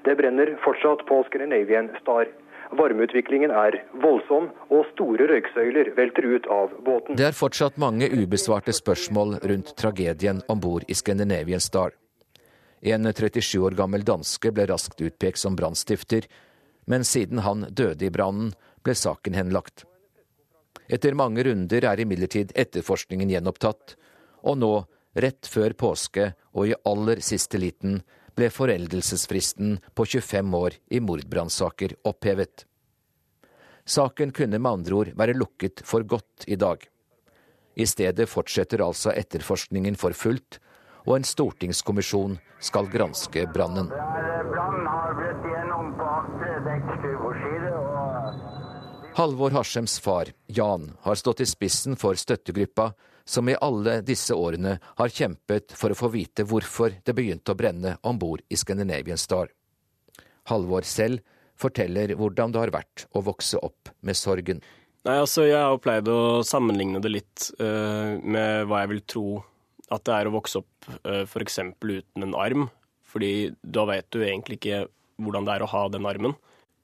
Det 0.04 0.14
brenner 0.18 0.50
fortsatt 0.64 1.06
på 1.08 1.22
Scandinavian 1.30 1.88
Star. 2.02 2.28
Varmeutviklingen 2.76 3.48
er 3.56 3.78
voldsom, 4.02 4.50
og 4.68 4.84
store 4.90 5.30
røyksøyler 5.30 5.94
velter 5.96 6.26
ut 6.28 6.48
av 6.52 6.74
båten. 6.84 7.16
Det 7.16 7.30
er 7.30 7.36
fortsatt 7.36 7.78
mange 7.80 8.10
ubesvarte 8.12 8.74
spørsmål 8.76 9.38
rundt 9.48 9.72
tragedien 9.80 10.42
om 10.52 10.60
bord 10.60 10.84
i 10.92 10.96
Scandinavian 10.98 11.64
Star. 11.64 11.96
En 12.84 13.08
37 13.08 13.56
år 13.64 13.78
gammel 13.78 14.04
danske 14.04 14.52
ble 14.52 14.68
raskt 14.68 15.00
utpekt 15.00 15.40
som 15.40 15.56
brannstifter, 15.56 16.28
men 16.84 17.04
siden 17.04 17.40
han 17.48 17.64
døde 17.70 18.04
i 18.04 18.12
brannen, 18.12 18.52
ble 18.84 18.94
saken 18.94 19.40
henlagt. 19.40 19.86
Etter 20.88 21.16
mange 21.16 21.42
runder 21.48 21.84
er 21.84 22.04
imidlertid 22.04 22.52
etterforskningen 22.56 23.32
gjenopptatt, 23.32 23.96
og 24.44 24.60
nå, 24.60 24.72
rett 25.22 25.46
før 25.50 25.74
påske 25.78 26.32
og 26.54 26.70
i 26.70 26.76
aller 26.88 27.22
siste 27.24 27.60
liten, 27.60 28.00
ble 28.38 28.50
foreldelsesfristen 28.54 29.78
på 29.98 30.06
25 30.06 30.54
år 30.54 30.78
i 30.94 31.00
mordbrannsaker 31.02 31.96
opphevet. 32.06 32.64
Saken 33.88 34.32
kunne 34.36 34.60
med 34.60 34.70
andre 34.70 34.94
ord 34.94 35.10
være 35.18 35.34
lukket 35.34 35.82
for 35.84 36.04
godt 36.06 36.46
i 36.46 36.58
dag. 36.60 36.82
I 37.78 37.86
stedet 37.86 38.28
fortsetter 38.28 38.82
altså 38.84 39.14
etterforskningen 39.14 39.96
for 39.98 40.14
fullt, 40.14 40.58
og 41.06 41.16
en 41.16 41.26
stortingskommisjon 41.26 42.36
skal 42.60 42.90
granske 42.92 43.46
brannen. 43.54 43.88
Halvor 49.18 49.50
Harsems 49.50 49.98
far, 50.00 50.30
Jan, 50.46 50.92
har 51.02 51.18
stått 51.18 51.40
i 51.40 51.46
spissen 51.48 51.96
for 51.98 52.18
støttegruppa 52.18 52.92
som 53.28 53.48
i 53.48 53.56
alle 53.60 53.98
disse 54.06 54.32
årene 54.34 54.78
har 54.80 55.12
kjempet 55.12 55.74
for 55.76 55.92
å 55.92 55.98
få 55.98 56.08
vite 56.14 56.46
hvorfor 56.48 56.94
det 57.04 57.14
begynte 57.16 57.52
å 57.52 57.58
brenne 57.58 57.98
om 58.08 58.18
bord 58.20 58.40
i 58.48 58.56
Scandinavian 58.56 59.20
Star. 59.20 59.50
Halvor 60.48 60.86
selv 60.88 61.20
forteller 61.58 62.14
hvordan 62.16 62.54
det 62.54 62.62
har 62.62 62.72
vært 62.72 63.04
å 63.12 63.22
vokse 63.26 63.60
opp 63.60 63.92
med 64.00 64.16
sorgen. 64.16 64.62
Nei, 65.04 65.18
altså 65.20 65.44
Jeg 65.46 65.60
har 65.60 65.78
pleid 65.82 66.08
å 66.10 66.40
sammenligne 66.46 67.02
det 67.04 67.12
litt 67.12 67.50
uh, 67.60 68.16
med 68.22 68.68
hva 68.68 68.82
jeg 68.82 68.92
vil 68.94 69.04
tro 69.12 69.26
at 69.94 70.04
det 70.04 70.14
er 70.14 70.28
å 70.28 70.34
vokse 70.34 70.60
opp 70.60 70.88
uh, 70.88 71.22
eh, 71.22 71.22
f.eks. 71.24 71.60
uten 71.80 72.24
en 72.24 72.36
arm. 72.36 72.66
Fordi 73.08 73.50
da 73.64 73.86
vet 73.88 74.08
du 74.12 74.20
egentlig 74.20 74.58
ikke 74.58 74.82
hvordan 75.20 75.46
det 75.46 75.54
er 75.54 75.64
å 75.64 75.70
ha 75.72 75.84
den 75.92 76.08
armen. 76.08 76.34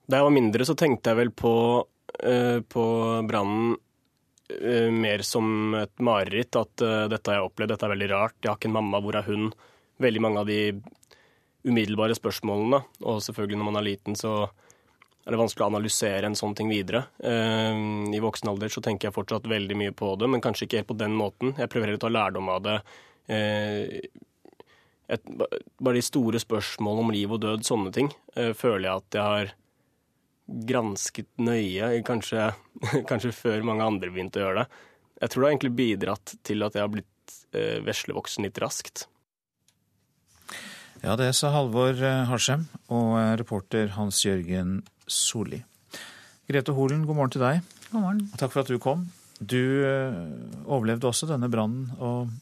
Da 0.09 0.21
jeg 0.21 0.29
var 0.29 0.37
mindre, 0.37 0.65
så 0.65 0.77
tenkte 0.77 1.13
jeg 1.13 1.21
vel 1.21 1.33
på, 1.37 1.55
uh, 1.85 2.59
på 2.65 2.85
brannen 3.29 3.77
mer 4.49 5.23
som 5.25 5.75
et 5.79 6.01
mareritt. 6.01 6.57
At 6.57 6.83
uh, 6.85 7.07
dette 7.11 7.31
har 7.31 7.41
jeg 7.41 7.49
opplevd, 7.49 7.73
dette 7.75 7.87
er 7.87 7.95
veldig 7.95 8.11
rart. 8.13 8.37
Jeg 8.43 8.51
har 8.51 8.59
ikke 8.59 8.71
en 8.71 8.77
mamma, 8.77 9.01
hvor 9.01 9.17
er 9.19 9.27
hun? 9.29 9.49
Veldig 10.03 10.23
mange 10.25 10.43
av 10.43 10.51
de 10.51 10.59
umiddelbare 11.65 12.17
spørsmålene. 12.19 12.83
Og 13.09 13.23
selvfølgelig 13.25 13.61
når 13.61 13.71
man 13.71 13.81
er 13.81 13.89
liten, 13.89 14.19
så 14.19 14.35
er 15.25 15.33
det 15.33 15.41
vanskelig 15.41 15.65
å 15.65 15.71
analysere 15.71 16.29
en 16.29 16.37
sånn 16.37 16.57
ting 16.59 16.69
videre. 16.73 17.07
Uh, 17.25 18.05
I 18.13 18.21
voksen 18.23 18.53
alder 18.53 18.73
så 18.73 18.85
tenker 18.85 19.09
jeg 19.09 19.17
fortsatt 19.17 19.49
veldig 19.51 19.81
mye 19.81 19.97
på 19.97 20.13
det, 20.21 20.29
men 20.29 20.45
kanskje 20.45 20.69
ikke 20.69 20.83
helt 20.83 20.93
på 20.93 21.01
den 21.01 21.17
måten. 21.17 21.57
Jeg 21.57 21.73
prøver 21.73 21.97
å 21.97 22.05
ta 22.05 22.13
lærdom 22.13 22.53
av 22.53 22.63
det. 22.69 22.79
Et, 25.15 25.29
bare 25.81 25.97
de 25.97 26.03
store 26.05 26.41
spørsmålene 26.43 27.05
om 27.07 27.13
liv 27.15 27.33
og 27.33 27.41
død, 27.41 27.65
sånne 27.65 27.93
ting, 27.97 28.11
føler 28.35 28.85
jeg 28.91 29.01
at 29.01 29.17
jeg 29.17 29.25
har 29.25 29.55
gransket 30.47 31.31
nøye, 31.41 32.03
kanskje, 32.07 32.51
kanskje, 33.11 33.33
før 33.37 33.65
mange 33.67 33.87
andre 33.87 34.13
begynte 34.13 34.41
å 34.41 34.47
gjøre 34.47 34.65
det. 34.65 34.85
Jeg 35.23 35.33
tror 35.33 35.41
det 35.41 35.47
har 35.47 35.55
egentlig 35.55 35.77
bidratt 35.79 36.35
til 36.45 36.67
at 36.67 36.77
jeg 36.77 36.85
har 36.85 36.93
blitt 36.93 37.37
eh, 37.57 37.81
veslevoksen 37.87 38.47
litt 38.47 38.61
raskt. 38.63 39.07
Ja, 41.05 41.17
det 41.21 41.31
sa 41.37 41.53
Halvor 41.55 41.99
eh, 42.01 42.25
Harsem 42.29 42.67
og 42.93 43.17
eh, 43.21 43.35
reporter 43.41 43.93
Hans 43.97 44.23
Jørgen 44.25 44.79
Solli. 45.07 45.63
Grete 46.49 46.75
Holen, 46.77 47.05
god 47.09 47.19
morgen 47.19 47.35
til 47.35 47.45
deg. 47.45 47.61
God 47.91 48.01
morgen. 48.03 48.25
Takk 48.41 48.53
for 48.53 48.65
at 48.65 48.73
du 48.73 48.81
kom. 48.83 49.09
Du 49.41 49.61
eh, 49.85 50.17
overlevde 50.65 51.09
også 51.09 51.29
denne 51.31 51.51
brannen. 51.53 51.91
og 51.99 52.33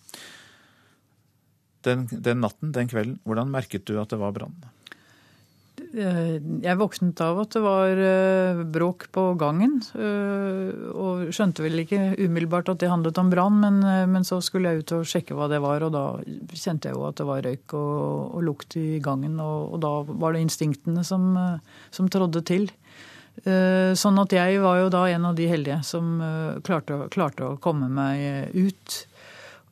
den, 1.82 2.06
den 2.10 2.38
natten, 2.42 2.70
den 2.74 2.90
kvelden, 2.90 3.18
hvordan 3.26 3.50
merket 3.50 3.86
du 3.88 3.96
at 3.98 4.12
det 4.12 4.20
var 4.20 4.34
brann? 4.36 4.54
Eh, 5.92 6.38
jeg 6.64 6.78
våknet 6.80 7.20
av 7.20 7.42
at 7.42 7.52
det 7.52 7.60
var 7.60 7.98
eh, 8.00 8.60
bråk 8.64 9.10
på 9.12 9.24
gangen. 9.40 9.74
eh, 9.92 10.70
Og 10.96 11.28
skjønte 11.36 11.64
vel 11.64 11.82
ikke 11.82 12.14
umiddelbart 12.16 12.70
at 12.72 12.80
det 12.80 12.88
handlet 12.88 13.20
om 13.20 13.32
brann, 13.32 13.58
men, 13.60 13.82
men 14.12 14.24
så 14.24 14.40
skulle 14.40 14.72
jeg 14.72 14.82
ut 14.82 14.94
og 14.96 15.08
sjekke 15.08 15.36
hva 15.36 15.50
det 15.52 15.60
var, 15.60 15.84
og 15.84 15.92
da 15.92 16.04
kjente 16.56 16.88
jeg 16.88 16.96
jo 16.96 17.04
at 17.10 17.20
det 17.20 17.28
var 17.28 17.44
røyk 17.44 17.76
og, 17.76 18.38
og 18.38 18.46
lukt 18.48 18.78
i 18.80 19.02
gangen. 19.04 19.36
Og, 19.42 19.76
og 19.76 19.84
da 19.84 19.92
var 20.08 20.32
det 20.32 20.46
instinktene 20.46 21.04
som, 21.04 21.36
som 21.92 22.08
trådde 22.08 22.44
til. 22.48 22.70
Sånn 23.42 24.20
at 24.20 24.32
jeg 24.36 24.58
var 24.60 24.82
jo 24.82 24.90
da 24.92 25.06
en 25.08 25.30
av 25.30 25.36
de 25.38 25.46
heldige 25.48 25.78
som 25.88 26.18
klarte, 26.64 26.98
klarte 27.12 27.46
å 27.46 27.60
komme 27.64 27.88
meg 27.88 28.52
ut. 28.52 28.98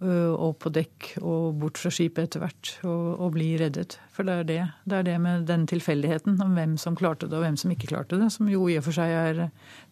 Eh, 0.02 0.32
Og 0.34 0.58
på 0.62 0.72
dekk 0.74 1.10
og 1.20 1.58
bort 1.60 1.80
fra 1.80 1.92
skipet 1.94 2.28
etter 2.28 2.44
hvert, 2.44 2.72
og, 2.84 3.20
og 3.20 3.34
bli 3.36 3.50
reddet. 3.60 3.98
For 4.14 4.26
det 4.26 4.36
er 4.36 4.48
det. 4.48 4.60
Det 4.84 5.00
er 5.00 5.08
det 5.08 5.16
med 5.22 5.48
den 5.50 5.66
tilfeldigheten 5.70 6.40
om 6.42 6.54
hvem 6.58 6.76
som 6.80 6.96
klarte 6.98 7.28
det 7.28 7.38
og 7.38 7.44
hvem 7.46 7.58
som 7.60 7.74
ikke 7.74 7.90
klarte 7.92 8.20
det, 8.20 8.30
som 8.34 8.48
jo 8.50 8.68
i 8.68 8.78
og 8.80 8.86
for 8.88 8.96
seg 8.96 9.16
er 9.16 9.42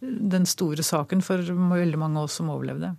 den 0.01 0.49
store 0.49 0.85
saken 0.87 1.25
for 1.25 1.43
veldig 1.43 2.01
mange 2.01 2.19
av 2.19 2.29
oss 2.29 2.39
som 2.41 2.51
overlevde. 2.53 2.95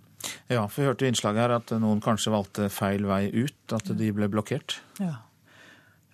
Ja, 0.50 0.66
for 0.66 0.82
vi 0.82 0.88
hørte 0.90 1.06
i 1.06 1.10
innslaget 1.10 1.44
her 1.44 1.56
at 1.56 1.72
noen 1.80 2.02
kanskje 2.04 2.32
valgte 2.34 2.68
feil 2.72 3.06
vei 3.08 3.26
ut, 3.32 3.74
at 3.76 3.88
de 3.96 4.12
ble 4.12 4.28
blokkert. 4.32 4.80
Ja. 5.00 5.16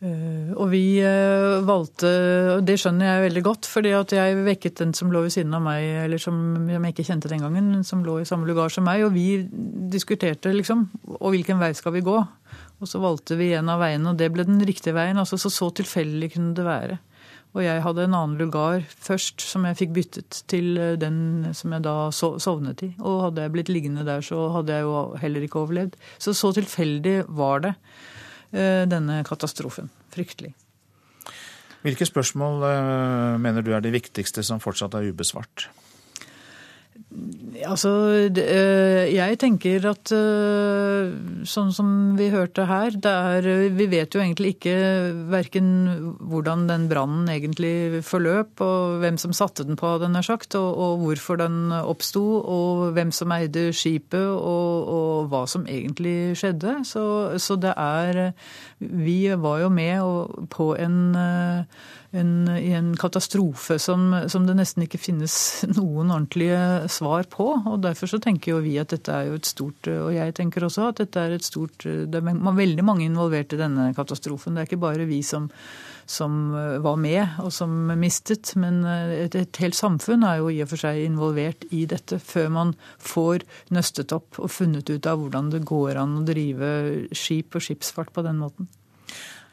Eh, 0.05 0.51
og 0.53 0.69
vi 0.75 0.99
eh, 1.01 1.63
valgte, 1.65 2.11
og 2.59 2.67
det 2.69 2.77
skjønner 2.83 3.09
jeg 3.09 3.25
veldig 3.31 3.43
godt, 3.47 3.69
fordi 3.71 3.95
at 3.97 4.13
jeg 4.13 4.43
vekket 4.45 4.83
den 4.83 4.93
som 4.97 5.13
lå 5.13 5.23
ved 5.25 5.33
siden 5.33 5.57
av 5.57 5.65
meg, 5.65 5.87
eller 6.05 6.21
som 6.21 6.69
jeg 6.69 6.93
ikke 6.93 7.07
kjente 7.09 7.31
den 7.33 7.45
gangen, 7.47 7.81
som 7.87 8.05
lå 8.05 8.19
i 8.21 8.29
samme 8.29 8.49
lugar 8.49 8.73
som 8.73 8.85
meg, 8.85 9.07
og 9.07 9.15
vi 9.17 9.47
diskuterte 9.93 10.53
liksom, 10.53 10.89
og 11.17 11.31
hvilken 11.33 11.63
vei 11.63 11.73
skal 11.77 11.97
vi 11.97 12.05
gå? 12.05 12.19
Og 12.77 12.91
så 12.91 13.01
valgte 13.01 13.39
vi 13.41 13.55
en 13.57 13.73
av 13.73 13.81
veiene, 13.81 14.13
og 14.13 14.21
det 14.21 14.29
ble 14.35 14.45
den 14.45 14.61
riktige 14.69 14.97
veien. 14.97 15.17
altså 15.17 15.39
Så 15.41 15.49
så 15.49 15.71
tilfeldig 15.73 16.35
kunne 16.35 16.53
det 16.57 16.67
være. 16.67 16.99
Og 17.57 17.63
jeg 17.65 17.81
hadde 17.81 18.05
en 18.05 18.17
annen 18.19 18.37
lugar 18.37 18.83
først, 18.85 19.41
som 19.41 19.65
jeg 19.65 19.79
fikk 19.79 19.95
byttet 19.97 20.43
til 20.53 20.77
eh, 20.77 20.99
den 21.01 21.55
som 21.57 21.73
jeg 21.73 21.87
da 21.87 22.11
sovnet 22.13 22.85
i. 22.85 22.91
Og 23.01 23.31
hadde 23.31 23.47
jeg 23.47 23.55
blitt 23.55 23.73
liggende 23.73 24.05
der, 24.05 24.21
så 24.21 24.51
hadde 24.59 24.77
jeg 24.77 24.85
jo 24.85 24.99
heller 25.23 25.47
ikke 25.47 25.63
overlevd. 25.63 25.97
Så 26.21 26.37
så 26.37 26.53
tilfeldig 26.53 27.23
var 27.33 27.65
det, 27.65 27.73
denne 28.53 29.23
katastrofen. 29.27 29.91
Fryktelig. 30.15 30.53
Hvilke 31.87 32.07
spørsmål 32.09 32.63
mener 33.43 33.63
du 33.63 33.73
er 33.77 33.83
de 33.85 33.93
viktigste 33.95 34.43
som 34.47 34.63
fortsatt 34.63 34.95
er 34.99 35.11
ubesvart? 35.11 35.69
Altså, 37.67 37.91
jeg 38.35 39.37
tenker 39.39 39.85
at 39.89 40.11
sånn 41.47 41.71
som 41.73 41.89
vi 42.19 42.27
hørte 42.33 42.67
her, 42.67 42.97
det 42.99 43.13
er 43.13 43.47
Vi 43.79 43.87
vet 43.89 44.13
jo 44.13 44.21
egentlig 44.21 44.57
ikke 44.57 44.75
verken 45.31 45.69
hvordan 46.19 46.67
den 46.67 46.89
brannen 46.91 47.31
egentlig 47.31 48.03
forløp, 48.05 48.59
og 48.61 48.99
hvem 49.05 49.21
som 49.23 49.33
satte 49.37 49.65
den 49.65 49.79
på, 49.79 49.95
den 50.03 50.19
er 50.19 50.27
sagt, 50.27 50.59
og, 50.59 50.67
og 50.75 51.05
hvorfor 51.05 51.39
den 51.41 51.71
oppsto, 51.79 52.25
og 52.43 52.93
hvem 52.99 53.15
som 53.15 53.33
eide 53.39 53.69
skipet, 53.71 54.27
og, 54.27 54.91
og 54.99 55.31
hva 55.31 55.47
som 55.49 55.65
egentlig 55.71 56.35
skjedde. 56.43 56.81
Så, 56.91 57.07
så, 57.39 57.57
det 57.57 57.73
er 57.79 58.35
Vi 58.79 59.31
var 59.31 59.63
jo 59.63 59.71
med 59.71 60.49
på 60.51 60.75
en 60.75 61.15
en, 62.13 62.49
i 62.59 62.71
en 62.77 62.93
katastrofe 62.99 63.79
som, 63.83 64.09
som, 64.31 64.47
det 64.47 64.57
nesten 64.59 64.85
ikke 64.87 65.01
finnes 65.01 65.35
noen 65.77 66.13
ordentlige 66.13 66.89
svar 66.93 67.27
på. 67.33 67.49
og 67.59 67.81
Derfor 67.85 68.11
så 68.11 68.21
tenker 68.23 68.55
jo 68.55 68.63
vi 68.65 68.77
at 68.81 68.93
dette 68.95 69.13
er 69.13 69.31
jo 69.31 69.41
et 69.41 69.49
stort 69.49 69.91
Og 69.91 70.13
jeg 70.15 70.37
tenker 70.37 70.67
også 70.67 70.91
at 70.91 71.03
dette 71.03 71.21
er 71.21 71.35
et 71.37 71.45
stort 71.45 71.85
Det 71.85 72.21
er 72.21 72.57
veldig 72.61 72.85
mange 72.87 73.07
involvert 73.07 73.55
i 73.55 73.61
denne 73.61 73.91
katastrofen. 73.97 74.55
Det 74.55 74.63
er 74.63 74.71
ikke 74.71 74.85
bare 74.87 75.09
vi 75.09 75.21
som, 75.27 75.49
som 76.07 76.55
var 76.85 76.97
med 77.01 77.41
og 77.43 77.53
som 77.55 77.75
mistet, 77.99 78.55
men 78.61 78.83
et, 78.87 79.35
et 79.35 79.63
helt 79.63 79.77
samfunn 79.79 80.25
er 80.27 80.41
jo 80.41 80.51
i 80.53 80.63
og 80.65 80.71
for 80.73 80.87
seg 80.87 81.03
involvert 81.05 81.67
i 81.75 81.85
dette 81.91 82.21
før 82.23 82.51
man 82.55 82.75
får 83.03 83.47
nøstet 83.75 84.15
opp 84.17 84.41
og 84.41 84.53
funnet 84.53 84.89
ut 84.91 85.11
av 85.11 85.21
hvordan 85.21 85.53
det 85.55 85.65
går 85.67 86.01
an 86.01 86.21
å 86.21 86.27
drive 86.27 86.73
skip 87.17 87.59
og 87.59 87.67
skipsfart 87.67 88.15
på 88.15 88.27
den 88.27 88.43
måten. 88.43 88.71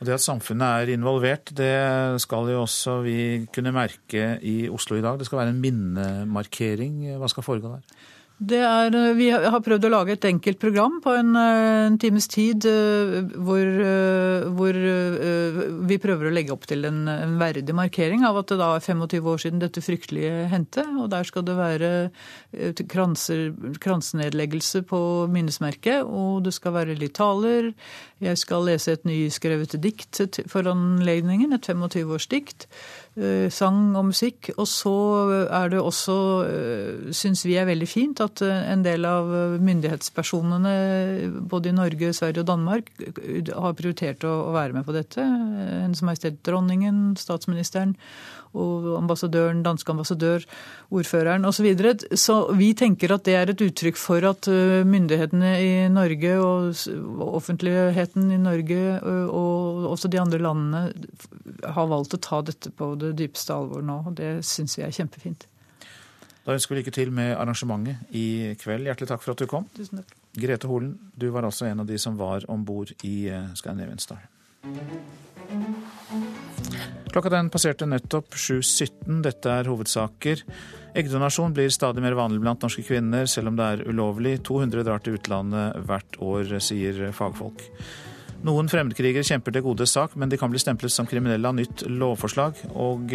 Og 0.03 0.07
Det 0.09 0.17
at 0.17 0.23
samfunnet 0.25 0.67
er 0.67 0.89
involvert, 0.91 1.53
det 1.55 2.19
skal 2.19 2.49
jo 2.51 2.65
også 2.65 2.97
vi 3.05 3.45
kunne 3.55 3.71
merke 3.71 4.33
i 4.43 4.67
Oslo 4.67 4.97
i 4.99 5.01
dag. 5.01 5.15
Det 5.15 5.29
skal 5.29 5.39
være 5.39 5.53
en 5.53 5.61
minnemarkering. 5.63 6.97
Hva 7.21 7.29
skal 7.31 7.45
foregå 7.45 7.71
der? 7.71 8.01
Er, 8.41 8.95
vi 9.15 9.29
har 9.29 9.61
prøvd 9.63 9.85
å 9.87 9.91
lage 9.93 10.15
et 10.15 10.25
enkelt 10.25 10.57
program 10.59 10.97
på 11.03 11.13
en, 11.15 11.35
en 11.37 11.97
times 12.01 12.25
tid 12.27 12.65
hvor, 12.65 13.69
hvor, 14.57 14.79
vi 15.87 15.97
prøver 16.01 16.27
å 16.27 16.33
legge 16.33 16.51
opp 16.51 16.65
til 16.67 16.83
en, 16.89 17.05
en, 17.07 17.37
verdig 17.39 17.75
markering 17.77 18.25
av 18.27 18.41
at 18.41 18.49
det 18.51 18.57
da 18.59 18.71
er 18.75 18.83
25 18.83 19.29
år 19.31 19.43
siden 19.45 19.61
dette 19.61 19.83
fryktelige 19.85 20.49
hendte. 20.51 20.83
Og 20.97 21.11
der 21.13 21.29
skal 21.29 21.45
det 21.47 21.55
være 21.59 21.91
kranser, 22.91 23.53
kransenedleggelse 23.83 24.83
på 24.89 24.99
minnesmerket, 25.31 26.03
og 26.03 26.43
det 26.47 26.55
skal 26.57 26.75
være 26.81 26.97
litt 26.99 27.15
taler. 27.21 27.71
Jeg 28.23 28.41
skal 28.41 28.67
lese 28.67 28.97
et 28.97 29.07
nyskrevet 29.07 29.77
dikt 29.83 30.41
for 30.51 30.67
anledningen, 30.73 31.53
et 31.55 31.69
25-årsdikt. 31.69 32.67
Sang 33.13 33.93
og 33.93 34.07
musikk. 34.09 34.49
Og 34.57 34.65
så 34.65 34.93
er 35.45 35.69
det 35.69 35.81
også, 35.81 36.15
syns 37.13 37.43
vi 37.45 37.59
er 37.61 37.67
veldig 37.69 37.89
fint, 37.89 38.23
at 38.23 38.41
en 38.41 38.81
del 38.85 39.05
av 39.05 39.29
myndighetspersonene 39.61 40.73
både 41.51 41.69
i 41.69 41.77
Norge, 41.77 42.09
Sverige 42.17 42.41
og 42.41 42.49
Danmark 42.49 42.89
har 42.97 43.77
prioritert 43.77 44.25
å 44.25 44.53
være 44.55 44.79
med 44.79 44.87
på 44.87 44.95
dette. 44.97 45.21
Hennes 45.21 46.01
Majestet 46.05 46.41
Dronningen, 46.47 47.13
statsministeren 47.21 47.93
og 48.53 48.87
ambassadøren, 48.99 49.63
danske 49.65 49.91
ambassadør, 49.93 50.45
ordføreren 50.93 51.45
osv. 51.45 51.57
Så, 51.57 51.65
videre. 51.65 52.17
så 52.17 52.37
vi 52.57 52.73
tenker 52.77 53.13
at 53.15 53.25
det 53.27 53.37
er 53.37 53.51
et 53.53 53.63
uttrykk 53.65 53.99
for 53.99 54.25
at 54.29 54.49
myndighetene 54.87 55.53
i 55.61 55.71
Norge 55.93 56.35
og 56.41 56.75
offentligheten 57.39 58.31
i 58.33 58.41
Norge 58.41 58.81
og 59.03 59.87
også 59.93 60.11
de 60.11 60.21
andre 60.21 60.41
landene 60.43 60.83
har 61.63 61.89
valgt 61.89 62.17
å 62.17 62.21
ta 62.21 62.41
dette 62.45 62.71
på 62.73 62.93
det 62.99 63.13
dypeste 63.19 63.55
alvor 63.55 63.83
nå. 63.85 64.01
og 64.07 64.17
Det 64.19 64.35
syns 64.45 64.77
vi 64.77 64.85
er 64.85 64.93
kjempefint. 64.95 65.47
Da 66.43 66.57
ønsker 66.57 66.75
vi 66.75 66.81
lykke 66.81 66.91
til 66.91 67.11
med 67.15 67.37
arrangementet 67.37 68.15
i 68.19 68.51
kveld. 68.59 68.89
Hjertelig 68.89 69.13
takk 69.13 69.23
for 69.23 69.33
at 69.33 69.39
du 69.39 69.47
kom. 69.49 69.69
Tusen 69.77 70.01
takk. 70.01 70.11
Grete 70.33 70.67
Holen, 70.67 70.95
du 71.15 71.29
var 71.31 71.45
altså 71.47 71.69
en 71.69 71.83
av 71.83 71.87
de 71.87 71.99
som 72.01 72.17
var 72.19 72.43
om 72.51 72.65
bord 72.65 72.91
i 73.05 73.29
Scandinavian 73.55 74.01
Star. 74.01 74.25
Klokka 77.13 77.29
den 77.29 77.51
passerte 77.53 77.85
nettopp 77.85 78.33
7.17. 78.33 79.19
Dette 79.21 79.51
er 79.53 79.67
hovedsaker. 79.69 80.39
Eggdonasjon 80.97 81.53
blir 81.53 81.69
stadig 81.73 82.01
mer 82.01 82.15
vanlig 82.17 82.41
blant 82.41 82.63
norske 82.65 82.81
kvinner, 82.87 83.27
selv 83.29 83.51
om 83.51 83.59
det 83.59 83.67
er 83.67 83.83
ulovlig. 83.85 84.39
200 84.47 84.85
drar 84.87 85.03
til 85.03 85.19
utlandet 85.19 85.77
hvert 85.85 86.17
år, 86.17 86.55
sier 86.57 87.05
fagfolk. 87.13 87.61
Noen 88.43 88.67
fremmedkrigere 88.71 89.23
kjemper 89.23 89.53
til 89.53 89.65
gode 89.65 89.87
sak, 89.87 90.17
men 90.17 90.31
de 90.31 90.39
kan 90.41 90.51
bli 90.51 90.61
stemplet 90.61 90.91
som 90.91 91.07
kriminelle 91.07 91.47
av 91.47 91.55
nytt 91.59 91.85
lovforslag. 91.87 92.65
Og 92.73 93.13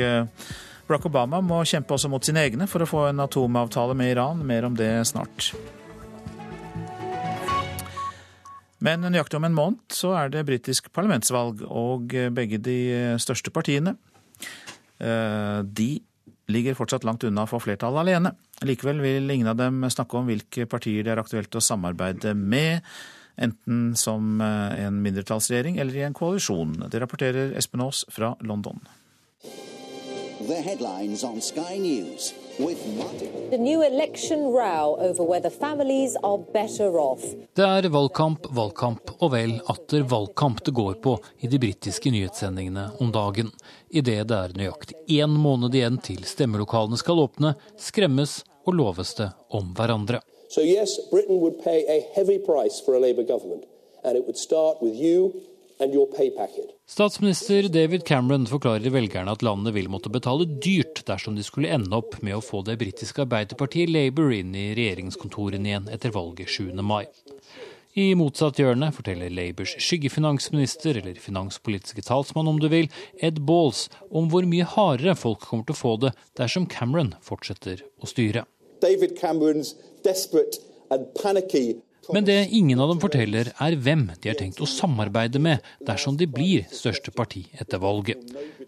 Barack 0.89 1.11
Obama 1.11 1.43
må 1.45 1.65
kjempe 1.69 1.99
også 1.99 2.09
mot 2.09 2.25
sine 2.25 2.47
egne 2.47 2.71
for 2.71 2.87
å 2.87 2.89
få 2.89 3.09
en 3.11 3.27
atomavtale 3.27 3.99
med 3.99 4.15
Iran. 4.15 4.47
Mer 4.47 4.71
om 4.71 4.79
det 4.79 4.93
snart. 5.11 5.51
Men 8.85 9.03
nøyaktig 9.03 9.39
om 9.41 9.47
en 9.49 9.57
måned 9.57 9.95
så 9.95 10.13
er 10.21 10.31
det 10.31 10.47
britisk 10.47 10.93
parlamentsvalg, 10.95 11.65
og 11.67 12.15
begge 12.37 12.61
de 12.63 12.79
største 13.19 13.51
partiene 13.55 13.97
de 14.99 15.89
ligger 16.51 16.75
fortsatt 16.75 17.05
langt 17.07 17.23
unna 17.29 17.45
å 17.45 17.51
få 17.51 17.61
flertall 17.63 17.99
alene. 18.01 18.33
Likevel 18.67 19.03
vil 19.05 19.31
ingen 19.31 19.51
av 19.51 19.59
dem 19.61 19.85
snakke 19.93 20.19
om 20.19 20.27
hvilke 20.31 20.67
partier 20.71 21.05
det 21.05 21.13
er 21.13 21.21
aktuelt 21.23 21.55
å 21.55 21.63
samarbeide 21.63 22.33
med, 22.35 22.87
enten 23.39 23.93
som 23.99 24.41
en 24.43 25.03
mindretallsregjering 25.05 25.79
eller 25.79 26.01
i 26.01 26.07
en 26.09 26.17
koalisjon. 26.17 26.75
Det 26.91 27.03
rapporterer 27.03 27.55
Espen 27.59 27.85
Aas 27.85 28.03
fra 28.11 28.33
London. 28.41 28.81
The 30.49 30.63
headlines 30.65 31.23
on 31.23 31.43
Sky 31.43 31.79
News. 31.79 32.33
The 32.59 33.59
new 33.59 33.83
election 33.83 34.41
row 34.41 34.97
over 34.99 35.23
whether 35.23 35.49
families 35.51 36.17
are 36.23 36.39
better 36.53 36.99
off. 36.99 37.23
Det 37.55 37.63
er 37.63 37.87
valgkamp, 37.89 38.49
valgkamp 38.51 39.13
og 39.21 39.31
vel 39.31 39.53
atter 39.71 40.03
valgkamp 40.03 40.65
det 40.67 40.75
går 40.75 40.97
på 41.05 41.13
i 41.39 41.47
de 41.47 41.61
britiske 41.63 42.11
nyhetssendingene 42.11 42.89
om 42.99 43.13
dagen. 43.15 43.53
Idet 43.95 44.27
det 44.33 44.39
er 44.39 44.57
nøyaktig 44.59 44.99
én 45.21 45.39
måned 45.39 45.77
igjen 45.79 46.01
til 46.03 46.27
stemmelokalene 46.27 46.99
skal 46.99 47.23
åpne, 47.23 47.55
skremmes 47.79 48.41
og 48.67 48.75
loves 48.75 49.15
det 49.21 49.31
om 49.55 49.71
hverandre. 49.79 50.19
So 50.51 50.61
yes, 50.61 50.99
Britain 51.13 51.39
would 51.39 51.63
pay 51.63 51.87
a 51.87 52.03
heavy 52.17 52.41
price 52.43 52.83
for 52.85 52.97
a 52.97 52.99
Labour 52.99 53.23
government, 53.23 53.71
and 54.03 54.19
it 54.19 54.27
would 54.27 54.39
start 54.39 54.83
with 54.83 54.97
you 54.99 55.31
Statsminister 55.79 57.69
David 57.69 58.05
Cameron 58.05 58.47
forklarer 58.51 58.91
velgerne 58.91 59.31
at 59.31 59.45
landet 59.47 59.77
vil 59.77 59.87
måtte 59.93 60.11
betale 60.11 60.49
dyrt 60.59 61.05
dersom 61.07 61.37
de 61.39 61.45
skulle 61.47 61.71
ende 61.71 61.95
opp 61.95 62.17
med 62.19 62.35
å 62.35 62.43
få 62.43 62.65
det 62.67 62.81
britiske 62.81 63.23
arbeiderpartiet 63.23 63.93
Labour 63.93 64.35
inn 64.35 64.57
i 64.59 64.73
regjeringskontorene 64.75 65.71
igjen 65.71 65.87
etter 65.95 66.11
valget 66.17 66.51
7. 66.51 66.73
mai. 66.83 67.07
I 67.95 68.11
motsatt 68.19 68.59
hjørne 68.59 68.91
forteller 68.95 69.31
Labours 69.31 69.77
skyggefinansminister, 69.83 70.99
eller 70.99 71.23
finanspolitiske 71.23 72.03
talsmann 72.07 72.51
om 72.51 72.59
du 72.59 72.69
vil, 72.71 72.91
Ed 73.23 73.41
Balls, 73.47 73.87
om 74.11 74.29
hvor 74.33 74.47
mye 74.51 74.67
hardere 74.75 75.15
folk 75.19 75.47
kommer 75.47 75.67
til 75.67 75.79
å 75.79 75.83
få 75.85 75.97
det 76.03 76.13
dersom 76.39 76.67
Cameron 76.71 77.15
fortsetter 77.23 77.87
å 78.03 78.11
styre. 78.11 78.45
David 78.83 79.15
Cameron's 79.19 79.77
desperate 80.03 80.59
and 80.91 81.07
panicky 81.15 81.79
men 82.13 82.25
det 82.25 82.49
ingen 82.57 82.81
av 82.81 82.93
dem 82.93 83.01
forteller, 83.03 83.51
er 83.61 83.77
hvem 83.77 84.07
de 84.21 84.31
har 84.31 84.39
tenkt 84.39 84.61
å 84.65 84.69
samarbeide 84.69 85.41
med 85.43 85.65
dersom 85.87 86.17
de 86.19 86.29
blir 86.31 86.67
største 86.73 87.13
parti 87.15 87.45
etter 87.61 87.83
valget. 87.83 88.23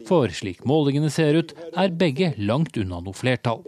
For 0.09 0.32
slik 0.34 0.64
målingene 0.68 1.11
ser 1.12 1.38
ut, 1.38 1.55
er 1.76 1.95
begge 2.03 2.32
langt 2.38 2.76
unna 2.80 3.01
noe 3.05 3.16
flertall. 3.16 3.62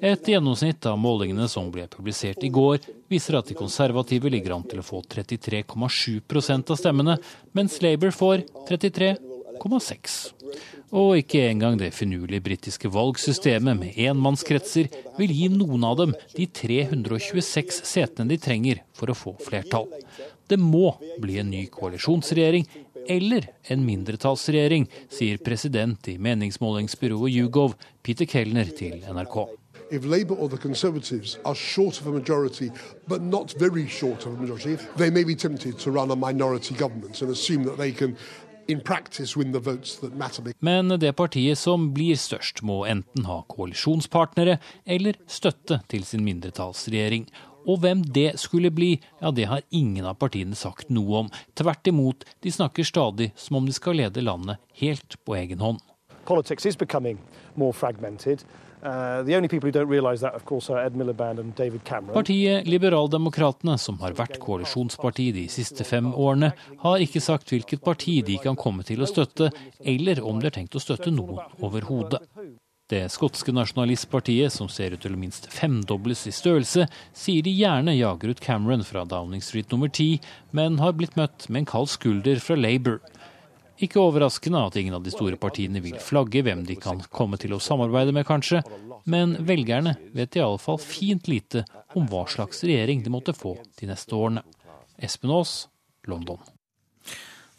Et 0.00 0.32
gjennomsnitt 0.34 0.86
av 0.88 1.00
målingene 1.00 1.48
som 1.50 1.70
ble 1.74 1.88
publisert 1.92 2.44
i 2.44 2.52
går, 2.52 2.80
viser 3.12 3.38
at 3.38 3.50
de 3.50 3.58
konservative 3.58 4.32
ligger 4.32 4.56
an 4.56 4.66
til 4.68 4.82
å 4.82 4.86
få 4.86 5.02
33,7% 5.12 6.72
av 6.72 6.80
stemmene, 6.80 7.18
mens 7.56 7.80
Labour 7.84 8.14
får 8.16 8.46
33,6 9.60 10.32
og 10.92 11.16
ikke 11.16 11.46
engang 11.48 11.78
det 11.80 11.94
finurlige 11.96 12.44
britiske 12.44 12.90
valgsystemet 12.92 13.78
med 13.78 13.96
enmannskretser 13.96 14.90
vil 15.16 15.32
gi 15.32 15.48
noen 15.52 15.86
av 15.88 15.96
dem 16.02 16.12
de 16.36 16.46
326 16.46 17.80
setene 17.88 18.28
de 18.28 18.38
trenger 18.40 18.82
for 18.96 19.12
å 19.12 19.16
få 19.16 19.32
flertall. 19.40 19.88
Det 20.48 20.58
må 20.60 20.92
bli 21.22 21.38
en 21.40 21.48
ny 21.52 21.64
koalisjonsregjering 21.72 22.68
eller 23.08 23.48
en 23.72 23.86
mindretallsregjering, 23.86 24.84
sier 25.10 25.40
president 25.42 26.12
i 26.12 26.18
meningsmålingsbyrået 26.22 27.34
Yougov, 27.40 27.74
Peter 28.04 28.28
Kellner, 28.28 28.68
til 28.76 29.00
NRK. 29.08 29.40
If 29.92 30.06
Labour 30.06 30.36
or 30.38 30.48
the 30.48 30.56
Conservatives 30.56 31.38
are 31.44 31.54
short 31.54 32.00
of 32.00 32.06
a 32.06 32.10
majority, 32.10 32.70
but 33.06 33.20
not 33.20 33.52
very 33.58 33.86
short 33.86 34.24
of 34.24 34.32
a 34.32 34.36
majority, 34.40 34.78
they 34.96 35.10
may 35.10 35.22
be 35.22 35.34
tempted 35.34 35.78
to 35.80 35.90
run 35.90 36.10
a 36.10 36.16
minority 36.16 36.74
government 36.74 37.20
and 37.20 37.30
assume 37.30 37.64
that 37.64 37.76
they 37.76 37.92
can 37.92 38.16
men 40.60 40.88
det 41.02 41.12
partiet 41.18 41.58
som 41.58 41.88
blir 41.94 42.18
størst, 42.18 42.62
må 42.62 42.82
enten 42.86 43.26
ha 43.26 43.40
koalisjonspartnere 43.50 44.58
eller 44.86 45.18
støtte 45.26 45.80
til 45.90 46.04
sin 46.06 46.24
mindretallsregjering. 46.26 47.26
Og 47.66 47.78
hvem 47.82 48.02
det 48.14 48.40
skulle 48.42 48.72
bli, 48.74 48.96
ja 49.22 49.30
det 49.30 49.46
har 49.50 49.62
ingen 49.70 50.06
av 50.08 50.18
partiene 50.18 50.58
sagt 50.58 50.90
noe 50.90 51.24
om. 51.24 51.30
Tvert 51.58 51.86
imot, 51.86 52.26
de 52.42 52.50
snakker 52.50 52.86
stadig 52.86 53.30
som 53.38 53.60
om 53.60 53.66
de 53.66 53.74
skal 53.76 53.98
lede 54.00 54.24
landet 54.24 54.58
helt 54.82 55.18
på 55.24 55.36
egen 55.38 55.62
hånd. 55.62 55.80
Politics 56.26 56.66
is 56.66 56.78
becoming 56.78 57.18
more 57.54 57.72
fragmented. 57.72 58.44
Uh, 58.82 59.22
Partiet 62.12 62.66
Liberaldemokratene, 62.66 63.76
som 63.78 64.00
har 64.02 64.16
vært 64.18 64.40
koalisjonsparti 64.42 65.28
de 65.36 65.44
siste 65.54 65.86
fem 65.86 66.08
årene, 66.10 66.50
har 66.82 67.04
ikke 67.04 67.22
sagt 67.22 67.54
hvilket 67.54 67.84
parti 67.86 68.16
de 68.26 68.40
kan 68.42 68.58
komme 68.58 68.82
til 68.82 69.04
å 69.04 69.06
støtte, 69.06 69.52
eller 69.78 70.24
om 70.26 70.42
de 70.42 70.50
har 70.50 70.56
tenkt 70.58 70.74
å 70.74 70.82
støtte 70.82 71.14
noen 71.14 71.38
overhodet. 71.62 72.24
Det 72.90 73.06
skotske 73.08 73.54
nasjonalistpartiet, 73.54 74.50
som 74.52 74.66
ser 74.68 74.92
ut 74.92 75.00
til 75.00 75.14
å 75.14 75.20
minst 75.20 75.46
femdobles 75.54 76.26
i 76.26 76.32
størrelse, 76.34 76.88
sier 77.16 77.46
de 77.46 77.54
gjerne 77.54 77.94
jager 77.94 78.34
ut 78.34 78.42
Cameron 78.42 78.82
fra 78.84 79.06
Downing 79.08 79.40
Street 79.46 79.70
nummer 79.70 79.88
ti, 79.88 80.18
men 80.50 80.82
har 80.82 80.98
blitt 80.98 81.14
møtt 81.16 81.46
med 81.48 81.62
en 81.62 81.70
kald 81.70 81.88
skulder 81.94 82.42
fra 82.42 82.58
Labour. 82.58 82.98
Ikke 83.82 83.98
overraskende 83.98 84.60
at 84.62 84.76
ingen 84.78 84.94
av 84.94 85.02
de 85.02 85.10
store 85.10 85.38
partiene 85.40 85.82
vil 85.82 85.98
flagge 85.98 86.44
hvem 86.46 86.62
de 86.68 86.76
kan 86.78 87.00
komme 87.10 87.38
til 87.40 87.56
å 87.56 87.60
samarbeide 87.62 88.14
med, 88.14 88.26
kanskje, 88.28 88.62
men 89.10 89.34
velgerne 89.42 89.96
vet 90.14 90.38
iallfall 90.38 90.78
fint 90.78 91.26
lite 91.26 91.64
om 91.98 92.06
hva 92.10 92.22
slags 92.30 92.62
regjering 92.62 93.02
de 93.02 93.10
måtte 93.10 93.34
få 93.34 93.56
de 93.80 93.90
neste 93.90 94.14
årene. 94.14 94.44
Espen 95.02 95.32
Aas, 95.34 95.64
London. 96.06 96.38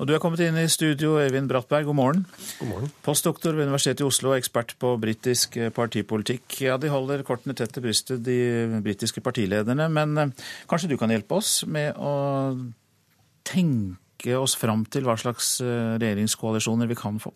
Og 0.02 0.08
Du 0.08 0.14
er 0.16 0.20
kommet 0.20 0.42
inn 0.42 0.56
i 0.58 0.66
studio, 0.72 1.18
Øyvind 1.22 1.52
Brattberg, 1.52 1.86
god 1.86 1.96
morgen. 1.96 2.24
God 2.60 2.70
morgen. 2.72 2.94
Postdoktor 3.06 3.54
ved 3.54 3.68
Universitetet 3.68 4.02
i 4.02 4.08
Oslo 4.08 4.32
og 4.32 4.40
ekspert 4.40 4.74
på 4.82 4.96
britisk 5.00 5.58
partipolitikk. 5.76 6.48
Ja, 6.66 6.80
De 6.82 6.90
holder 6.92 7.22
kortene 7.28 7.54
tett 7.56 7.76
til 7.76 7.86
brystet, 7.86 8.24
de 8.26 8.82
britiske 8.84 9.22
partilederne. 9.24 9.90
Men 9.94 10.18
eh, 10.18 10.48
kanskje 10.72 10.90
du 10.92 10.98
kan 10.98 11.14
hjelpe 11.14 11.38
oss 11.38 11.62
med 11.70 11.94
å 12.00 12.16
tenke 13.48 14.00
tenke 14.24 14.40
oss 14.40 14.56
fram 14.56 14.86
til 14.88 15.04
hva 15.04 15.18
slags 15.20 15.60
eh, 15.62 16.00
regjeringskoalisjoner 16.00 16.88
vi 16.88 16.96
kan 16.96 17.20
få? 17.20 17.34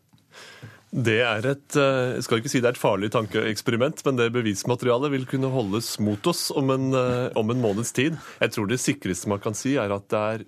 Det 0.88 1.20
er 1.20 1.44
et 1.44 1.76
eh, 1.76 2.16
jeg 2.16 2.24
skal 2.24 2.40
ikke 2.40 2.50
si 2.50 2.62
det 2.62 2.70
er 2.70 2.78
et 2.78 2.80
farlig 2.80 3.12
tankeeksperiment, 3.12 4.04
men 4.06 4.18
det 4.18 4.32
bevismaterialet 4.32 5.12
vil 5.12 5.26
kunne 5.28 5.52
holdes 5.52 5.98
mot 6.00 6.28
oss 6.28 6.50
om 6.56 6.72
en, 6.72 6.94
eh, 6.96 7.28
om 7.36 7.52
en 7.52 7.62
måneds 7.62 7.92
tid. 7.92 8.16
Jeg 8.40 8.56
tror 8.56 8.68
det 8.68 8.80
sikreste 8.80 9.28
man 9.28 9.44
kan 9.44 9.58
si, 9.58 9.76
er 9.76 9.92
at 9.92 10.08
det 10.08 10.22
er 10.22 10.46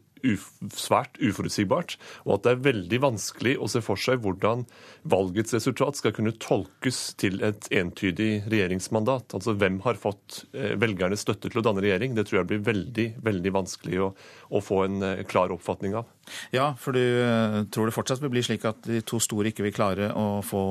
svært 0.76 1.20
uforutsigbart, 1.24 1.96
og 2.26 2.36
at 2.36 2.46
det 2.46 2.52
er 2.52 2.64
veldig 2.70 3.00
vanskelig 3.04 3.56
å 3.60 3.70
se 3.72 3.82
for 3.86 4.00
seg 4.00 4.22
hvordan 4.24 4.66
valgets 5.10 5.56
resultat 5.56 6.00
skal 6.00 6.14
kunne 6.16 6.36
tolkes 6.42 7.02
til 7.20 7.40
et 7.46 7.70
entydig 7.76 8.46
regjeringsmandat. 8.52 9.36
Altså 9.38 9.56
hvem 9.60 9.80
har 9.86 10.00
fått 10.02 10.44
eh, 10.54 10.76
velgernes 10.80 11.24
støtte 11.26 11.52
til 11.52 11.62
å 11.62 11.66
danne 11.66 11.84
regjering? 11.86 12.18
Det 12.18 12.28
tror 12.30 12.42
jeg 12.42 12.50
blir 12.52 12.66
veldig, 12.68 13.08
veldig 13.26 13.56
vanskelig 13.56 14.04
å, 14.06 14.12
å 14.56 14.64
få 14.64 14.84
en 14.88 15.00
eh, 15.06 15.24
klar 15.30 15.54
oppfatning 15.56 15.98
av. 16.00 16.10
Ja, 16.56 16.74
for 16.80 16.98
du 16.98 17.02
eh, 17.04 17.62
tror 17.74 17.90
det 17.90 17.96
fortsatt 17.96 18.22
vil 18.24 18.34
bli 18.34 18.46
slik 18.46 18.68
at 18.70 18.84
de 18.88 19.02
to 19.06 19.22
store 19.24 19.54
ikke 19.54 19.66
vil 19.68 19.76
klare 19.76 20.12
å 20.18 20.44
få 20.46 20.62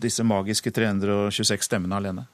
disse 0.00 0.24
magiske 0.26 0.72
326 0.74 1.68
stemmene 1.68 2.00
alene? 2.00 2.28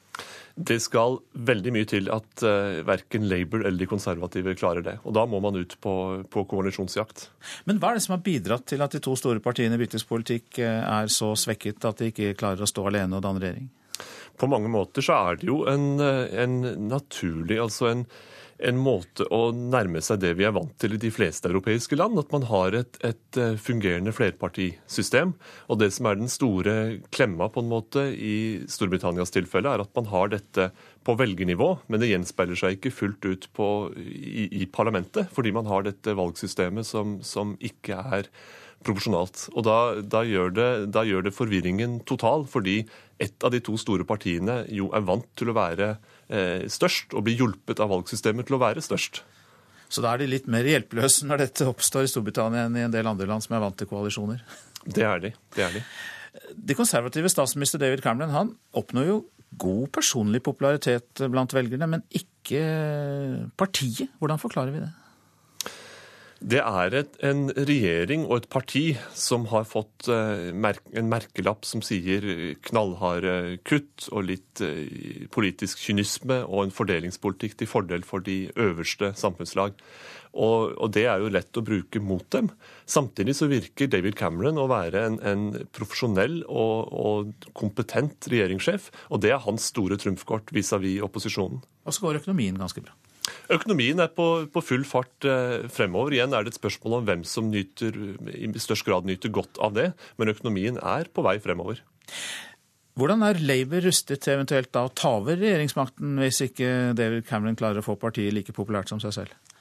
Det 0.54 0.76
skal 0.78 1.16
veldig 1.34 1.72
mye 1.74 1.86
til 1.90 2.06
at 2.14 2.44
uh, 2.46 2.78
verken 2.86 3.24
Labour 3.26 3.64
eller 3.64 3.80
de 3.80 3.88
konservative 3.90 4.54
klarer 4.54 4.84
det. 4.86 4.94
Og 5.02 5.16
da 5.16 5.24
må 5.26 5.40
man 5.42 5.58
ut 5.58 5.74
på, 5.82 5.94
på 6.30 6.44
koalisjonsjakt. 6.50 7.26
Men 7.66 7.80
hva 7.82 7.90
er 7.90 7.98
det 7.98 8.04
som 8.06 8.14
har 8.14 8.22
bidratt 8.26 8.68
til 8.70 8.84
at 8.84 8.94
de 8.94 9.02
to 9.02 9.16
store 9.18 9.42
partiene 9.42 9.74
i 9.74 9.82
britisk 9.82 10.08
politikk 10.12 10.60
eh, 10.62 10.78
er 10.78 11.10
så 11.10 11.32
svekket 11.38 11.88
at 11.90 11.98
de 11.98 12.12
ikke 12.12 12.36
klarer 12.38 12.62
å 12.62 12.70
stå 12.70 12.86
alene 12.86 13.18
og 13.18 13.24
danne 13.26 13.42
regjering? 13.42 13.66
På 14.38 14.46
mange 14.50 14.70
måter 14.70 15.02
så 15.06 15.18
er 15.30 15.40
det 15.40 15.50
jo 15.50 15.64
en, 15.70 15.98
eh, 16.02 16.30
en 16.44 16.56
naturlig, 16.86 17.58
altså 17.62 17.90
en 17.90 18.06
en 18.64 18.78
måte 18.80 19.26
å 19.34 19.50
nærme 19.54 20.00
seg 20.04 20.22
det 20.22 20.32
vi 20.38 20.46
er 20.48 20.54
vant 20.56 20.72
til 20.80 20.96
i 20.96 21.00
de 21.00 21.10
fleste 21.12 21.50
europeiske 21.50 21.98
land. 21.98 22.18
At 22.20 22.32
man 22.34 22.46
har 22.48 22.76
et, 22.78 22.98
et, 23.04 23.38
eh, 23.40 23.58
fungerende 23.60 24.14
flerpartisystem. 24.16 25.34
Og 25.68 25.80
det 25.80 25.90
som 25.94 26.08
er 26.08 26.18
den 26.18 26.32
store 26.32 26.74
klemma 27.14 27.50
på 27.52 27.62
en 27.62 27.70
måte 27.70 28.06
i 28.14 28.64
Storbritannias 28.70 29.34
tilfelle, 29.34 29.70
er 29.70 29.84
at 29.84 29.94
man 29.96 30.08
har 30.12 30.32
dette 30.32 30.70
på 31.04 31.16
velgernivå, 31.20 31.70
men 31.92 32.00
det 32.00 32.10
gjenspeiler 32.10 32.58
seg 32.58 32.78
ikke 32.78 32.94
fullt 32.94 33.28
ut 33.28 33.48
på, 33.56 33.70
i, 34.00 34.48
i, 34.62 34.66
parlamentet. 34.66 35.28
Fordi 35.34 35.52
man 35.52 35.68
har 35.68 35.84
dette 35.84 36.16
valgsystemet 36.16 36.88
som, 36.88 37.18
som 37.22 37.58
ikke 37.60 38.00
er 38.18 38.30
proporsjonalt. 38.84 39.48
Og 39.54 39.64
da, 39.66 39.78
da, 40.00 40.24
gjør 40.26 40.52
det, 40.56 40.70
da, 40.94 41.04
gjør 41.08 41.28
det, 41.28 41.36
forvirringen 41.36 42.00
total, 42.08 42.48
fordi 42.48 42.82
ett 43.22 43.44
av 43.44 43.52
de 43.54 43.60
to 43.64 43.76
store 43.80 44.06
partiene 44.08 44.62
jo 44.72 44.90
er 44.96 45.04
vant 45.06 45.28
til 45.38 45.52
å 45.52 45.56
være 45.56 45.94
størst, 46.28 47.12
og 47.14 47.26
blir 47.26 47.36
hjulpet 47.38 47.80
av 47.82 47.90
valgsystemet 47.92 48.48
til 48.48 48.56
å 48.56 48.62
være 48.62 48.84
størst. 48.84 49.22
Så 49.92 50.02
da 50.02 50.14
er 50.14 50.22
de 50.24 50.30
litt 50.32 50.48
mer 50.50 50.66
hjelpeløse 50.66 51.28
når 51.28 51.44
dette 51.44 51.68
oppstår 51.68 52.06
i 52.06 52.10
Storbritannia 52.10 52.64
enn 52.66 52.78
i 52.80 52.84
en 52.86 52.94
del 52.94 53.06
andre 53.06 53.28
land 53.30 53.44
som 53.44 53.54
er 53.54 53.62
vant 53.62 53.76
til 53.78 53.90
koalisjoner? 53.90 54.40
Det 54.84 55.04
er 55.06 55.22
de. 55.22 55.30
Det 55.54 55.64
er 55.66 55.76
de. 55.76 55.84
De 56.54 56.74
konservative 56.74 57.30
statsminister 57.30 57.78
David 57.78 58.02
Cameron 58.02 58.34
han 58.34 58.50
oppnår 58.74 59.06
jo 59.06 59.20
god 59.60 59.92
personlig 59.94 60.42
popularitet 60.42 61.22
blant 61.30 61.54
velgerne, 61.54 61.86
men 61.86 62.02
ikke 62.10 62.64
partiet. 63.60 64.10
Hvordan 64.18 64.40
forklarer 64.42 64.74
vi 64.74 64.82
det? 64.82 64.90
Det 66.44 66.60
er 66.60 66.92
et, 66.98 67.14
en 67.24 67.46
regjering 67.56 68.26
og 68.26 68.42
et 68.42 68.46
parti 68.52 68.82
som 69.16 69.46
har 69.48 69.64
fått 69.64 70.10
uh, 70.12 70.50
en 70.52 71.08
merkelapp 71.08 71.64
som 71.64 71.80
sier 71.80 72.26
knallharde 72.68 73.62
kutt 73.64 74.10
og 74.10 74.26
litt 74.28 74.60
uh, 74.60 75.24
politisk 75.32 75.80
kynisme 75.86 76.42
og 76.44 76.66
en 76.66 76.74
fordelingspolitikk 76.74 77.56
til 77.62 77.70
fordel 77.70 78.04
for 78.04 78.20
de 78.26 78.50
øverste 78.60 79.14
samfunnslag. 79.16 79.78
Og, 80.34 80.74
og, 80.74 80.90
det 80.92 81.06
er 81.06 81.22
jo 81.22 81.30
lett 81.32 81.56
å 81.56 81.64
bruke 81.64 82.02
mot 82.02 82.26
dem. 82.34 82.50
Samtidig 82.90 83.36
så 83.38 83.48
virker 83.48 83.88
David 83.88 84.18
Cameron 84.18 84.58
å 84.60 84.66
være 84.68 85.04
en, 85.06 85.18
en 85.24 85.46
profesjonell 85.72 86.42
og, 86.44 86.90
og, 86.90 87.48
kompetent 87.56 88.28
regjeringssjef, 88.28 88.90
og 89.08 89.22
det 89.24 89.32
er 89.32 89.44
hans 89.46 89.70
store 89.72 89.96
trumfkort 90.02 90.52
vis-à-vis 90.52 90.98
-vis 90.98 91.08
opposisjonen. 91.08 91.62
Og 91.86 91.94
så 91.94 92.04
går 92.04 92.20
økonomien 92.20 92.58
ganske 92.58 92.82
bra. 92.82 92.92
Økonomien 93.52 94.00
er 94.00 94.08
på, 94.14 94.26
på, 94.52 94.62
full 94.64 94.86
fart 94.88 95.26
eh, 95.28 95.66
fremover. 95.72 96.16
Igjen 96.16 96.32
er 96.32 96.44
det 96.44 96.54
et 96.54 96.60
spørsmål 96.60 96.98
om 97.00 97.08
hvem 97.08 97.24
som 97.28 97.50
nyter, 97.52 97.96
i 98.32 98.48
størst 98.60 98.86
grad 98.86 99.08
nyter 99.08 99.32
godt 99.34 99.60
av 99.62 99.76
det, 99.76 99.90
men 100.16 100.32
økonomien 100.32 100.80
er 100.80 101.10
på 101.12 101.24
vei 101.26 101.36
fremover. 101.44 101.82
Hvordan 102.94 103.24
er 103.26 103.40
Labour 103.42 103.82
rustet 103.88 104.22
til 104.22 104.36
eventuelt 104.36 104.70
da 104.72 104.84
å 104.86 104.92
ta 104.94 105.16
over 105.18 105.36
regjeringsmakten 105.40 106.20
hvis 106.22 106.44
ikke 106.46 106.68
David 106.94 107.26
Cameron 107.26 107.58
klarer 107.58 107.82
å 107.82 107.86
få 107.86 107.96
partiet 107.98 108.36
like 108.36 108.54
populært 108.54 108.92
som 108.92 109.02
seg 109.02 109.16
selv? 109.16 109.53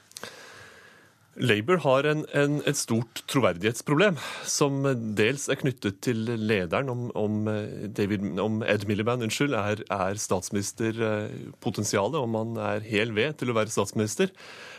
Labour 1.36 1.76
har 1.82 2.06
en, 2.06 2.22
en, 2.30 2.60
et 2.62 2.78
stort 2.78 3.24
troverdighetsproblem, 3.30 4.16
som 4.46 4.84
dels 5.18 5.48
er 5.50 5.58
knyttet 5.58 5.98
til 6.06 6.30
lederen, 6.38 6.88
om, 6.92 7.08
om, 7.18 7.48
David, 7.90 8.38
om 8.38 8.62
Ed 8.62 8.86
Miliband 8.86 9.26
unnskyld, 9.26 9.54
er, 9.58 9.82
er 9.90 10.20
statsministerpotensialet, 10.20 12.20
om 12.20 12.38
han 12.38 12.54
er 12.62 12.86
hel 12.86 13.10
ved 13.16 13.40
til 13.40 13.50
å 13.50 13.56
være 13.58 13.74
statsminister. 13.74 14.30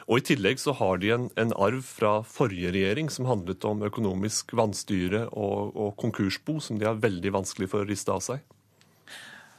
Og 0.07 0.21
I 0.21 0.25
tillegg 0.31 0.61
så 0.61 0.71
har 0.79 1.01
de 1.01 1.11
en, 1.15 1.29
en 1.41 1.53
arv 1.59 1.81
fra 1.83 2.21
forrige 2.23 2.71
regjering 2.75 3.09
som 3.11 3.27
handlet 3.27 3.65
om 3.67 3.83
økonomisk 3.87 4.53
vanstyre 4.55 5.25
og, 5.33 5.75
og 5.75 5.95
konkursbo, 5.99 6.59
som 6.63 6.79
de 6.79 6.87
har 6.87 7.01
veldig 7.01 7.35
vanskelig 7.35 7.67
for 7.73 7.83
å 7.83 7.89
riste 7.89 8.13
av 8.13 8.21
seg. 8.23 8.39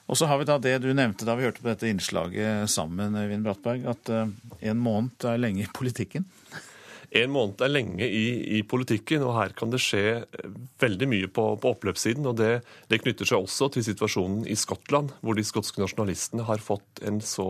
Og 0.06 0.18
så 0.18 0.28
har 0.30 0.38
vi 0.38 0.46
da 0.46 0.56
det 0.62 0.78
du 0.84 0.92
nevnte 0.94 1.26
da 1.26 1.34
vi 1.34 1.44
hørte 1.48 1.62
på 1.64 1.68
dette 1.68 1.88
innslaget 1.90 2.70
sammen, 2.70 3.16
Øyvind 3.18 3.44
Brattberg, 3.44 3.86
at 3.90 4.10
uh, 4.14 4.28
en 4.62 4.80
måned 4.80 5.26
er 5.26 5.42
lenge 5.42 5.64
i 5.64 5.72
politikken. 5.74 6.24
En 7.16 7.32
måned 7.32 7.62
er 7.64 7.72
lenge 7.72 8.06
i, 8.06 8.24
i, 8.58 8.62
politikken, 8.68 9.24
og 9.26 9.36
her 9.38 9.54
kan 9.56 9.72
det 9.72 9.80
skje 9.82 10.02
veldig 10.82 11.08
mye 11.10 11.30
på, 11.32 11.44
på 11.62 11.72
oppløpssiden. 11.74 12.26
og 12.28 12.36
det, 12.40 12.60
det, 12.90 13.00
knytter 13.02 13.28
seg 13.28 13.46
også 13.46 13.70
til 13.74 13.86
situasjonen 13.86 14.44
i 14.50 14.56
Skottland, 14.58 15.12
hvor 15.20 15.38
de 15.38 15.46
skotske 15.46 15.82
nasjonalistene 15.82 16.46
har 16.48 16.62
fått 16.62 17.02
en 17.06 17.22
så 17.24 17.48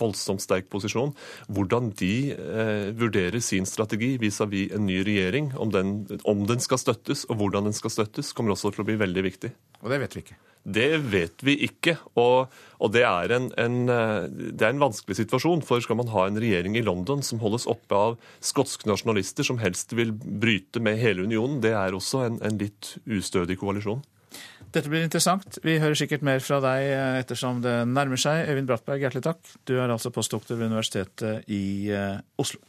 voldsomt 0.00 0.42
sterk 0.44 0.70
posisjon. 0.72 1.14
Hvordan 1.48 1.92
de 2.00 2.14
eh, 2.34 2.90
vurderer 2.96 3.40
sin 3.44 3.68
strategi 3.68 4.16
vis-à-vis 4.20 4.70
-vis 4.70 4.76
en 4.76 4.86
ny 4.86 5.00
regjering, 5.06 5.52
om 5.56 5.70
den, 5.70 6.06
om 6.24 6.46
den 6.46 6.60
skal 6.60 6.78
støttes 6.78 7.26
og 7.28 7.36
hvordan 7.36 7.64
den 7.70 7.76
skal 7.76 7.90
støttes, 7.90 8.32
kommer 8.32 8.52
også 8.52 8.72
til 8.74 8.82
å 8.84 8.88
bli 8.90 9.00
veldig 9.00 9.22
viktig. 9.24 9.52
Og 9.82 9.90
det 9.90 10.00
vet 10.00 10.16
vi 10.16 10.24
ikke. 10.24 10.49
Det 10.62 10.90
vet 11.08 11.42
vi 11.46 11.54
ikke. 11.64 11.96
Og, 12.20 12.52
og 12.78 12.92
det, 12.92 13.04
er 13.08 13.32
en, 13.36 13.48
en, 13.60 13.78
eh, 13.88 14.28
det, 14.28 14.60
er 14.60 14.74
en, 14.74 14.82
vanskelig 14.82 15.16
situasjon. 15.22 15.64
For 15.66 15.82
skal 15.84 15.98
man 16.00 16.12
ha 16.12 16.26
en 16.28 16.40
regjering 16.40 16.76
i 16.76 16.84
London 16.84 17.24
som 17.24 17.40
holdes 17.42 17.66
oppe 17.70 17.96
av 17.96 18.18
skotske 18.44 18.88
nasjonalister 18.90 19.46
som 19.46 19.60
helst 19.62 19.96
vil 19.96 20.12
bryte 20.12 20.82
med 20.84 21.00
hele 21.00 21.24
unionen, 21.24 21.60
det 21.64 21.72
er 21.76 21.96
også 21.96 22.24
en, 22.26 22.40
en 22.44 22.60
litt 22.60 22.94
ustødig 23.08 23.58
koalisjon. 23.60 24.04
Dette 24.70 24.86
blir 24.86 25.02
interessant. 25.02 25.58
Vi 25.66 25.80
hører 25.82 25.98
sikkert 25.98 26.22
mer 26.26 26.42
fra 26.44 26.60
deg 26.62 26.86
eh, 26.92 27.20
ettersom 27.24 27.62
det 27.64 27.74
nærmer 27.90 28.20
seg. 28.20 28.44
Øyvind 28.52 28.70
Brattberg, 28.70 29.02
hjertelig 29.02 29.24
takk. 29.26 29.54
Du 29.66 29.74
er 29.80 29.90
altså 29.90 30.12
postdoktor 30.14 30.60
ved 30.60 30.70
Universitetet 30.70 31.48
i 31.50 31.90
eh, 31.90 32.20
Oslo. 32.38 32.62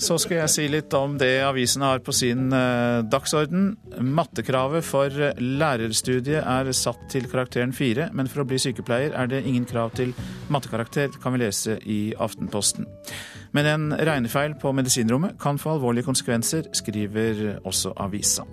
Så 0.00 0.16
skal 0.16 0.38
jeg 0.38 0.48
si 0.48 0.62
litt 0.72 0.94
om 0.96 1.18
det 1.20 1.42
avisene 1.44 1.90
har 1.90 1.98
på 2.00 2.12
sin 2.16 2.48
eh, 2.56 3.02
dagsorden. 3.12 3.74
Mattekravet 4.00 4.86
for 4.86 5.12
lærerstudiet 5.36 6.40
er 6.40 6.70
satt 6.72 7.02
til 7.12 7.26
karakteren 7.28 7.74
fire, 7.76 8.06
men 8.16 8.30
for 8.30 8.40
å 8.40 8.46
bli 8.48 8.56
sykepleier 8.62 9.12
er 9.12 9.28
det 9.28 9.42
ingen 9.44 9.66
krav 9.68 9.92
til 9.98 10.14
mattekarakter, 10.48 11.12
kan 11.20 11.36
vi 11.36 11.42
lese 11.42 11.76
i 11.84 12.00
Aftenposten. 12.16 12.88
Men 13.52 13.68
en 13.68 13.86
regnefeil 13.92 14.56
på 14.62 14.72
medisinrommet 14.72 15.36
kan 15.42 15.60
få 15.60 15.74
alvorlige 15.74 16.08
konsekvenser, 16.08 16.70
skriver 16.80 17.58
også 17.60 17.92
avisa. 18.00 18.46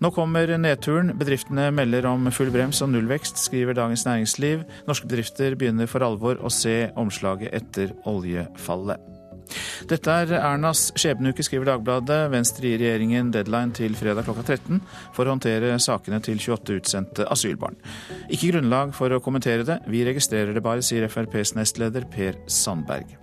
Nå 0.00 0.10
kommer 0.16 0.48
nedturen. 0.60 1.14
Bedriftene 1.20 1.70
melder 1.76 2.08
om 2.08 2.28
full 2.36 2.52
brems 2.52 2.80
og 2.84 2.92
nullvekst, 2.92 3.40
skriver 3.48 3.76
Dagens 3.76 4.04
Næringsliv. 4.08 4.66
Norske 4.88 5.08
bedrifter 5.08 5.56
begynner 5.56 5.88
for 5.88 6.04
alvor 6.04 6.40
å 6.40 6.52
se 6.52 6.82
omslaget 7.00 7.56
etter 7.56 7.96
oljefallet. 8.08 9.09
Dette 9.90 10.16
er 10.22 10.34
Ernas 10.38 10.88
skjebneuke, 10.98 11.44
skriver 11.46 11.72
Dagbladet. 11.72 12.20
Venstre 12.32 12.70
gir 12.70 12.82
regjeringen 12.82 13.32
deadline 13.34 13.74
til 13.76 13.96
fredag 13.98 14.28
klokka 14.28 14.44
13 14.46 14.80
for 15.16 15.26
å 15.26 15.34
håndtere 15.34 15.74
sakene 15.82 16.20
til 16.24 16.38
28 16.40 16.78
utsendte 16.80 17.26
asylbarn. 17.32 17.78
Ikke 18.30 18.52
grunnlag 18.52 18.94
for 18.96 19.12
å 19.12 19.22
kommentere 19.24 19.66
det, 19.66 19.80
vi 19.90 20.04
registrerer 20.06 20.56
det 20.56 20.64
bare, 20.64 20.84
sier 20.84 21.08
FrPs 21.10 21.56
nestleder 21.58 22.06
Per 22.12 22.38
Sandberg. 22.50 23.16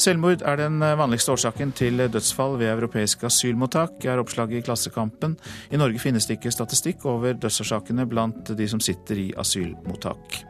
Selvmord 0.00 0.40
er 0.48 0.56
den 0.56 0.80
vanligste 0.80 1.34
årsaken 1.34 1.74
til 1.76 2.00
dødsfall 2.08 2.54
ved 2.56 2.70
europeiske 2.70 3.26
asylmottak, 3.28 3.98
er 4.08 4.22
oppslaget 4.22 4.62
i 4.62 4.64
Klassekampen. 4.64 5.34
I 5.68 5.76
Norge 5.76 6.00
finnes 6.00 6.24
det 6.24 6.38
ikke 6.38 6.54
statistikk 6.54 7.04
over 7.04 7.36
dødsårsakene 7.36 8.08
blant 8.08 8.54
de 8.56 8.68
som 8.70 8.80
sitter 8.80 9.20
i 9.20 9.30
asylmottak. 9.36 10.40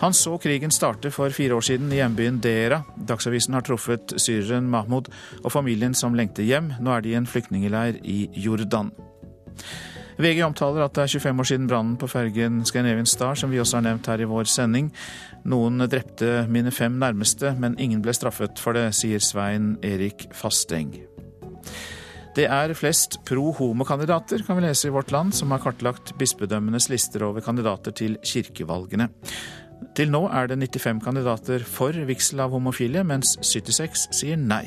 Han 0.00 0.14
så 0.16 0.38
krigen 0.40 0.72
starte 0.72 1.10
for 1.12 1.28
fire 1.36 1.58
år 1.58 1.64
siden 1.66 1.90
i 1.92 1.98
hjembyen 1.98 2.38
Dera. 2.40 2.78
Dagsavisen 2.96 3.52
har 3.52 3.64
truffet 3.66 4.14
syreren 4.16 4.70
Mahmoud 4.72 5.10
og 5.42 5.52
familien 5.52 5.92
som 5.92 6.16
lengter 6.16 6.46
hjem. 6.46 6.70
Nå 6.80 6.94
er 6.94 7.04
de 7.04 7.12
i 7.12 7.18
en 7.18 7.28
flyktningeleir 7.28 7.98
i 8.08 8.22
Jordan. 8.32 8.88
VG 10.20 10.40
omtaler 10.46 10.86
at 10.86 10.96
det 10.96 11.04
er 11.04 11.12
25 11.20 11.42
år 11.42 11.48
siden 11.50 11.68
brannen 11.68 11.98
på 12.00 12.08
fergen 12.08 12.62
Scandinavian 12.68 13.08
Star, 13.08 13.36
som 13.36 13.52
vi 13.52 13.60
også 13.60 13.76
har 13.78 13.86
nevnt 13.90 14.08
her 14.08 14.24
i 14.24 14.28
vår 14.28 14.48
sending. 14.48 14.88
Noen 15.48 15.84
drepte 15.84 16.46
mine 16.48 16.72
fem 16.72 16.96
nærmeste, 17.00 17.52
men 17.60 17.76
ingen 17.80 18.00
ble 18.04 18.16
straffet 18.16 18.60
for 18.60 18.76
det, 18.76 18.90
sier 18.96 19.20
Svein 19.20 19.74
Erik 19.84 20.30
Fasteng. 20.36 20.94
Det 22.36 22.46
er 22.48 22.72
flest 22.78 23.18
pro 23.28 23.50
homo-kandidater, 23.56 24.44
kan 24.46 24.56
vi 24.56 24.64
lese 24.64 24.88
i 24.88 24.92
Vårt 24.94 25.12
Land, 25.12 25.34
som 25.36 25.52
har 25.52 25.60
kartlagt 25.60 26.14
bispedømmenes 26.20 26.88
lister 26.92 27.24
over 27.26 27.44
kandidater 27.44 27.92
til 27.96 28.20
kirkevalgene. 28.24 29.10
Til 29.96 30.12
nå 30.12 30.26
er 30.28 30.50
det 30.50 30.60
95 30.60 31.02
kandidater 31.04 31.64
for 31.66 31.96
vigsel 32.08 32.44
av 32.44 32.54
homofile, 32.54 33.04
mens 33.06 33.36
76 33.42 34.08
sier 34.14 34.38
nei. 34.40 34.66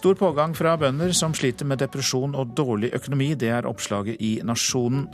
Stor 0.00 0.14
pågang 0.14 0.54
fra 0.56 0.76
bønder 0.80 1.10
som 1.16 1.34
sliter 1.36 1.66
med 1.68 1.80
depresjon 1.82 2.36
og 2.38 2.54
dårlig 2.56 2.92
økonomi. 2.96 3.32
Det 3.34 3.50
er 3.52 3.66
oppslaget 3.68 4.22
i 4.22 4.30
Nasjonen. 4.46 5.08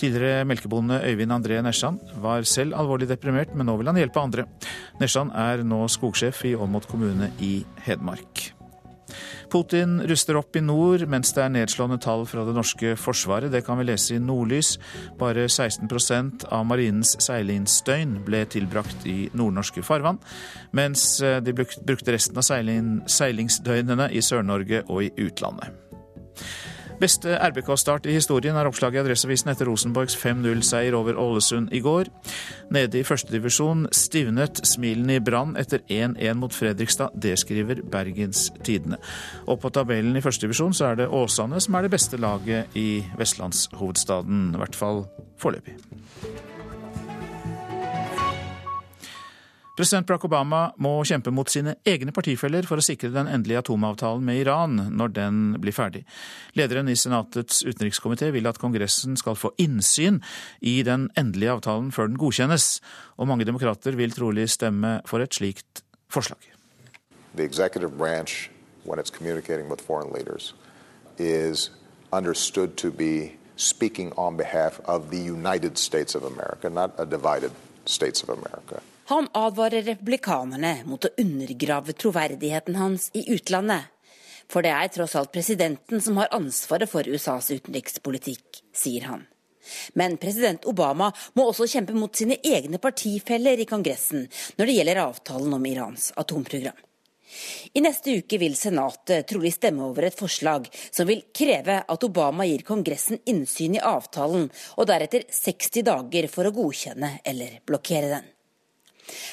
Tidligere 0.00 0.46
melkebonde 0.48 1.02
Øyvind 1.04 1.34
André 1.34 1.58
Nesjan 1.64 1.98
var 2.22 2.46
selv 2.48 2.78
alvorlig 2.78 3.10
deprimert, 3.10 3.52
men 3.54 3.68
nå 3.68 3.76
vil 3.80 3.90
han 3.90 4.00
hjelpe 4.00 4.22
andre. 4.22 4.46
Nesjan 5.02 5.34
er 5.34 5.66
nå 5.66 5.82
skogsjef 5.90 6.46
i 6.48 6.54
Åmot 6.56 6.88
kommune 6.88 7.32
i 7.42 7.58
Hedmark. 7.84 8.59
Putin 9.50 9.98
ruster 10.06 10.38
opp 10.38 10.56
i 10.56 10.62
nord, 10.62 11.02
mens 11.10 11.34
det 11.34 11.42
er 11.42 11.52
nedslående 11.52 11.98
tall 12.02 12.22
fra 12.28 12.44
det 12.46 12.54
norske 12.54 12.94
forsvaret. 13.00 13.50
Det 13.52 13.64
kan 13.66 13.80
vi 13.80 13.88
lese 13.88 14.14
i 14.16 14.22
Nordlys. 14.22 14.76
Bare 15.18 15.48
16% 15.48 16.46
av 16.54 16.66
marinens 16.70 17.16
seilingsdøgn 17.24 18.20
ble 18.26 18.44
tilbrakt 18.50 19.06
i 19.10 19.28
nordnorske 19.34 19.82
farvann, 19.86 20.20
mens 20.76 21.04
eh, 21.24 21.40
de 21.42 21.54
brukte 21.56 22.14
resten 22.14 22.38
av 22.38 22.46
seilingsdøgnene 23.10 24.10
i 24.14 24.22
Sør-Norge 24.24 24.84
og 24.88 25.08
i 25.08 25.12
utlandet. 25.26 25.74
Beste 27.00 27.32
RBK-start 27.40 28.04
i 28.10 28.12
historien 28.12 28.58
er 28.60 28.68
oppslaget 28.68 28.98
i 28.98 29.00
Adresseavisen 29.00 29.48
etter 29.48 29.70
Rosenborgs 29.70 30.18
5-0-seier 30.20 30.92
over 30.98 31.16
Ålesund 31.16 31.72
i 31.72 31.80
går. 31.80 32.10
Nede 32.76 33.00
i 33.00 33.06
førstedivisjon 33.08 33.86
stivnet 33.96 34.60
smilene 34.68 35.16
i 35.16 35.22
Brann 35.24 35.56
etter 35.56 35.80
1-1 35.88 36.36
mot 36.42 36.52
Fredrikstad. 36.52 37.16
Det 37.16 37.38
skriver 37.40 37.80
Bergens 37.88 38.50
Tidende. 38.60 39.00
Og 39.48 39.62
på 39.62 39.72
tabellen 39.72 40.20
i 40.20 40.24
førstedivisjon 40.24 40.76
så 40.76 40.90
er 40.90 41.00
det 41.00 41.08
Åsane 41.08 41.62
som 41.64 41.78
er 41.80 41.88
det 41.88 41.94
beste 41.96 42.20
laget 42.20 42.76
i 42.76 43.00
vestlandshovedstaden, 43.16 44.50
i 44.52 44.60
hvert 44.60 44.76
fall 44.76 45.06
foreløpig. 45.40 45.78
President 49.80 50.04
Barack 50.04 50.26
Obama 50.26 50.58
må 50.76 50.90
kjempe 51.08 51.32
mot 51.32 51.48
sine 51.48 51.72
egne 51.88 52.12
partifeller 52.12 52.66
for 52.68 52.76
å 52.76 52.82
sikre 52.84 53.08
den 53.14 53.30
endelige 53.32 53.62
atomavtalen 53.62 54.26
med 54.26 54.42
Iran 54.42 54.74
når 54.76 55.14
den 55.16 55.38
blir 55.62 55.72
ferdig. 55.72 56.02
Lederen 56.52 56.90
i 56.92 56.96
Senatets 57.00 57.62
utenrikskomité 57.64 58.28
vil 58.34 58.44
at 58.50 58.60
Kongressen 58.60 59.16
skal 59.16 59.38
få 59.40 59.54
innsyn 59.56 60.18
i 60.60 60.82
den 60.84 61.06
endelige 61.16 61.54
avtalen 61.54 61.88
før 61.96 62.10
den 62.10 62.20
godkjennes, 62.20 62.66
og 63.16 63.30
mange 63.32 63.46
demokrater 63.48 63.96
vil 63.96 64.12
trolig 64.12 64.50
stemme 64.52 64.98
for 65.08 65.24
et 65.24 65.40
slikt 65.40 65.80
forslag. 66.12 66.44
The 67.40 67.48
executive 67.48 67.96
branch, 67.96 68.50
when 68.84 69.00
it's 69.00 69.08
communicating 69.08 69.72
with 69.72 69.80
foreign 69.80 70.12
leaders, 70.12 70.52
is 71.16 71.70
understood 72.12 72.76
to 72.84 72.92
be 72.92 73.38
speaking 73.56 74.12
on 74.18 74.36
behalf 74.36 74.78
of 74.84 75.08
the 75.08 75.24
United 75.24 75.78
States 75.78 76.14
of 76.14 76.22
America, 76.22 76.68
not 76.68 76.92
a 77.00 77.06
divided 77.06 77.52
States 77.86 78.22
of 78.22 78.28
America. 78.28 78.82
Han 79.10 79.26
advarer 79.34 79.82
republikanerne 79.82 80.84
mot 80.86 81.02
å 81.02 81.08
undergrave 81.18 81.96
troverdigheten 81.98 82.76
hans 82.78 83.08
i 83.18 83.24
utlandet. 83.34 83.88
For 84.46 84.62
det 84.62 84.70
er 84.70 84.92
tross 84.94 85.16
alt 85.18 85.32
presidenten 85.34 85.98
som 85.98 86.20
har 86.20 86.30
ansvaret 86.36 86.86
for 86.92 87.02
USAs 87.02 87.50
utenrikspolitikk, 87.50 88.60
sier 88.70 89.08
han. 89.10 89.26
Men 89.98 90.14
president 90.22 90.62
Obama 90.70 91.10
må 91.34 91.48
også 91.50 91.66
kjempe 91.74 91.98
mot 91.98 92.14
sine 92.14 92.38
egne 92.38 92.78
partifeller 92.78 93.58
i 93.58 93.66
Kongressen 93.66 94.28
når 94.54 94.70
det 94.70 94.78
gjelder 94.78 95.02
avtalen 95.08 95.58
om 95.58 95.66
Irans 95.66 96.12
atomprogram. 96.14 96.78
I 97.74 97.82
neste 97.82 98.14
uke 98.22 98.38
vil 98.38 98.54
Senatet 98.58 99.26
trolig 99.34 99.56
stemme 99.58 99.90
over 99.90 100.06
et 100.06 100.22
forslag 100.22 100.70
som 100.86 101.10
vil 101.10 101.26
kreve 101.34 101.82
at 101.82 102.06
Obama 102.06 102.46
gir 102.46 102.62
Kongressen 102.62 103.18
innsyn 103.26 103.74
i 103.74 103.86
avtalen, 103.94 104.52
og 104.78 104.86
deretter 104.86 105.26
60 105.34 105.90
dager 105.96 106.30
for 106.30 106.46
å 106.46 106.60
godkjenne 106.62 107.16
eller 107.26 107.64
blokkere 107.66 108.20
den. 108.20 108.36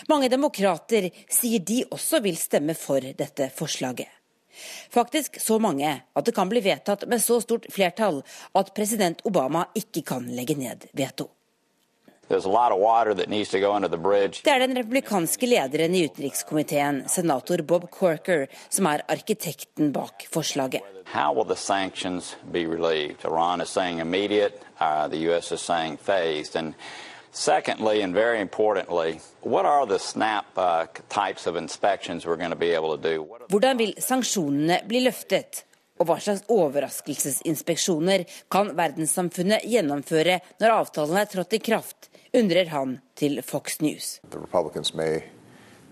Mange 0.09 0.30
demokrater 0.30 1.09
sier 1.30 1.59
de 1.59 1.84
også 1.91 2.21
vil 2.23 2.38
stemme 2.38 2.75
for 2.78 3.01
dette 3.01 3.51
forslaget. 3.55 4.07
Faktisk 4.89 5.41
så 5.41 5.59
mange 5.59 6.01
at 6.13 6.25
det 6.25 6.34
kan 6.36 6.49
bli 6.49 6.61
vedtatt 6.65 7.07
med 7.07 7.21
så 7.21 7.39
stort 7.41 7.65
flertall 7.73 8.23
at 8.57 8.73
president 8.73 9.21
Obama 9.25 9.67
ikke 9.78 10.01
kan 10.01 10.30
legge 10.34 10.57
ned 10.57 10.88
veto. 10.97 11.30
Det 12.28 12.36
er 14.51 14.59
den 14.59 14.75
republikanske 14.75 15.47
lederen 15.47 15.95
i 15.95 16.03
utenrikskomiteen, 16.05 17.05
senator 17.07 17.61
Bob 17.63 17.86
Corker, 17.91 18.47
som 18.69 18.86
er 18.91 19.05
arkitekten 19.07 19.93
bak 19.95 20.28
forslaget. 20.34 20.82
Iran 23.23 23.61
is 23.61 23.69
saying 23.69 23.99
immediate, 24.01 24.59
uh, 24.82 25.07
the 25.07 25.17
U.S. 25.30 25.51
is 25.51 25.61
saying 25.61 25.97
phased. 25.97 26.55
And 26.55 26.73
secondly, 27.38 28.01
and 28.01 28.13
very 28.13 28.41
importantly, 28.41 29.21
what 29.41 29.65
are 29.65 29.85
the 29.85 29.99
SNAP 29.99 30.45
uh, 30.57 30.85
types 31.09 31.47
of 31.47 31.55
inspections 31.55 32.25
we're 32.25 32.35
going 32.35 32.49
to 32.49 32.55
be 32.55 32.71
able 32.71 32.97
to 32.97 33.01
do? 33.13 33.25
Hvordan 33.49 33.77
vil 33.77 33.93
sanksjonene 33.99 34.81
bli 34.88 35.03
løftet? 35.05 35.63
Og 35.97 36.05
hva 36.05 36.19
slags 36.21 36.43
overraskelsesinspeksjoner 36.53 38.27
kan 38.53 38.69
verdenssamfunnet 38.77 39.65
gjennomføre 39.65 40.35
når 40.61 40.75
avtalen 40.75 41.17
er 41.17 41.29
trådt 41.31 41.55
i 41.57 41.59
kraft, 41.63 42.09
undrer 42.38 42.69
han 42.69 42.99
til 43.17 43.41
Fox 43.41 43.79
News. 43.81 44.19
The 44.29 44.38
Republicans 44.38 44.93
may 44.93 45.23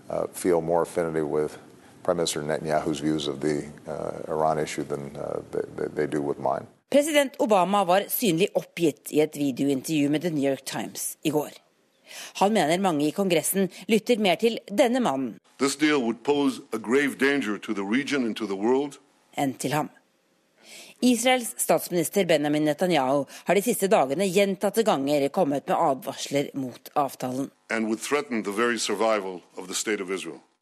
uh, 0.08 0.26
feel 0.32 0.60
more 0.60 0.82
affinity 0.82 1.22
with 1.22 1.58
Prime 2.04 2.18
Minister 2.18 2.42
Netanyahu's 2.42 3.00
views 3.00 3.26
of 3.26 3.40
the 3.40 3.66
uh, 3.88 4.30
Iran 4.30 4.60
issue 4.60 4.84
than 4.84 5.16
uh, 5.16 5.42
they, 5.50 5.88
they 5.88 6.06
do 6.06 6.22
with 6.22 6.38
mine. 6.38 6.66
President 6.90 7.32
Obama 7.38 7.84
var 7.84 8.04
synlig 8.08 8.48
oppgitt 8.54 9.10
i 9.10 9.20
et 9.20 9.36
videointervju 9.36 10.10
med 10.10 10.22
The 10.22 10.30
New 10.30 10.50
York 10.50 10.64
Times 10.64 11.18
i 11.22 11.30
går. 11.30 11.50
Han 12.38 12.52
mener 12.52 12.78
mange 12.78 13.08
i 13.08 13.10
Kongressen 13.10 13.68
lytter 13.90 14.22
mer 14.22 14.38
til 14.38 14.60
denne 14.70 15.02
mannen 15.02 15.40
enn 19.36 19.52
til 19.58 19.74
ham. 19.74 19.90
Israels 21.02 21.50
statsminister 21.60 22.24
Benjamin 22.24 22.64
Netanyahu 22.64 23.26
har 23.44 23.54
de 23.54 23.62
siste 23.66 23.90
dagene 23.90 24.30
gjentatte 24.30 24.86
ganger 24.86 25.28
kommet 25.28 25.66
med 25.66 25.76
advarsler 25.76 26.50
mot 26.54 26.90
avtalen. 26.94 27.50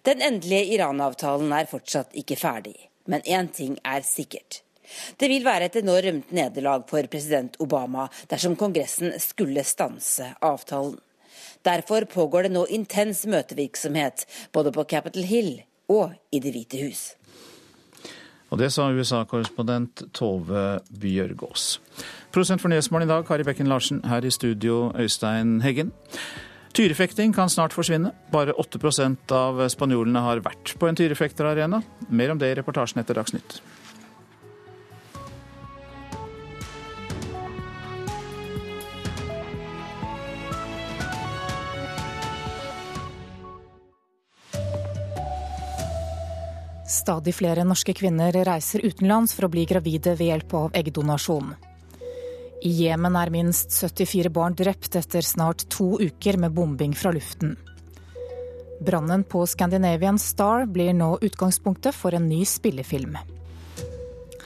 Den 0.04 0.22
endelige 0.22 0.64
Iran-avtalen 0.74 1.52
er 1.52 1.70
fortsatt 1.70 2.16
ikke 2.16 2.36
ferdig, 2.36 2.76
men 3.06 3.20
én 3.20 3.52
ting 3.52 3.78
er 3.84 4.00
sikkert. 4.00 4.64
Det 5.16 5.28
vil 5.30 5.44
være 5.46 5.70
et 5.70 5.80
enormt 5.82 6.32
nederlag 6.34 6.86
for 6.90 7.10
president 7.10 7.56
Obama 7.60 8.08
dersom 8.30 8.56
Kongressen 8.56 9.16
skulle 9.22 9.64
stanse 9.64 10.34
avtalen. 10.44 10.98
Derfor 11.64 12.04
pågår 12.04 12.46
det 12.46 12.54
nå 12.54 12.66
intens 12.68 13.24
møtevirksomhet 13.26 14.26
både 14.52 14.72
på 14.72 14.84
Capitol 14.84 15.24
Hill 15.24 15.52
og 15.88 16.12
i 16.32 16.40
Det 16.40 16.52
hvite 16.52 16.80
hus. 16.84 17.04
Og 18.52 18.60
det 18.60 18.68
sa 18.70 18.90
USA-korrespondent 18.92 20.04
Tove 20.14 20.80
Bjørgaas. 21.00 21.80
Prosent 22.34 22.62
for 22.62 22.70
Nyhetsmorgen 22.70 23.08
i 23.08 23.10
dag, 23.10 23.24
Kari 23.26 23.42
Bekken 23.46 23.70
Larsen. 23.70 24.02
Her 24.06 24.24
i 24.24 24.30
studio, 24.30 24.92
Øystein 24.94 25.60
Heggen. 25.64 25.90
Tyrefekting 26.74 27.34
kan 27.34 27.50
snart 27.50 27.74
forsvinne. 27.74 28.12
Bare 28.32 28.54
8% 28.58 29.32
av 29.34 29.62
spanjolene 29.70 30.22
har 30.22 30.42
vært 30.44 30.74
på 30.78 30.88
en 30.90 30.98
tyrefekterarena. 30.98 31.82
Mer 32.10 32.34
om 32.34 32.38
det 32.38 32.52
i 32.52 32.56
reportasjen 32.60 33.02
etter 33.02 33.18
Dagsnytt. 33.18 33.60
Stadig 46.94 47.34
flere 47.34 47.64
norske 47.66 47.90
kvinner 47.96 48.34
reiser 48.46 48.84
utenlands 48.86 49.34
for 49.34 49.48
å 49.48 49.50
bli 49.50 49.64
gravide 49.66 50.12
ved 50.14 50.28
hjelp 50.28 50.54
av 50.54 50.76
eggdonasjon. 50.78 51.48
I 52.64 52.70
Jemen 52.70 53.18
er 53.18 53.32
minst 53.34 53.74
74 53.74 54.30
barn 54.32 54.54
drept 54.56 54.94
etter 55.00 55.26
snart 55.26 55.66
to 55.74 55.96
uker 55.98 56.38
med 56.40 56.54
bombing 56.54 56.94
fra 56.96 57.10
luften. 57.12 57.56
Brannen 58.84 59.26
på 59.26 59.42
Scandinavian 59.46 60.18
Star 60.22 60.68
blir 60.70 60.94
nå 60.94 61.16
utgangspunktet 61.18 61.96
for 61.98 62.14
en 62.14 62.28
ny 62.30 62.44
spillefilm. 62.46 63.18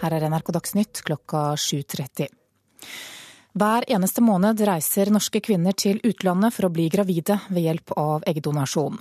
Her 0.00 0.16
er 0.16 0.28
NRK 0.30 0.52
Dagsnytt 0.56 1.04
klokka 1.04 1.50
7.30. 1.58 2.37
Hver 3.58 3.82
eneste 3.90 4.22
måned 4.22 4.60
reiser 4.68 5.08
norske 5.10 5.40
kvinner 5.42 5.74
til 5.74 5.96
utlandet 6.06 6.54
for 6.54 6.68
å 6.68 6.70
bli 6.70 6.84
gravide 6.92 7.40
ved 7.48 7.64
hjelp 7.64 7.94
av 7.98 8.26
eggdonasjon. 8.28 9.00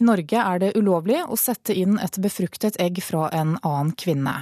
I 0.00 0.06
Norge 0.06 0.40
er 0.40 0.62
det 0.62 0.70
ulovlig 0.78 1.18
å 1.26 1.36
sette 1.36 1.74
inn 1.76 1.98
et 2.00 2.16
befruktet 2.22 2.78
egg 2.80 3.02
fra 3.04 3.26
en 3.36 3.58
annen 3.58 3.92
kvinne. 4.00 4.38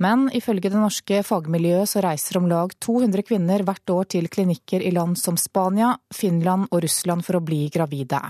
Men 0.00 0.28
ifølge 0.32 0.70
det 0.70 0.78
norske 0.78 1.20
fagmiljøet 1.26 1.90
så 1.90 2.04
reiser 2.06 2.38
om 2.38 2.48
lag 2.48 2.72
200 2.86 3.26
kvinner 3.28 3.66
hvert 3.66 3.92
år 3.92 4.08
til 4.14 4.30
klinikker 4.30 4.80
i 4.80 4.94
land 4.94 5.18
som 5.20 5.36
Spania, 5.36 5.96
Finland 6.14 6.70
og 6.70 6.86
Russland 6.86 7.26
for 7.26 7.40
å 7.40 7.44
bli 7.44 7.66
gravide. 7.74 8.22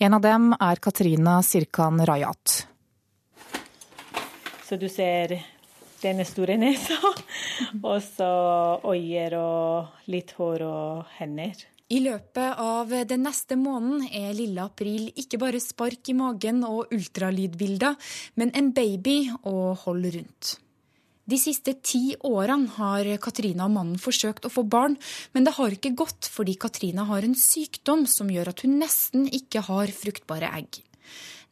En 0.00 0.16
av 0.16 0.24
dem 0.24 0.54
er 0.56 0.82
Katrina 0.82 1.38
Sirkan 1.44 2.02
Rajat. 2.08 2.64
Så 4.64 4.80
du 4.80 4.88
ser 4.88 5.36
denne 6.04 6.26
store 6.28 6.58
nesa. 6.60 6.98
Og 7.90 8.00
så 8.04 8.32
øyer 8.84 9.38
og 9.40 10.10
litt 10.12 10.34
hår 10.38 10.66
og 10.68 11.14
hender. 11.18 11.64
I 11.92 12.00
løpet 12.00 12.60
av 12.64 12.92
den 13.06 13.26
neste 13.26 13.58
måneden 13.60 14.06
er 14.08 14.32
lille 14.34 14.62
april 14.64 15.10
ikke 15.20 15.38
bare 15.42 15.60
spark 15.60 16.08
i 16.08 16.16
magen 16.16 16.62
og 16.64 16.92
ultralydbilder, 16.94 17.98
men 18.40 18.52
en 18.56 18.72
baby 18.74 19.18
å 19.44 19.74
holde 19.84 20.14
rundt. 20.16 20.54
De 21.24 21.38
siste 21.40 21.72
ti 21.80 22.12
årene 22.28 22.72
har 22.76 23.08
Katrina 23.22 23.64
og 23.68 23.76
mannen 23.76 24.00
forsøkt 24.00 24.48
å 24.48 24.52
få 24.52 24.64
barn, 24.68 24.96
men 25.32 25.46
det 25.46 25.54
har 25.56 25.72
ikke 25.72 25.94
gått 25.96 26.28
fordi 26.28 26.56
Katrina 26.60 27.06
har 27.08 27.24
en 27.24 27.36
sykdom 27.38 28.04
som 28.10 28.32
gjør 28.32 28.52
at 28.52 28.64
hun 28.64 28.76
nesten 28.80 29.28
ikke 29.32 29.64
har 29.68 29.92
fruktbare 29.92 30.50
egg. 30.58 30.82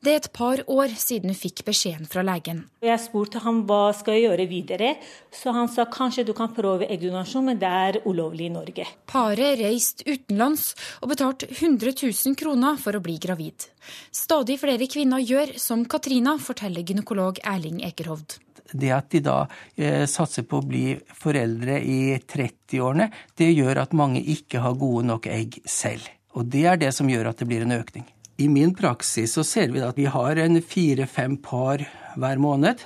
Det 0.03 0.11
er 0.11 0.19
et 0.19 0.33
par 0.35 0.59
år 0.67 0.91
siden 0.99 1.31
hun 1.31 1.39
fikk 1.39 1.61
beskjeden 1.63 2.09
fra 2.11 2.25
legen. 2.27 2.65
Jeg 2.83 2.99
spurte 2.99 3.39
ham 3.45 3.61
hva 3.69 3.93
skal 3.95 4.17
jeg 4.17 4.25
gjøre 4.25 4.47
videre, 4.51 4.89
så 5.31 5.53
han 5.55 5.69
sa 5.71 5.85
kanskje 5.87 6.25
du 6.27 6.33
kan 6.35 6.51
prøve 6.57 6.89
eggdonasjon, 6.91 7.45
men 7.47 7.61
det 7.61 7.69
er 7.71 7.99
ulovlig 8.11 8.49
i 8.49 8.51
Norge. 8.51 8.87
Paret 9.07 9.61
reiste 9.61 10.03
utenlands 10.09 10.73
og 10.99 11.13
betalte 11.13 11.47
100 11.47 11.95
000 11.95 12.35
kroner 12.41 12.81
for 12.83 12.99
å 12.99 13.03
bli 13.05 13.15
gravid. 13.23 13.69
Stadig 14.11 14.57
flere 14.59 14.89
kvinner 14.91 15.23
gjør 15.23 15.55
som 15.63 15.85
Katrina, 15.87 16.35
forteller 16.43 16.83
gynekolog 16.83 17.39
Erling 17.53 17.85
Ekerhovd. 17.87 18.41
Det 18.73 18.91
at 18.97 19.07
de 19.15 19.21
da 19.23 19.37
eh, 19.77 20.09
satser 20.11 20.49
på 20.51 20.59
å 20.59 20.67
bli 20.67 20.97
foreldre 21.15 21.77
i 21.79 22.17
30-årene, 22.19 23.07
det 23.39 23.53
gjør 23.53 23.85
at 23.85 23.95
mange 23.95 24.25
ikke 24.35 24.65
har 24.67 24.75
gode 24.83 25.07
nok 25.13 25.31
egg 25.31 25.61
selv. 25.63 26.11
Og 26.35 26.51
det 26.51 26.65
er 26.67 26.83
det 26.83 26.91
som 26.97 27.07
gjør 27.07 27.31
at 27.31 27.39
det 27.39 27.47
blir 27.47 27.63
en 27.63 27.77
økning. 27.79 28.09
I 28.43 28.49
min 28.49 28.75
praksis 28.75 29.37
så 29.37 29.45
ser 29.47 29.71
vi 29.71 29.83
at 29.87 29.99
vi 29.99 30.09
har 30.11 30.39
en 30.43 30.59
fire-fem 30.59 31.37
par 31.45 31.85
hver 32.19 32.41
måned. 32.43 32.81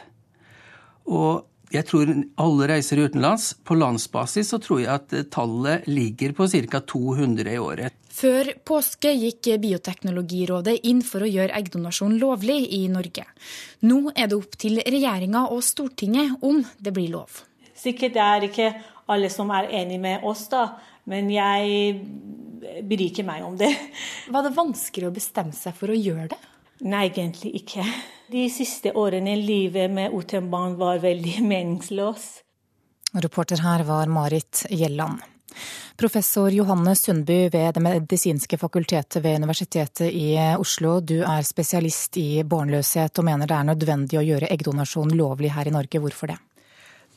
Og 1.09 1.47
jeg 1.73 1.87
tror 1.89 2.11
alle 2.43 2.67
reiser 2.71 3.01
utenlands. 3.01 3.55
På 3.65 3.77
landsbasis 3.79 4.51
så 4.53 4.59
tror 4.63 4.83
jeg 4.83 4.91
at 4.93 5.15
tallet 5.33 5.87
ligger 5.89 6.35
på 6.37 6.49
ca. 6.51 6.81
200 6.81 7.55
i 7.55 7.59
året. 7.63 7.97
Før 8.17 8.53
påske 8.69 9.13
gikk 9.17 9.49
Bioteknologirådet 9.63 10.79
inn 10.89 11.03
for 11.05 11.25
å 11.25 11.31
gjøre 11.31 11.57
eggdonasjon 11.57 12.19
lovlig 12.21 12.59
i 12.77 12.87
Norge. 12.93 13.25
Nå 13.89 14.13
er 14.15 14.29
det 14.29 14.39
opp 14.39 14.59
til 14.61 14.81
regjeringa 14.85 15.47
og 15.53 15.65
Stortinget 15.65 16.45
om 16.45 16.63
det 16.79 16.93
blir 16.97 17.15
lov. 17.17 17.43
Sikkert 17.77 18.17
er 18.17 18.41
det 18.41 18.53
ikke 18.53 18.71
alle 19.13 19.33
som 19.33 19.51
er 19.55 19.73
enig 19.83 20.01
med 20.03 20.25
oss, 20.27 20.47
da. 20.53 20.69
Men 21.07 21.29
jeg 21.31 22.01
bryr 22.87 23.07
ikke 23.09 23.25
meg 23.27 23.45
om 23.47 23.57
det. 23.59 23.73
Var 24.33 24.47
det 24.47 24.55
vanskelig 24.57 25.09
å 25.09 25.14
bestemme 25.14 25.57
seg 25.57 25.77
for 25.77 25.93
å 25.93 25.99
gjøre 25.99 26.31
det? 26.35 26.41
Nei, 26.87 27.07
egentlig 27.09 27.55
ikke. 27.62 27.85
De 28.29 28.43
siste 28.53 28.93
årene 28.93 29.33
i 29.33 29.41
livet 29.41 29.91
med 29.93 30.12
uten 30.12 30.51
var 30.51 31.01
veldig 31.01 31.39
meningsløs. 31.53 32.27
Reporter 33.17 33.62
her 33.64 33.87
var 33.89 34.11
Marit 34.12 34.67
Gjelland. 34.69 35.23
Professor 35.97 36.51
Johanne 36.53 36.93
Sundby 36.97 37.49
ved 37.49 37.75
Det 37.75 37.81
medisinske 37.81 38.59
fakultetet 38.59 39.23
ved 39.25 39.39
Universitetet 39.41 40.12
i 40.12 40.37
Oslo. 40.59 41.01
Du 41.01 41.23
er 41.25 41.47
spesialist 41.47 42.19
i 42.21 42.43
barnløshet 42.45 43.17
og 43.19 43.25
mener 43.25 43.49
det 43.49 43.57
er 43.57 43.71
nødvendig 43.71 44.19
å 44.21 44.27
gjøre 44.27 44.51
eggdonasjon 44.53 45.14
lovlig 45.17 45.55
her 45.57 45.71
i 45.71 45.73
Norge. 45.73 46.03
Hvorfor 46.03 46.35
det? 46.35 46.37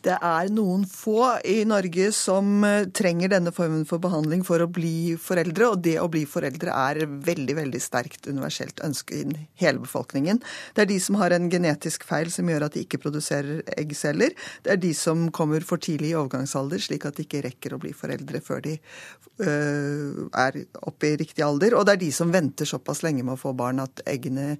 Det 0.05 0.15
er 0.15 0.49
noen 0.55 0.85
få 0.87 1.25
i 1.47 1.57
Norge 1.67 2.09
som 2.15 2.63
eh, 2.63 2.87
trenger 2.95 3.33
denne 3.33 3.51
formen 3.55 3.83
for 3.87 3.99
behandling 3.99 4.45
for 4.47 4.63
å 4.63 4.69
bli 4.71 5.17
foreldre, 5.19 5.67
og 5.73 5.81
det 5.83 5.97
å 5.99 6.07
bli 6.11 6.23
foreldre 6.29 6.71
er 6.71 7.01
veldig 7.27 7.55
veldig 7.57 7.81
sterkt 7.83 8.29
universelt 8.29 8.79
ønske 8.85 9.17
i 9.17 9.25
hele 9.59 9.83
befolkningen. 9.83 10.39
Det 10.75 10.85
er 10.85 10.91
de 10.93 10.99
som 11.03 11.19
har 11.19 11.35
en 11.35 11.49
genetisk 11.51 12.05
feil 12.07 12.31
som 12.31 12.47
gjør 12.47 12.69
at 12.69 12.77
de 12.77 12.85
ikke 12.85 13.01
produserer 13.03 13.59
eggceller. 13.75 14.35
Det 14.63 14.75
er 14.75 14.79
de 14.79 14.93
som 14.95 15.27
kommer 15.35 15.65
for 15.67 15.83
tidlig 15.83 16.13
i 16.13 16.19
overgangsalder, 16.19 16.79
slik 16.83 17.07
at 17.09 17.19
de 17.19 17.27
ikke 17.27 17.43
rekker 17.49 17.75
å 17.75 17.81
bli 17.83 17.91
foreldre 17.95 18.39
før 18.45 18.63
de 18.69 18.77
øh, 18.79 20.29
er 20.31 20.61
oppe 20.79 21.11
i 21.11 21.19
riktig 21.19 21.43
alder. 21.43 21.75
Og 21.75 21.83
det 21.87 21.97
er 21.97 22.03
de 22.05 22.13
som 22.15 22.31
venter 22.31 22.69
såpass 22.69 23.03
lenge 23.03 23.25
med 23.25 23.35
å 23.35 23.43
få 23.43 23.51
barn 23.57 23.83
at 23.83 23.99
eggene 24.07 24.53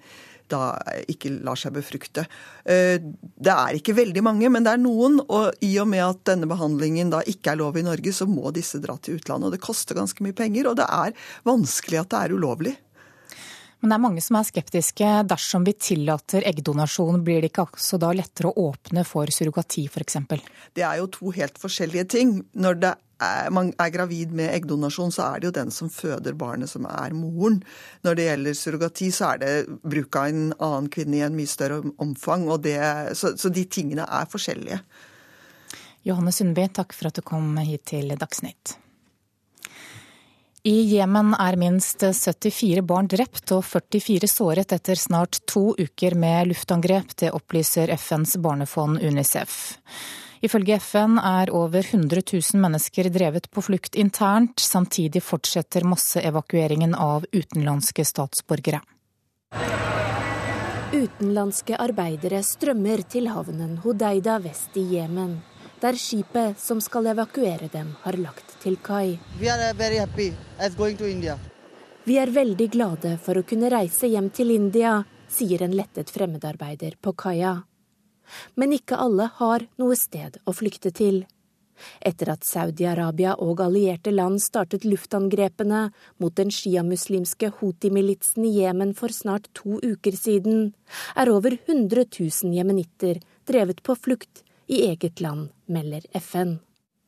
da 0.52 0.74
ikke 1.12 1.32
lar 1.46 1.60
seg 1.60 1.76
befrukte. 1.78 2.26
Det 2.66 3.54
er 3.54 3.78
ikke 3.78 3.96
veldig 3.98 4.24
mange, 4.26 4.50
men 4.52 4.66
det 4.66 4.74
er 4.76 4.82
noen. 4.82 5.20
Og 5.26 5.64
i 5.66 5.72
og 5.82 5.90
med 5.92 6.04
at 6.06 6.22
denne 6.32 6.50
behandlingen 6.50 7.14
da 7.14 7.24
ikke 7.30 7.54
er 7.54 7.62
lov 7.62 7.80
i 7.80 7.86
Norge, 7.86 8.14
så 8.16 8.28
må 8.30 8.54
disse 8.56 8.82
dra 8.84 8.98
til 8.98 9.20
utlandet. 9.20 9.50
Og 9.50 9.56
det 9.56 9.64
koster 9.64 9.98
ganske 9.98 10.26
mye 10.26 10.38
penger, 10.38 10.72
og 10.72 10.80
det 10.82 10.88
er 10.90 11.16
vanskelig 11.48 12.04
at 12.04 12.14
det 12.14 12.24
er 12.24 12.38
ulovlig. 12.38 12.76
Men 13.80 13.92
det 13.92 13.96
er 13.96 14.04
mange 14.04 14.22
som 14.24 14.36
er 14.36 14.48
skeptiske. 14.48 15.10
Dersom 15.30 15.66
vi 15.68 15.74
tillater 15.80 16.44
eggdonasjon, 16.50 17.22
blir 17.24 17.40
det 17.40 17.54
ikke 17.54 17.70
også 17.70 18.00
da 18.02 18.10
lettere 18.16 18.52
å 18.52 18.66
åpne 18.70 19.06
for 19.08 19.32
surrogati 19.32 19.86
f.eks.? 19.88 20.18
Det 20.76 20.84
er 20.84 20.98
jo 21.00 21.08
to 21.14 21.32
helt 21.36 21.60
forskjellige 21.62 22.10
ting. 22.12 22.34
Når 22.60 22.82
er, 22.84 23.48
man 23.56 23.72
er 23.80 23.94
gravid 23.94 24.34
med 24.36 24.52
eggdonasjon, 24.58 25.14
så 25.16 25.30
er 25.30 25.40
det 25.40 25.50
jo 25.50 25.54
den 25.60 25.72
som 25.72 25.92
føder 25.92 26.36
barnet, 26.40 26.72
som 26.72 26.90
er 26.92 27.16
moren. 27.16 27.62
Når 28.04 28.20
det 28.20 28.28
gjelder 28.28 28.60
surrogati, 28.60 29.10
så 29.16 29.32
er 29.32 29.42
det 29.46 29.80
bruk 29.96 30.20
av 30.20 30.28
en 30.34 30.44
annen 30.58 30.92
kvinne 30.92 31.22
i 31.22 31.24
en 31.28 31.40
mye 31.40 31.52
større 31.52 31.80
omfang. 32.04 32.50
Det, 32.64 32.76
så, 33.16 33.36
så 33.40 33.54
de 33.54 33.64
tingene 33.64 34.04
er 34.04 34.28
forskjellige. 34.28 34.84
Johanne 36.08 36.36
Sundby, 36.36 36.68
takk 36.76 36.96
for 36.96 37.12
at 37.12 37.20
du 37.20 37.24
kom 37.24 37.56
hit 37.64 37.88
til 37.92 38.12
Dagsnytt. 38.20 38.76
I 40.70 40.84
Jemen 40.86 41.32
er 41.34 41.56
minst 41.58 42.04
74 42.04 42.84
barn 42.86 43.08
drept 43.10 43.50
og 43.56 43.64
44 43.66 44.28
såret 44.30 44.74
etter 44.76 45.00
snart 45.00 45.40
to 45.50 45.72
uker 45.80 46.14
med 46.20 46.52
luftangrep. 46.52 47.16
Det 47.18 47.32
opplyser 47.34 47.90
FNs 47.96 48.36
barnefond 48.44 49.02
UNICEF. 49.02 49.56
Ifølge 50.46 50.78
FN 50.84 51.18
er 51.18 51.50
over 51.50 51.82
100 51.82 52.22
000 52.22 52.62
mennesker 52.62 53.10
drevet 53.10 53.50
på 53.50 53.66
flukt 53.66 53.98
internt. 53.98 54.62
Samtidig 54.62 55.24
fortsetter 55.26 55.88
masseevakueringen 55.90 56.94
av 56.94 57.26
utenlandske 57.34 58.06
statsborgere. 58.06 58.84
Utenlandske 60.94 61.82
arbeidere 61.82 62.44
strømmer 62.46 63.08
til 63.10 63.32
havnen 63.34 63.80
Hodeida 63.82 64.38
vest 64.44 64.78
i 64.78 64.86
Jemen 65.00 65.40
der 65.82 65.96
skipet 66.00 66.60
som 66.60 66.82
skal 66.82 67.08
evakuere 67.14 67.70
dem, 67.72 67.96
har 68.04 68.18
lagt 68.20 68.58
til 68.64 68.78
kai. 68.84 69.20
Vi 72.06 72.18
er 72.18 72.36
veldig 72.36 72.70
glade 72.74 73.16
for 73.24 73.40
å 73.40 73.46
kunne 73.48 73.72
reise 73.72 74.08
hjem 74.12 74.30
til 74.36 74.52
India, 74.56 75.00
sier 75.30 75.64
en 75.64 75.76
lettet 75.78 76.12
fremmedarbeider 76.12 76.98
på 77.02 77.14
kaia. 77.14 77.60
Men 78.56 78.74
ikke 78.76 78.98
alle 79.00 79.30
har 79.40 79.66
noe 79.82 79.98
sted 79.98 80.40
å 80.46 80.54
flykte 80.54 80.92
til. 80.96 81.24
Etter 82.04 82.34
at 82.34 82.44
Saudi-Arabia 82.44 83.36
og 83.40 83.62
allierte 83.64 84.12
land 84.12 84.42
startet 84.44 84.86
luftangrepene 84.88 85.86
mot 86.20 86.36
den 86.36 86.52
sjiamuslimske 86.52 87.54
Houthi-militsen 87.60 88.46
i 88.50 88.56
Jemen 88.60 88.92
for 88.98 89.16
snart 89.16 89.48
to 89.56 89.80
uker 89.80 90.18
siden, 90.18 90.74
er 91.16 91.32
over 91.32 91.56
100 91.56 92.06
000 92.20 92.58
jemenitter 92.58 93.22
drevet 93.48 93.84
på 93.84 93.96
flukt 93.96 94.44
i 94.68 94.84
eget 94.90 95.24
land, 95.24 95.50
melder 95.70 96.06
FN. 96.18 96.58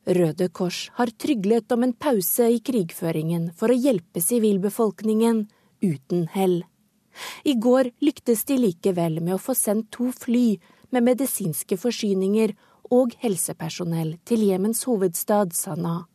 Røde 0.06 0.48
Kors 0.50 0.88
har 0.96 1.12
tryglet 1.14 1.72
om 1.72 1.84
en 1.86 1.94
pause 1.94 2.48
i 2.50 2.58
krigføringen 2.64 3.50
for 3.58 3.70
å 3.70 3.78
hjelpe 3.78 4.22
sivilbefolkningen, 4.22 5.44
uten 5.82 6.26
hell. 6.34 6.62
I 7.44 7.54
går 7.54 7.92
lyktes 8.02 8.44
de 8.48 8.56
likevel 8.58 9.20
med 9.20 9.36
å 9.36 9.42
få 9.42 9.54
sendt 9.58 9.92
to 9.94 10.10
fly 10.16 10.56
med 10.90 11.06
medisinske 11.06 11.78
forsyninger 11.78 12.54
og 12.92 13.14
helsepersonell 13.22 14.16
til 14.28 14.44
Jemens 14.48 14.82
hovedstad 14.88 15.54
Sanaa. 15.56 16.06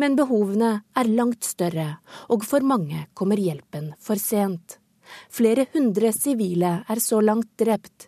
Men 0.00 0.16
behovene 0.16 0.82
er 0.96 1.10
langt 1.12 1.44
større, 1.44 1.98
og 2.32 2.44
for 2.48 2.64
mange 2.64 3.04
kommer 3.14 3.40
hjelpen 3.40 3.92
for 4.00 4.20
sent. 4.20 4.78
Flere 5.32 5.66
hundre 5.74 6.12
sivile 6.12 6.78
er 6.88 7.00
så 7.04 7.20
langt 7.24 7.50
drept, 7.60 8.07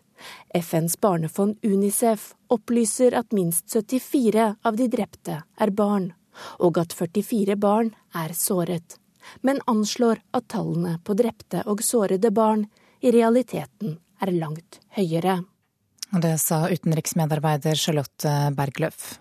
FNs 0.55 0.97
barnefond 1.01 1.57
Unicef 1.63 2.33
opplyser 2.51 3.15
at 3.17 3.31
minst 3.35 3.69
74 3.71 4.55
av 4.61 4.77
de 4.79 4.87
drepte 4.91 5.41
er 5.57 5.71
barn, 5.75 6.11
og 6.59 6.79
at 6.81 6.93
44 6.95 7.55
barn 7.59 7.93
er 8.15 8.35
såret, 8.37 8.97
men 9.41 9.61
anslår 9.67 10.21
at 10.35 10.49
tallene 10.51 10.97
på 11.03 11.15
drepte 11.17 11.63
og 11.65 11.83
sårede 11.85 12.31
barn 12.35 12.67
i 13.01 13.13
realiteten 13.13 13.97
er 14.21 14.33
langt 14.35 14.81
høyere. 14.97 15.41
Det 16.11 16.35
sa 16.43 16.65
utenriksmedarbeider 16.67 17.77
Charlotte 17.79 18.31
Bergløf. 18.55 19.20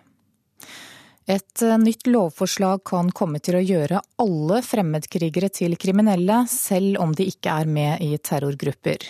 Et 1.31 1.63
eh, 1.63 1.79
nytt 1.79 2.09
lovforslag 2.11 2.81
kan 2.91 3.11
komme 3.15 3.39
til 3.39 3.55
å 3.55 3.63
gjøre 3.63 4.01
alle 4.19 4.57
fremmedkrigere 4.67 5.51
til 5.55 5.77
kriminelle, 5.79 6.41
selv 6.51 6.99
om 7.05 7.13
de 7.15 7.29
ikke 7.31 7.55
er 7.55 7.71
med 7.71 8.03
i 8.03 8.17
terrorgrupper. 8.19 9.05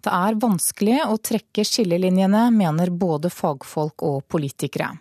Det 0.00 0.14
er 0.18 0.38
vanskelig 0.40 1.02
å 1.04 1.18
trekke 1.20 1.66
skillelinjene, 1.68 2.46
mener 2.54 2.94
både 2.96 3.28
fagfolk 3.28 4.06
og 4.08 4.24
politikere. 4.32 4.94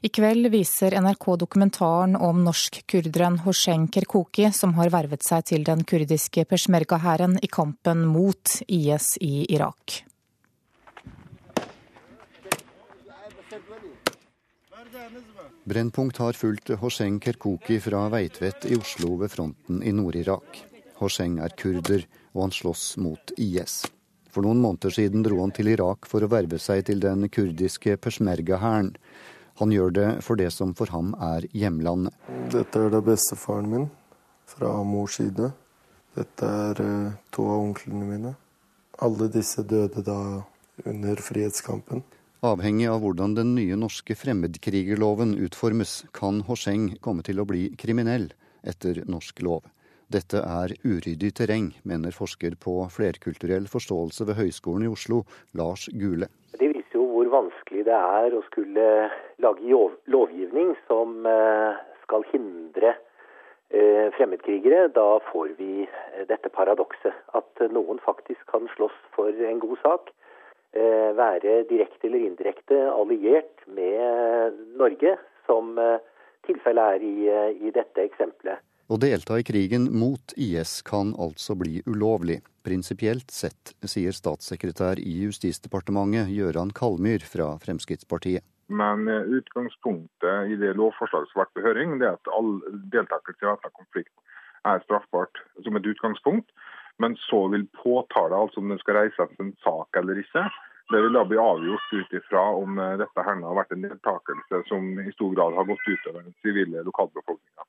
I 0.00 0.08
kveld 0.08 0.48
viser 0.48 0.96
NRK 0.96 1.26
dokumentaren 1.44 2.16
om 2.16 2.40
norsk-kurderen 2.46 3.42
Hoshen 3.44 3.84
Kerkoki, 3.92 4.48
som 4.56 4.72
har 4.80 4.88
vervet 4.94 5.26
seg 5.26 5.44
til 5.52 5.68
den 5.68 5.84
kurdiske 5.84 6.46
peshmerga-hæren 6.48 7.36
i 7.44 7.52
kampen 7.52 8.06
mot 8.08 8.62
IS 8.64 9.18
i 9.20 9.44
Irak. 9.52 10.04
Brennpunkt 15.68 16.16
har 16.16 16.32
fulgt 16.32 16.70
Hosheng 16.80 17.18
Kerkoki 17.20 17.76
fra 17.80 18.06
Veitvet 18.08 18.64
i 18.64 18.76
Oslo 18.78 19.18
ved 19.20 19.28
fronten 19.28 19.82
i 19.84 19.90
Nord-Irak. 19.92 20.62
Hosheng 20.96 21.34
er 21.44 21.52
kurder, 21.60 22.06
og 22.32 22.46
han 22.46 22.54
slåss 22.56 22.84
mot 23.04 23.34
IS. 23.36 23.82
For 24.32 24.46
noen 24.46 24.62
måneder 24.64 24.94
siden 24.96 25.26
dro 25.26 25.42
han 25.42 25.52
til 25.52 25.68
Irak 25.74 26.08
for 26.08 26.24
å 26.24 26.30
verve 26.32 26.56
seg 26.62 26.86
til 26.88 27.04
den 27.04 27.28
kurdiske 27.28 27.98
peshmerga-hæren. 28.00 28.94
Han 29.60 29.74
gjør 29.74 29.92
det 29.98 30.08
for 30.24 30.40
det 30.40 30.48
som 30.56 30.72
for 30.78 30.88
ham 30.94 31.12
er 31.20 31.44
hjemlandet. 31.52 32.16
Dette 32.54 32.86
er 32.86 32.94
det 32.96 33.04
bestefaren 33.04 33.68
min 33.68 33.88
fra 34.48 34.72
mors 34.88 35.20
side. 35.20 35.50
Dette 36.16 36.54
er 36.64 36.84
eh, 36.86 37.16
to 37.28 37.44
av 37.44 37.66
onklene 37.66 38.08
mine. 38.08 38.38
Alle 39.04 39.28
disse 39.36 39.68
døde 39.68 40.00
da 40.00 40.22
under 40.88 41.20
frihetskampen. 41.28 42.06
Avhengig 42.38 42.86
av 42.86 43.00
hvordan 43.02 43.32
den 43.34 43.56
nye 43.56 43.74
norske 43.74 44.14
fremmedkrigerloven 44.14 45.32
utformes, 45.42 46.04
kan 46.14 46.44
Hosheng 46.46 46.92
komme 47.02 47.24
til 47.26 47.40
å 47.42 47.46
bli 47.50 47.64
kriminell 47.74 48.28
etter 48.62 49.00
norsk 49.10 49.42
lov. 49.42 49.64
Dette 50.06 50.44
er 50.46 50.70
uryddig 50.86 51.32
terreng, 51.34 51.72
mener 51.82 52.14
forsker 52.14 52.54
på 52.62 52.76
flerkulturell 52.94 53.66
forståelse 53.66 54.28
ved 54.28 54.38
Høgskolen 54.38 54.86
i 54.86 54.92
Oslo, 54.92 55.24
Lars 55.58 55.88
Gule. 55.90 56.28
Det 56.54 56.68
viser 56.76 57.00
jo 57.00 57.08
hvor 57.10 57.32
vanskelig 57.32 57.82
det 57.90 57.98
er 57.98 58.38
å 58.38 58.44
skulle 58.46 58.86
lage 59.42 59.82
lovgivning 60.06 60.76
som 60.86 61.26
eh, 61.26 61.82
skal 62.04 62.22
hindre 62.30 62.94
eh, 63.74 64.14
fremmedkrigere. 64.14 64.86
Da 64.94 65.08
får 65.32 65.58
vi 65.58 65.88
eh, 65.88 66.22
dette 66.30 66.54
paradokset 66.54 67.18
at 67.34 67.66
noen 67.74 67.98
faktisk 68.06 68.46
kan 68.54 68.70
slåss 68.76 68.94
for 69.18 69.34
en 69.50 69.58
god 69.66 69.82
sak 69.82 70.14
være 71.18 71.62
direkte 71.68 72.06
eller 72.08 72.26
indirekte 72.26 72.78
alliert 72.92 73.64
med 73.66 74.58
Norge, 74.78 75.16
som 75.48 75.78
eh, 75.78 76.00
tilfellet 76.46 76.98
er 76.98 77.06
i, 77.06 77.14
eh, 77.32 77.68
i 77.68 77.72
dette 77.74 78.04
eksempelet. 78.04 78.62
Å 78.88 78.96
delta 78.96 79.36
i 79.36 79.44
krigen 79.44 79.90
mot 79.92 80.32
IS 80.36 80.80
kan 80.82 81.12
altså 81.20 81.56
bli 81.60 81.82
ulovlig, 81.84 82.40
prinsipielt 82.64 83.32
sett, 83.32 83.74
sier 83.84 84.16
statssekretær 84.16 85.00
i 85.00 85.14
Justisdepartementet 85.26 86.30
Gøran 86.32 86.72
Kalmyr 86.76 87.24
fra 87.24 87.50
Fremskrittspartiet. 87.60 88.44
Men 88.68 89.08
utgangspunktet 89.08 90.52
i 90.52 90.56
det 90.60 90.74
lovforslaget 90.76 91.30
som 91.30 91.40
har 91.40 91.46
vært 91.46 91.54
på 91.56 91.64
høring, 91.64 91.94
det 92.00 92.08
er 92.08 92.16
at 92.16 92.32
all 92.36 92.58
deltakelse 92.92 93.44
i 93.44 93.48
væpna 93.48 93.72
konflikt 93.76 94.12
er 94.68 94.82
straffbart 94.84 95.40
som 95.64 95.76
et 95.76 95.88
utgangspunkt. 95.88 96.48
Men 96.98 97.16
så 97.28 97.44
vil 97.52 97.68
påtale, 97.82 98.36
altså 98.36 98.60
om 98.60 98.72
det 98.72 98.80
skal 98.82 99.00
reises 99.02 99.40
en 99.42 99.54
sak 99.64 99.96
eller 100.00 100.18
ikke, 100.18 100.44
det 100.88 101.00
vil 101.04 101.16
da 101.16 101.24
bli 101.28 101.38
avgjort 101.38 101.90
ut 101.92 102.14
ifra 102.16 102.44
om 102.58 102.78
eh, 102.78 102.94
dette 103.00 103.24
her 103.24 103.42
har 103.44 103.58
vært 103.60 103.74
en 103.76 103.84
deltakelse 103.84 104.62
som 104.70 104.86
i 105.02 105.12
stor 105.12 105.34
grad 105.36 105.58
har 105.58 105.68
gått 105.68 105.90
utover 105.90 106.22
den 106.22 106.36
sivile 106.42 106.84
lokalbefolkninga. 106.86 107.68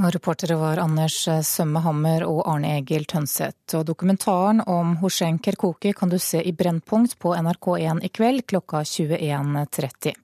Reportere 0.00 0.56
var 0.56 0.80
Anders 0.80 1.28
Sømme 1.44 1.82
Hammer 1.84 2.24
og 2.24 2.40
Arne 2.48 2.76
Egil 2.78 3.04
Tønseth. 3.04 3.76
Dokumentaren 3.84 4.62
om 4.66 4.94
Hoshen 5.02 5.38
Kerkoki 5.42 5.92
kan 5.92 6.08
du 6.08 6.18
se 6.18 6.40
i 6.42 6.52
Brennpunkt 6.56 7.18
på 7.18 7.34
NRK1 7.36 8.04
i 8.06 8.08
kveld 8.08 8.46
klokka 8.48 8.80
21.30. 8.86 10.14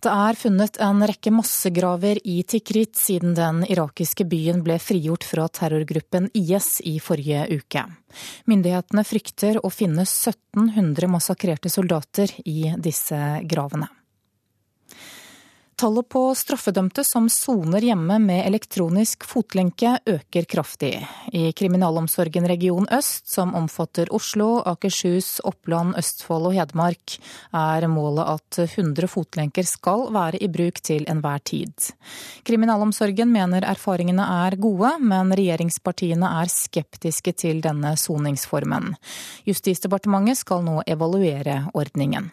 Det 0.00 0.08
er 0.08 0.36
funnet 0.38 0.78
en 0.80 1.02
rekke 1.04 1.28
massegraver 1.34 2.22
i 2.24 2.38
Tikrit 2.48 2.96
siden 2.96 3.34
den 3.36 3.60
irakiske 3.68 4.24
byen 4.24 4.62
ble 4.64 4.78
frigjort 4.80 5.26
fra 5.28 5.44
terrorgruppen 5.52 6.30
IS 6.32 6.78
i 6.88 6.94
forrige 7.04 7.42
uke. 7.52 7.84
Myndighetene 8.48 9.04
frykter 9.04 9.60
å 9.60 9.68
finne 9.68 10.06
1700 10.08 11.10
massakrerte 11.12 11.68
soldater 11.68 12.32
i 12.48 12.72
disse 12.80 13.20
gravene. 13.44 13.90
Tallet 15.80 16.08
på 16.12 16.20
straffedømte 16.36 17.00
som 17.08 17.24
soner 17.32 17.80
hjemme 17.80 18.18
med 18.20 18.42
elektronisk 18.44 19.24
fotlenke 19.24 19.94
øker 20.04 20.44
kraftig. 20.44 20.90
I 21.32 21.54
Kriminalomsorgen 21.56 22.44
region 22.50 22.84
øst, 22.92 23.30
som 23.32 23.54
omfatter 23.56 24.10
Oslo, 24.12 24.58
Akershus, 24.68 25.38
Oppland, 25.48 25.94
Østfold 25.96 26.50
og 26.50 26.56
Hedmark, 26.58 27.14
er 27.56 27.86
målet 27.88 28.28
at 28.28 28.58
100 28.66 29.08
fotlenker 29.08 29.64
skal 29.64 30.04
være 30.12 30.42
i 30.44 30.50
bruk 30.52 30.82
til 30.84 31.06
enhver 31.08 31.40
tid. 31.48 31.72
Kriminalomsorgen 32.44 33.32
mener 33.32 33.64
erfaringene 33.64 34.26
er 34.44 34.58
gode, 34.60 34.90
men 35.00 35.32
regjeringspartiene 35.32 36.34
er 36.42 36.52
skeptiske 36.52 37.32
til 37.32 37.64
denne 37.64 37.94
soningsformen. 37.96 38.92
Justisdepartementet 39.48 40.42
skal 40.42 40.60
nå 40.68 40.82
evaluere 40.84 41.62
ordningen. 41.72 42.28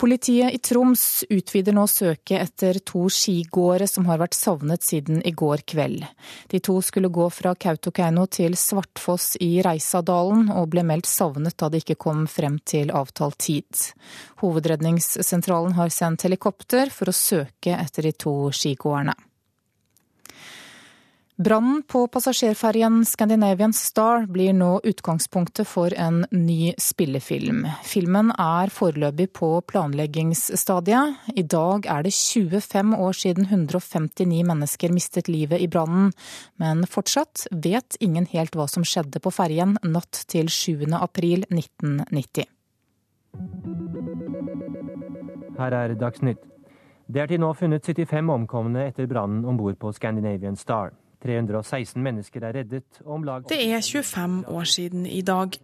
Politiet 0.00 0.54
i 0.54 0.58
Troms 0.58 1.24
utvider 1.28 1.74
nå 1.76 1.82
søket 1.84 2.40
etter 2.40 2.78
to 2.88 3.02
skigåere 3.12 3.84
som 3.84 4.06
har 4.08 4.22
vært 4.22 4.32
savnet 4.32 4.80
siden 4.80 5.20
i 5.28 5.34
går 5.36 5.60
kveld. 5.68 6.06
De 6.48 6.60
to 6.64 6.78
skulle 6.80 7.10
gå 7.12 7.26
fra 7.28 7.52
Kautokeino 7.52 8.24
til 8.32 8.56
Svartfoss 8.56 9.34
i 9.44 9.50
Reisadalen, 9.60 10.48
og 10.56 10.70
ble 10.72 10.86
meldt 10.88 11.10
savnet 11.10 11.58
da 11.60 11.68
de 11.68 11.84
ikke 11.84 12.00
kom 12.00 12.24
frem 12.32 12.56
til 12.64 12.88
avtalt 12.96 13.42
tid. 13.44 13.68
Hovedredningssentralen 14.40 15.76
har 15.76 15.92
sendt 15.92 16.24
helikopter 16.24 16.88
for 16.88 17.12
å 17.12 17.18
søke 17.20 17.76
etter 17.76 18.08
de 18.08 18.16
to 18.16 18.38
skigåerne. 18.56 19.12
Brannen 21.40 21.82
på 21.88 22.02
passasjerferjen 22.12 23.04
Scandinavian 23.04 23.72
Star 23.72 24.26
blir 24.26 24.52
nå 24.52 24.80
utgangspunktet 24.84 25.64
for 25.64 25.94
en 25.96 26.26
ny 26.30 26.74
spillefilm. 26.76 27.62
Filmen 27.80 28.28
er 28.34 28.68
foreløpig 28.68 29.30
på 29.38 29.48
planleggingsstadiet. 29.72 31.16
I 31.40 31.46
dag 31.48 31.88
er 31.88 32.04
det 32.04 32.12
25 32.12 32.92
år 32.92 33.16
siden 33.22 33.48
159 33.48 34.42
mennesker 34.52 34.92
mistet 34.92 35.32
livet 35.32 35.64
i 35.64 35.70
brannen, 35.72 36.12
men 36.60 36.84
fortsatt 36.84 37.46
vet 37.50 37.96
ingen 38.04 38.28
helt 38.36 38.52
hva 38.52 38.68
som 38.68 38.84
skjedde 38.84 39.24
på 39.24 39.32
ferjen 39.32 39.78
natt 39.80 40.26
til 40.28 40.52
7. 40.52 40.92
april 41.00 41.48
1990. 41.48 42.50
Her 45.56 45.82
er 45.86 45.96
Dagsnytt. 45.96 46.44
Det 47.08 47.24
er 47.24 47.32
til 47.32 47.40
nå 47.40 47.54
funnet 47.56 47.86
75 47.88 48.28
omkomne 48.28 48.90
etter 48.92 49.08
brannen 49.08 49.46
om 49.48 49.56
bord 49.56 49.80
på 49.80 49.96
Scandinavian 49.96 50.60
Star. 50.60 50.92
316 51.22 52.02
mennesker 52.02 52.44
er 52.48 52.58
reddet. 52.60 53.00
om 53.04 53.24
lag... 53.24 53.44
Det 53.48 53.60
er 53.60 53.80
25 53.80 54.44
år 54.48 54.64
siden 54.64 55.06
i 55.06 55.22
dag. 55.22 55.56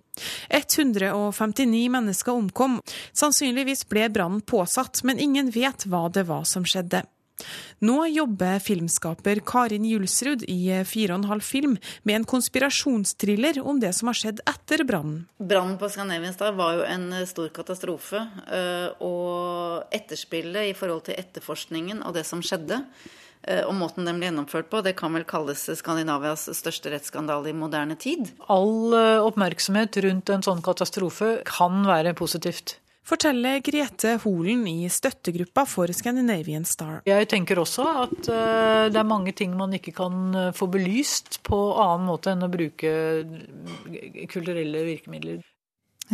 159 0.48 1.88
mennesker 1.92 2.32
omkom. 2.32 2.80
Sannsynligvis 3.12 3.84
ble 3.88 4.08
brannen 4.12 4.40
påsatt, 4.40 5.02
men 5.04 5.18
ingen 5.18 5.50
vet 5.50 5.86
hva 5.86 6.06
det 6.12 6.26
var 6.28 6.44
som 6.48 6.64
skjedde. 6.64 7.04
Nå 7.84 8.06
jobber 8.08 8.62
filmskaper 8.64 9.42
Karin 9.44 9.84
Julsrud 9.84 10.46
i 10.48 10.70
Fire 10.88 11.12
og 11.12 11.20
en 11.20 11.30
halv 11.34 11.44
film 11.44 11.74
med 12.08 12.14
en 12.16 12.24
konspirasjonstriller 12.24 13.60
om 13.60 13.80
det 13.82 13.92
som 13.92 14.08
har 14.08 14.16
skjedd 14.16 14.40
etter 14.48 14.86
brannen. 14.88 15.26
Brannen 15.36 15.76
på 15.76 15.90
Scandinavian 15.92 16.32
Star 16.32 16.56
var 16.56 16.78
jo 16.78 16.86
en 16.88 17.10
stor 17.28 17.52
katastrofe. 17.52 18.24
eh, 18.48 18.88
Og 19.04 19.84
etterspillet 19.92 20.70
i 20.70 20.74
forhold 20.74 21.04
til 21.10 21.20
etterforskningen 21.20 22.02
av 22.02 22.16
det 22.16 22.24
som 22.24 22.40
skjedde, 22.40 22.80
og 23.66 23.74
måten 23.78 24.08
den 24.08 24.18
ble 24.18 24.30
gjennomført 24.30 24.70
på, 24.72 24.80
det 24.82 24.96
kan 24.98 25.14
vel 25.14 25.26
kalles 25.28 25.66
Skandinavias 25.78 26.48
største 26.56 26.90
rettsskandale 26.94 27.52
i 27.52 27.56
moderne 27.56 27.98
tid. 28.00 28.32
All 28.50 28.96
eh, 28.96 29.22
oppmerksomhet 29.22 30.00
rundt 30.06 30.32
en 30.34 30.44
sånn 30.46 30.64
katastrofe 30.66 31.36
kan 31.46 31.84
være 31.86 32.16
positivt. 32.18 32.78
Forteller 33.06 33.60
Grete 33.62 34.16
Holen 34.24 34.64
i 34.66 34.88
støttegruppa 34.90 35.62
for 35.70 35.90
Scandinavian 35.94 36.64
Star. 36.66 37.04
Jeg 37.06 37.28
tenker 37.30 37.60
også 37.62 37.84
at 38.02 38.26
eh, 38.26 38.86
det 38.90 38.98
er 38.98 39.06
mange 39.06 39.30
ting 39.36 39.54
man 39.54 39.76
ikke 39.78 39.94
kan 39.94 40.34
eh, 40.34 40.48
få 40.56 40.66
belyst 40.72 41.38
på 41.46 41.60
annen 41.84 42.08
måte 42.08 42.34
enn 42.34 42.42
å 42.42 42.50
bruke 42.50 42.90
eh, 42.90 44.26
kulturelle 44.26 44.82
virkemidler. 44.88 45.38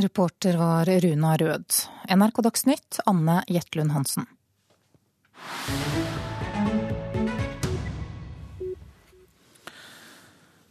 Reporter 0.04 0.60
var 0.60 0.88
Runa 1.04 1.32
Rød. 1.40 1.80
NRK 2.12 2.44
Dagsnytt, 2.44 3.00
Anne 3.08 3.40
Jetlund 3.48 3.96
Hansen. 3.96 4.28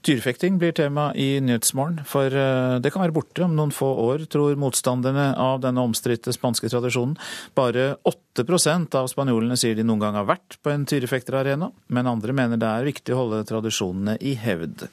Tyrefekting 0.01 0.55
blir 0.57 0.71
tema 0.73 1.11
i 1.13 1.35
Nyhetsmorgen, 1.45 1.99
for 2.09 2.25
eh, 2.33 2.79
det 2.81 2.89
kan 2.89 3.03
være 3.03 3.13
borte 3.13 3.43
om 3.45 3.51
noen 3.53 3.73
få 3.75 3.85
år, 4.01 4.23
tror 4.33 4.57
motstanderne 4.57 5.27
av 5.37 5.59
denne 5.61 5.83
omstridte 5.85 6.33
spanske 6.33 6.71
tradisjonen. 6.73 7.13
Bare 7.53 7.91
8% 8.09 8.97
av 8.97 9.11
spanjolene 9.11 9.59
sier 9.61 9.77
de 9.77 9.85
noen 9.85 10.01
gang 10.01 10.17
har 10.17 10.25
vært 10.25 10.57
på 10.65 10.73
en 10.73 10.87
tyrefekterarena, 10.89 11.69
men 11.93 12.09
andre 12.09 12.33
mener 12.33 12.57
det 12.57 12.71
er 12.71 12.89
viktig 12.89 13.13
å 13.13 13.19
holde 13.21 13.43
tradisjonene 13.51 14.17
i 14.25 14.33
hevd. 14.41 14.87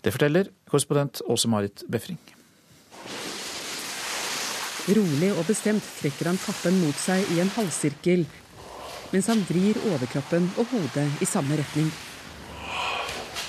Det 0.00 0.14
forteller 0.16 0.48
korrespondent 0.72 1.20
Åse 1.28 1.52
Marit 1.52 1.84
Befring. 1.92 2.16
Rolig 4.86 5.34
og 5.36 5.44
bestemt 5.50 5.84
trekker 6.00 6.32
han 6.32 6.40
kappen 6.40 6.80
mot 6.80 6.96
seg 6.96 7.28
i 7.36 7.44
en 7.44 7.52
halvsirkel, 7.60 8.24
mens 9.12 9.28
han 9.28 9.44
vrir 9.52 9.84
overkroppen 9.92 10.48
og 10.56 10.70
hodet 10.72 11.10
i 11.20 11.28
samme 11.28 11.60
retning. 11.60 11.92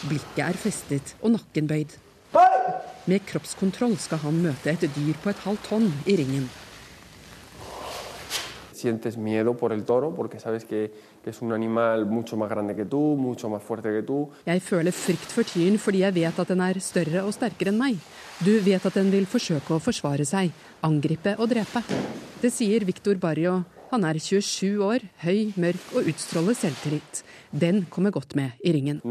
Blikket 0.06 0.44
er 0.46 0.58
festet 0.62 1.16
og 1.24 1.34
nakken 1.34 1.68
bøyd. 1.70 1.96
Med 3.08 3.24
kroppskontroll 3.26 3.96
skal 3.98 4.20
han 4.22 4.40
møte 4.44 4.70
et 4.70 4.84
dyr 4.94 5.18
på 5.24 5.32
et 5.32 5.44
halvt 5.46 5.70
tonn 5.72 5.88
i 6.06 6.18
ringen. 6.20 6.46
Sientes 8.78 9.16
miedo 9.18 9.56
por 9.58 9.74
el 9.74 9.82
toro 9.86 10.12
porque 10.14 10.40
sabes 10.40 10.66
que, 10.66 10.92
que 11.24 11.32
es 11.32 11.42
un 11.42 11.52
animal 11.52 12.06
mucho 12.06 12.38
más 12.38 12.50
grande 12.50 12.76
que 12.76 12.86
tú, 12.86 13.16
mucho 13.18 13.50
más 13.50 13.64
fuerte 13.64 13.90
que 13.90 14.04
tú. 14.04 14.28
Jeg 14.46 14.62
føler 14.62 14.92
frykt 14.92 15.34
for 15.34 15.44
tyren 15.44 15.80
fordi 15.80 16.04
jeg 16.04 16.14
vet 16.14 16.40
at 16.40 16.52
den 16.54 16.62
er 16.62 16.78
større 16.80 17.24
og 17.24 17.34
sterkere 17.34 17.74
enn 17.74 17.82
meg. 17.82 17.98
Du 18.44 18.54
vet 18.62 18.86
at 18.86 18.94
den 18.94 19.10
vil 19.10 19.26
forsøke 19.26 19.74
å 19.74 19.82
forsvare 19.82 20.28
seg, 20.30 20.54
angripe 20.86 21.34
og 21.40 21.50
drepe. 21.50 21.82
Det 22.44 22.54
sier 22.54 22.86
Victor 22.86 23.18
Barrio. 23.18 23.64
Han 23.90 24.04
er 24.04 24.20
27 24.20 24.84
år, 24.84 25.10
høy, 25.24 25.54
mørk 25.58 25.96
og 25.96 26.12
utstråler 26.12 26.54
selvtillit. 26.60 27.24
Den 27.52 27.86
kommer 27.90 28.12
godt 28.12 28.36
med 28.36 28.52
i 28.64 28.74
ringen. 28.76 29.02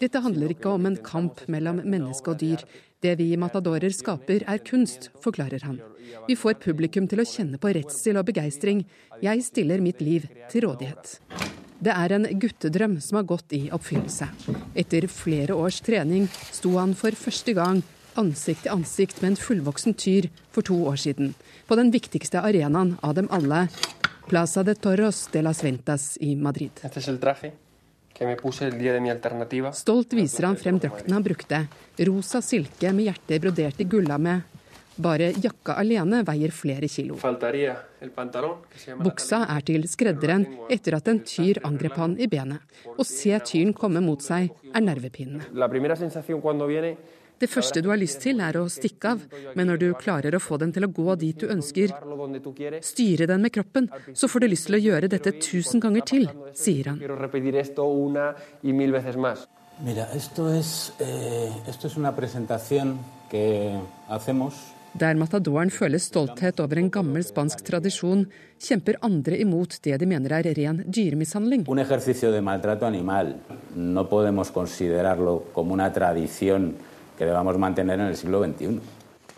Dette 0.00 0.22
handler 0.24 0.54
ikke 0.54 0.68
om 0.74 0.86
en 0.86 0.96
kamp 0.96 1.42
mellom 1.48 1.82
menneske 1.84 2.34
og 2.34 2.40
dyr. 2.42 2.64
Det 3.00 3.14
vi 3.20 3.28
matadorer 3.38 3.94
skaper 3.94 4.42
er 4.50 4.58
kunst, 4.66 5.10
forklarer 5.22 5.62
han. 5.64 5.78
Vi 6.26 6.34
får 6.36 6.58
publikum 6.64 7.06
til 7.08 7.22
å 7.22 7.28
kjenne 7.28 7.60
på 7.62 7.70
redsel 7.76 8.18
og 8.18 8.26
begeistring. 8.26 8.82
Jeg 9.22 9.44
stiller 9.46 9.84
mitt 9.84 10.02
liv 10.02 10.26
til 10.50 10.66
rådighet. 10.66 11.18
Det 11.78 11.94
er 11.94 12.16
en 12.16 12.26
guttedrøm 12.42 12.96
som 13.00 13.20
har 13.20 13.28
gått 13.28 13.54
i 13.54 13.68
oppfyllelse. 13.70 14.26
Etter 14.74 15.06
flere 15.06 15.54
års 15.54 15.78
trening 15.86 16.26
sto 16.50 16.74
han 16.74 16.96
for 16.98 17.14
første 17.14 17.54
gang 17.54 17.84
ansikt 18.18 18.64
til 18.66 18.74
ansikt 18.74 19.20
med 19.22 19.32
en 19.32 19.38
fullvoksen 19.38 19.94
tyr 19.94 20.28
for 20.54 20.66
to 20.66 20.76
år 20.90 20.98
siden. 20.98 21.34
På 21.68 21.78
den 21.78 21.92
viktigste 21.94 22.42
arenaen 22.42 22.96
av 23.02 23.14
dem 23.14 23.30
alle, 23.30 23.68
Plaza 24.28 24.62
de 24.62 24.74
Toros 24.74 25.28
de 25.32 25.42
las 25.42 25.62
Ventas 25.62 26.18
i 26.20 26.36
Madrid. 26.36 26.70
Stolt 29.72 30.12
viser 30.12 30.44
han 30.44 30.56
frem 30.56 30.78
drakten 30.78 31.14
han 31.16 31.22
brukte. 31.22 31.60
Rosa 32.04 32.42
silke 32.44 32.92
med 32.92 33.08
hjertet 33.08 33.40
brodert 33.40 33.80
i 33.80 33.86
gullamme. 33.88 34.34
Bare 34.98 35.30
jakka 35.32 35.78
alene 35.80 36.20
veier 36.26 36.52
flere 36.52 36.88
kilo. 36.92 37.16
Buksa 38.98 39.38
er 39.54 39.64
til 39.64 39.86
skredderen 39.88 40.44
etter 40.68 40.98
at 40.98 41.08
en 41.08 41.20
tyr 41.24 41.62
angrep 41.64 41.96
han 41.96 42.18
i 42.20 42.28
benet. 42.28 42.60
Å 42.98 43.06
se 43.06 43.38
tyren 43.48 43.72
komme 43.72 44.02
mot 44.04 44.20
seg 44.20 44.50
er 44.74 44.84
nervepirrende. 44.84 45.48
Det 47.38 47.48
første 47.50 47.82
du 47.82 47.90
har 47.92 48.00
lyst 48.00 48.20
til, 48.24 48.40
er 48.42 48.58
å 48.58 48.66
stikke 48.72 49.12
av, 49.14 49.22
men 49.54 49.70
når 49.70 49.82
du 49.82 49.86
klarer 49.98 50.34
å 50.34 50.42
få 50.42 50.58
den 50.58 50.72
til 50.74 50.86
å 50.86 50.92
gå 50.92 51.14
dit 51.20 51.38
du 51.38 51.46
ønsker, 51.54 51.94
styre 52.84 53.28
den 53.30 53.44
med 53.44 53.54
kroppen, 53.54 53.88
så 54.12 54.30
får 54.30 54.44
du 54.44 54.48
lyst 54.50 54.68
til 54.68 54.78
å 54.78 54.82
gjøre 54.82 55.10
dette 55.12 55.34
tusen 55.38 55.82
ganger 55.82 56.06
til, 56.08 56.26
sier 56.54 56.90
han. 56.92 57.02
Mira, 59.78 60.08
esto 60.10 60.48
es, 60.50 60.92
eh, 60.98 61.52
esto 61.68 61.86
es 61.86 61.96
una 61.96 62.10
presentación 62.10 62.98
que 63.30 63.78
hacemos 64.08 64.74
Der 64.98 65.14
matadoren 65.14 65.70
føler 65.70 66.00
stolthet 66.00 66.60
over 66.64 66.78
en 66.80 66.88
gammel 66.90 67.22
spansk 67.22 67.60
tradisjon, 67.66 68.24
kjemper 68.58 68.96
andre 69.04 69.36
imot 69.38 69.76
det 69.84 69.98
de 70.00 70.06
mener 70.08 70.32
er 70.32 70.48
ren 70.56 70.82
dyremishandling. 70.86 71.66
un 71.68 71.78
ejercicio 71.78 72.32
de 72.32 72.40
maltrato 72.40 72.86
animal. 72.86 73.34
No 73.76 74.08
podemos 74.08 74.50
considerarlo 74.50 75.44
como 75.52 75.74
una 75.74 75.92
tradición 75.92 76.74
que 77.18 77.26
debamos 77.26 77.58
mantener 77.58 77.98
en 77.98 78.06
el 78.12 78.16
siglo 78.16 78.44
XXI. 78.44 78.78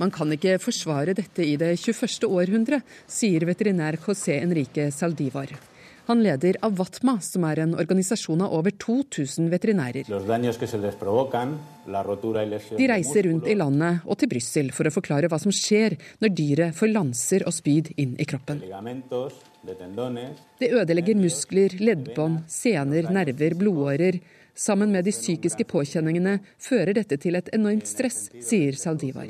Man 0.01 0.13
kan 0.13 0.33
ikke 0.33 0.59
forsvare 0.61 1.13
dette 1.17 1.45
i 1.45 1.57
det 1.61 1.75
21. 1.77 2.29
århundre, 2.29 2.81
sier 3.09 3.45
veterinær 3.49 3.99
José 4.01 4.39
Enrique 4.41 4.89
Saldivar. 4.93 5.53
Han 6.11 6.23
leder 6.25 6.57
Avatma, 6.67 7.19
som 7.23 7.45
er 7.47 7.61
en 7.63 7.77
organisasjon 7.79 8.41
av 8.43 8.55
over 8.57 8.73
2000 8.83 9.51
veterinærer. 9.53 10.09
De 12.81 12.89
reiser 12.91 13.29
rundt 13.29 13.47
i 13.47 13.55
landet 13.55 14.01
og 14.07 14.19
til 14.19 14.33
Brussel 14.33 14.73
for 14.75 14.89
å 14.89 14.95
forklare 14.95 15.31
hva 15.31 15.39
som 15.39 15.55
skjer 15.55 15.95
når 16.25 16.35
dyret 16.41 16.77
får 16.81 16.91
lanser 16.97 17.47
og 17.47 17.55
spyd 17.55 17.93
inn 18.01 18.17
i 18.19 18.27
kroppen. 18.27 18.65
Det 20.59 20.73
ødelegger 20.73 21.21
muskler, 21.21 21.79
leddbånd, 21.79 22.43
sener, 22.51 23.13
nerver, 23.15 23.55
blodårer. 23.61 24.19
Sammen 24.55 24.91
med 24.93 25.05
de 25.07 25.13
psykiske 25.15 25.65
påkjenningene 25.71 26.39
fører 26.61 26.95
dette 26.97 27.17
til 27.21 27.39
et 27.39 27.51
enormt 27.57 27.89
stress, 27.89 28.31
sier 28.45 28.77
Saldivar. 28.79 29.29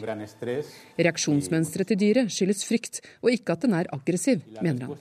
Reaksjonsmønsteret 0.99 1.93
til 1.93 2.01
dyret 2.01 2.33
skyldes 2.35 2.65
frykt, 2.69 3.03
og 3.23 3.35
ikke 3.35 3.57
at 3.57 3.67
den 3.67 3.77
er 3.79 3.91
aggressiv, 3.95 4.43
mener 4.61 4.87
han. 4.87 4.95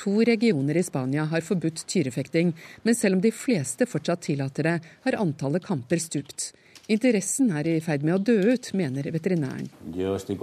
To 0.00 0.12
regioner 0.22 0.76
i 0.78 0.86
Spania 0.86 1.24
har 1.26 1.42
forbudt 1.42 1.84
tyrefekting, 1.90 2.54
men 2.86 2.94
selv 2.94 3.18
om 3.18 3.22
de 3.24 3.32
fleste 3.34 3.86
fortsatt 3.90 4.26
tillater 4.28 4.68
det, 4.68 4.76
har 5.06 5.18
antallet 5.18 5.64
kamper 5.66 5.98
stupt. 6.02 6.52
Interessen 6.90 7.52
er 7.54 7.68
i 7.70 7.76
ferd 7.84 8.02
med 8.02 8.16
å 8.16 8.22
dø 8.26 8.34
ut, 8.50 8.72
mener 8.74 9.06
veterinæren. 9.14 9.68
Yo 9.94 10.16
estoy 10.18 10.34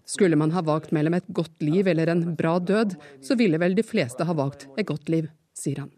Skulle 0.09 0.37
man 0.37 0.53
ha 0.53 0.63
valgt 0.65 0.93
mellom 0.97 1.17
et 1.17 1.29
godt 1.33 1.65
liv 1.65 1.89
eller 1.89 2.13
en 2.13 2.25
bra 2.37 2.59
død, 2.59 2.97
så 3.25 3.37
ville 3.41 3.61
vel 3.61 3.77
de 3.77 3.85
fleste 3.85 4.25
ha 4.25 4.37
valgt 4.37 4.67
et 4.77 4.89
godt 4.89 5.13
liv, 5.13 5.29
sier 5.57 5.85
han. 5.85 5.93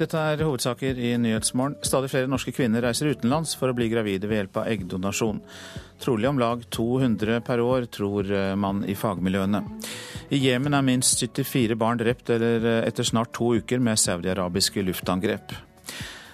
Dette 0.00 0.16
er 0.16 0.40
hovedsaker 0.46 0.96
i 0.96 1.10
Nyhetsmorgen. 1.20 1.74
Stadig 1.84 2.08
flere 2.08 2.28
norske 2.30 2.54
kvinner 2.56 2.80
reiser 2.86 3.10
utenlands 3.12 3.52
for 3.58 3.68
å 3.68 3.74
bli 3.76 3.90
gravide 3.92 4.30
ved 4.30 4.38
hjelp 4.38 4.54
av 4.62 4.70
eggdonasjon. 4.72 5.42
Trolig 6.00 6.30
om 6.30 6.40
lag 6.40 6.62
200 6.72 7.42
per 7.44 7.60
år, 7.60 7.84
tror 7.92 8.30
man 8.56 8.80
i 8.88 8.96
fagmiljøene. 8.96 9.60
I 10.32 10.40
Jemen 10.40 10.78
er 10.78 10.86
minst 10.86 11.20
74 11.20 11.76
barn 11.76 12.00
drept 12.00 12.32
etter 12.32 13.04
snart 13.04 13.34
to 13.36 13.52
uker 13.60 13.82
med 13.84 14.00
saudiarabiske 14.00 14.86
luftangrep. 14.88 15.52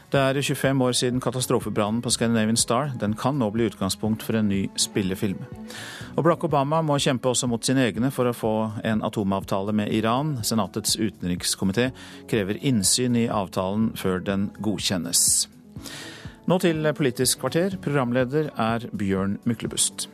Det 0.07 0.21
er 0.23 0.39
25 0.39 0.83
år 0.87 0.93
siden 0.95 1.21
katastrofebrannen 1.21 2.03
på 2.03 2.11
Scandinavian 2.15 2.57
Star. 2.57 2.93
Den 3.01 3.17
kan 3.19 3.39
nå 3.39 3.49
bli 3.51 3.67
utgangspunkt 3.67 4.23
for 4.23 4.39
en 4.39 4.49
ny 4.49 4.69
spillefilm. 4.79 5.41
Og 6.15 6.23
Barack 6.23 6.45
Obama 6.47 6.79
må 6.83 6.99
kjempe 7.03 7.29
også 7.33 7.49
mot 7.51 7.65
sine 7.67 7.89
egne 7.89 8.13
for 8.15 8.31
å 8.31 8.37
få 8.37 8.53
en 8.87 9.03
atomavtale 9.05 9.75
med 9.75 9.91
Iran. 9.93 10.37
Senatets 10.47 10.95
utenrikskomité 10.97 11.91
krever 12.31 12.63
innsyn 12.63 13.19
i 13.19 13.27
avtalen 13.27 13.91
før 13.99 14.23
den 14.23 14.53
godkjennes. 14.63 15.49
Nå 16.47 16.61
til 16.63 16.87
Politisk 16.95 17.43
kvarter. 17.43 17.75
Programleder 17.83 18.53
er 18.55 18.87
Bjørn 18.95 19.41
Myklebust. 19.45 20.07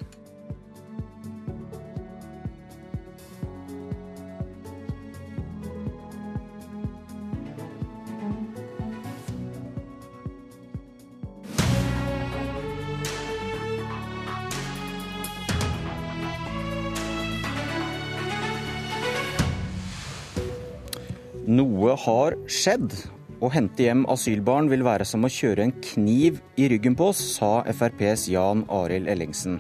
Noe 21.52 21.92
har 22.00 22.32
skjedd. 22.48 22.94
Å 23.42 23.48
hente 23.52 23.84
hjem 23.84 24.06
asylbarn 24.08 24.70
vil 24.70 24.84
være 24.86 25.04
som 25.04 25.26
å 25.26 25.30
kjøre 25.32 25.66
en 25.66 25.74
kniv 25.84 26.38
i 26.56 26.68
ryggen 26.70 26.94
på 26.96 27.10
oss, 27.10 27.20
sa 27.34 27.64
FrPs 27.68 28.28
Jan 28.32 28.62
Arild 28.72 29.10
Ellingsen. 29.10 29.58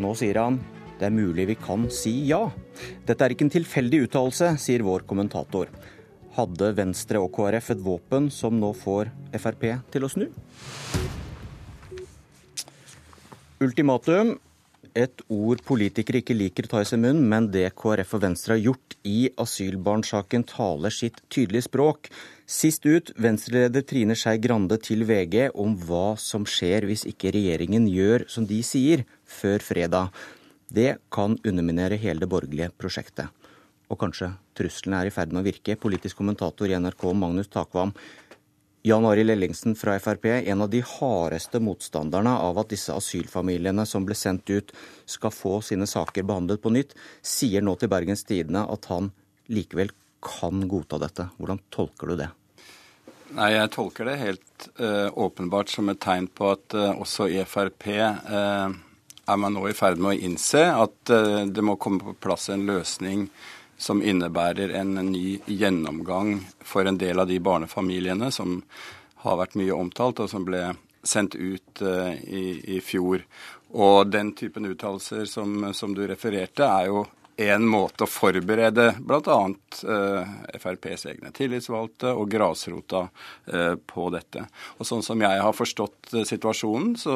Nå 0.00 0.14
sier 0.16 0.38
han 0.40 0.56
det 0.98 1.10
er 1.10 1.14
mulig 1.14 1.44
vi 1.50 1.58
kan 1.60 1.84
si 1.92 2.14
ja. 2.30 2.40
Dette 3.04 3.26
er 3.26 3.34
ikke 3.34 3.44
en 3.44 3.52
tilfeldig 3.58 4.06
uttalelse, 4.06 4.54
sier 4.62 4.86
vår 4.86 5.04
kommentator. 5.10 5.68
Hadde 6.38 6.72
Venstre 6.78 7.20
og 7.20 7.34
KrF 7.36 7.74
et 7.74 7.84
våpen 7.84 8.30
som 8.32 8.56
nå 8.56 8.72
får 8.78 9.12
Frp 9.36 9.68
til 9.92 10.08
å 10.08 10.12
snu? 10.14 10.28
Ultimatum. 13.60 14.38
Et 14.98 15.20
ord 15.30 15.60
politikere 15.62 16.18
ikke 16.24 16.34
liker 16.34 16.66
å 16.66 16.70
ta 16.72 16.80
i 16.82 16.86
sin 16.88 17.04
munn, 17.04 17.20
men 17.30 17.44
det 17.54 17.68
KrF 17.78 18.16
og 18.16 18.22
Venstre 18.24 18.56
har 18.56 18.64
gjort 18.64 18.96
i 19.06 19.28
asylbarnsaken 19.38 20.42
taler 20.48 20.90
sitt 20.94 21.20
tydelige 21.30 21.68
språk. 21.68 22.08
Sist 22.50 22.88
ut 22.88 23.12
Venstre-leder 23.14 23.84
Trine 23.86 24.16
Skei 24.18 24.40
Grande 24.42 24.80
til 24.82 25.04
VG 25.06 25.52
om 25.54 25.76
hva 25.86 26.16
som 26.18 26.48
skjer 26.48 26.88
hvis 26.88 27.06
ikke 27.06 27.30
regjeringen 27.36 27.86
gjør 27.92 28.26
som 28.32 28.48
de 28.48 28.58
sier, 28.66 29.04
før 29.22 29.62
fredag. 29.62 30.10
Det 30.66 30.96
kan 31.14 31.38
underminere 31.46 32.00
hele 32.00 32.24
det 32.24 32.32
borgerlige 32.32 32.72
prosjektet. 32.74 33.30
Og 33.88 34.00
kanskje 34.02 34.32
truslene 34.58 35.04
er 35.04 35.12
i 35.12 35.14
ferd 35.14 35.30
med 35.30 35.44
å 35.44 35.46
virke. 35.46 35.78
Politisk 35.78 36.18
kommentator 36.18 36.66
i 36.66 36.74
NRK 36.80 37.06
Magnus 37.14 37.52
Takvam. 37.54 37.94
Jan 38.88 39.04
Arild 39.04 39.30
Ellingsen 39.30 39.74
fra 39.76 39.98
Frp, 40.00 40.24
en 40.24 40.62
av 40.62 40.70
de 40.70 40.80
hardeste 40.80 41.60
motstanderne 41.60 42.30
av 42.40 42.56
at 42.62 42.70
disse 42.72 42.94
asylfamiliene 42.96 43.84
som 43.84 44.06
ble 44.08 44.16
sendt 44.16 44.48
ut, 44.48 44.72
skal 45.04 45.34
få 45.34 45.58
sine 45.66 45.84
saker 45.84 46.24
behandlet 46.24 46.62
på 46.64 46.72
nytt, 46.72 46.94
sier 47.20 47.60
nå 47.60 47.74
til 47.76 47.90
Bergens 47.92 48.24
Tidende 48.24 48.62
at 48.64 48.88
han 48.88 49.10
likevel 49.52 49.92
kan 50.24 50.64
godta 50.70 51.02
dette. 51.02 51.28
Hvordan 51.36 51.60
tolker 51.74 52.08
du 52.08 52.16
det? 52.22 52.30
Nei, 53.36 53.50
Jeg 53.58 53.74
tolker 53.76 54.08
det 54.08 54.16
helt 54.22 54.68
uh, 54.80 55.12
åpenbart 55.12 55.68
som 55.68 55.92
et 55.92 56.00
tegn 56.00 56.30
på 56.32 56.48
at 56.54 56.78
uh, 56.78 56.96
også 56.96 57.28
i 57.28 57.44
Frp 57.44 57.90
uh, 57.92 58.72
er 58.72 59.36
man 59.36 59.52
nå 59.52 59.68
i 59.68 59.76
ferd 59.76 60.00
med 60.00 60.14
å 60.14 60.26
innse 60.30 60.64
at 60.72 61.12
det 61.52 61.60
må 61.60 61.74
komme 61.76 62.00
på 62.00 62.14
plass 62.24 62.48
en 62.48 62.64
løsning 62.64 63.26
som 63.78 64.02
innebærer 64.02 64.74
en 64.74 64.94
ny 65.12 65.38
gjennomgang 65.46 66.40
for 66.60 66.84
en 66.84 66.98
del 66.98 67.22
av 67.22 67.30
de 67.30 67.38
barnefamiliene 67.40 68.30
som 68.34 68.58
har 69.22 69.38
vært 69.38 69.54
mye 69.58 69.74
omtalt, 69.74 70.20
og 70.22 70.30
som 70.30 70.46
ble 70.46 70.72
sendt 71.02 71.34
ut 71.38 71.82
uh, 71.82 72.12
i, 72.14 72.76
i, 72.76 72.80
fjor. 72.84 73.22
Og 73.70 74.10
den 74.10 74.32
typen 74.38 74.66
uttalelser 74.66 75.24
som, 75.30 75.70
som, 75.74 75.94
du 75.94 76.04
refererte, 76.10 76.66
er 76.66 76.90
jo 76.90 77.06
en 77.38 77.66
måte 77.70 78.02
å 78.02 78.10
forberede 78.10 78.88
bl.a. 78.98 79.36
Eh, 79.94 80.30
FrPs 80.58 81.04
egne 81.12 81.30
tillitsvalgte 81.30 82.10
og 82.10 82.32
grasrota 82.32 83.04
eh, 83.46 83.76
på 83.78 84.08
dette. 84.10 84.42
Og 84.78 84.88
sånn 84.88 85.04
som 85.06 85.22
jeg 85.22 85.44
har 85.44 85.54
forstått 85.54 86.16
uh, 86.16 86.24
situasjonen, 86.26 86.96
så 86.98 87.14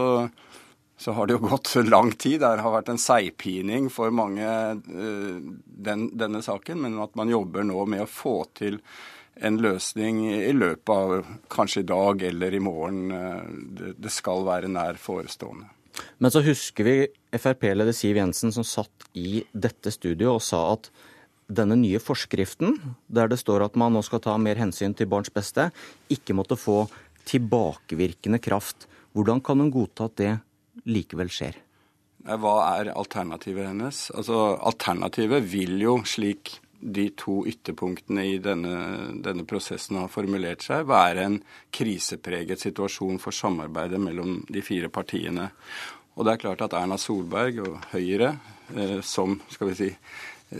så 1.02 1.12
har 1.16 1.26
det 1.26 1.36
jo 1.36 1.48
gått 1.48 1.74
lang 1.94 2.12
tid. 2.12 2.40
Det 2.40 2.52
har 2.62 2.76
vært 2.76 2.92
en 2.92 3.00
seigpining 3.00 3.90
for 3.90 4.14
mange, 4.14 4.46
eh, 4.46 5.40
den, 5.88 6.06
denne 6.18 6.42
saken. 6.44 6.84
Men 6.84 7.00
at 7.02 7.18
man 7.18 7.32
jobber 7.32 7.66
nå 7.66 7.84
med 7.90 8.04
å 8.04 8.10
få 8.10 8.36
til 8.58 8.78
en 9.42 9.58
løsning 9.64 10.26
i 10.30 10.52
løpet 10.54 10.92
av 10.92 11.30
kanskje 11.52 11.82
i 11.82 11.88
dag 11.88 12.22
eller 12.30 12.54
i 12.54 12.62
morgen. 12.62 13.06
Eh, 13.10 13.94
det 13.98 14.12
skal 14.14 14.46
være 14.46 14.70
nær 14.70 15.00
forestående. 15.00 15.70
Men 16.22 16.32
så 16.32 16.40
husker 16.44 16.86
vi 16.86 16.96
Frp-leder 17.36 17.92
Siv 17.96 18.16
Jensen 18.16 18.54
som 18.54 18.64
satt 18.64 19.10
i 19.18 19.42
dette 19.52 19.92
studioet 19.92 20.38
og 20.38 20.44
sa 20.44 20.62
at 20.72 20.88
denne 21.52 21.76
nye 21.76 22.00
forskriften, 22.00 22.78
der 23.12 23.28
det 23.28 23.40
står 23.42 23.66
at 23.66 23.74
man 23.76 23.92
nå 23.92 24.00
skal 24.06 24.22
ta 24.24 24.38
mer 24.40 24.56
hensyn 24.56 24.94
til 24.96 25.10
barns 25.10 25.32
beste, 25.34 25.68
ikke 26.08 26.36
måtte 26.38 26.56
få 26.56 26.86
tilbakevirkende 27.28 28.40
kraft. 28.42 28.86
Hvordan 29.12 29.42
kan 29.44 29.60
hun 29.60 29.74
godta 29.74 30.08
at 30.08 30.16
det 30.16 30.30
likevel 30.88 31.30
skjer? 31.32 31.58
Hva 32.22 32.56
er 32.78 32.92
alternativet 32.94 33.66
hennes? 33.66 34.04
Altså, 34.14 34.54
Alternativet 34.62 35.42
vil 35.50 35.80
jo, 35.82 35.96
slik 36.06 36.54
de 36.82 37.08
to 37.18 37.42
ytterpunktene 37.46 38.24
i 38.26 38.38
denne, 38.42 38.74
denne, 39.22 39.46
prosessen 39.46 40.00
har 40.00 40.10
formulert 40.10 40.64
seg, 40.66 40.86
være 40.90 41.26
en 41.28 41.38
krisepreget 41.74 42.62
situasjon 42.62 43.20
for 43.22 43.34
samarbeidet 43.34 44.00
mellom 44.02 44.40
de 44.50 44.62
fire 44.66 44.90
partiene. 44.90 45.48
Og 46.14 46.26
det 46.26 46.34
er 46.34 46.42
klart 46.42 46.64
at 46.66 46.74
Erna 46.78 46.98
Solberg 46.98 47.62
og 47.62 47.88
Høyre, 47.94 48.34
eh, 48.74 48.98
som 49.06 49.38
skal 49.50 49.70
vi 49.70 49.78
si, 49.78 49.90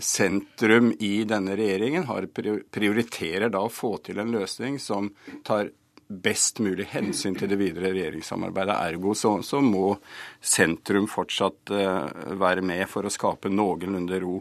sentrum 0.01 0.93
i 1.05 1.25
denne 1.29 1.57
regjeringen 1.59 2.07
har, 2.09 2.27
prioriterer 2.33 3.53
da 3.53 3.61
å 3.67 3.73
få 3.73 3.97
til 4.07 4.23
en 4.23 4.33
løsning 4.33 4.79
som 4.81 5.11
tar 5.45 5.69
best 6.09 6.61
mulig 6.63 6.89
hensyn 6.93 7.37
til 7.39 7.51
det 7.51 7.59
videre 7.61 7.93
regjeringssamarbeidet. 7.95 8.77
Ergo 8.93 9.15
så, 9.19 9.35
så 9.47 9.63
må 9.65 9.97
sentrum 10.41 11.09
fortsatt 11.11 11.73
uh, 11.73 12.37
være 12.41 12.65
med 12.67 12.85
for 12.91 13.07
å 13.07 13.13
skape 13.13 13.53
noenlunde 13.53 14.21
ro. 14.23 14.39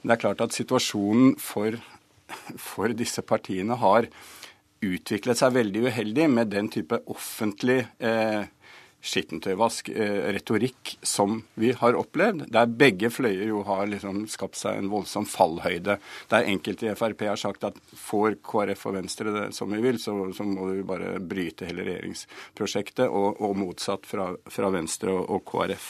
Men 0.00 0.10
det 0.12 0.16
er 0.16 0.22
klart 0.24 0.44
at 0.46 0.56
situasjonen 0.56 1.34
for, 1.40 1.76
for 2.56 2.96
disse 2.96 3.24
partiene 3.26 3.78
har 3.80 4.08
utviklet 4.80 5.36
seg 5.36 5.58
veldig 5.58 5.84
uheldig 5.90 6.30
med 6.32 6.52
den 6.54 6.70
type 6.72 7.02
offentlig 7.12 7.82
uh, 8.00 8.46
skittentøyvask, 9.00 9.88
eh, 9.88 10.38
som 11.02 11.42
vi 11.54 11.72
har 11.72 11.96
opplevd. 11.96 12.50
Der 12.52 12.66
begge 12.66 13.10
fløyer 13.10 13.48
jo 13.48 13.62
har 13.62 13.86
liksom 13.86 14.26
skapt 14.28 14.56
seg 14.56 14.76
en 14.76 14.90
voldsom 14.90 15.26
fallhøyde. 15.26 15.98
Der 16.28 16.44
enkelte 16.44 16.90
i 16.90 16.94
Frp 16.94 17.24
har 17.28 17.36
sagt 17.36 17.64
at 17.64 17.78
får 17.94 18.36
KrF 18.44 18.86
og 18.86 18.94
Venstre 18.94 19.32
det 19.32 19.46
som 19.56 19.70
vi 19.72 19.80
vil, 19.80 19.98
så, 19.98 20.12
så 20.36 20.44
må 20.44 20.68
vi 20.74 20.82
bare 20.82 21.18
bryte 21.20 21.68
hele 21.68 21.86
regjeringsprosjektet, 21.88 23.08
og, 23.08 23.40
og 23.40 23.56
motsatt 23.56 24.06
fra, 24.06 24.34
fra 24.46 24.70
Venstre 24.70 25.14
og, 25.14 25.30
og, 25.30 25.44
KrF. 25.48 25.88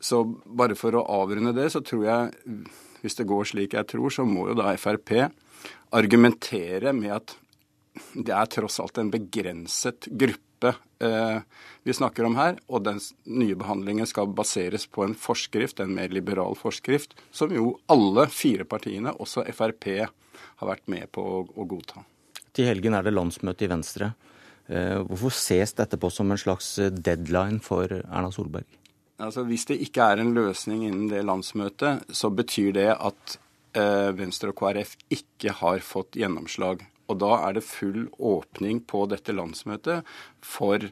Så 0.00 0.22
bare 0.44 0.76
for 0.78 0.94
å 0.94 1.06
avrunde 1.22 1.54
det, 1.56 1.70
så 1.72 1.80
tror 1.80 2.04
jeg, 2.04 2.54
hvis 3.02 3.18
det 3.18 3.28
går 3.28 3.48
slik 3.50 3.74
jeg 3.74 3.88
tror, 3.88 4.12
så 4.12 4.26
må 4.28 4.50
jo 4.50 4.58
da 4.58 4.76
Frp 4.76 5.14
argumentere 5.96 6.92
med 6.92 7.14
at 7.16 7.38
det 8.14 8.34
er 8.34 8.50
tross 8.52 8.78
alt 8.82 9.00
en 9.00 9.10
begrenset 9.10 10.06
gruppe 10.12 10.47
gruppe 10.58 10.74
eh, 10.98 11.40
vi 11.82 11.92
snakker 11.92 12.24
om 12.24 12.36
her, 12.36 12.58
og 12.68 12.84
den 12.84 13.00
nye 13.24 13.56
behandlingen 13.56 14.06
skal 14.06 14.26
baseres 14.28 14.86
på 14.86 15.04
en 15.04 15.14
forskrift, 15.14 15.80
en 15.80 15.94
mer 15.94 16.08
liberal 16.08 16.54
forskrift, 16.56 17.14
som 17.30 17.50
jo 17.54 17.78
alle 17.88 18.28
fire 18.28 18.64
partiene, 18.64 19.12
også 19.12 19.44
Frp, 19.52 20.08
har 20.58 20.68
vært 20.68 20.86
med 20.86 21.10
på 21.12 21.22
å, 21.22 21.46
å 21.46 21.64
godta. 21.64 22.04
Til 22.52 22.66
helgen 22.66 22.94
er 22.94 23.02
det 23.02 23.14
landsmøte 23.14 23.64
i 23.64 23.70
Venstre. 23.70 24.12
Eh, 24.68 24.98
hvorfor 25.00 25.32
ses 25.32 25.72
dette 25.74 25.96
på 25.96 26.10
som 26.10 26.30
en 26.30 26.38
slags 26.38 26.76
deadline 26.92 27.60
for 27.60 27.88
Erna 27.88 28.30
Solberg? 28.30 28.66
Altså, 29.18 29.42
Hvis 29.44 29.66
det 29.66 29.80
ikke 29.82 30.12
er 30.12 30.20
en 30.20 30.34
løsning 30.34 30.84
innen 30.86 31.08
det 31.10 31.24
landsmøtet, 31.24 32.04
så 32.14 32.30
betyr 32.30 32.74
det 32.76 32.90
at 32.92 33.38
eh, 33.74 34.10
Venstre 34.14 34.52
og 34.52 34.60
KrF 34.60 34.94
ikke 35.10 35.56
har 35.62 35.82
fått 35.82 36.18
gjennomslag 36.20 36.84
og 37.08 37.20
da 37.22 37.32
er 37.46 37.56
det 37.56 37.64
full 37.66 38.06
åpning 38.18 38.82
på 38.88 39.06
dette 39.10 39.32
landsmøtet 39.32 40.06
for 40.44 40.84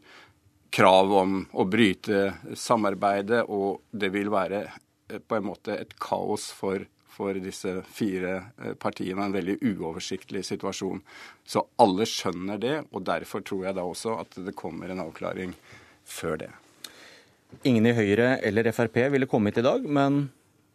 krav 0.77 1.13
om 1.15 1.39
å 1.53 1.65
bryte 1.69 2.35
samarbeidet, 2.57 3.45
og 3.49 3.85
det 3.93 4.11
vil 4.15 4.33
være 4.33 4.65
eh, 4.67 5.21
på 5.21 5.39
en 5.39 5.49
måte 5.49 5.77
et 5.77 5.95
kaos 6.03 6.49
for, 6.57 6.83
for 7.13 7.39
disse 7.41 7.79
fire 7.97 8.35
eh, 8.37 8.75
partiene. 8.81 9.29
En 9.29 9.37
veldig 9.37 9.59
uoversiktlig 9.63 10.45
situasjon. 10.49 11.01
Så 11.47 11.65
alle 11.81 12.09
skjønner 12.09 12.61
det, 12.61 12.77
og 12.91 13.07
derfor 13.09 13.45
tror 13.47 13.69
jeg 13.69 13.79
da 13.79 13.87
også 13.87 14.19
at 14.25 14.37
det 14.49 14.57
kommer 14.59 14.93
en 14.93 15.05
avklaring 15.07 15.55
før 16.05 16.41
det. 16.45 16.53
Ingen 17.65 17.87
i 17.89 17.95
Høyre 17.97 18.37
eller 18.45 18.69
Frp 18.75 18.99
ville 19.15 19.29
kommet 19.31 19.57
i 19.61 19.65
dag, 19.65 19.85
men 19.87 20.27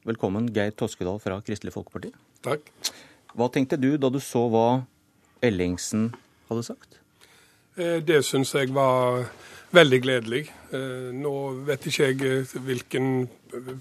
velkommen 0.08 0.50
Geir 0.56 0.74
Toskedal 0.74 1.20
fra 1.22 1.42
Kristelig 1.46 1.76
Folkeparti. 1.76 2.14
Takk. 2.46 2.72
Hva 3.38 3.48
tenkte 3.54 3.78
du 3.80 3.94
da 4.02 4.10
du 4.12 4.20
så 4.24 4.48
hva 4.52 4.82
Ellingsen 5.42 6.16
hadde 6.50 6.64
sagt? 6.64 7.00
Eh, 7.78 8.02
det 8.08 8.24
syns 8.26 8.56
jeg 8.56 8.74
var 8.76 9.26
veldig 9.72 10.02
gledelig. 10.03 10.41
Eh, 10.72 11.11
nå 11.15 11.35
vet 11.68 11.85
ikke 11.88 12.10
jeg 12.10 12.26
eh, 12.27 12.57
hvilken 12.65 13.30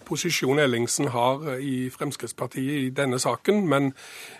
posisjon 0.06 0.58
Ellingsen 0.58 1.10
har 1.14 1.44
i 1.62 1.90
Fremskrittspartiet 1.94 2.86
i 2.86 2.90
denne 2.94 3.20
saken, 3.22 3.62
men 3.70 3.92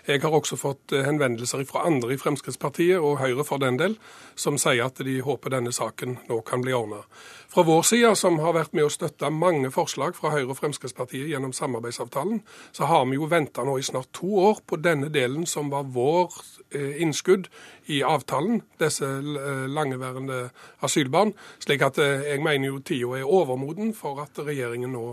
jeg 0.07 0.21
har 0.23 0.35
også 0.35 0.57
fått 0.59 0.91
henvendelser 0.91 1.63
fra 1.69 1.85
andre 1.87 2.15
i 2.15 2.19
Fremskrittspartiet, 2.19 2.99
og 2.99 3.19
Høyre 3.21 3.45
for 3.47 3.63
den 3.63 3.79
del, 3.79 3.95
som 4.35 4.59
sier 4.59 4.83
at 4.85 4.99
de 4.99 5.21
håper 5.23 5.55
denne 5.55 5.71
saken 5.75 6.17
nå 6.29 6.41
kan 6.47 6.63
bli 6.65 6.75
ordna. 6.75 7.03
Fra 7.51 7.65
vår 7.67 7.81
side, 7.83 8.13
som 8.15 8.39
har 8.39 8.55
vært 8.55 8.75
med 8.77 8.87
å 8.87 8.91
støtte 8.91 9.27
mange 9.35 9.71
forslag 9.75 10.15
fra 10.15 10.31
Høyre 10.31 10.53
og 10.53 10.59
Fremskrittspartiet 10.59 11.27
gjennom 11.33 11.51
samarbeidsavtalen, 11.55 12.39
så 12.71 12.87
har 12.87 13.03
vi 13.09 13.17
jo 13.19 13.27
venta 13.31 13.65
nå 13.67 13.77
i 13.79 13.83
snart 13.83 14.13
to 14.15 14.29
år 14.39 14.61
på 14.67 14.79
denne 14.79 15.09
delen 15.11 15.43
som 15.49 15.71
var 15.73 15.89
vår 15.91 16.31
eh, 16.71 17.01
innskudd 17.03 17.49
i 17.91 17.99
avtalen, 18.07 18.61
disse 18.79 19.03
eh, 19.03 19.65
langeværende 19.67 20.45
asylbarn. 20.79 21.35
Slik 21.63 21.83
at 21.87 21.97
eh, 22.01 22.27
jeg 22.33 22.43
mener 22.45 22.71
jo 22.71 22.83
tida 22.85 23.17
er 23.19 23.27
overmoden 23.27 23.95
for 23.97 24.21
at 24.23 24.39
regjeringen 24.43 24.93
nå 24.93 25.09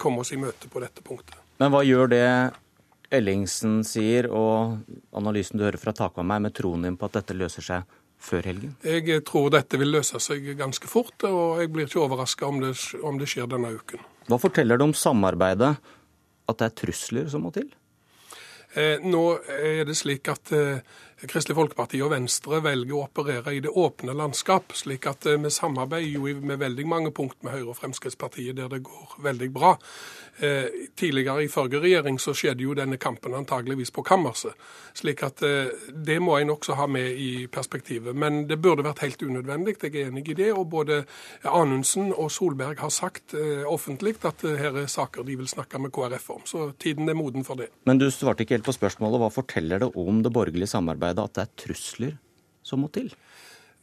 kommer 0.00 0.24
oss 0.24 0.32
i 0.34 0.38
møte 0.40 0.66
på 0.72 0.80
dette 0.82 1.04
punktet. 1.06 1.36
Men 1.60 1.70
hva 1.70 1.84
gjør 1.86 2.08
det 2.10 2.24
Ellingsen 3.14 3.80
sier, 3.88 4.26
og 4.28 4.82
analysen 5.16 5.56
du 5.56 5.64
hører 5.64 5.80
fra 5.80 5.94
taket 5.96 6.20
av 6.20 6.26
meg, 6.28 6.42
med 6.44 6.54
troen 6.56 6.84
din 6.84 6.96
på 6.98 7.08
at 7.08 7.16
dette 7.20 7.36
løser 7.36 7.64
seg 7.64 7.96
før 8.20 8.48
helgen? 8.50 8.74
Jeg 8.84 9.22
tror 9.28 9.48
dette 9.54 9.80
vil 9.80 9.94
løse 9.94 10.20
seg 10.20 10.50
ganske 10.58 10.90
fort, 10.90 11.16
og 11.24 11.62
jeg 11.62 11.72
blir 11.72 11.88
ikke 11.88 12.02
overraska 12.04 12.48
om, 12.48 12.60
om, 13.00 13.20
det 13.20 13.30
skjer 13.30 13.48
denne 13.48 13.72
uken. 13.78 14.02
Hva 14.28 14.40
forteller 14.42 14.80
det 14.80 14.88
om 14.90 14.96
samarbeidet? 14.96 15.76
At 16.48 16.60
det 16.60 16.68
er 16.68 16.76
trusler 16.82 17.28
som 17.32 17.44
må 17.44 17.52
til? 17.52 17.68
Eh, 18.76 19.00
nå 19.04 19.22
er 19.56 19.82
det 19.88 19.96
slik 19.96 20.28
at 20.32 20.52
eh, 20.56 20.80
Kristelig 21.26 21.56
Folkeparti 21.58 21.98
og 22.04 22.12
Venstre 22.12 22.60
velger 22.62 22.94
å 22.94 23.00
operere 23.08 23.50
i 23.56 23.62
det 23.64 23.72
åpne 23.74 24.14
landskap, 24.14 24.70
slik 24.78 25.08
at 25.10 25.26
eh, 25.26 25.38
vi 25.42 25.50
samarbeider 25.50 26.14
jo 26.14 26.30
med 26.46 26.60
veldig 26.60 26.84
mange 26.86 27.10
punkt 27.10 27.40
med 27.42 27.56
Høyre 27.56 27.72
og 27.72 27.78
Fremskrittspartiet 27.80 28.54
der 28.54 28.70
det 28.70 28.84
går 28.86 29.16
veldig 29.26 29.48
bra. 29.50 29.74
Eh, 30.38 30.64
tidligere 30.94 31.42
i 31.42 31.48
forrige 31.50 31.80
regjering 31.82 32.18
så 32.22 32.30
skjedde 32.30 32.62
jo 32.62 32.74
denne 32.78 32.94
kampen 33.02 33.34
antageligvis 33.34 33.90
på 33.90 34.04
kammerset. 34.06 34.54
Slik 34.94 35.24
at 35.26 35.42
eh, 35.42 35.72
det 35.90 36.20
må 36.22 36.36
en 36.38 36.52
også 36.54 36.76
ha 36.78 36.86
med 36.86 37.18
i 37.18 37.48
perspektivet. 37.50 38.14
Men 38.14 38.44
det 38.46 38.60
burde 38.62 38.84
vært 38.86 39.02
helt 39.02 39.24
unødvendig, 39.26 39.74
jeg 39.82 39.96
er 39.96 40.12
enig 40.12 40.28
i 40.30 40.36
det. 40.38 40.52
Og 40.54 40.68
både 40.70 41.00
Anundsen 41.42 42.12
og 42.12 42.30
Solberg 42.30 42.78
har 42.78 42.94
sagt 42.94 43.34
eh, 43.34 43.66
offentlig 43.66 44.14
at 44.22 44.46
her 44.46 44.78
er 44.84 44.86
saker 44.86 45.26
de 45.26 45.34
vil 45.40 45.50
snakke 45.50 45.82
med 45.82 45.90
KrF 45.94 46.30
om. 46.36 46.46
Så 46.46 46.70
tiden 46.78 47.10
er 47.10 47.18
moden 47.18 47.42
for 47.42 47.58
det. 47.58 47.72
Men 47.90 47.98
du 47.98 48.06
svarte 48.14 48.46
ikke 48.46 48.60
helt 48.60 48.70
på 48.70 48.76
spørsmålet. 48.78 49.18
Hva 49.18 49.32
forteller 49.34 49.82
det 49.82 49.90
om 49.98 50.22
det 50.22 50.32
borgerlige 50.32 50.70
samarbeidet 50.70 51.07
at 51.16 51.38
det 51.38 51.46
er 51.46 51.54
trusler 51.64 52.18
som 52.66 52.84
må 52.84 52.92
til? 52.92 53.08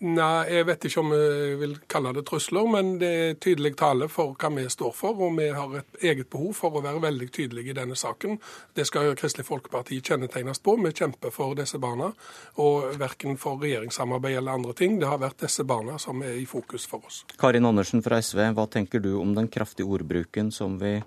Nei, 0.04 0.44
jeg 0.52 0.66
vet 0.68 0.86
ikke 0.90 1.02
om 1.02 1.12
jeg 1.16 1.54
vil 1.62 1.74
kalle 1.88 2.12
det 2.18 2.26
trusler, 2.28 2.66
men 2.68 2.98
det 3.00 3.10
er 3.16 3.38
tydelig 3.40 3.78
tale 3.80 4.10
for 4.12 4.34
hva 4.36 4.50
vi 4.52 4.66
står 4.70 4.92
for. 4.92 5.22
Og 5.24 5.38
vi 5.38 5.46
har 5.56 5.78
et 5.80 6.02
eget 6.12 6.28
behov 6.34 6.52
for 6.58 6.76
å 6.76 6.82
være 6.84 7.00
veldig 7.06 7.30
tydelige 7.32 7.72
i 7.72 7.78
denne 7.78 7.96
saken. 7.96 8.36
Det 8.76 8.84
skal 8.90 9.14
Kristelig 9.16 9.48
Folkeparti 9.48 10.02
kjennetegnes 10.04 10.60
på. 10.60 10.76
Vi 10.84 10.92
kjemper 10.92 11.32
for 11.32 11.56
disse 11.56 11.80
barna. 11.80 12.12
Og 12.60 13.00
verken 13.00 13.40
for 13.40 13.64
regjeringssamarbeid 13.64 14.42
eller 14.42 14.60
andre 14.60 14.76
ting. 14.76 15.00
Det 15.00 15.08
har 15.08 15.24
vært 15.24 15.40
disse 15.48 15.64
barna 15.64 15.96
som 16.02 16.20
er 16.28 16.36
i 16.42 16.46
fokus 16.50 16.84
for 16.92 17.08
oss. 17.08 17.24
Karin 17.40 17.66
Andersen 17.66 18.04
fra 18.04 18.20
SV, 18.20 18.44
hva 18.52 18.68
tenker 18.68 19.00
du 19.00 19.14
om 19.22 19.32
den 19.38 19.48
kraftige 19.48 19.88
ordbruken 19.88 20.52
som 20.52 20.76
vi 20.84 20.98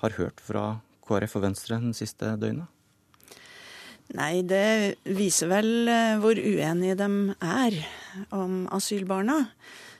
har 0.00 0.16
hørt 0.16 0.40
fra 0.40 0.78
KrF 1.04 1.36
og 1.36 1.44
Venstre 1.44 1.76
den 1.84 1.92
siste 1.96 2.32
døgnet? 2.40 2.72
Nei, 4.16 4.40
det 4.40 4.96
viser 5.04 5.50
vel 5.50 5.88
eh, 5.90 6.16
hvor 6.20 6.38
uenige 6.38 6.96
de 6.96 7.08
er 7.44 7.74
om 8.32 8.62
asylbarna. 8.72 9.42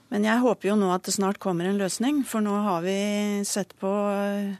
Men 0.08 0.24
jeg 0.24 0.40
håper 0.40 0.70
jo 0.70 0.76
nå 0.80 0.88
at 0.94 1.04
det 1.04 1.12
snart 1.18 1.40
kommer 1.42 1.68
en 1.68 1.80
løsning, 1.80 2.22
for 2.24 2.40
nå 2.40 2.54
har 2.64 2.86
vi 2.86 3.00
sett 3.44 3.74
på 3.80 3.90
eh, 4.08 4.54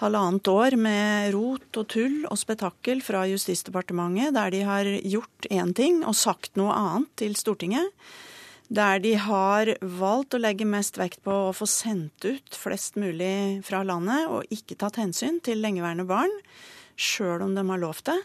halvannet 0.00 0.50
år 0.50 0.74
med 0.80 1.30
rot 1.36 1.78
og 1.78 1.86
tull 1.92 2.24
og 2.24 2.40
spetakkel 2.40 3.04
fra 3.04 3.22
Justisdepartementet, 3.30 4.34
der 4.34 4.50
de 4.50 4.64
har 4.66 4.90
gjort 5.04 5.46
én 5.52 5.70
ting 5.76 6.02
og 6.02 6.18
sagt 6.18 6.58
noe 6.58 6.74
annet 6.74 7.14
til 7.20 7.38
Stortinget. 7.38 7.94
Der 8.70 8.98
de 9.02 9.16
har 9.18 9.70
valgt 9.82 10.34
å 10.34 10.42
legge 10.42 10.66
mest 10.66 10.98
vekt 10.98 11.22
på 11.26 11.34
å 11.48 11.54
få 11.54 11.66
sendt 11.70 12.26
ut 12.26 12.58
flest 12.58 12.98
mulig 12.98 13.62
fra 13.66 13.84
landet, 13.86 14.26
og 14.30 14.50
ikke 14.50 14.78
tatt 14.78 14.98
hensyn 14.98 15.38
til 15.42 15.62
lengeværende 15.62 16.06
barn, 16.10 16.34
sjøl 16.98 17.46
om 17.46 17.54
de 17.54 17.66
har 17.70 17.82
lovt 17.82 18.10
det. 18.10 18.18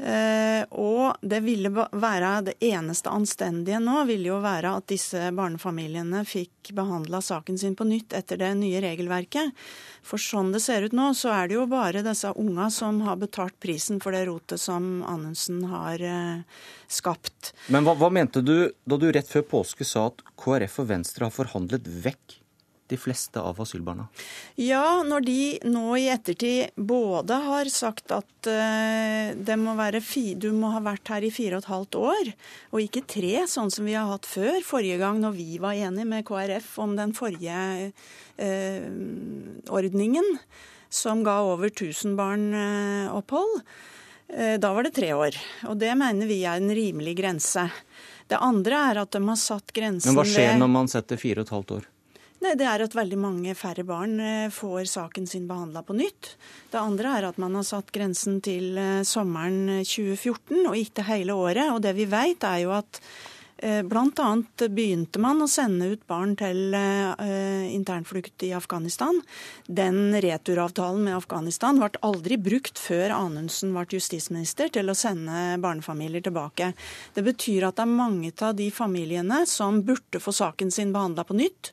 Uh, 0.00 0.64
og 0.72 1.20
det 1.20 1.42
ville 1.44 1.68
være 1.70 2.30
det 2.46 2.54
eneste 2.64 3.10
anstendige 3.12 3.76
nå 3.78 4.00
ville 4.08 4.30
jo 4.30 4.38
være 4.42 4.72
at 4.78 4.86
disse 4.90 5.28
barnefamiliene 5.36 6.24
fikk 6.26 6.72
behandla 6.74 7.20
saken 7.22 7.60
sin 7.60 7.76
på 7.76 7.84
nytt 7.86 8.16
etter 8.16 8.40
det 8.40 8.48
nye 8.58 8.80
regelverket. 8.82 9.52
For 10.02 10.18
sånn 10.18 10.50
det 10.54 10.62
ser 10.64 10.88
ut 10.88 10.96
nå, 10.96 11.12
så 11.14 11.34
er 11.36 11.52
det 11.52 11.58
jo 11.58 11.68
bare 11.70 12.02
disse 12.02 12.32
unga 12.40 12.70
som 12.72 13.02
har 13.06 13.20
betalt 13.20 13.58
prisen 13.62 14.00
for 14.02 14.16
det 14.16 14.24
rotet 14.30 14.64
som 14.64 15.04
Anundsen 15.06 15.62
har 15.70 16.02
uh, 16.02 16.62
skapt. 16.88 17.52
Men 17.68 17.84
hva, 17.86 17.94
hva 17.94 18.10
mente 18.10 18.42
du 18.42 18.72
da 18.72 18.98
du 18.98 19.10
rett 19.12 19.28
før 19.28 19.44
påske 19.58 19.86
sa 19.86 20.08
at 20.08 20.24
KrF 20.40 20.80
og 20.82 20.88
Venstre 20.96 21.28
har 21.28 21.36
forhandlet 21.36 21.86
vekk 22.08 22.41
de 22.92 22.98
fleste 23.00 23.40
av 23.40 23.60
asylbarna? 23.62 24.06
Ja, 24.60 25.02
når 25.06 25.24
de 25.26 25.40
nå 25.68 25.96
i 25.98 26.08
ettertid 26.12 26.76
både 26.76 27.38
har 27.46 27.70
sagt 27.72 28.12
at 28.14 28.48
uh, 28.48 29.56
må 29.58 29.76
du 30.42 30.48
må 30.56 30.72
ha 30.74 30.82
vært 30.84 31.12
her 31.14 31.24
i 31.24 31.32
fire 31.34 31.58
og 31.58 31.64
et 31.64 31.70
halvt 31.72 31.98
år, 32.00 32.32
og 32.72 32.84
ikke 32.84 33.04
tre, 33.14 33.46
sånn 33.50 33.72
som 33.72 33.88
vi 33.88 33.96
har 33.96 34.10
hatt 34.10 34.28
før. 34.28 34.60
Forrige 34.66 35.00
gang 35.02 35.22
når 35.22 35.38
vi 35.38 35.48
var 35.62 35.78
enige 35.78 36.08
med 36.08 36.26
KrF 36.28 36.74
om 36.84 36.96
den 36.98 37.16
forrige 37.16 37.90
uh, 37.90 38.86
ordningen 39.72 40.36
som 40.92 41.24
ga 41.24 41.40
over 41.48 41.70
1000 41.72 42.18
barn 42.18 42.50
opphold. 43.16 43.62
Da 44.60 44.72
var 44.76 44.84
det 44.84 44.90
tre 44.96 45.08
år. 45.16 45.36
Og 45.70 45.78
det 45.80 45.94
mener 45.96 46.28
vi 46.28 46.42
er 46.44 46.60
en 46.60 46.72
rimelig 46.76 47.14
grense. 47.16 47.64
Det 48.32 48.38
andre 48.40 48.78
er 48.90 49.02
at 49.02 49.12
de 49.12 49.20
har 49.26 49.40
satt 49.40 49.74
grensen 49.76 50.12
ved 50.12 50.16
Men 50.16 50.20
hva 50.20 50.28
skjer 50.30 50.60
når 50.60 50.70
man 50.72 50.88
setter 50.88 51.20
fire 51.20 51.42
og 51.42 51.48
et 51.48 51.56
halvt 51.56 51.74
år? 51.78 51.88
Nei, 52.42 52.56
Det 52.58 52.66
er 52.66 52.82
at 52.82 52.94
veldig 52.96 53.18
mange 53.22 53.52
færre 53.54 53.84
barn 53.86 54.16
eh, 54.18 54.48
får 54.50 54.88
saken 54.90 55.28
sin 55.30 55.44
behandla 55.46 55.84
på 55.86 55.94
nytt. 55.94 56.34
Det 56.72 56.80
andre 56.80 57.18
er 57.18 57.28
at 57.28 57.38
man 57.38 57.54
har 57.54 57.66
satt 57.68 57.92
grensen 57.94 58.40
til 58.42 58.74
eh, 58.80 59.04
sommeren 59.06 59.84
2014 59.86 60.64
og 60.64 60.74
ikke 60.80 61.06
hele 61.06 61.38
året. 61.38 61.70
Og 61.70 61.78
det 61.84 61.94
vi 62.00 62.08
vet 62.10 62.42
er 62.48 62.64
jo 62.64 62.74
at 62.74 62.98
Eh, 63.62 63.78
Bl.a. 63.86 64.30
begynte 64.58 65.20
man 65.22 65.38
å 65.44 65.46
sende 65.46 65.92
ut 65.92 66.00
barn 66.10 66.32
til 66.34 66.74
internflukt 66.74 68.42
i 68.42 68.48
Afghanistan. 68.58 69.20
Den 69.70 70.16
returavtalen 70.24 71.04
med 71.06 71.14
Afghanistan 71.14 71.78
ble 71.78 71.92
aldri 72.02 72.40
brukt 72.42 72.80
før 72.82 73.14
Anundsen 73.14 73.70
ble 73.76 73.86
justisminister 73.94 74.72
til 74.74 74.90
å 74.90 74.98
sende 74.98 75.60
barnefamilier 75.62 76.26
tilbake. 76.26 76.72
Det 77.14 77.22
betyr 77.22 77.68
at 77.68 77.78
det 77.78 77.86
er 77.86 77.94
mange 78.02 78.32
av 78.42 78.58
de 78.58 78.66
familiene 78.74 79.44
som 79.46 79.78
burde 79.86 80.18
få 80.18 80.34
saken 80.34 80.74
sin 80.74 80.90
behandla 80.90 81.22
på 81.28 81.38
nytt, 81.38 81.70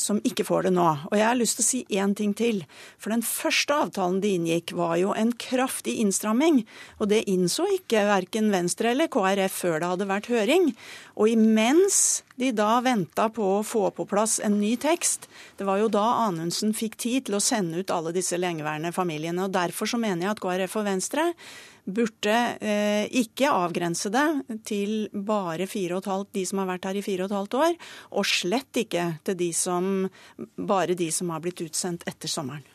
som 0.00 0.20
ikke 0.26 0.46
får 0.48 0.68
det 0.68 0.72
nå. 0.74 0.86
Og 1.10 1.16
jeg 1.18 1.26
har 1.26 1.38
lyst 1.38 1.58
til 1.58 1.64
å 1.64 1.68
si 1.68 1.80
én 2.00 2.14
ting 2.16 2.32
til. 2.36 2.62
For 3.00 3.12
den 3.12 3.24
første 3.26 3.76
avtalen 3.84 4.20
de 4.22 4.32
inngikk, 4.38 4.74
var 4.78 4.96
jo 5.00 5.12
en 5.16 5.32
kraftig 5.36 5.98
innstramming. 6.02 6.62
Og 6.98 7.10
det 7.12 7.26
innså 7.30 7.68
ikke 7.76 8.06
verken 8.08 8.50
Venstre 8.54 8.94
eller 8.94 9.10
KrF 9.12 9.60
før 9.62 9.78
det 9.80 9.92
hadde 9.92 10.10
vært 10.10 10.30
høring. 10.32 10.72
Og 11.20 11.32
imens 11.34 12.22
de 12.40 12.50
da 12.56 12.78
venta 12.80 13.28
på 13.28 13.44
å 13.58 13.64
få 13.66 13.90
på 13.92 14.06
plass 14.08 14.38
en 14.40 14.56
ny 14.62 14.72
tekst, 14.80 15.28
det 15.60 15.66
var 15.68 15.82
jo 15.82 15.90
da 15.92 16.06
Anundsen 16.24 16.72
fikk 16.76 16.96
tid 17.00 17.28
til 17.28 17.36
å 17.36 17.44
sende 17.44 17.82
ut 17.82 17.92
alle 17.92 18.14
disse 18.16 18.38
lengeværende 18.40 18.94
familiene. 18.96 19.44
Og 19.44 19.52
derfor 19.52 19.90
så 19.90 20.00
mener 20.00 20.26
jeg 20.26 20.32
at 20.34 20.42
KrF 20.44 20.78
og 20.80 20.88
Venstre 20.88 21.26
burde 21.84 22.36
eh, 22.60 23.06
ikke 23.20 23.50
avgrense 23.50 24.12
det 24.12 24.60
til 24.68 25.08
bare 25.12 25.66
de 25.66 26.46
som 26.46 26.62
har 26.62 26.70
vært 26.72 26.90
her 26.90 27.00
i 27.00 27.04
fire 27.04 27.26
og 27.26 27.30
et 27.30 27.38
halvt 27.38 27.58
år, 27.60 27.76
og 28.10 28.26
slett 28.28 28.82
ikke 28.84 29.06
til 29.24 29.38
de 29.40 29.52
som, 29.56 30.08
bare 30.56 30.98
de 30.98 31.10
som 31.14 31.30
har 31.34 31.44
blitt 31.44 31.62
utsendt 31.64 32.06
etter 32.10 32.30
sommeren. 32.30 32.66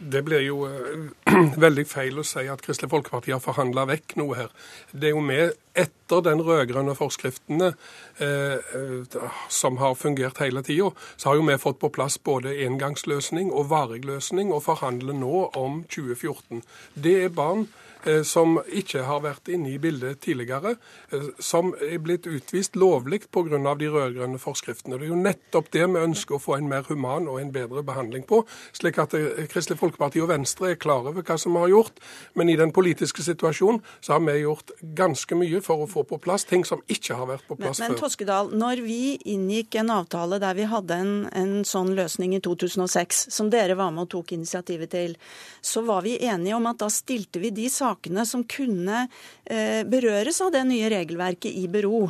Det 0.00 0.22
blir 0.24 0.40
jo 0.40 0.64
uh, 0.64 1.10
veldig 1.64 1.84
feil 1.88 2.20
å 2.20 2.24
si 2.24 2.46
at 2.48 2.62
Kristelig 2.64 2.88
Folkeparti 2.92 3.34
har 3.34 3.42
forhandla 3.44 3.84
vekk 3.90 4.14
noe 4.16 4.38
her. 4.38 4.54
Det 4.92 5.10
er 5.10 5.12
jo 5.12 5.24
med 5.24 5.52
etter 5.76 6.24
den 6.24 6.40
rød-grønne 6.44 6.94
forskriftene 6.96 7.68
uh, 7.68 8.56
uh, 8.56 9.34
som 9.52 9.76
har 9.82 9.98
fungert 10.00 10.40
hele 10.40 10.64
tida, 10.64 10.88
så 11.20 11.30
har 11.30 11.36
jo 11.36 11.44
vi 11.50 11.58
fått 11.60 11.82
på 11.84 11.92
plass 11.92 12.16
både 12.16 12.56
engangsløsning 12.64 13.52
og 13.52 13.68
varig 13.74 14.06
løsning, 14.08 14.54
og 14.56 14.64
forhandler 14.70 15.20
nå 15.20 15.50
om 15.58 15.82
2014. 15.92 16.64
Det 16.96 17.16
er 17.26 17.36
barn 17.36 17.68
Eh, 17.68 17.89
som 18.24 18.58
ikke 18.66 19.04
har 19.04 19.20
vært 19.24 19.50
inne 19.52 19.74
i 19.74 19.78
bildet 19.78 20.20
tidligere, 20.24 20.76
eh, 21.12 21.28
som 21.38 21.74
er 21.80 21.98
blitt 21.98 22.26
utvist 22.26 22.76
lovlig 22.76 23.22
pga. 23.30 23.74
de 23.74 23.88
rød-grønne 23.88 24.38
forskriftene. 24.38 24.98
Det 24.98 25.06
er 25.06 25.12
jo 25.12 25.16
nettopp 25.16 25.70
det 25.70 25.86
vi 25.86 26.00
ønsker 26.00 26.34
å 26.34 26.40
få 26.40 26.56
en 26.56 26.68
mer 26.68 26.82
human 26.88 27.28
og 27.28 27.40
en 27.40 27.52
bedre 27.52 27.82
behandling 27.82 28.24
på, 28.26 28.44
slik 28.72 28.98
at 28.98 29.14
eh, 29.14 29.46
Kristelig 29.46 29.78
Folkeparti 29.78 30.20
og 30.20 30.28
Venstre 30.28 30.70
er 30.70 30.80
klar 30.80 31.06
over 31.06 31.22
hva 31.22 31.38
som 31.38 31.52
vi 31.52 31.58
har 31.58 31.68
gjort. 31.68 32.00
Men 32.34 32.48
i 32.48 32.56
den 32.56 32.72
politiske 32.72 33.22
situasjonen 33.22 33.82
så 34.00 34.16
har 34.16 34.20
vi 34.20 34.40
gjort 34.40 34.70
ganske 34.80 35.34
mye 35.34 35.60
for 35.60 35.84
å 35.84 35.90
få 35.90 36.04
på 36.04 36.18
plass 36.18 36.44
ting 36.44 36.64
som 36.64 36.82
ikke 36.88 37.14
har 37.14 37.26
vært 37.26 37.46
på 37.48 37.56
plass 37.56 37.80
men, 37.80 37.92
men, 37.92 37.98
før. 37.98 38.06
Toskedal, 38.06 38.52
når 38.56 38.84
vi 38.84 39.16
inngikk 39.24 39.80
en 39.82 39.90
avtale 39.90 40.40
der 40.40 40.54
vi 40.54 40.68
hadde 40.70 40.94
en, 40.94 41.14
en 41.32 41.64
sånn 41.64 41.94
løsning 41.98 42.34
i 42.36 42.40
2006, 42.40 43.26
som 43.30 43.50
dere 43.52 43.76
var 43.78 43.92
med 43.92 44.08
og 44.08 44.12
tok 44.16 44.32
initiativet 44.36 44.92
til, 44.92 45.16
så 45.60 45.84
var 45.84 46.04
vi 46.06 46.18
enige 46.24 46.56
om 46.56 46.66
at 46.70 46.80
da 46.80 46.88
stilte 46.92 47.42
vi 47.42 47.52
de 47.54 47.68
sakene 47.70 47.89
sakene 47.90 48.26
som 48.26 48.44
kunne 48.48 49.06
eh, 49.44 49.82
berøres 49.88 50.40
av 50.40 50.54
det 50.54 50.64
nye 50.68 50.90
regelverket, 50.92 51.52
i 51.52 51.66
bero. 51.68 52.08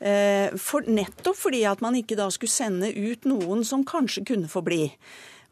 Eh, 0.00 0.54
for, 0.60 0.84
nettopp 0.86 1.38
fordi 1.38 1.64
at 1.68 1.80
man 1.84 1.96
ikke 1.96 2.18
da 2.18 2.28
skulle 2.34 2.52
sende 2.52 2.90
ut 2.92 3.24
noen 3.24 3.64
som 3.64 3.86
kanskje 3.86 4.26
kunne 4.34 4.50
få 4.50 4.64
bli. 4.64 4.88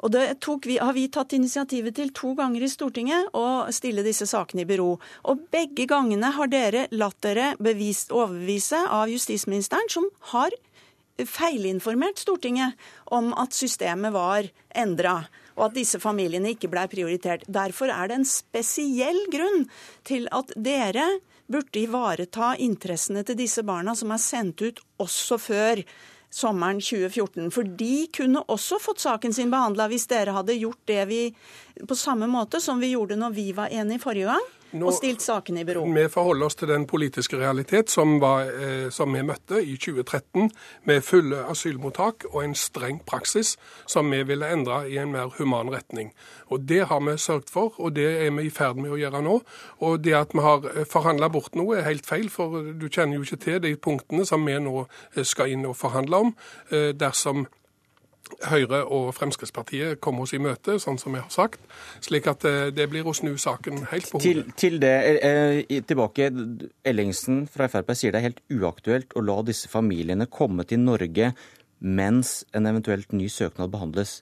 Og 0.02 0.10
Det 0.10 0.34
vi, 0.66 0.78
har 0.78 0.92
vi 0.92 1.06
tatt 1.08 1.32
initiativet 1.32 1.94
til 1.94 2.10
to 2.10 2.34
ganger 2.34 2.64
i 2.66 2.68
Stortinget, 2.68 3.30
å 3.38 3.70
stille 3.70 4.02
disse 4.02 4.26
sakene 4.26 4.64
i 4.64 4.66
bero. 4.66 4.96
Og 5.30 5.44
begge 5.54 5.86
gangene 5.86 6.32
har 6.34 6.50
dere 6.50 6.88
latt 6.90 7.20
dere 7.22 7.54
bevist, 7.62 8.10
overbevise 8.10 8.82
av 8.90 9.06
justisministeren, 9.12 9.86
som 9.88 10.08
har 10.34 10.50
feilinformert 11.22 12.18
Stortinget 12.18 12.74
om 13.14 13.30
at 13.38 13.54
systemet 13.54 14.10
var 14.12 14.50
endra 14.74 15.20
og 15.56 15.68
at 15.68 15.76
disse 15.76 16.00
familiene 16.02 16.54
ikke 16.54 16.70
blei 16.72 16.86
prioritert. 16.90 17.44
Derfor 17.48 17.92
er 17.92 18.10
det 18.10 18.20
en 18.20 18.28
spesiell 18.28 19.20
grunn 19.32 19.66
til 20.08 20.28
at 20.32 20.54
dere 20.56 21.08
burde 21.52 21.82
ivareta 21.82 22.54
interessene 22.62 23.24
til 23.26 23.38
disse 23.38 23.64
barna 23.66 23.94
som 23.98 24.14
er 24.14 24.22
sendt 24.22 24.62
ut 24.64 24.80
også 25.02 25.38
før 25.42 25.82
sommeren 26.32 26.80
2014. 26.80 27.50
For 27.52 27.68
de 27.68 28.06
kunne 28.16 28.44
også 28.48 28.80
fått 28.80 29.04
saken 29.04 29.34
sin 29.36 29.52
behandla 29.52 29.88
hvis 29.92 30.08
dere 30.10 30.34
hadde 30.36 30.56
gjort 30.56 30.80
det 30.88 31.04
vi 31.10 31.22
på 31.88 31.98
samme 31.98 32.28
måte 32.30 32.60
som 32.62 32.80
vi 32.80 32.94
gjorde 32.94 33.20
når 33.20 33.36
vi 33.36 33.50
var 33.56 33.72
enige 33.72 34.02
forrige 34.02 34.32
gang. 34.32 34.50
Nå, 34.72 34.88
og 34.88 34.94
stilt 34.96 35.20
sakene 35.20 35.60
i 35.62 35.66
bero. 35.68 35.84
Vi 35.84 36.04
forholder 36.08 36.48
oss 36.48 36.56
til 36.56 36.70
den 36.70 36.86
politiske 36.88 37.36
realitet 37.36 37.90
som, 37.92 38.16
var, 38.22 38.48
eh, 38.48 38.88
som, 38.94 39.12
vi 39.12 39.22
møtte 39.26 39.60
i 39.60 39.76
2013, 39.76 40.48
med 40.88 41.04
fulle 41.04 41.42
asylmottak 41.52 42.24
og 42.30 42.40
en 42.44 42.56
streng 42.56 43.02
praksis 43.06 43.56
som 43.86 44.08
vi 44.10 44.22
ville 44.28 44.48
endre 44.48 44.82
i 44.88 44.96
en 45.02 45.12
mer 45.12 45.32
human 45.38 45.72
retning. 45.72 46.12
Og 46.48 46.60
Det 46.68 46.86
har 46.88 47.00
vi 47.00 47.18
sørget 47.18 47.50
for, 47.50 47.74
og 47.78 47.96
det 47.96 48.08
er 48.26 48.30
vi 48.30 48.46
i 48.46 48.50
ferd 48.50 48.80
med 48.80 48.92
å 48.92 49.00
gjøre 49.00 49.22
nå. 49.22 49.40
Og 49.80 50.04
Det 50.04 50.14
at 50.16 50.32
vi 50.32 50.40
har 50.40 50.68
eh, 50.72 50.84
forhandla 50.88 51.28
bort 51.28 51.54
noe, 51.54 51.76
er 51.76 51.88
helt 51.88 52.06
feil, 52.06 52.30
for 52.30 52.72
du 52.72 52.88
kjenner 52.88 53.16
jo 53.16 53.26
ikke 53.26 53.44
til 53.44 53.62
de 53.62 53.76
punktene 53.76 54.24
som 54.24 54.46
vi 54.46 54.56
nå 54.58 54.86
eh, 55.16 55.24
skal 55.24 55.52
inn 55.52 55.66
og 55.68 55.76
forhandle 55.76 56.16
om. 56.26 56.36
Eh, 56.70 56.92
dersom 56.96 57.46
Høyre 58.48 58.82
og 58.86 59.10
Fremskrittspartiet 59.16 60.00
komme 60.02 60.24
oss 60.24 60.32
i 60.34 60.40
møte, 60.42 60.78
sånn 60.82 60.98
som 61.00 61.14
jeg 61.16 61.24
har 61.24 61.32
sagt. 61.34 61.62
Slik 62.04 62.28
at 62.30 62.46
eh, 62.48 62.70
det 62.74 62.88
blir 62.90 63.06
å 63.06 63.14
snu 63.16 63.34
saken 63.40 63.84
helt 63.92 64.10
på 64.10 64.20
hodet. 64.20 64.24
Til, 64.24 64.56
til 64.58 64.78
det, 64.82 64.94
eh, 65.26 65.80
tilbake. 65.88 66.30
Ellingsen 66.88 67.44
fra 67.50 67.68
Frp 67.72 67.94
sier 67.98 68.14
det 68.14 68.22
er 68.22 68.28
helt 68.30 68.44
uaktuelt 68.52 69.14
å 69.18 69.24
la 69.24 69.40
disse 69.46 69.70
familiene 69.72 70.30
komme 70.30 70.66
til 70.68 70.82
Norge 70.84 71.32
mens 71.82 72.42
en 72.54 72.68
eventuelt 72.70 73.10
ny 73.16 73.26
søknad 73.32 73.72
behandles. 73.72 74.20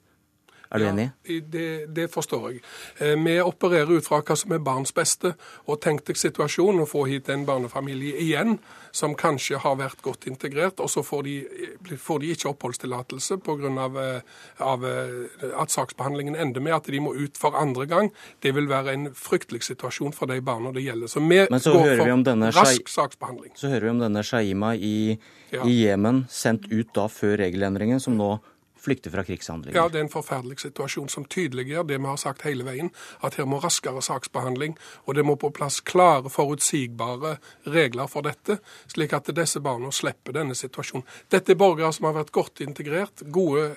Er 0.70 0.78
du 0.78 0.84
ja, 0.84 0.90
enig? 0.92 1.08
Det, 1.50 1.86
det, 1.90 2.06
forstår 2.12 2.44
jeg. 2.52 2.60
Eh, 3.02 3.16
vi 3.18 3.34
opererer 3.42 3.90
ut 3.90 4.06
fra 4.06 4.20
hva 4.22 4.36
som 4.38 4.52
er 4.54 4.60
barns 4.62 4.92
beste. 4.94 5.32
Og 5.66 5.80
tenk 5.82 6.04
deg 6.06 6.18
situasjonen 6.20 6.84
å 6.84 6.86
få 6.86 7.08
hit 7.10 7.30
en 7.32 7.42
barnefamilie 7.48 8.20
igjen 8.22 8.60
som 8.94 9.16
kanskje 9.18 9.58
har 9.62 9.76
vært 9.80 10.02
godt 10.02 10.28
integrert, 10.30 10.78
og 10.82 10.90
så 10.90 11.02
får 11.06 11.26
de, 11.26 11.34
får 11.98 12.22
de 12.22 12.30
ikke 12.34 12.52
oppholdstillatelse 12.52 13.40
pga. 13.42 13.72
Av, 13.80 13.98
eh, 13.98 14.38
av 14.66 14.86
eh, 14.86 15.50
at 15.58 15.74
saksbehandlingen 15.74 16.38
ender 16.38 16.62
med 16.62 16.76
at 16.78 16.90
de 16.90 17.02
må 17.02 17.16
ut 17.18 17.38
for 17.38 17.58
andre 17.58 17.88
gang. 17.90 18.12
Det 18.42 18.54
vil 18.54 18.70
være 18.70 18.94
en 18.94 19.10
fryktelig 19.16 19.64
situasjon 19.66 20.14
for 20.14 20.30
de 20.30 20.38
barna 20.44 20.70
det 20.74 20.84
gjelder. 20.86 21.10
Så 21.10 21.22
vi 21.24 21.42
så 21.50 21.74
går 21.74 21.98
for 21.98 22.54
rask 22.60 22.94
saksbehandling. 22.94 23.52
Så 23.58 23.72
hører 23.72 23.88
vi 23.88 23.94
om 23.96 24.02
denne 24.06 24.22
Shaima 24.26 24.76
i 24.78 25.18
Jemen, 25.50 26.24
sendt 26.30 26.70
ut 26.70 26.94
da 26.94 27.08
før 27.10 27.40
regelendringen, 27.42 27.98
som 28.02 28.14
nå 28.18 28.36
flykte 28.80 29.12
fra 29.12 29.24
krigshandlinger. 29.26 29.76
Ja, 29.76 29.88
det 29.88 30.00
er 30.00 30.06
en 30.06 30.12
forferdelig 30.12 30.60
situasjon 30.64 31.10
som 31.12 31.26
tydeliggjør 31.30 31.86
det 31.88 31.98
vi 32.00 32.08
har 32.08 32.20
sagt 32.20 32.44
hele 32.48 32.66
veien, 32.66 32.90
at 33.26 33.36
her 33.38 33.48
må 33.48 33.60
raskere 33.62 34.02
saksbehandling, 34.04 34.76
og 35.06 35.16
det 35.18 35.24
må 35.26 35.36
på 35.40 35.52
plass 35.54 35.80
klare, 35.84 36.32
forutsigbare 36.32 37.36
regler 37.70 38.10
for 38.10 38.26
dette, 38.26 38.60
slik 38.90 39.14
at 39.16 39.30
disse 39.36 39.62
barna 39.64 39.92
slipper 39.94 40.36
denne 40.36 40.56
situasjonen. 40.58 41.06
Dette 41.32 41.54
er 41.54 41.60
borgere 41.60 41.92
som 41.94 42.08
har 42.08 42.18
vært 42.20 42.34
godt 42.34 42.64
integrert, 42.64 43.24
gode, 43.28 43.74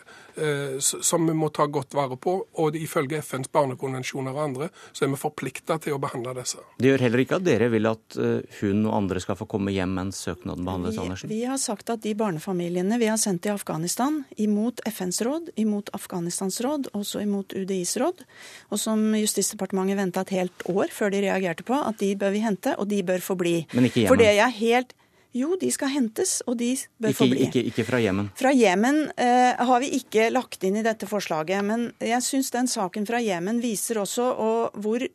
som 0.84 1.28
vi 1.28 1.34
må 1.38 1.50
ta 1.54 1.66
godt 1.70 1.94
vare 1.94 2.18
på, 2.18 2.36
og 2.62 2.76
ifølge 2.78 3.22
FNs 3.22 3.52
barnekonvensjoner 3.54 4.34
og 4.34 4.44
andre, 4.44 4.70
så 4.92 5.06
er 5.06 5.12
vi 5.14 5.20
forplikta 5.20 5.78
til 5.84 5.96
å 5.96 6.00
behandle 6.02 6.34
disse. 6.38 6.62
Det 6.80 6.90
gjør 6.90 7.06
heller 7.06 7.24
ikke 7.24 7.40
at 7.40 7.46
dere 7.46 7.70
vil 7.74 7.90
at 7.90 8.18
eh, 8.20 8.58
hun 8.62 8.86
og 8.88 8.96
andre 8.98 9.22
skal 9.24 9.38
få 9.40 9.48
komme 9.50 9.74
hjem 9.74 9.94
mens 9.98 10.22
søknaden 10.26 10.66
behandles, 10.66 11.00
Andersen? 11.02 11.32
Vi, 11.32 11.44
har 11.50 11.60
sagt 11.62 11.92
at 11.94 12.04
de 12.06 12.16
barnefamiliene 12.18 13.00
vi 13.02 13.10
har 13.12 13.20
sendt 13.22 13.44
til 13.46 13.56
Afghanistan, 13.56 14.24
imot 14.42 14.82
FNs 14.90 15.22
råd, 15.26 15.54
imot 15.62 15.92
Afghanistans 15.98 16.60
råd, 16.66 16.90
også 16.98 17.24
imot 17.24 17.56
UDIs 17.58 17.96
råd. 18.02 18.26
Og 18.72 18.82
som 18.82 19.06
Justisdepartementet 19.18 20.00
venta 20.00 20.26
et 20.26 20.36
helt 20.40 20.68
år 20.72 20.92
før 20.94 21.14
de 21.14 21.24
reagerte 21.28 21.66
på, 21.68 21.78
at 21.78 22.00
de 22.02 22.14
bør 22.20 22.34
vi 22.36 22.44
hente, 22.44 22.76
og 22.78 22.90
de 22.92 23.04
bør 23.06 23.24
få 23.24 23.38
bli. 23.40 23.56
Men 23.74 23.90
ikke 23.90 24.08
For 24.10 24.20
det 24.20 24.34
er 24.34 24.54
helt 24.58 24.96
jo, 25.34 25.56
de 25.60 25.72
skal 25.74 25.92
hentes, 25.94 26.38
og 26.48 26.58
de 26.62 26.72
bør 27.02 27.18
få 27.18 27.28
bli. 27.32 27.48
Ikke, 27.48 27.66
ikke 27.72 27.86
fra 27.88 28.00
Jemen? 28.04 28.30
Fra 28.38 28.54
Jemen 28.54 29.04
eh, 29.18 29.58
har 29.58 29.84
vi 29.84 29.92
ikke 29.98 30.30
lagt 30.34 30.64
inn 30.68 30.78
i 30.80 30.86
dette 30.86 31.10
forslaget. 31.10 31.66
Men 31.66 31.90
jeg 32.04 32.22
syns 32.26 32.54
den 32.54 32.70
saken 32.72 33.10
fra 33.10 33.22
Jemen 33.24 33.62
viser 33.64 34.02
også 34.04 34.30
og 34.32 34.80
hvor 34.84 35.06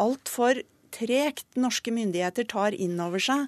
altfor 0.00 0.62
tregt 0.94 1.46
norske 1.60 1.92
myndigheter 1.94 2.48
tar 2.50 2.74
inn 2.74 2.98
over 3.02 3.22
seg 3.22 3.46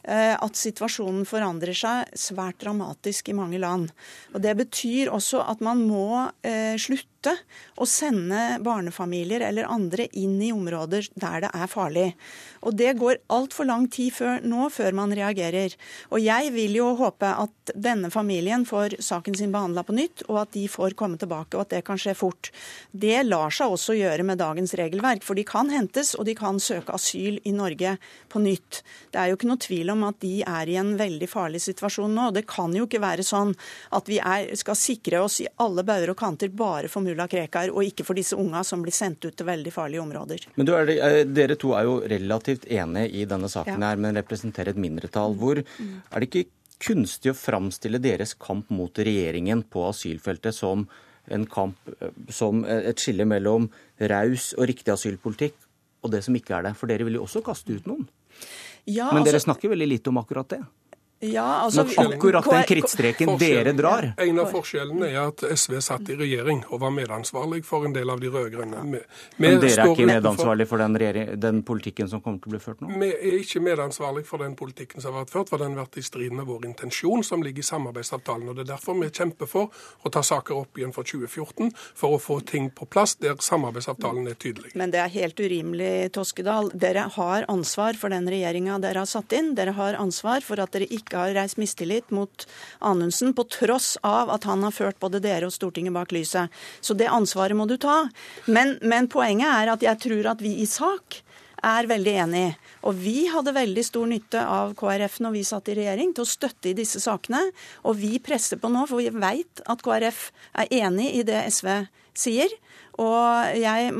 Eh, 0.00 0.32
at 0.32 0.56
situasjonen 0.56 1.26
forandrer 1.28 1.76
seg 1.76 2.08
svært 2.16 2.62
dramatisk 2.62 3.28
i 3.28 3.36
mange 3.36 3.58
land. 3.60 3.90
Og 4.32 4.40
Det 4.40 4.54
betyr 4.56 5.10
også 5.12 5.42
at 5.44 5.60
man 5.60 5.82
må 5.84 6.30
eh, 6.40 6.78
slutte 6.80 7.09
nytte 7.20 7.36
å 7.76 7.86
sende 7.86 8.58
barnefamilier 8.60 9.40
eller 9.40 9.68
andre 9.68 10.06
inn 10.12 10.40
i 10.42 10.52
områder 10.52 11.08
der 11.14 11.44
det 11.44 11.50
er 11.52 11.68
farlig. 11.68 12.14
Og 12.60 12.74
det 12.76 12.98
går 12.98 13.20
altfor 13.28 13.64
lang 13.64 13.88
tid 13.88 14.12
før, 14.12 14.40
nå 14.42 14.68
før 14.70 14.92
man 14.92 15.12
reagerer. 15.12 15.72
Og 16.10 16.20
jeg 16.20 16.52
vil 16.52 16.76
jo 16.76 16.94
håpe 16.96 17.26
at 17.26 17.72
denne 17.74 18.10
familien 18.10 18.66
får 18.66 18.98
saken 19.00 19.34
sin 19.34 19.52
behandla 19.52 19.82
på 19.84 19.96
nytt, 19.96 20.24
og 20.28 20.42
at 20.42 20.52
de 20.52 20.66
får 20.68 20.96
komme 20.96 21.16
tilbake, 21.16 21.56
og 21.56 21.64
at 21.64 21.72
det 21.76 21.84
kan 21.86 21.98
skje 21.98 22.14
fort. 22.14 22.50
Det 22.92 23.22
lar 23.24 23.50
seg 23.50 23.72
også 23.72 23.96
gjøre 23.96 24.26
med 24.26 24.40
dagens 24.40 24.74
regelverk, 24.76 25.24
for 25.24 25.38
de 25.38 25.44
kan 25.48 25.70
hentes, 25.72 26.14
og 26.18 26.26
de 26.28 26.36
kan 26.36 26.60
søke 26.60 26.92
asyl 26.96 27.40
i 27.44 27.54
Norge 27.56 27.96
på 28.28 28.42
nytt. 28.44 28.82
Det 29.10 29.20
er 29.20 29.30
jo 29.30 29.38
ikke 29.38 29.50
noe 29.50 29.64
tvil 29.64 29.94
om 29.94 30.04
at 30.08 30.20
de 30.20 30.34
er 30.44 30.68
i 30.68 30.76
en 30.80 30.94
veldig 31.00 31.30
farlig 31.30 31.62
situasjon 31.64 32.12
nå. 32.12 32.28
Det 32.36 32.44
kan 32.50 32.74
jo 32.76 32.84
ikke 32.88 33.02
være 33.02 33.24
sånn 33.26 33.54
at 33.96 34.10
vi 34.10 34.20
er, 34.20 34.52
skal 34.58 34.78
sikre 34.78 35.24
oss 35.24 35.40
i 35.40 35.48
alle 35.64 35.84
bauger 35.86 36.12
og 36.12 36.20
kanter 36.20 36.52
bare 36.52 36.90
for 36.92 37.04
mulla 37.10 37.26
Krekar, 37.30 37.72
og 37.74 37.84
ikke 37.86 38.06
for 38.06 38.18
disse 38.18 38.38
unga 38.38 38.62
som 38.66 38.82
blir 38.84 38.94
sendt 38.94 39.24
ut 39.26 39.36
til 39.36 39.48
veldig 39.48 39.72
farlige 39.74 40.02
områder. 40.02 40.46
Men 40.56 40.68
du, 40.68 40.74
er, 40.76 40.92
eh, 40.94 41.20
Dere 41.28 41.58
to 41.60 41.74
er 41.76 41.86
jo 41.88 41.98
relativt 42.10 42.66
enige 42.70 43.10
i 43.20 43.26
denne 43.28 43.50
saken 43.50 43.76
ja. 43.76 43.90
her, 43.90 44.00
men 44.00 44.18
representerer 44.18 44.72
et 44.72 44.80
mindretall. 44.80 45.36
Hvor 45.40 45.62
mm. 45.62 45.92
er 46.10 46.22
det 46.24 46.30
ikke 46.30 46.46
kunstig 46.80 47.34
å 47.34 47.36
framstille 47.36 48.00
deres 48.00 48.34
kamp 48.40 48.70
mot 48.72 48.96
regjeringen 48.96 49.66
på 49.68 49.84
asylfeltet 49.90 50.56
som 50.56 50.86
en 51.30 51.44
kamp 51.50 51.92
eh, 51.98 52.14
som 52.32 52.64
et 52.64 53.00
skille 53.00 53.26
mellom 53.28 53.68
raus 54.10 54.52
og 54.56 54.70
riktig 54.70 54.94
asylpolitikk 54.94 55.58
og 56.00 56.14
det 56.14 56.24
som 56.24 56.36
ikke 56.36 56.56
er 56.56 56.70
det? 56.70 56.76
For 56.80 56.90
dere 56.90 57.06
vil 57.08 57.20
jo 57.20 57.26
også 57.26 57.44
kaste 57.44 57.76
ut 57.76 57.88
noen. 57.90 58.08
Ja, 58.88 59.10
Men 59.12 59.26
dere 59.26 59.36
altså, 59.36 59.50
snakker 59.50 59.72
veldig 59.74 59.90
lite 59.90 60.10
om 60.12 60.20
akkurat 60.20 60.48
det. 60.56 60.62
Ja, 61.22 61.60
altså, 61.60 61.84
akkurat 61.96 62.44
den 62.48 62.62
krittstreken 62.64 63.34
dere 63.38 63.74
drar. 63.76 64.06
En 64.16 64.38
av 64.40 64.46
forskjellene 64.54 65.10
er 65.10 65.18
at 65.26 65.42
SV 65.44 65.74
satt 65.84 66.08
i 66.08 66.14
regjering 66.16 66.62
og 66.70 66.80
var 66.80 66.94
medansvarlig 66.96 67.60
for 67.68 67.84
en 67.84 67.92
del 67.92 68.08
av 68.08 68.22
de 68.22 68.30
rød-grønne. 68.32 68.84
Men 69.36 69.58
dere 69.60 69.68
er 69.68 69.92
ikke 69.92 70.06
medansvarlig 70.08 70.64
for 70.70 70.80
den, 70.80 70.96
den, 71.42 71.60
politikken 71.68 72.08
som 72.08 72.22
kommer 72.24 72.40
til 72.40 72.48
å 72.48 72.54
bli 72.54 72.60
ført 72.64 72.80
nå? 72.80 72.88
Vi 73.02 73.10
er 73.12 73.36
ikke 73.36 73.60
medansvarlig 73.60 74.24
for 74.30 74.40
den 74.40 74.54
politikken 74.56 75.04
som 75.04 75.12
har 75.12 75.26
vært 75.26 75.34
ført, 75.34 75.52
for 75.52 75.60
den 75.60 75.76
har 75.76 75.82
vært 75.82 75.98
i 76.00 76.06
strid 76.06 76.32
med 76.38 76.48
vår 76.48 76.64
intensjon, 76.70 77.20
som 77.26 77.44
ligger 77.44 77.60
i 77.60 77.68
samarbeidsavtalen. 77.68 78.48
og 78.48 78.56
Det 78.56 78.64
er 78.64 78.70
derfor 78.72 78.96
vi 79.02 79.10
kjemper 79.12 79.52
for 79.52 79.84
å 80.00 80.14
ta 80.16 80.24
saker 80.24 80.62
opp 80.62 80.80
igjen 80.80 80.96
for 80.96 81.04
2014, 81.04 81.68
for 82.00 82.16
å 82.16 82.22
få 82.30 82.38
ting 82.48 82.70
på 82.72 82.88
plass 82.88 83.18
der 83.20 83.36
samarbeidsavtalen 83.44 84.32
er 84.32 84.40
tydelig. 84.40 84.72
Men 84.72 84.96
det 84.96 85.04
er 85.04 85.12
helt 85.18 85.36
urimelig, 85.36 85.92
Toskedal. 86.16 86.72
Dere 86.72 87.10
har 87.12 87.44
ansvar 87.52 88.00
for 88.00 88.08
den 88.08 88.32
regjeringa 88.32 88.80
dere 88.80 89.04
har 89.04 89.12
satt 89.12 89.36
inn. 89.36 89.52
Dere 89.58 89.76
har 89.76 90.00
ansvar 90.00 90.40
for 90.48 90.64
at 90.64 90.72
dere 90.72 90.88
ikke 90.88 91.09
ikke 91.10 91.24
har 91.24 91.34
reist 91.34 91.58
mistillit 91.58 92.14
mot 92.14 92.46
Anundsen, 92.78 93.34
på 93.34 93.44
tross 93.50 93.96
av 94.06 94.30
at 94.30 94.46
han 94.46 94.62
har 94.62 94.74
ført 94.74 95.00
både 95.02 95.20
dere 95.22 95.50
og 95.50 95.54
Stortinget 95.54 95.96
bak 95.96 96.14
lyset. 96.14 96.54
Så 96.80 96.94
det 96.94 97.10
ansvaret 97.10 97.58
må 97.58 97.66
du 97.66 97.76
ta. 97.80 98.04
Men, 98.46 98.78
men 98.80 99.10
poenget 99.10 99.50
er 99.50 99.74
at 99.74 99.82
jeg 99.84 100.06
tror 100.06 100.30
at 100.36 100.44
vi 100.44 100.60
i 100.62 100.68
sak 100.70 101.20
er 101.66 101.88
veldig 101.90 102.14
enig. 102.24 102.46
Og 102.88 102.96
vi 102.96 103.26
hadde 103.28 103.52
veldig 103.56 103.84
stor 103.84 104.08
nytte 104.08 104.40
av 104.40 104.72
KrF 104.78 105.18
når 105.24 105.34
vi 105.34 105.46
satt 105.46 105.68
i 105.68 105.76
regjering, 105.76 106.14
til 106.16 106.24
å 106.24 106.30
støtte 106.30 106.70
i 106.70 106.76
disse 106.78 107.02
sakene. 107.02 107.42
Og 107.84 107.98
vi 108.00 108.14
presser 108.22 108.60
på 108.60 108.70
nå, 108.72 108.86
for 108.88 109.02
vi 109.02 109.12
veit 109.12 109.62
at 109.68 109.84
KrF 109.84 110.28
er 110.62 110.72
enig 110.80 111.10
i 111.18 111.26
det 111.26 111.42
SV 111.52 111.72
sier. 112.16 112.54
Og 113.00 113.56
jeg 113.56 113.92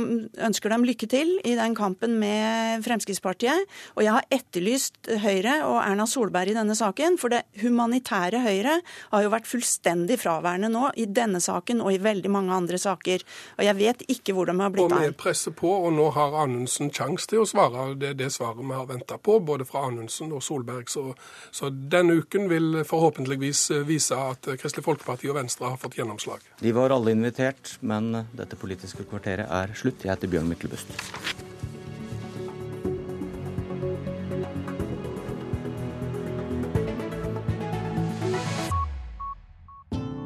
ønsker 0.45 0.73
dem 0.73 0.85
lykke 0.85 1.09
til 1.11 1.33
i 1.47 1.55
den 1.57 1.75
kampen 1.79 2.19
med 2.21 2.85
Fremskrittspartiet. 2.85 3.65
Og 3.97 4.05
jeg 4.05 4.13
har 4.13 4.27
etterlyst 4.35 5.09
Høyre 5.23 5.61
og 5.69 5.79
Erna 5.81 6.07
Solberg 6.11 6.53
i 6.53 6.57
denne 6.57 6.77
saken, 6.77 7.17
for 7.21 7.33
det 7.33 7.43
humanitære 7.63 8.43
Høyre 8.45 8.77
har 9.13 9.25
jo 9.25 9.33
vært 9.33 9.49
fullstendig 9.49 10.19
fraværende 10.21 10.69
nå 10.73 10.91
i 11.01 11.07
denne 11.09 11.41
saken 11.41 11.81
og 11.85 11.95
i 11.95 12.01
veldig 12.03 12.33
mange 12.33 12.53
andre 12.55 12.81
saker. 12.81 13.25
Og 13.59 13.65
jeg 13.67 13.79
vet 13.79 14.05
ikke 14.13 14.35
hvor 14.37 14.51
de 14.51 14.57
har 14.61 14.75
blitt 14.75 14.91
av. 14.91 14.99
Og 14.99 15.09
vi 15.09 15.17
presser 15.25 15.57
på, 15.57 15.73
og 15.87 15.95
nå 15.97 16.11
har 16.17 16.37
Anundsen 16.43 16.93
sjanse 16.93 17.31
til 17.31 17.45
å 17.45 17.49
svare. 17.49 17.91
Det 18.01 18.13
er 18.13 18.21
det 18.21 18.31
svaret 18.35 18.61
vi 18.61 18.77
har 18.77 18.89
venta 18.91 19.17
på, 19.17 19.39
både 19.41 19.65
fra 19.69 19.87
Anundsen 19.89 20.35
og 20.37 20.45
Solberg. 20.45 20.91
Så, 20.93 21.07
så 21.55 21.71
denne 21.71 22.21
uken 22.21 22.51
vil 22.53 22.83
forhåpentligvis 22.85 23.65
vise 23.89 24.19
at 24.19 24.51
Kristelig 24.61 24.85
Folkeparti 24.87 25.31
og 25.33 25.39
Venstre 25.41 25.73
har 25.73 25.81
fått 25.81 25.97
gjennomslag. 26.01 26.45
De 26.61 26.75
var 26.77 26.93
alle 26.93 27.15
invitert, 27.17 27.79
men 27.81 28.13
dette 28.37 28.59
politiske 28.61 28.90
Politisk 28.91 29.11
kvarteret 29.11 29.47
er 29.47 29.75
slutt. 29.79 30.05
Jeg 30.05 30.11
heter 30.11 30.31
Bjørn 30.31 30.49
Myklebust. 30.51 30.91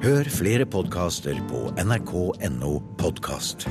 Hør 0.05 0.31
flere 0.32 0.65
podkaster 0.69 1.36
på 1.49 1.66
nrk.no 1.85 2.73
podkast. 3.01 3.69